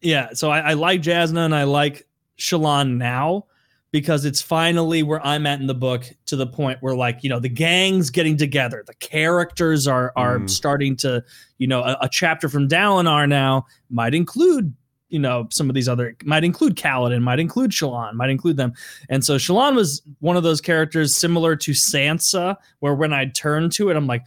yeah. 0.00 0.30
So 0.32 0.50
I, 0.50 0.60
I 0.70 0.72
like 0.74 1.02
Jasna 1.02 1.44
and 1.44 1.54
I 1.54 1.64
like 1.64 2.06
Shallan 2.38 2.96
now 2.96 3.44
because 3.90 4.24
it's 4.26 4.42
finally 4.42 5.02
where 5.02 5.24
I'm 5.26 5.46
at 5.46 5.60
in 5.60 5.66
the 5.66 5.74
book 5.74 6.04
to 6.26 6.36
the 6.36 6.46
point 6.46 6.78
where 6.82 6.94
like 6.94 7.22
you 7.22 7.28
know 7.30 7.40
the 7.40 7.48
gang's 7.48 8.10
getting 8.10 8.36
together, 8.36 8.84
the 8.86 8.94
characters 8.94 9.86
are 9.86 10.12
are 10.16 10.38
Mm. 10.38 10.50
starting 10.50 10.96
to 10.96 11.22
you 11.58 11.66
know 11.66 11.82
a, 11.82 11.96
a 12.02 12.08
chapter 12.10 12.48
from 12.48 12.68
Dalinar 12.68 13.28
now 13.28 13.66
might 13.90 14.14
include 14.14 14.74
you 15.08 15.18
know 15.18 15.46
some 15.50 15.68
of 15.68 15.74
these 15.74 15.88
other 15.88 16.14
might 16.24 16.44
include 16.44 16.76
Kaladin, 16.76 17.22
might 17.22 17.40
include 17.40 17.70
Shallan, 17.70 18.14
might 18.14 18.30
include 18.30 18.56
them, 18.56 18.72
and 19.08 19.24
so 19.24 19.36
Shallan 19.36 19.74
was 19.74 20.02
one 20.20 20.36
of 20.36 20.42
those 20.42 20.60
characters 20.60 21.14
similar 21.14 21.56
to 21.56 21.72
Sansa, 21.72 22.56
where 22.80 22.94
when 22.94 23.12
I 23.12 23.26
turn 23.26 23.70
to 23.70 23.90
it, 23.90 23.96
I'm 23.96 24.06
like, 24.06 24.24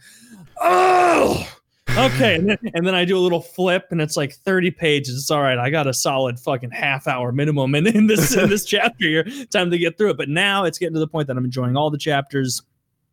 oh! 0.60 1.48
Okay 1.96 2.36
and 2.36 2.48
then, 2.48 2.58
and 2.72 2.86
then 2.86 2.94
i 2.94 3.04
do 3.04 3.18
a 3.18 3.20
little 3.20 3.42
flip 3.42 3.88
and 3.90 4.00
it's 4.00 4.16
like 4.16 4.32
30 4.32 4.70
pages. 4.70 5.18
It's 5.18 5.30
all 5.30 5.42
right 5.42 5.58
i 5.58 5.68
got 5.68 5.86
a 5.86 5.92
solid 5.92 6.38
fucking 6.38 6.70
half 6.70 7.06
hour 7.06 7.32
minimum 7.32 7.74
in, 7.74 7.86
in 7.86 8.06
this 8.06 8.34
in 8.34 8.48
this 8.48 8.64
chapter 8.66 9.06
here. 9.06 9.24
Time 9.50 9.70
to 9.70 9.76
get 9.76 9.98
through 9.98 10.10
it. 10.10 10.16
But 10.16 10.30
now 10.30 10.64
it's 10.64 10.78
getting 10.78 10.94
to 10.94 11.00
the 11.00 11.08
point 11.08 11.26
that 11.26 11.36
i'm 11.36 11.44
enjoying 11.44 11.76
all 11.76 11.90
the 11.90 11.98
chapters. 11.98 12.62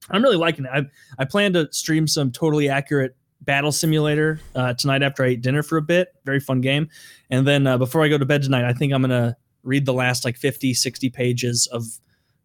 I'm 0.09 0.24
really 0.24 0.38
liking 0.38 0.65
it. 0.65 0.72
I, 0.74 0.86
I 1.17 1.26
plan 1.26 1.53
to 1.53 1.67
stream 1.74 2.07
some 2.07 2.32
totally 2.32 2.70
accurate 2.70 3.15
battle 3.42 3.72
simulator 3.72 4.40
uh, 4.56 4.74
tonight 4.74 5.02
after 5.04 5.24
i 5.24 5.30
eat 5.30 5.42
dinner 5.42 5.64
for 5.64 5.78
a 5.78 5.82
bit. 5.82 6.10
Very 6.26 6.40
fun 6.40 6.62
game. 6.62 6.90
And 7.30 7.48
then 7.48 7.68
uh, 7.68 7.78
before 7.78 8.04
i 8.04 8.08
go 8.08 8.18
to 8.18 8.26
bed 8.26 8.44
tonight 8.44 8.66
i 8.66 8.74
think 8.74 8.94
i'm 8.94 9.02
gonna 9.02 9.36
read 9.64 9.86
the 9.86 9.94
last 9.94 10.26
like 10.26 10.38
50 10.38 10.74
60 10.74 11.10
pages 11.10 11.68
of 11.68 11.86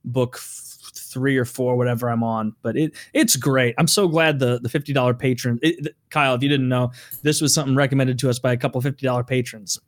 book 0.04 0.36
f- 0.36 0.92
three 0.94 1.36
or 1.36 1.44
four 1.44 1.76
whatever 1.76 2.08
i'm 2.08 2.22
on. 2.22 2.54
But 2.62 2.76
it 2.76 2.94
it's 3.12 3.36
great. 3.36 3.74
I'm 3.78 3.88
so 3.88 4.08
glad 4.08 4.38
the 4.38 4.60
the 4.60 4.68
$50 4.68 5.18
patron 5.18 5.58
it, 5.62 5.82
th- 5.82 5.96
kyle 6.10 6.34
if 6.34 6.42
you 6.42 6.48
didn't 6.48 6.68
know 6.68 6.92
this 7.22 7.40
was 7.40 7.52
something 7.52 7.76
recommended 7.76 8.18
to 8.20 8.30
us 8.30 8.38
by 8.38 8.52
a 8.52 8.56
couple 8.56 8.80
$50 8.80 9.26
patrons. 9.26 9.80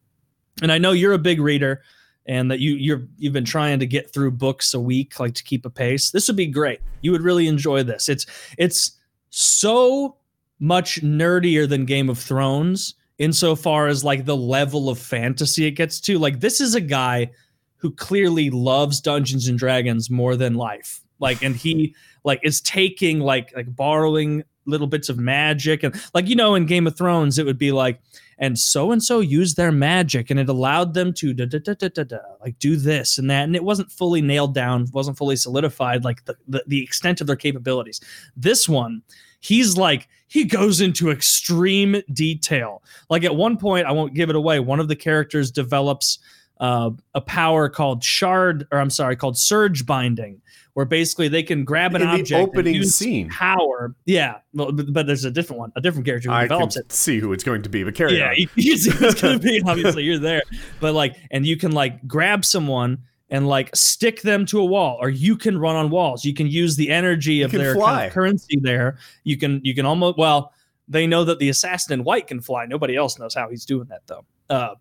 And 0.63 0.73
i 0.73 0.79
know 0.79 0.93
you're 0.93 1.13
a 1.13 1.19
big 1.19 1.41
reader 1.41 1.83
and 2.27 2.51
that 2.51 2.61
you 2.61 2.75
you're 2.75 3.07
you've 3.17 3.33
been 3.33 3.45
trying 3.45 3.79
to 3.79 3.87
get 3.87 4.13
through 4.13 4.33
books 4.33 4.75
a 4.75 4.81
week 4.81 5.19
like 5.21 5.35
to 5.35 5.45
keep 5.45 5.65
a 5.65 5.71
pace. 5.71 6.11
This 6.11 6.29
would 6.29 6.37
be 6.37 6.47
great. 6.47 6.81
You 7.01 7.13
would 7.13 7.23
really 7.23 7.47
enjoy 7.47 7.83
this. 7.83 8.09
It's 8.09 8.27
it's 8.59 8.93
so 9.31 10.17
much 10.59 11.03
nerdier 11.03 11.69
than 11.69 11.85
game 11.85 12.09
of 12.09 12.19
thrones 12.19 12.95
insofar 13.19 13.87
as 13.87 14.05
like 14.05 14.25
the 14.25 14.37
level 14.37 14.89
of 14.89 14.99
fantasy 14.99 15.67
it 15.67 15.73
gets 15.73 16.01
to. 16.01 16.19
Like 16.19 16.41
this 16.41 16.61
is 16.61 16.75
a 16.75 16.81
guy 16.81 17.31
who 17.77 17.91
clearly 17.93 18.51
loves 18.51 19.01
Dungeons 19.01 19.49
and 19.49 19.59
Dragons 19.59 20.11
more 20.11 20.37
than 20.37 20.55
life. 20.55 21.01
Like, 21.19 21.43
and 21.43 21.57
he 21.57 21.95
like 22.25 22.41
is 22.43 22.61
taking 22.61 23.21
like 23.21 23.55
like 23.55 23.75
borrowing 23.75 24.45
little 24.67 24.87
bits 24.87 25.09
of 25.09 25.19
magic. 25.19 25.83
And 25.83 25.95
like 26.13 26.29
you 26.29 26.37
know 26.37 26.55
in 26.55 26.67
Game 26.67 26.87
of 26.87 26.97
Thrones 26.97 27.39
it 27.39 27.47
would 27.47 27.59
be 27.59 27.73
like 27.73 28.01
and 28.39 28.59
so 28.59 28.93
and 28.93 29.03
so 29.03 29.21
used 29.21 29.57
their 29.57 29.73
magic 29.73 30.31
and 30.31 30.39
it 30.39 30.49
allowed 30.49 30.93
them 30.93 31.13
to 31.15 31.33
da, 31.33 31.47
da, 31.47 31.59
da, 31.59 31.73
da, 31.75 31.89
da, 31.89 32.05
da, 32.05 32.19
like 32.41 32.59
do 32.59 32.77
this 32.77 33.17
and 33.17 33.31
that. 33.31 33.45
And 33.45 33.57
it 33.57 33.65
wasn't 33.65 33.91
fully 33.91 34.21
nailed 34.21 34.55
down 34.55 34.89
wasn't 34.93 35.17
fully 35.17 35.37
solidified 35.37 36.05
like 36.05 36.25
the, 36.27 36.37
the 36.49 36.65
the 36.67 36.83
extent 36.83 37.21
of 37.21 37.27
their 37.27 37.37
capabilities. 37.37 38.01
This 38.37 38.69
one 38.69 39.03
he's 39.41 39.76
like 39.76 40.09
he 40.28 40.45
goes 40.45 40.80
into 40.80 41.11
extreme 41.11 41.97
detail 42.12 42.82
like 43.11 43.24
at 43.24 43.34
one 43.34 43.57
point 43.57 43.87
i 43.87 43.93
won't 43.93 44.14
give 44.14 44.28
it 44.30 44.37
away 44.37 44.59
one 44.61 44.80
of 44.80 44.89
the 44.89 44.97
characters 44.97 45.51
develops 45.51 46.18
uh, 46.59 46.89
a 47.14 47.20
power 47.20 47.68
called 47.68 48.03
shard, 48.03 48.66
or 48.72 48.78
I'm 48.80 48.89
sorry, 48.89 49.14
called 49.14 49.37
surge 49.37 49.84
binding, 49.84 50.41
where 50.72 50.87
basically 50.87 51.28
they 51.28 51.43
can 51.43 51.64
grab 51.66 51.95
an 51.95 52.01
In 52.01 52.09
the 52.09 52.14
object 52.14 52.49
opening 52.49 52.82
scene. 52.84 53.28
power. 53.28 53.95
Yeah, 54.07 54.37
well, 54.55 54.72
but, 54.72 54.91
but 54.91 55.07
there's 55.07 55.26
a 55.26 55.30
different 55.30 55.61
one, 55.61 55.72
a 55.76 55.82
different 55.82 56.07
character 56.07 56.30
who 56.30 56.34
I 56.34 56.45
develops 56.45 56.78
it. 56.78 56.91
see 56.91 57.18
who 57.18 57.34
it's 57.34 57.45
going 57.45 57.61
to 57.61 57.68
be, 57.68 57.84
but 57.84 57.95
carry 57.95 58.16
Yeah, 58.16 58.30
on. 58.30 58.37
you, 58.37 58.49
you 58.55 58.78
see 58.78 58.91
what's 59.05 59.20
gonna 59.20 59.39
be. 59.39 59.61
Obviously, 59.66 60.05
you're 60.05 60.16
there, 60.18 60.43
but 60.80 60.95
like, 60.95 61.16
and 61.30 61.45
you 61.47 61.59
can 61.59 61.72
like 61.72 62.09
grab 62.09 62.43
someone 62.43 63.03
and 63.31 63.49
like 63.49 63.74
stick 63.74 64.22
them 64.22 64.47
to 64.47 64.61
a 64.61 64.64
wall, 64.64 64.99
or 65.01 65.09
you 65.09 65.37
can 65.37 65.59
run 65.59 65.77
on 65.77 65.91
walls. 65.91 66.24
You 66.24 66.35
can 66.35 66.47
use 66.47 66.77
the 66.77 66.91
energy 66.91 67.43
of 67.43 67.51
their 67.51 67.74
kind 67.77 68.07
of 68.07 68.12
currency 68.12 68.59
there. 68.62 68.99
You 69.24 69.37
can 69.37 69.61
you 69.64 69.74
can 69.74 69.87
almost 69.87 70.18
well. 70.18 70.53
They 70.89 71.07
know 71.09 71.24
that 71.24 71.41
the 71.41 71.49
assassin 71.49 71.95
in 71.95 72.05
white 72.05 72.29
can 72.29 72.41
fly. 72.41 72.64
Nobody 72.66 72.95
else 72.95 73.18
knows 73.18 73.35
how 73.35 73.49
he's 73.51 73.64
doing 73.64 73.89
that 73.89 74.03
though. 74.07 74.24
Uh, 74.49 74.74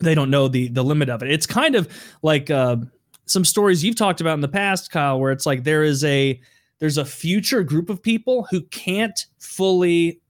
they 0.00 0.14
don't 0.14 0.30
know 0.30 0.48
the 0.48 0.68
the 0.68 0.84
limit 0.84 1.08
of 1.08 1.22
it. 1.22 1.30
It's 1.30 1.46
kind 1.46 1.74
of 1.74 1.88
like 2.22 2.50
uh, 2.50 2.76
some 3.26 3.44
stories 3.44 3.82
you've 3.82 3.96
talked 3.96 4.20
about 4.20 4.34
in 4.34 4.40
the 4.40 4.48
past, 4.48 4.90
Kyle, 4.90 5.18
where 5.18 5.32
it's 5.32 5.46
like 5.46 5.64
there 5.64 5.82
is 5.82 6.04
a 6.04 6.40
there's 6.78 6.98
a 6.98 7.04
future 7.04 7.62
group 7.62 7.90
of 7.90 8.02
people 8.02 8.46
who 8.50 8.62
can't 8.62 9.26
fully 9.38 10.20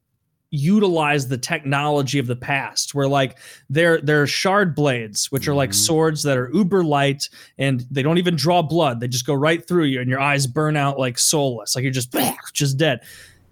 utilize 0.55 1.27
the 1.29 1.37
technology 1.37 2.19
of 2.21 2.27
the 2.29 2.37
past 2.37 2.95
where 2.95 3.09
like 3.09 3.39
they're 3.69 4.01
they're 4.01 4.27
shard 4.27 4.75
blades 4.75 5.31
which 5.33 5.49
are 5.49 5.55
like 5.55 5.71
Mhm. 5.71 5.75
swords 5.75 6.23
that 6.23 6.39
are 6.39 6.49
uber 6.55 6.85
light 6.85 7.29
and 7.59 7.85
they 7.91 8.03
don't 8.03 8.19
even 8.19 8.37
draw 8.37 8.63
blood. 8.63 9.01
They 9.01 9.09
just 9.09 9.27
go 9.27 9.35
right 9.35 9.67
through 9.67 9.85
you 9.85 10.01
and 10.01 10.09
your 10.09 10.21
eyes 10.21 10.47
burn 10.47 10.77
out 10.77 10.99
like 10.99 11.19
soulless 11.19 11.75
like 11.75 11.83
you're 11.83 11.91
just 11.93 12.15
just 12.53 12.79
dead. 12.79 13.01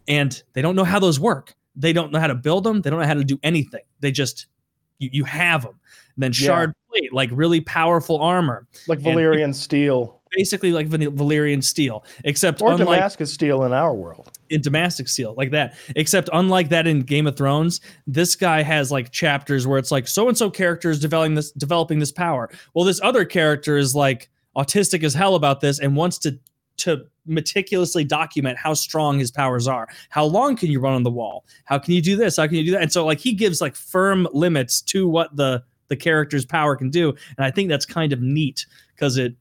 And 0.07 0.41
they 0.53 0.63
don't 0.63 0.77
know 0.77 0.85
how 0.85 0.99
those 1.01 1.19
work. 1.19 1.55
They 1.75 1.93
don't 1.93 2.13
know 2.13 2.21
how 2.21 2.29
to 2.29 2.35
build 2.37 2.65
them 2.65 2.83
they 2.83 2.91
don't 2.91 3.01
know 3.01 3.07
how 3.07 3.15
to 3.15 3.25
do 3.25 3.39
anything. 3.43 3.83
They 4.01 4.13
just 4.13 4.47
you, 4.99 5.11
you 5.13 5.25
have 5.25 5.63
them 5.63 5.75
and 6.17 6.23
then 6.23 6.31
Yeah. 6.35 6.47
shard 6.47 6.73
plate 6.91 7.13
like 7.13 7.31
really 7.33 7.61
powerful 7.61 8.19
armor. 8.19 8.67
Like 8.87 8.99
And- 8.99 9.07
Valyrian 9.09 9.55
steel 9.55 10.21
basically 10.35 10.73
like 10.73 10.87
Val- 10.87 11.13
Valyrian 11.13 11.63
steel 11.63 12.05
except 12.25 12.61
or 12.63 12.73
unlike 12.73 12.99
Damascus 12.99 13.33
steel 13.33 13.65
in 13.65 13.73
our 13.73 13.95
world. 13.95 14.31
in 14.51 14.61
Damascus 14.61 15.13
Steel, 15.13 15.35
like 15.37 15.51
that. 15.51 15.75
Except 15.97 16.29
unlike 16.33 16.69
that 16.71 16.87
in 16.87 17.01
Game 17.01 17.27
of 17.27 17.37
Thrones, 17.37 17.81
this 18.07 18.37
guy 18.37 18.63
has 18.63 18.91
like 18.91 19.11
chapters 19.11 19.67
where 19.67 19.79
it's 19.79 19.91
like 19.91 20.09
so 20.09 20.29
and 20.29 20.37
so 20.37 20.51
character 20.51 20.91
is 20.91 21.01
developing 21.01 21.35
this 21.35 21.53
developing 21.53 21.99
this 21.99 22.13
power. 22.13 22.51
Well, 22.75 22.85
this 22.85 23.01
other 23.03 23.25
character 23.25 23.77
is 23.77 23.95
like 23.95 24.31
autistic 24.57 25.03
as 25.03 25.15
hell 25.15 25.35
about 25.35 25.61
this 25.61 25.79
and 25.79 25.97
wants 25.97 26.19
to 26.19 26.39
to 26.79 27.05
meticulously 27.27 28.03
document 28.05 28.59
how 28.59 28.75
strong 28.75 29.19
his 29.19 29.31
powers 29.31 29.69
are. 29.69 29.87
How 30.09 30.25
long 30.25 30.57
can 30.57 30.71
you 30.71 30.81
run 30.81 30.95
on 30.95 31.03
the 31.03 31.11
wall? 31.11 31.45
How 31.65 31.79
can 31.79 31.95
you 31.95 32.03
do 32.03 32.17
this? 32.17 32.37
How 32.37 32.47
can 32.47 32.57
you 32.57 32.65
do 32.65 32.71
that? 32.73 32.83
And 32.83 32.93
so 32.93 33.05
like 33.05 33.21
he 33.21 33.33
gives 33.33 33.61
like 33.61 33.77
firm 33.77 34.27
limits 34.33 34.81
to 34.83 35.09
what 35.09 35.35
the 35.37 35.63
the 35.89 35.97
character's 35.97 36.47
power 36.47 36.75
can 36.75 36.89
do. 36.91 37.11
And 37.37 37.45
I 37.45 37.51
think 37.51 37.69
that's 37.69 37.85
kind 37.85 38.13
of 38.13 38.21
neat 38.23 38.67
because 38.95 39.19
it 39.19 39.35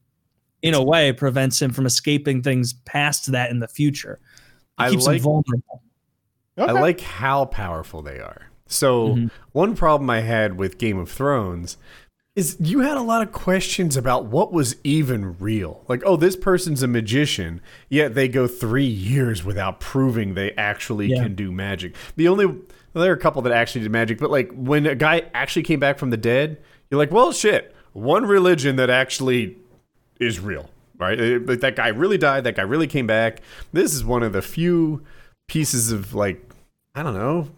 in 0.62 0.74
a 0.74 0.82
way 0.82 1.12
prevents 1.12 1.60
him 1.60 1.72
from 1.72 1.86
escaping 1.86 2.42
things 2.42 2.72
past 2.72 3.32
that 3.32 3.50
in 3.50 3.58
the 3.58 3.68
future. 3.68 4.18
It 4.78 4.84
I 4.84 4.90
keeps 4.90 5.06
like 5.06 5.16
him 5.18 5.22
vulnerable. 5.24 5.82
I 6.56 6.72
like 6.72 7.00
how 7.00 7.46
powerful 7.46 8.02
they 8.02 8.20
are. 8.20 8.42
So 8.66 9.16
Mhm. 9.16 9.30
one 9.52 9.74
problem 9.74 10.08
I 10.08 10.20
had 10.20 10.56
with 10.56 10.78
Game 10.78 10.98
of 10.98 11.10
Thrones 11.10 11.76
is 12.34 12.56
you 12.60 12.80
had 12.80 12.96
a 12.96 13.02
lot 13.02 13.20
of 13.20 13.30
questions 13.32 13.94
about 13.96 14.24
what 14.26 14.52
was 14.52 14.76
even 14.84 15.36
real. 15.38 15.84
Like, 15.88 16.02
oh, 16.06 16.16
this 16.16 16.34
person's 16.36 16.82
a 16.82 16.86
magician, 16.88 17.60
yet 17.90 18.14
they 18.14 18.26
go 18.28 18.46
three 18.46 18.86
years 18.86 19.44
without 19.44 19.80
proving 19.80 20.32
they 20.34 20.52
actually 20.52 21.08
Yeah. 21.08 21.22
can 21.24 21.34
do 21.34 21.52
magic. 21.52 21.94
The 22.16 22.28
only 22.28 22.46
well, 22.46 23.02
there 23.02 23.10
are 23.12 23.16
a 23.16 23.18
couple 23.18 23.40
that 23.42 23.52
actually 23.52 23.80
did 23.82 23.90
magic, 23.90 24.18
but 24.18 24.30
like 24.30 24.50
when 24.54 24.86
a 24.86 24.94
guy 24.94 25.22
actually 25.34 25.62
came 25.62 25.80
back 25.80 25.98
from 25.98 26.10
the 26.10 26.16
dead, 26.18 26.58
you're 26.90 26.98
like, 26.98 27.10
well, 27.10 27.32
shit, 27.32 27.74
one 27.94 28.24
religion 28.26 28.76
that 28.76 28.90
actually 28.90 29.56
is 30.22 30.40
real, 30.40 30.70
right? 30.98 31.18
Uh, 31.20 31.38
But 31.38 31.60
that 31.60 31.76
guy 31.76 31.88
really 31.88 32.18
died. 32.18 32.44
That 32.44 32.56
guy 32.56 32.62
really 32.62 32.86
came 32.86 33.06
back. 33.06 33.40
This 33.72 33.94
is 33.94 34.04
one 34.04 34.22
of 34.22 34.32
the 34.32 34.42
few 34.42 35.02
pieces 35.48 35.92
of 35.92 36.14
like 36.14 36.48
I 36.94 37.02
don't 37.02 37.14
know 37.14 37.48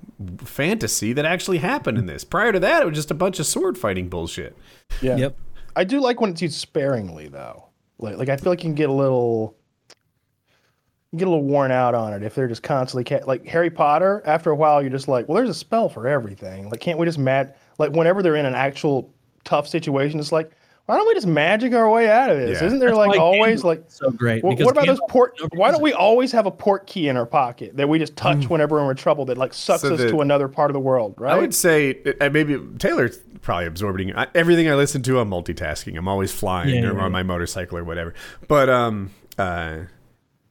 fantasy 0.44 1.12
that 1.12 1.24
actually 1.24 1.58
happened 1.58 1.98
in 1.98 2.06
this. 2.06 2.24
Prior 2.24 2.52
to 2.52 2.60
that, 2.60 2.82
it 2.82 2.86
was 2.86 2.94
just 2.94 3.10
a 3.10 3.14
bunch 3.14 3.38
of 3.40 3.46
sword 3.46 3.76
fighting 3.76 4.08
bullshit. 4.08 4.56
Yeah. 5.02 5.16
Yep. 5.16 5.36
I 5.76 5.84
do 5.84 6.00
like 6.00 6.20
when 6.20 6.30
it's 6.30 6.40
used 6.42 6.54
sparingly 6.54 7.28
though. 7.28 7.64
Like 7.98 8.16
like 8.16 8.28
I 8.28 8.36
feel 8.36 8.52
like 8.52 8.60
you 8.60 8.68
can 8.68 8.74
get 8.74 8.88
a 8.88 8.92
little 8.92 9.56
get 11.16 11.28
a 11.28 11.30
little 11.30 11.44
worn 11.44 11.70
out 11.70 11.94
on 11.94 12.12
it 12.12 12.22
if 12.24 12.34
they're 12.34 12.48
just 12.48 12.62
constantly 12.62 13.04
ca- 13.04 13.24
like 13.26 13.46
Harry 13.46 13.70
Potter. 13.70 14.22
After 14.24 14.50
a 14.50 14.56
while, 14.56 14.80
you're 14.82 14.90
just 14.90 15.06
like, 15.08 15.28
well, 15.28 15.36
there's 15.36 15.48
a 15.50 15.54
spell 15.54 15.88
for 15.88 16.08
everything. 16.08 16.68
Like, 16.70 16.80
can't 16.80 16.98
we 16.98 17.06
just 17.06 17.18
mad 17.18 17.54
like 17.78 17.92
whenever 17.92 18.22
they're 18.22 18.36
in 18.36 18.46
an 18.46 18.54
actual 18.54 19.12
tough 19.44 19.68
situation, 19.68 20.18
it's 20.18 20.32
like, 20.32 20.50
why 20.86 20.96
don't 20.96 21.06
we 21.08 21.14
just 21.14 21.26
magic 21.26 21.72
our 21.72 21.88
way 21.90 22.10
out 22.10 22.30
of 22.30 22.36
this? 22.38 22.60
Yeah. 22.60 22.66
Isn't 22.66 22.78
there 22.78 22.90
That's 22.90 22.98
like 22.98 23.18
always 23.18 23.64
like 23.64 23.84
so 23.88 24.10
great. 24.10 24.42
Wh- 24.42 24.58
what 24.60 24.70
about 24.72 24.86
those 24.86 25.00
port? 25.08 25.38
Why 25.54 25.70
don't 25.70 25.80
we 25.82 25.92
always 25.94 26.30
have 26.32 26.44
a 26.46 26.50
port 26.50 26.86
key 26.86 27.08
in 27.08 27.16
our 27.16 27.24
pocket 27.26 27.76
that 27.76 27.88
we 27.88 27.98
just 27.98 28.16
touch 28.16 28.48
whenever 28.50 28.76
we're 28.76 28.90
in 28.90 28.96
trouble 28.96 29.24
that 29.26 29.38
like 29.38 29.54
sucks 29.54 29.82
So 29.82 29.94
us 29.94 30.00
the- 30.00 30.10
to 30.10 30.20
another 30.20 30.46
part 30.48 30.70
of 30.70 30.74
the 30.74 30.80
world, 30.80 31.14
right? 31.18 31.32
I 31.34 31.38
would 31.38 31.54
say 31.54 32.00
uh, 32.20 32.28
maybe 32.30 32.58
Taylor's 32.78 33.18
probably 33.40 33.66
absorbing 33.66 34.14
I, 34.16 34.26
everything 34.34 34.68
I 34.68 34.74
listen 34.74 35.02
to. 35.02 35.18
I'm 35.20 35.30
multitasking. 35.30 35.96
I'm 35.96 36.06
always 36.08 36.32
flying 36.32 36.74
Yeah, 36.82 36.90
or 36.90 36.94
yeah, 36.94 37.00
on 37.04 37.12
my 37.12 37.22
motorcycle 37.22 37.78
or 37.78 37.84
whatever. 37.84 38.12
But 38.46 38.68
um, 38.68 39.10
uh, 39.38 39.78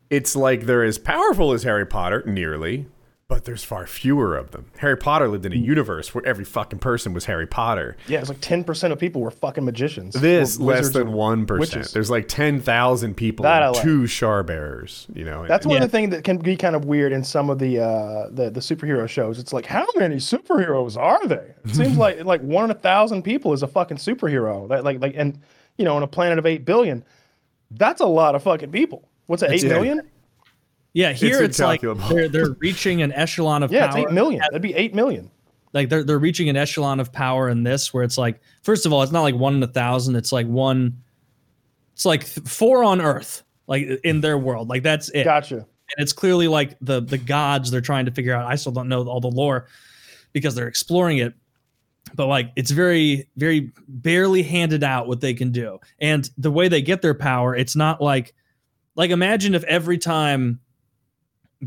it's 0.09 0.35
like 0.35 0.61
they're 0.65 0.83
as 0.83 0.97
powerful 0.97 1.53
as 1.53 1.63
Harry 1.63 1.85
Potter, 1.85 2.23
nearly, 2.25 2.87
but 3.33 3.45
there's 3.45 3.63
far 3.63 3.87
fewer 3.87 4.35
of 4.37 4.51
them. 4.51 4.65
Harry 4.77 4.95
Potter 4.95 5.27
lived 5.27 5.45
in 5.45 5.53
a 5.53 5.55
universe 5.55 6.13
where 6.13 6.25
every 6.25 6.45
fucking 6.45 6.79
person 6.79 7.13
was 7.13 7.25
Harry 7.25 7.47
Potter. 7.47 7.97
yeah, 8.07 8.19
it's 8.19 8.29
like 8.29 8.41
ten 8.41 8.63
percent 8.63 8.93
of 8.93 8.99
people 8.99 9.21
were 9.21 9.31
fucking 9.31 9.65
magicians. 9.65 10.13
This 10.13 10.59
less 10.59 10.91
than 10.91 11.13
one 11.13 11.45
percent. 11.45 11.75
witches. 11.77 11.93
There's 11.93 12.09
like 12.11 12.27
ten 12.27 12.59
thousand 12.61 13.15
people, 13.15 13.43
That 13.43 13.63
and 13.63 13.73
like. 13.73 13.83
two 13.83 14.05
Shard 14.07 14.45
bearers. 14.45 15.07
You 15.13 15.25
know, 15.25 15.47
That's 15.47 15.65
one 15.65 15.77
Yeah. 15.77 15.83
of 15.85 15.91
the 15.91 15.97
things 15.97 16.11
that 16.11 16.23
can 16.23 16.37
be 16.37 16.55
kind 16.55 16.75
of 16.75 16.85
weird 16.85 17.11
in 17.11 17.23
some 17.23 17.49
of 17.49 17.59
the 17.59 17.79
uh, 17.79 18.29
the 18.29 18.49
the 18.49 18.59
superhero 18.59 19.07
shows. 19.09 19.39
It's 19.39 19.51
like, 19.53 19.65
how 19.65 19.85
many 19.95 20.17
superheroes 20.17 20.95
are 20.97 21.25
they? 21.27 21.53
It 21.65 21.69
seems 21.75 21.97
like 21.97 22.23
like 22.25 22.41
one 22.41 22.65
in 22.65 22.71
a 22.71 22.75
thousand 22.75 23.23
people 23.23 23.53
is 23.53 23.63
a 23.63 23.67
fucking 23.67 23.97
superhero. 23.97 24.67
That 24.69 24.83
like 24.83 25.01
like 25.01 25.13
and 25.17 25.39
you 25.77 25.85
know, 25.85 25.95
on 25.95 26.03
a 26.03 26.07
planet 26.07 26.37
of 26.37 26.45
eight 26.45 26.65
billion, 26.65 27.03
that's 27.71 28.01
a 28.01 28.05
lot 28.05 28.35
of 28.35 28.43
fucking 28.43 28.71
people. 28.71 29.07
What's 29.25 29.41
that? 29.41 29.51
Eight 29.51 29.63
yeah. 29.63 29.69
million? 29.69 30.09
Yeah, 30.93 31.11
here 31.11 31.41
it's, 31.41 31.59
like 31.59 31.81
they're 31.81 32.29
they're 32.29 32.51
reaching 32.59 33.01
an 33.01 33.11
echelon 33.13 33.63
of 33.63 33.71
Yeah, 33.73 33.85
it's 33.85 33.95
power. 33.95 34.07
eight 34.07 34.13
million. 34.13 34.39
That'd 34.41 34.61
be 34.61 34.75
eight 34.75 34.93
million. 34.93 35.31
Like 35.73 35.89
they're 35.89 36.03
they're 36.03 36.19
reaching 36.19 36.49
an 36.49 36.55
echelon 36.55 36.99
of 36.99 37.11
power 37.11 37.49
in 37.49 37.63
this 37.63 37.91
where 37.93 38.03
it's 38.03 38.17
like 38.17 38.39
first 38.61 38.85
of 38.85 38.93
all, 38.93 39.01
it's 39.01 39.11
not 39.11 39.21
like 39.23 39.35
one 39.35 39.55
in 39.55 39.63
a 39.63 39.67
thousand. 39.67 40.15
It's 40.15 40.31
like 40.31 40.45
one. 40.47 41.01
It's 41.93 42.05
like 42.05 42.25
th- 42.25 42.47
four 42.47 42.83
on 42.83 43.01
Earth, 43.01 43.43
like 43.65 43.87
in 44.03 44.21
their 44.21 44.37
world. 44.37 44.69
Like 44.69 44.83
that's 44.83 45.09
it. 45.09 45.23
Gotcha. 45.23 45.55
and 45.55 45.65
it's 45.97 46.13
clearly 46.13 46.47
like 46.47 46.77
the 46.79 47.01
the 47.01 47.17
gods 47.17 47.71
they're 47.71 47.81
trying 47.81 48.05
to 48.05 48.11
figure 48.11 48.35
out. 48.35 48.45
I 48.45 48.55
still 48.55 48.71
don't 48.71 48.87
know 48.87 49.03
all 49.07 49.19
the 49.19 49.31
lore 49.31 49.67
because 50.31 50.53
they're 50.53 50.67
exploring 50.67 51.17
it, 51.17 51.33
but 52.13 52.27
like 52.27 52.51
it's 52.55 52.69
very 52.69 53.27
very 53.35 53.71
barely 53.87 54.43
handed 54.43 54.83
out 54.83 55.07
what 55.07 55.21
they 55.21 55.33
can 55.33 55.51
do, 55.51 55.79
and 55.99 56.29
the 56.37 56.51
way 56.51 56.67
they 56.67 56.83
get 56.83 57.01
their 57.01 57.15
power, 57.15 57.55
it's 57.55 57.75
not 57.75 57.99
like 57.99 58.35
like 58.95 59.09
imagine 59.09 59.55
if 59.55 59.63
every 59.63 59.97
time 59.97 60.59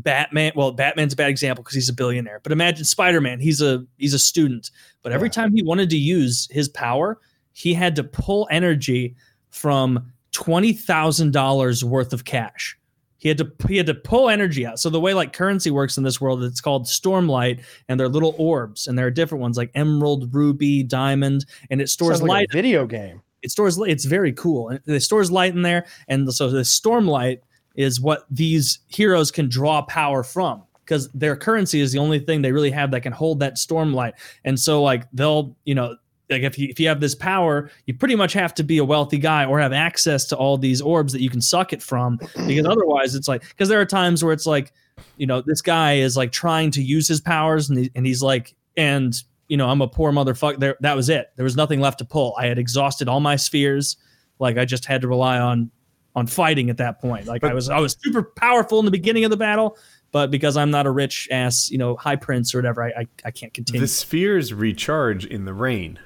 Batman, 0.03 0.51
well, 0.55 0.71
Batman's 0.71 1.13
a 1.13 1.15
bad 1.15 1.29
example 1.29 1.63
because 1.63 1.75
he's 1.75 1.89
a 1.89 1.93
billionaire, 1.93 2.39
but 2.43 2.51
imagine 2.51 2.85
Spider-Man, 2.85 3.39
he's 3.39 3.61
a 3.61 3.85
he's 3.97 4.13
a 4.13 4.19
student, 4.19 4.71
but 5.01 5.11
every 5.11 5.27
Yeah. 5.27 5.33
time 5.33 5.53
he 5.53 5.63
wanted 5.63 5.89
to 5.91 5.97
use 5.97 6.47
his 6.51 6.69
power, 6.69 7.19
he 7.53 7.73
had 7.73 7.95
to 7.95 8.03
pull 8.03 8.47
energy 8.51 9.15
from 9.49 10.11
twenty 10.31 10.73
thousand 10.73 11.31
dollars 11.33 11.83
worth 11.83 12.13
of 12.13 12.25
cash. 12.25 12.77
He 13.19 13.27
had 13.29 13.39
to 13.39 13.51
he 13.67 13.77
had 13.77 13.87
to 13.87 13.95
pull 13.95 14.29
energy 14.29 14.65
out. 14.65 14.79
So 14.79 14.89
the 14.91 14.99
way 14.99 15.13
like 15.15 15.33
currency 15.33 15.71
works 15.71 15.97
in 15.97 16.03
this 16.03 16.21
world, 16.21 16.43
it's 16.43 16.61
called 16.61 16.85
stormlight, 16.85 17.61
and 17.89 17.99
they're 17.99 18.07
little 18.09 18.35
orbs, 18.37 18.85
and 18.85 18.97
there 18.97 19.07
are 19.07 19.11
different 19.11 19.41
ones 19.41 19.57
like 19.57 19.71
emerald, 19.73 20.33
ruby, 20.35 20.83
diamond, 20.83 21.45
and 21.71 21.81
it 21.81 21.89
stores 21.89 22.21
like 22.21 22.29
light 22.29 22.47
a 22.51 22.53
video 22.53 22.85
game. 22.85 23.21
it 23.41 23.49
stores 23.49 23.79
it's 23.79 24.05
very 24.05 24.33
cool 24.33 24.69
and 24.69 24.79
it 24.85 24.99
stores 25.01 25.31
light 25.31 25.53
in 25.55 25.61
there 25.63 25.85
and 26.07 26.31
so 26.33 26.49
the 26.49 26.61
stormlight 26.61 27.39
is 27.77 28.01
what 28.01 28.25
these 28.29 28.79
heroes 28.87 29.31
can 29.31 29.47
draw 29.47 29.81
power 29.83 30.23
from 30.23 30.63
because 30.83 31.09
their 31.11 31.35
currency 31.35 31.79
is 31.79 31.91
the 31.91 31.99
only 31.99 32.19
thing 32.19 32.41
they 32.41 32.51
really 32.51 32.71
have 32.71 32.91
that 32.91 33.01
can 33.01 33.13
hold 33.13 33.39
that 33.39 33.55
stormlight 33.55 34.13
and 34.43 34.59
so 34.59 34.81
like 34.81 35.09
they'll 35.13 35.55
you 35.63 35.75
know 35.75 35.95
like 36.29 36.41
if 36.41 36.57
you 36.57 36.67
if 36.69 36.79
you 36.79 36.87
have 36.87 36.99
this 36.99 37.15
power 37.15 37.69
you 37.85 37.93
pretty 37.93 38.15
much 38.15 38.33
have 38.33 38.53
to 38.53 38.63
be 38.63 38.79
a 38.79 38.83
wealthy 38.85 39.17
guy 39.17 39.45
or 39.45 39.59
have 39.59 39.71
access 39.71 40.25
to 40.25 40.35
all 40.35 40.57
these 40.57 40.81
orbs 40.81 41.13
that 41.13 41.21
you 41.21 41.29
can 41.29 41.41
suck 41.41 41.71
it 41.71 41.81
from 41.81 42.17
because 42.47 42.65
otherwise 42.65 43.15
it's 43.15 43.27
like 43.27 43.47
because 43.47 43.69
there 43.69 43.79
are 43.79 43.85
times 43.85 44.23
where 44.23 44.33
it's 44.33 44.45
like 44.45 44.73
you 45.17 45.27
know 45.27 45.41
this 45.41 45.61
guy 45.61 45.93
is 45.93 46.17
like 46.17 46.31
trying 46.31 46.71
to 46.71 46.81
use 46.81 47.07
his 47.07 47.21
powers 47.21 47.69
and, 47.69 47.79
he, 47.79 47.91
and 47.95 48.05
he's 48.05 48.23
like 48.23 48.55
and 48.75 49.23
you 49.47 49.55
know 49.55 49.69
i'm 49.69 49.81
a 49.81 49.87
poor 49.87 50.11
motherfucker 50.11 50.59
there 50.59 50.75
that 50.81 50.95
was 50.95 51.09
it. 51.09 51.31
There 51.35 51.43
was 51.43 51.55
nothing 51.55 51.79
left 51.79 51.99
to 51.99 52.05
pull. 52.05 52.35
I 52.37 52.47
had 52.47 52.57
exhausted 52.57 53.07
all 53.07 53.19
my 53.19 53.35
spheres. 53.35 53.97
Like 54.39 54.57
i 54.57 54.65
just 54.65 54.85
had 54.85 55.01
to 55.01 55.07
rely 55.07 55.39
on 55.39 55.71
on 56.15 56.25
fighting 56.27 56.69
at 56.69 56.77
that 56.77 56.99
point 56.99 57.27
like 57.27 57.43
i 57.43 57.53
was 57.53 57.69
i 57.69 57.79
was 57.79 57.95
super 58.03 58.23
powerful 58.23 58.79
in 58.79 58.85
the 58.85 58.91
beginning 58.91 59.23
of 59.23 59.29
the 59.29 59.37
battle 59.37 59.77
but 60.11 60.31
because 60.31 60.57
i'm 60.57 60.71
not 60.71 60.85
a 60.87 60.91
rich 60.91 61.27
ass 61.31 61.69
you 61.69 61.77
know 61.77 61.95
high 61.95 62.15
prince 62.15 62.55
or 62.55 62.57
whatever 62.57 62.83
i 62.83 62.87
i, 63.01 63.07
I 63.25 63.31
can't 63.31 63.53
continue 63.53 63.81
the 63.81 63.87
spheres 63.87 64.53
recharge 64.53 65.25
in 65.25 65.45
the 65.45 65.53
rain. 65.53 65.99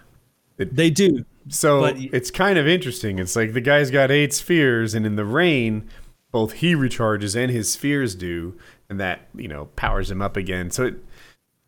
they 0.57 0.89
do 0.89 1.23
So 1.49 1.81
But- 1.81 1.97
it's 1.97 2.29
kind 2.29 2.59
of 2.59 2.67
interesting. 2.67 3.17
It's 3.19 3.35
like 3.35 3.53
the 3.53 3.61
guy's 3.61 3.89
got 3.89 4.11
eight 4.11 4.31
spheres, 4.33 4.93
and 4.93 5.05
in 5.07 5.15
the 5.15 5.25
rain, 5.25 5.89
both 6.31 6.53
he 6.53 6.75
recharges 6.75 7.35
and 7.35 7.49
his 7.51 7.71
spheres 7.71 8.13
do, 8.13 8.53
and 8.89 8.99
that 8.99 9.21
you 9.33 9.47
know 9.47 9.65
powers 9.75 10.11
him 10.11 10.21
up 10.21 10.37
again. 10.37 10.69
So 10.69 10.85
it, 10.85 10.95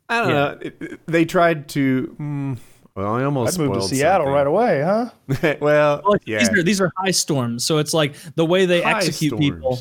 I 0.10 0.20
don't 0.20 0.28
Yeah. 0.30 0.34
know. 0.36 0.58
It, 0.62 0.78
it- 0.80 1.00
they 1.08 1.26
tried 1.26 1.68
to. 1.70 2.16
Mm, 2.20 2.58
well, 2.96 3.16
I 3.16 3.24
almost 3.24 3.60
I'd 3.60 3.66
move 3.66 3.74
to 3.76 3.82
Seattle 3.82 4.26
something. 4.26 4.34
right 4.34 4.48
away, 4.48 4.82
huh? 4.82 5.10
well, 5.62 6.02
Well, 6.06 6.16
yeah. 6.26 6.40
these 6.40 6.50
are 6.50 6.64
these 6.64 6.82
are 6.82 6.92
high 6.98 7.12
storms, 7.12 7.66
so 7.66 7.78
it's 7.80 7.94
like 7.94 8.16
the 8.36 8.46
way 8.46 8.66
they 8.66 8.82
High 8.82 8.98
execute 8.98 9.38
people. 9.40 9.80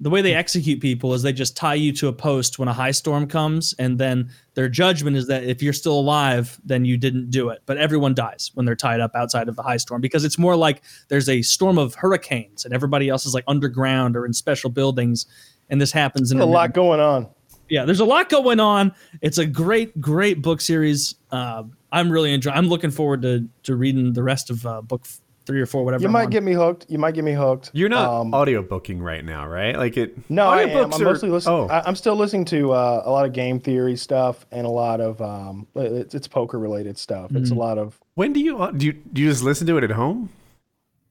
The 0.00 0.10
way 0.10 0.22
they 0.22 0.34
execute 0.34 0.80
people 0.80 1.14
is 1.14 1.22
they 1.22 1.32
just 1.32 1.56
tie 1.56 1.74
you 1.74 1.92
to 1.94 2.08
a 2.08 2.12
post 2.12 2.58
when 2.58 2.66
a 2.66 2.72
high 2.72 2.90
storm 2.90 3.26
comes, 3.28 3.74
and 3.78 3.96
then 3.98 4.28
their 4.54 4.68
judgment 4.68 5.16
is 5.16 5.28
that 5.28 5.44
if 5.44 5.62
you're 5.62 5.72
still 5.72 5.98
alive, 5.98 6.60
then 6.64 6.84
you 6.84 6.96
didn't 6.96 7.30
do 7.30 7.48
it. 7.50 7.62
But 7.64 7.78
everyone 7.78 8.12
dies 8.12 8.50
when 8.54 8.66
they're 8.66 8.74
tied 8.74 9.00
up 9.00 9.12
outside 9.14 9.48
of 9.48 9.56
the 9.56 9.62
high 9.62 9.76
storm 9.76 10.00
because 10.00 10.24
it's 10.24 10.36
more 10.38 10.56
like 10.56 10.82
there's 11.08 11.28
a 11.28 11.42
storm 11.42 11.78
of 11.78 11.94
hurricanes, 11.94 12.64
and 12.64 12.74
everybody 12.74 13.08
else 13.08 13.24
is 13.24 13.34
like 13.34 13.44
underground 13.46 14.16
or 14.16 14.26
in 14.26 14.32
special 14.32 14.68
buildings, 14.68 15.26
and 15.70 15.80
this 15.80 15.92
happens 15.92 16.32
in 16.32 16.40
a 16.40 16.44
lot 16.46 16.74
going 16.74 17.00
on. 17.00 17.28
yeah 17.70 17.84
there's 17.86 18.00
a 18.00 18.04
lot 18.04 18.28
going 18.28 18.60
on 18.60 18.92
it's 19.22 19.38
a 19.38 19.46
great 19.46 19.98
great 20.00 20.42
book 20.42 20.60
series 20.60 21.14
uh, 21.30 21.62
i'm 21.94 22.10
really 22.10 22.32
enjoying 22.34 22.56
i'm 22.56 22.68
looking 22.68 22.90
forward 22.90 23.22
to 23.22 23.48
to 23.62 23.74
reading 23.76 24.12
the 24.12 24.22
rest 24.22 24.50
of 24.50 24.64
uh, 24.66 24.80
book 24.82 25.02
three 25.46 25.60
or 25.60 25.66
four 25.66 25.84
whatever 25.84 26.02
You 26.02 26.08
might 26.08 26.30
get 26.30 26.42
me 26.42 26.52
hooked. 26.54 26.86
You 26.88 26.98
might 26.98 27.12
get 27.12 27.22
me 27.22 27.32
hooked. 27.34 27.70
You're 27.74 27.90
not 27.90 28.08
Um, 28.08 28.32
audio 28.32 28.62
booking 28.62 29.02
right 29.02 29.22
now, 29.22 29.46
right? 29.46 29.76
Like 29.76 29.98
it. 29.98 30.16
No, 30.30 30.48
I 30.48 30.62
am. 30.62 30.90
I'm 30.90 31.02
are- 31.02 31.04
mostly 31.04 31.28
listening. 31.28 31.54
Oh, 31.54 31.68
I, 31.68 31.82
I'm 31.86 31.94
still 31.96 32.16
listening 32.16 32.46
to 32.46 32.72
uh, 32.72 33.02
a 33.04 33.10
lot 33.10 33.26
of 33.26 33.34
game 33.34 33.60
theory 33.60 33.94
stuff 33.94 34.46
and 34.52 34.66
a 34.66 34.70
lot 34.70 35.02
of 35.02 35.20
um, 35.20 35.66
it's, 35.74 36.14
it's 36.14 36.26
poker 36.26 36.58
related 36.58 36.96
stuff. 36.96 37.30
It's 37.34 37.50
a 37.50 37.54
Mm. 37.54 37.58
lot 37.58 37.76
of 37.76 38.00
when 38.14 38.32
do 38.32 38.40
you 38.40 38.72
do 38.74 38.86
you 38.86 38.92
do 38.94 39.20
you 39.20 39.28
just 39.28 39.44
listen 39.44 39.66
to 39.66 39.76
it 39.76 39.84
at 39.84 39.90
home? 39.90 40.30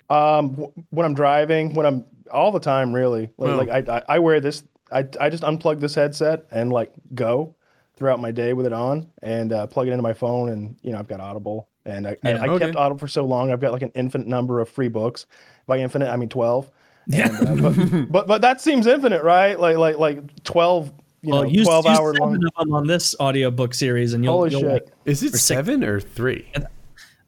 um, 0.10 0.50
w- 0.52 0.72
when 0.90 1.06
I'm 1.06 1.14
driving, 1.14 1.76
when 1.76 1.86
I'm 1.86 2.04
all 2.32 2.52
the 2.52 2.60
time, 2.60 2.92
really. 2.92 3.30
Like, 3.38 3.50
Well- 3.50 3.58
like 3.58 3.70
I, 3.70 3.98
I 3.98 4.16
I 4.16 4.20
wear 4.20 4.40
this. 4.40 4.64
I 4.92 5.06
I 5.22 5.30
just 5.30 5.44
unplug 5.44 5.80
this 5.80 5.94
headset 5.94 6.46
and 6.50 6.74
like 6.74 6.92
go 7.14 7.54
throughout 7.96 8.20
my 8.20 8.32
day 8.32 8.54
with 8.54 8.66
it 8.66 8.74
on 8.74 9.08
and 9.22 9.54
uh, 9.54 9.68
plug 9.68 9.88
it 9.88 9.92
into 9.92 10.02
my 10.04 10.14
phone 10.14 10.50
and 10.50 10.76
you 10.82 10.92
know 10.92 11.00
I've 11.00 11.08
got 11.08 11.20
Audible 11.20 11.70
and 11.86 12.08
I, 12.08 12.18
Yeah. 12.24 12.38
I, 12.42 12.46
I 12.46 12.50
Okay. 12.50 12.66
kept 12.66 12.78
Audible 12.78 13.00
for 13.00 13.08
so 13.08 13.26
long. 13.26 13.52
I've 13.52 13.60
got 13.62 13.72
like 13.72 13.82
an 13.84 13.92
infinite 13.96 14.28
number 14.28 14.60
of 14.62 14.70
free 14.70 14.88
books. 14.88 15.26
By 15.68 15.78
infinite, 15.80 16.10
I 16.12 16.16
mean 16.16 16.30
twelve. 16.30 16.70
Yeah. 17.08 17.28
And, 17.30 17.66
uh, 17.66 17.70
but, 17.72 18.06
but 18.12 18.28
but 18.28 18.42
that 18.42 18.62
seems 18.62 18.88
infinite, 18.88 19.24
right? 19.24 19.60
Like 19.60 19.78
like 19.78 19.98
like 19.98 20.44
twelve. 20.44 20.92
You 21.26 21.32
know, 21.32 21.44
use, 21.44 21.66
twelve 21.66 21.86
use 21.86 21.98
hour 21.98 22.14
long. 22.16 22.34
seven 22.34 22.46
of 22.48 22.54
them 22.66 22.74
on 22.74 22.86
this 22.88 23.16
audiobook 23.18 23.74
series 23.74 24.14
and 24.14 24.26
you'll, 24.26 24.34
Holy 24.34 24.52
you'll 24.52 24.60
shit! 24.62 24.72
like 24.74 24.88
Is 25.06 25.24
it 25.24 25.30
six. 25.32 25.44
seven 25.44 25.82
or 25.84 26.02
three? 26.02 26.46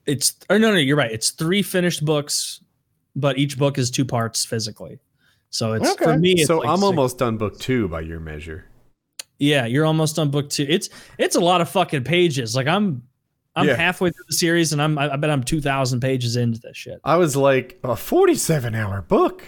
it's 0.05 0.36
or 0.49 0.59
no 0.59 0.72
no 0.72 0.78
you're 0.78 0.97
right 0.97 1.11
it's 1.11 1.32
three 1.32 1.61
finished 1.63 2.03
books 2.05 2.61
but 3.16 3.38
each 3.39 3.57
book 3.57 3.78
is 3.80 3.89
two 3.89 4.05
parts 4.05 4.45
physically 4.45 4.99
so 5.49 5.74
it's 5.74 5.95
for 5.95 6.16
me 6.20 6.34
it's 6.34 6.47
so 6.47 6.57
like 6.59 6.68
I'm 6.70 6.76
six. 6.76 6.84
almost 6.84 7.18
done 7.18 7.38
book 7.38 7.57
two 7.57 7.88
by 7.88 8.01
your 8.01 8.20
measure. 8.20 8.66
Yeah, 9.39 9.65
you're 9.65 9.86
almost 9.86 10.17
on 10.19 10.31
book 10.31 10.49
two. 10.49 10.65
It's 10.67 10.89
it's 11.17 11.36
a 11.36 11.39
lot 11.41 11.61
of 11.61 11.69
fucking 11.69 12.03
pages. 12.03 12.55
Like 12.55 12.67
I'm 12.67 13.03
I'm 13.55 13.67
Yeah. 13.67 13.75
halfway 13.75 14.09
through 14.11 14.25
the 14.27 14.33
series, 14.36 14.73
and 14.73 14.81
I'm 14.81 14.97
I 14.97 15.13
I 15.13 15.15
bet 15.17 15.29
I'm 15.29 15.43
two 15.43 15.61
thousand 15.61 15.99
pages 16.01 16.36
into 16.36 16.59
this 16.59 16.75
shit. 16.77 16.99
I 17.03 17.17
was 17.17 17.36
like, 17.36 17.79
a 17.83 17.95
47 17.95 18.75
hour 18.75 19.01
book. 19.01 19.43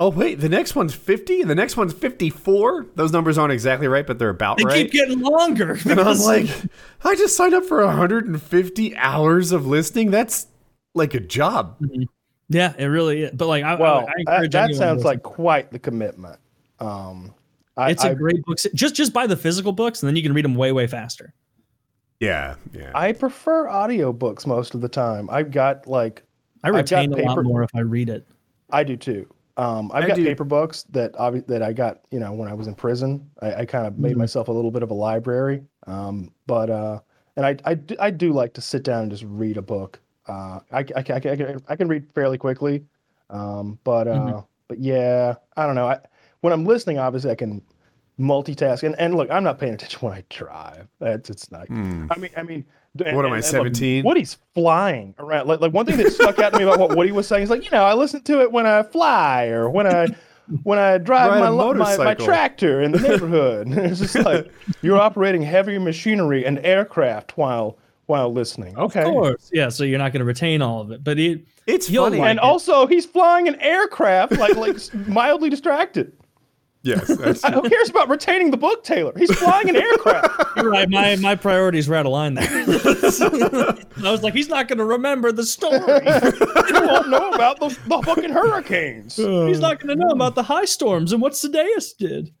Oh, 0.00 0.10
wait, 0.10 0.36
the 0.36 0.48
next 0.48 0.76
one's 0.76 0.94
50 0.94 1.40
and 1.40 1.50
the 1.50 1.56
next 1.56 1.76
one's 1.76 1.92
54. 1.92 2.86
Those 2.94 3.10
numbers 3.10 3.36
aren't 3.36 3.52
exactly 3.52 3.88
right, 3.88 4.06
but 4.06 4.16
they're 4.20 4.28
about 4.30 4.58
They 4.58 4.64
right. 4.64 4.74
They 4.74 4.82
keep 4.84 4.92
getting 4.92 5.18
longer. 5.18 5.76
and 5.84 5.98
I'm 5.98 6.16
like, 6.20 6.48
I 7.02 7.16
just 7.16 7.36
signed 7.36 7.52
up 7.52 7.64
for 7.64 7.84
150 7.84 8.96
hours 8.96 9.50
of 9.50 9.66
listening. 9.66 10.12
That's 10.12 10.46
like 10.94 11.14
a 11.14 11.20
job. 11.20 11.76
yeah, 12.48 12.74
it 12.78 12.84
really 12.86 13.22
is. 13.22 13.32
But 13.32 13.48
like, 13.48 13.64
I, 13.64 13.74
Well, 13.74 13.98
I, 13.98 14.00
I 14.00 14.04
that, 14.04 14.14
encourage 14.18 14.52
that 14.52 14.64
anyone 14.66 14.78
sounds 14.78 15.04
like 15.04 15.24
quite 15.24 15.72
the 15.72 15.80
commitment. 15.80 16.38
Um, 16.78 17.34
I, 17.78 17.90
it's 17.90 18.04
a 18.04 18.10
I- 18.10 18.14
great 18.14 18.42
book. 18.44 18.58
Just 18.74 18.94
just 18.94 19.12
buy 19.12 19.26
the 19.26 19.36
physical 19.36 19.72
books, 19.72 20.02
and 20.02 20.08
then 20.08 20.16
you 20.16 20.22
can 20.22 20.32
read 20.34 20.44
them 20.44 20.54
way 20.54 20.72
way 20.72 20.86
faster. 20.86 21.32
Yeah, 22.20 22.56
yeah. 22.72 22.90
I 22.94 23.12
prefer 23.12 23.66
audiobooks 23.66 24.46
most 24.46 24.74
of 24.74 24.80
the 24.80 24.88
time. 24.88 25.30
I've 25.30 25.50
got 25.50 25.86
like 25.86 26.22
I 26.64 26.68
I've 26.68 26.74
retain 26.74 27.12
a 27.12 27.16
lot 27.16 27.28
paper- 27.28 27.42
more 27.44 27.62
if 27.62 27.70
I 27.74 27.80
read 27.80 28.08
it. 28.08 28.26
I 28.70 28.82
do 28.84 28.96
too. 28.96 29.26
Um, 29.56 29.90
I've 29.94 30.04
I 30.04 30.08
got 30.08 30.16
do. 30.16 30.24
paper 30.24 30.44
books 30.44 30.84
that 30.90 31.12
obvi- 31.14 31.46
that 31.46 31.62
I 31.62 31.72
got, 31.72 32.00
you 32.10 32.18
know, 32.20 32.32
when 32.32 32.48
I 32.48 32.54
was 32.54 32.66
in 32.66 32.74
prison. 32.74 33.28
I, 33.42 33.54
I 33.54 33.64
kind 33.64 33.86
of 33.86 33.98
made 33.98 34.14
Mhm. 34.14 34.18
myself 34.18 34.48
a 34.48 34.52
little 34.52 34.70
bit 34.70 34.82
of 34.82 34.90
a 34.90 34.94
library. 34.94 35.62
Um, 35.86 36.30
but 36.46 36.70
uh, 36.70 37.00
and 37.36 37.46
I, 37.46 37.56
I 37.64 37.74
do, 37.74 37.96
I 38.00 38.10
do 38.10 38.32
like 38.32 38.52
to 38.54 38.60
sit 38.60 38.82
down 38.84 39.02
and 39.02 39.10
just 39.10 39.24
read 39.26 39.56
a 39.56 39.62
book. 39.62 40.00
Uh, 40.28 40.60
I, 40.72 40.78
I, 40.78 40.82
can- 40.82 40.96
I, 40.96 41.02
can- 41.20 41.30
I, 41.32 41.36
can, 41.36 41.62
I 41.68 41.76
can 41.76 41.88
read 41.88 42.04
fairly 42.14 42.38
quickly. 42.38 42.84
Um, 43.30 43.78
but 43.84 44.06
uh, 44.08 44.12
Mhm. 44.14 44.46
but 44.68 44.78
yeah, 44.80 45.34
I 45.56 45.66
don't 45.66 45.74
know. 45.76 45.88
I, 45.88 45.98
when 46.40 46.52
I'm 46.52 46.64
listening, 46.64 46.98
obviously 46.98 47.30
I 47.30 47.34
can 47.34 47.62
multitask. 48.18 48.82
And 48.82 48.94
and 48.98 49.14
look, 49.14 49.30
I'm 49.30 49.44
not 49.44 49.58
paying 49.58 49.74
attention 49.74 50.00
when 50.08 50.12
I 50.16 50.24
drive. 50.30 50.88
That's 51.00 51.30
it's 51.30 51.50
not. 51.50 51.68
Hmm. 51.68 52.06
I 52.10 52.18
mean, 52.18 52.30
I 52.36 52.42
mean, 52.42 52.64
d- 52.96 53.04
What 53.12 53.24
am 53.24 53.32
I, 53.32 53.36
and 53.36 53.44
look, 53.44 53.50
17? 53.52 54.04
Woody's 54.04 54.38
flying 54.54 55.14
around. 55.18 55.46
Like, 55.48 55.60
like 55.60 55.72
one 55.72 55.86
thing 55.86 55.96
that 55.98 56.12
stuck 56.12 56.38
out 56.38 56.52
to 56.52 56.58
me 56.58 56.64
about 56.64 56.78
what 56.78 56.96
Woody 56.96 57.12
was 57.12 57.26
saying 57.26 57.44
is 57.44 57.50
like, 57.50 57.64
you 57.64 57.70
know, 57.70 57.84
I 57.84 57.94
listen 57.94 58.22
to 58.24 58.40
it 58.42 58.52
when 58.52 58.66
I 58.66 58.82
fly 58.82 59.46
or 59.46 59.70
when 59.70 59.86
I 59.86 60.06
when 60.62 60.78
I 60.78 60.96
drive 60.98 61.40
my, 61.40 61.50
my 61.74 61.96
my 61.98 62.14
tractor 62.14 62.80
in 62.80 62.92
the 62.92 62.98
neighborhood. 63.00 63.68
it's 63.70 64.00
just 64.00 64.14
like 64.16 64.50
you're 64.82 64.98
operating 64.98 65.42
heavy 65.42 65.78
machinery 65.78 66.44
and 66.46 66.58
aircraft 66.64 67.36
while 67.36 67.78
while 68.06 68.32
listening. 68.32 68.76
Okay. 68.78 69.02
Of 69.02 69.08
course, 69.08 69.50
yeah. 69.52 69.68
So 69.68 69.84
you're 69.84 69.98
not 69.98 70.12
going 70.12 70.20
to 70.20 70.24
retain 70.24 70.62
all 70.62 70.80
of 70.80 70.90
it, 70.90 71.04
but 71.04 71.18
it, 71.18 71.44
It's 71.66 71.90
funny. 71.94 72.16
like 72.18 72.30
And 72.30 72.38
it. 72.38 72.42
also, 72.42 72.86
he's 72.86 73.04
flying 73.04 73.46
an 73.48 73.56
aircraft, 73.60 74.32
like 74.38 74.56
like 74.56 74.76
mildly 75.06 75.50
distracted. 75.50 76.14
Yes, 76.88 77.08
Who 77.54 77.68
cares 77.68 77.90
about 77.90 78.08
retaining 78.08 78.50
the 78.50 78.56
book, 78.56 78.82
Taylor? 78.82 79.12
He's 79.16 79.34
flying 79.38 79.68
an 79.68 79.76
aircraft. 79.88 80.56
you're 80.56 80.70
right. 80.70 80.88
My 80.88 81.16
my 81.16 81.34
priorities 81.34 81.88
were 81.88 81.96
out 81.96 82.06
of 82.06 82.12
line 82.12 82.34
there. 82.34 82.46
I 82.48 84.10
was 84.10 84.22
like, 84.22 84.32
he's 84.34 84.48
not 84.48 84.68
going 84.68 84.78
to 84.78 84.84
remember 84.84 85.30
the 85.32 85.44
story. 85.44 85.76
you 85.78 86.86
won't 86.86 87.08
know 87.10 87.30
about 87.32 87.60
the, 87.60 87.68
the 87.86 88.02
fucking 88.04 88.30
hurricanes. 88.30 89.16
He's 89.16 89.60
not 89.60 89.80
going 89.80 89.96
to 89.98 90.02
know 90.02 90.10
about 90.12 90.34
the 90.34 90.42
high 90.44 90.64
storms 90.64 91.12
and 91.12 91.20
what 91.20 91.32
Sadeas 91.32 91.96
did. 91.96 92.32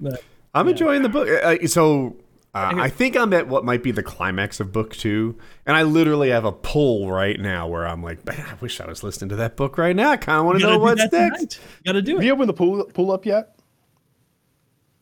But, 0.00 0.22
I'm 0.54 0.68
enjoying 0.68 1.02
the 1.02 1.08
book. 1.08 1.28
Uh, 1.28 1.66
so 1.66 2.16
uh, 2.54 2.74
I 2.76 2.88
think 2.88 3.16
I'm 3.16 3.32
at 3.32 3.46
what 3.46 3.64
might 3.64 3.82
be 3.82 3.92
the 3.92 4.02
climax 4.02 4.58
of 4.58 4.72
book 4.72 4.94
two, 4.96 5.38
and 5.66 5.76
I 5.76 5.82
literally 5.82 6.30
have 6.30 6.44
a 6.44 6.52
pull 6.52 7.10
right 7.10 7.38
now 7.38 7.68
where 7.68 7.86
I'm 7.86 8.02
like, 8.02 8.24
man, 8.26 8.40
I 8.40 8.54
wish 8.60 8.80
I 8.80 8.86
was 8.86 9.04
listening 9.04 9.28
to 9.30 9.36
that 9.36 9.56
book 9.56 9.78
right 9.78 9.94
now. 9.94 10.10
I 10.10 10.16
kind 10.16 10.40
of 10.40 10.46
want 10.46 10.60
to 10.60 10.66
know 10.66 10.78
what's 10.78 11.00
next. 11.00 11.10
tonight. 11.12 11.60
You 11.78 11.84
got 11.84 11.92
to 11.92 12.02
do 12.02 12.12
it. 12.12 12.14
Have 12.14 12.22
it. 12.22 12.26
you 12.26 12.32
opened 12.32 12.48
the 12.48 12.54
pool 12.54 12.84
pool 12.92 13.12
up 13.12 13.24
yet? 13.24 13.59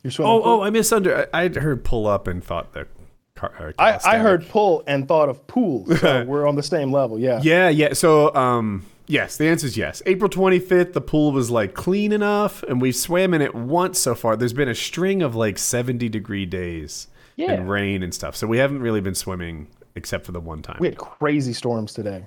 You're 0.09 0.13
swimming 0.13 0.33
Oh, 0.33 0.41
pool? 0.43 0.53
oh, 0.53 0.63
I 0.63 0.71
misunder. 0.71 1.29
I 1.33 1.43
I'd 1.45 1.57
heard 1.57 1.85
pull 1.85 2.07
up 2.07 2.27
and 2.27 2.43
thought 2.43 2.73
that. 2.75 2.89
Car, 3.35 3.53
uh, 3.61 3.73
I, 3.79 4.01
I 4.05 4.19
heard 4.19 4.49
pull 4.49 4.83
and 4.89 5.07
thought 5.07 5.29
of 5.29 5.47
pool. 5.47 5.87
So 5.97 6.25
we're 6.27 6.47
on 6.49 6.57
the 6.57 6.63
same 6.63 6.91
level. 6.93 7.19
Yeah. 7.21 7.41
Yeah, 7.43 7.69
yeah. 7.69 7.93
So, 7.93 8.35
um, 8.35 8.85
yes, 9.07 9.37
the 9.37 9.47
answer 9.47 9.67
is 9.69 9.77
yes. 9.77 10.03
April 10.07 10.29
25th, 10.29 10.93
the 10.93 11.01
pool 11.01 11.31
was 11.31 11.49
like 11.49 11.73
clean 11.75 12.11
enough, 12.11 12.65
and 12.65 12.81
we 12.83 12.91
swam 12.91 13.35
in 13.35 13.41
it 13.43 13.55
once 13.55 14.01
so 14.01 14.17
far. 14.17 14.37
There's 14.37 14.53
been 14.53 14.69
a 14.69 14.75
string 14.75 15.23
of 15.23 15.37
like 15.37 15.57
70 15.57 16.09
degree 16.09 16.47
days 16.47 17.07
Yeah. 17.37 17.53
and 17.53 17.71
rain 17.71 18.03
and 18.03 18.13
stuff. 18.13 18.35
So 18.35 18.49
we 18.49 18.59
haven't 18.59 18.81
really 18.81 19.01
been 19.01 19.15
swimming 19.15 19.69
except 19.95 20.27
for 20.27 20.33
the 20.33 20.41
one 20.41 20.61
time. 20.63 20.79
We 20.81 20.89
had 20.89 20.99
crazy 20.99 21.53
storms 21.53 21.93
today. 21.93 22.27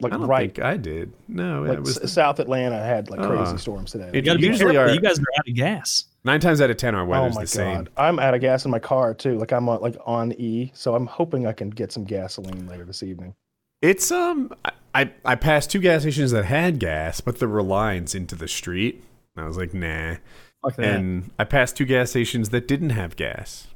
Like 0.00 0.14
I 0.14 0.16
don't 0.16 0.26
right, 0.26 0.54
think 0.54 0.64
I 0.64 0.76
did. 0.78 1.12
No, 1.28 1.62
like 1.62 1.78
it 1.78 1.80
was 1.82 1.98
S- 2.02 2.12
South 2.12 2.40
Atlanta 2.40 2.78
had 2.82 3.08
like 3.10 3.20
crazy 3.20 3.52
Ah. 3.52 3.56
storms 3.56 3.92
today. 3.92 4.08
It- 4.08 4.14
You 4.16 4.22
got 4.22 4.32
to 4.32 4.38
be 4.38 4.46
usually 4.46 4.72
careful. 4.72 4.88
our- 4.90 4.94
You 4.94 5.00
guys 5.00 5.18
are 5.18 5.24
out 5.38 5.46
of 5.48 5.54
gas. 5.54 6.06
Nine 6.24 6.40
times 6.40 6.60
out 6.60 6.70
of 6.70 6.76
ten 6.76 6.94
our 6.94 7.02
oh 7.02 7.06
weather's 7.06 7.34
my 7.34 7.40
the 7.42 7.46
same. 7.46 7.76
god, 7.84 7.90
I'm 7.96 8.18
out 8.18 8.34
of 8.34 8.40
gas 8.40 8.64
in 8.64 8.70
my 8.70 8.78
car 8.78 9.14
too. 9.14 9.38
Like 9.38 9.52
I'm 9.52 9.68
on, 9.68 9.80
like 9.80 9.96
on 10.06 10.32
E, 10.32 10.70
so 10.74 10.94
I'm 10.94 11.06
hoping 11.06 11.46
I 11.46 11.52
can 11.52 11.70
get 11.70 11.92
some 11.92 12.04
gasoline 12.04 12.66
later 12.66 12.84
this 12.84 13.02
evening. 13.02 13.34
It's 13.80 14.10
um, 14.12 14.52
I, 14.64 14.72
I 14.94 15.12
I 15.24 15.34
passed 15.34 15.70
two 15.70 15.80
gas 15.80 16.02
stations 16.02 16.30
that 16.30 16.44
had 16.44 16.78
gas, 16.78 17.20
but 17.20 17.38
there 17.38 17.48
were 17.48 17.62
lines 17.62 18.14
into 18.14 18.34
the 18.36 18.48
street. 18.48 19.02
I 19.36 19.44
was 19.44 19.56
like, 19.56 19.72
nah. 19.74 20.16
Fuck. 20.62 20.78
And 20.78 21.30
I 21.38 21.44
passed 21.44 21.76
two 21.76 21.84
gas 21.84 22.10
stations 22.10 22.50
that 22.50 22.68
didn't 22.68 22.90
have 22.90 23.16
gas. 23.16 23.66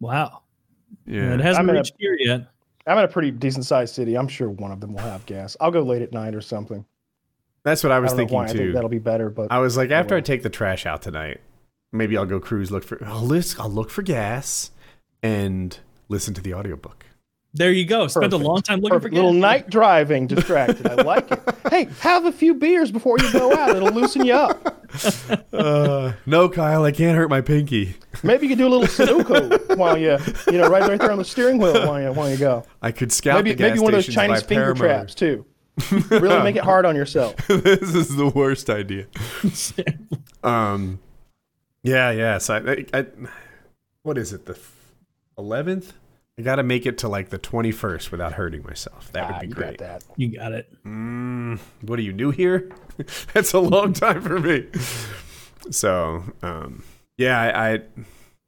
wow. 0.00 0.42
Yeah. 1.06 1.34
It 1.34 1.40
hasn't 1.40 1.64
I'm 1.64 1.70
in 1.70 1.76
a- 1.76 1.78
reached 1.80 1.94
here 1.98 2.16
yet. 2.18 2.46
I'm 2.86 2.98
in 2.98 3.04
a 3.04 3.08
pretty 3.08 3.30
decent 3.30 3.64
sized 3.64 3.94
city. 3.94 4.16
I'm 4.16 4.28
sure 4.28 4.48
one 4.50 4.70
of 4.70 4.80
them 4.80 4.92
will 4.92 5.00
have 5.00 5.24
gas. 5.26 5.56
I'll 5.60 5.70
go 5.70 5.80
late 5.82 6.02
at 6.02 6.12
night 6.12 6.34
or 6.34 6.40
something. 6.42 6.84
That's 7.64 7.82
what 7.82 7.92
I 7.92 7.96
I 7.96 7.98
was 8.00 8.10
don't 8.10 8.18
thinking 8.18 8.36
why. 8.36 8.44
I 8.44 8.48
too. 8.52 8.58
think 8.58 8.74
that'll 8.74 8.88
be 8.90 8.98
better, 8.98 9.30
but 9.30 9.50
I 9.50 9.58
was 9.58 9.76
like, 9.76 9.90
after 9.90 10.14
I 10.16 10.20
take 10.20 10.42
the 10.42 10.50
trash 10.50 10.84
out 10.86 11.02
tonight, 11.02 11.40
maybe 11.92 12.16
I'll 12.16 12.26
go 12.26 12.38
cruise, 12.40 12.70
look 12.70 12.84
for, 12.84 13.02
I'll 13.04 13.22
list, 13.22 13.58
I'll 13.58 13.70
look 13.70 13.90
for 13.90 14.02
gas, 14.02 14.70
and 15.22 15.78
listen 16.08 16.34
to 16.34 16.40
the 16.42 16.52
audiobook. 16.54 17.06
There 17.56 17.70
you 17.70 17.84
go. 17.86 18.08
Spent 18.08 18.32
a 18.32 18.36
long 18.36 18.62
time 18.62 18.80
looking 18.80 18.96
perfect 18.98 19.04
for 19.04 19.08
gas. 19.10 19.16
little 19.16 19.32
night 19.32 19.70
driving 19.70 20.26
distracted. 20.26 20.86
I 20.88 20.94
like 20.94 21.30
it. 21.30 21.40
Hey, 21.70 21.88
have 22.00 22.24
a 22.24 22.30
few 22.30 22.54
beers 22.54 22.92
before 22.92 23.16
you 23.18 23.32
go 23.32 23.52
out. 23.52 23.74
It'll 23.74 23.88
loosen 23.90 24.24
you 24.26 24.34
up. 24.34 24.80
Uh, 25.52 26.12
no, 26.26 26.48
Kyle, 26.48 26.84
I 26.84 26.92
can't 26.92 27.16
hurt 27.16 27.28
my 27.28 27.40
pinky. 27.40 27.96
Maybe 28.22 28.46
you 28.46 28.50
could 28.50 28.58
do 28.58 28.68
a 28.68 28.72
little 28.72 28.86
Sudoku 28.86 29.76
while 29.76 29.96
you, 29.98 30.18
you 30.46 30.58
know, 30.58 30.68
right, 30.68 30.82
right 30.88 31.00
there 31.00 31.10
on 31.10 31.18
the 31.18 31.24
steering 31.24 31.58
wheel 31.58 31.72
while 31.86 32.00
you, 32.00 32.12
while 32.12 32.30
you 32.30 32.36
go. 32.36 32.64
I 32.80 32.92
could 32.92 33.10
scout 33.10 33.36
Maybe 33.38 33.50
the 33.50 33.56
gas 33.56 33.68
maybe 33.70 33.80
one 33.80 33.94
of 33.94 34.04
those 34.04 34.14
Chinese 34.14 34.42
finger 34.42 34.72
traps 34.74 35.14
too. 35.16 35.44
Really 36.10 36.42
make 36.42 36.56
it 36.56 36.64
hard 36.64 36.86
on 36.86 36.94
yourself. 36.96 37.36
this 37.48 37.94
is 37.94 38.14
the 38.16 38.28
worst 38.28 38.70
idea. 38.70 39.06
Um, 40.44 41.00
yeah, 41.82 42.10
yeah. 42.10 42.36
So 42.38 42.54
I, 42.54 42.70
I, 42.96 43.00
I 43.00 43.06
what 44.02 44.18
is 44.18 44.32
it? 44.34 44.44
The 44.44 44.58
eleventh? 45.38 45.94
I 46.38 46.42
got 46.42 46.56
to 46.56 46.62
make 46.62 46.84
it 46.84 46.98
to 46.98 47.08
like 47.08 47.30
the 47.30 47.38
twenty 47.38 47.72
first 47.72 48.10
without 48.12 48.34
hurting 48.34 48.62
myself. 48.62 49.10
That 49.12 49.24
Ah, 49.24 49.32
would 49.34 49.40
be 49.40 49.46
you 49.48 49.54
great. 49.54 49.78
got 49.78 50.00
that. 50.00 50.04
You 50.16 50.36
got 50.36 50.52
it. 50.52 50.68
Mm, 50.84 51.58
what 51.80 51.98
are 51.98 52.02
you 52.02 52.12
new 52.12 52.30
here? 52.30 52.70
That's 53.32 53.52
a 53.54 53.58
long 53.58 53.92
time 53.94 54.20
for 54.20 54.38
me. 54.38 54.66
So, 55.70 56.22
um, 56.42 56.82
yeah, 57.16 57.40
I, 57.40 57.68
I 57.72 57.72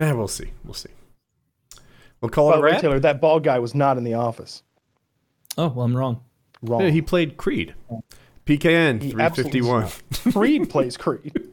eh, 0.01 0.13
we'll 0.13 0.29
see, 0.29 0.51
we'll 0.65 0.75
see. 0.75 0.91
We'll 2.21 2.29
call 2.29 2.51
By 2.51 2.57
it 2.57 2.57
the 2.57 2.61
a 2.61 2.65
way, 2.65 2.71
wrap. 2.73 2.81
Taylor, 2.83 3.01
that 3.01 3.21
bald 3.23 3.43
guy 3.45 3.59
was 3.59 3.75
not 3.75 3.97
in 3.97 4.05
the 4.05 4.15
office. 4.15 4.63
Oh, 5.57 5.69
well, 5.69 5.87
I'm 5.87 5.97
wrong. 5.97 6.21
Wrong. 6.63 6.83
Yeah, 6.83 6.91
he 6.91 7.03
played 7.03 7.37
Creed. 7.37 7.75
PKA 8.47 9.03
He 9.03 9.11
three 9.11 9.29
fifty 9.31 9.61
one. 9.63 9.89
Creed 10.33 10.71
plays 10.71 10.97
Creed. 10.97 11.33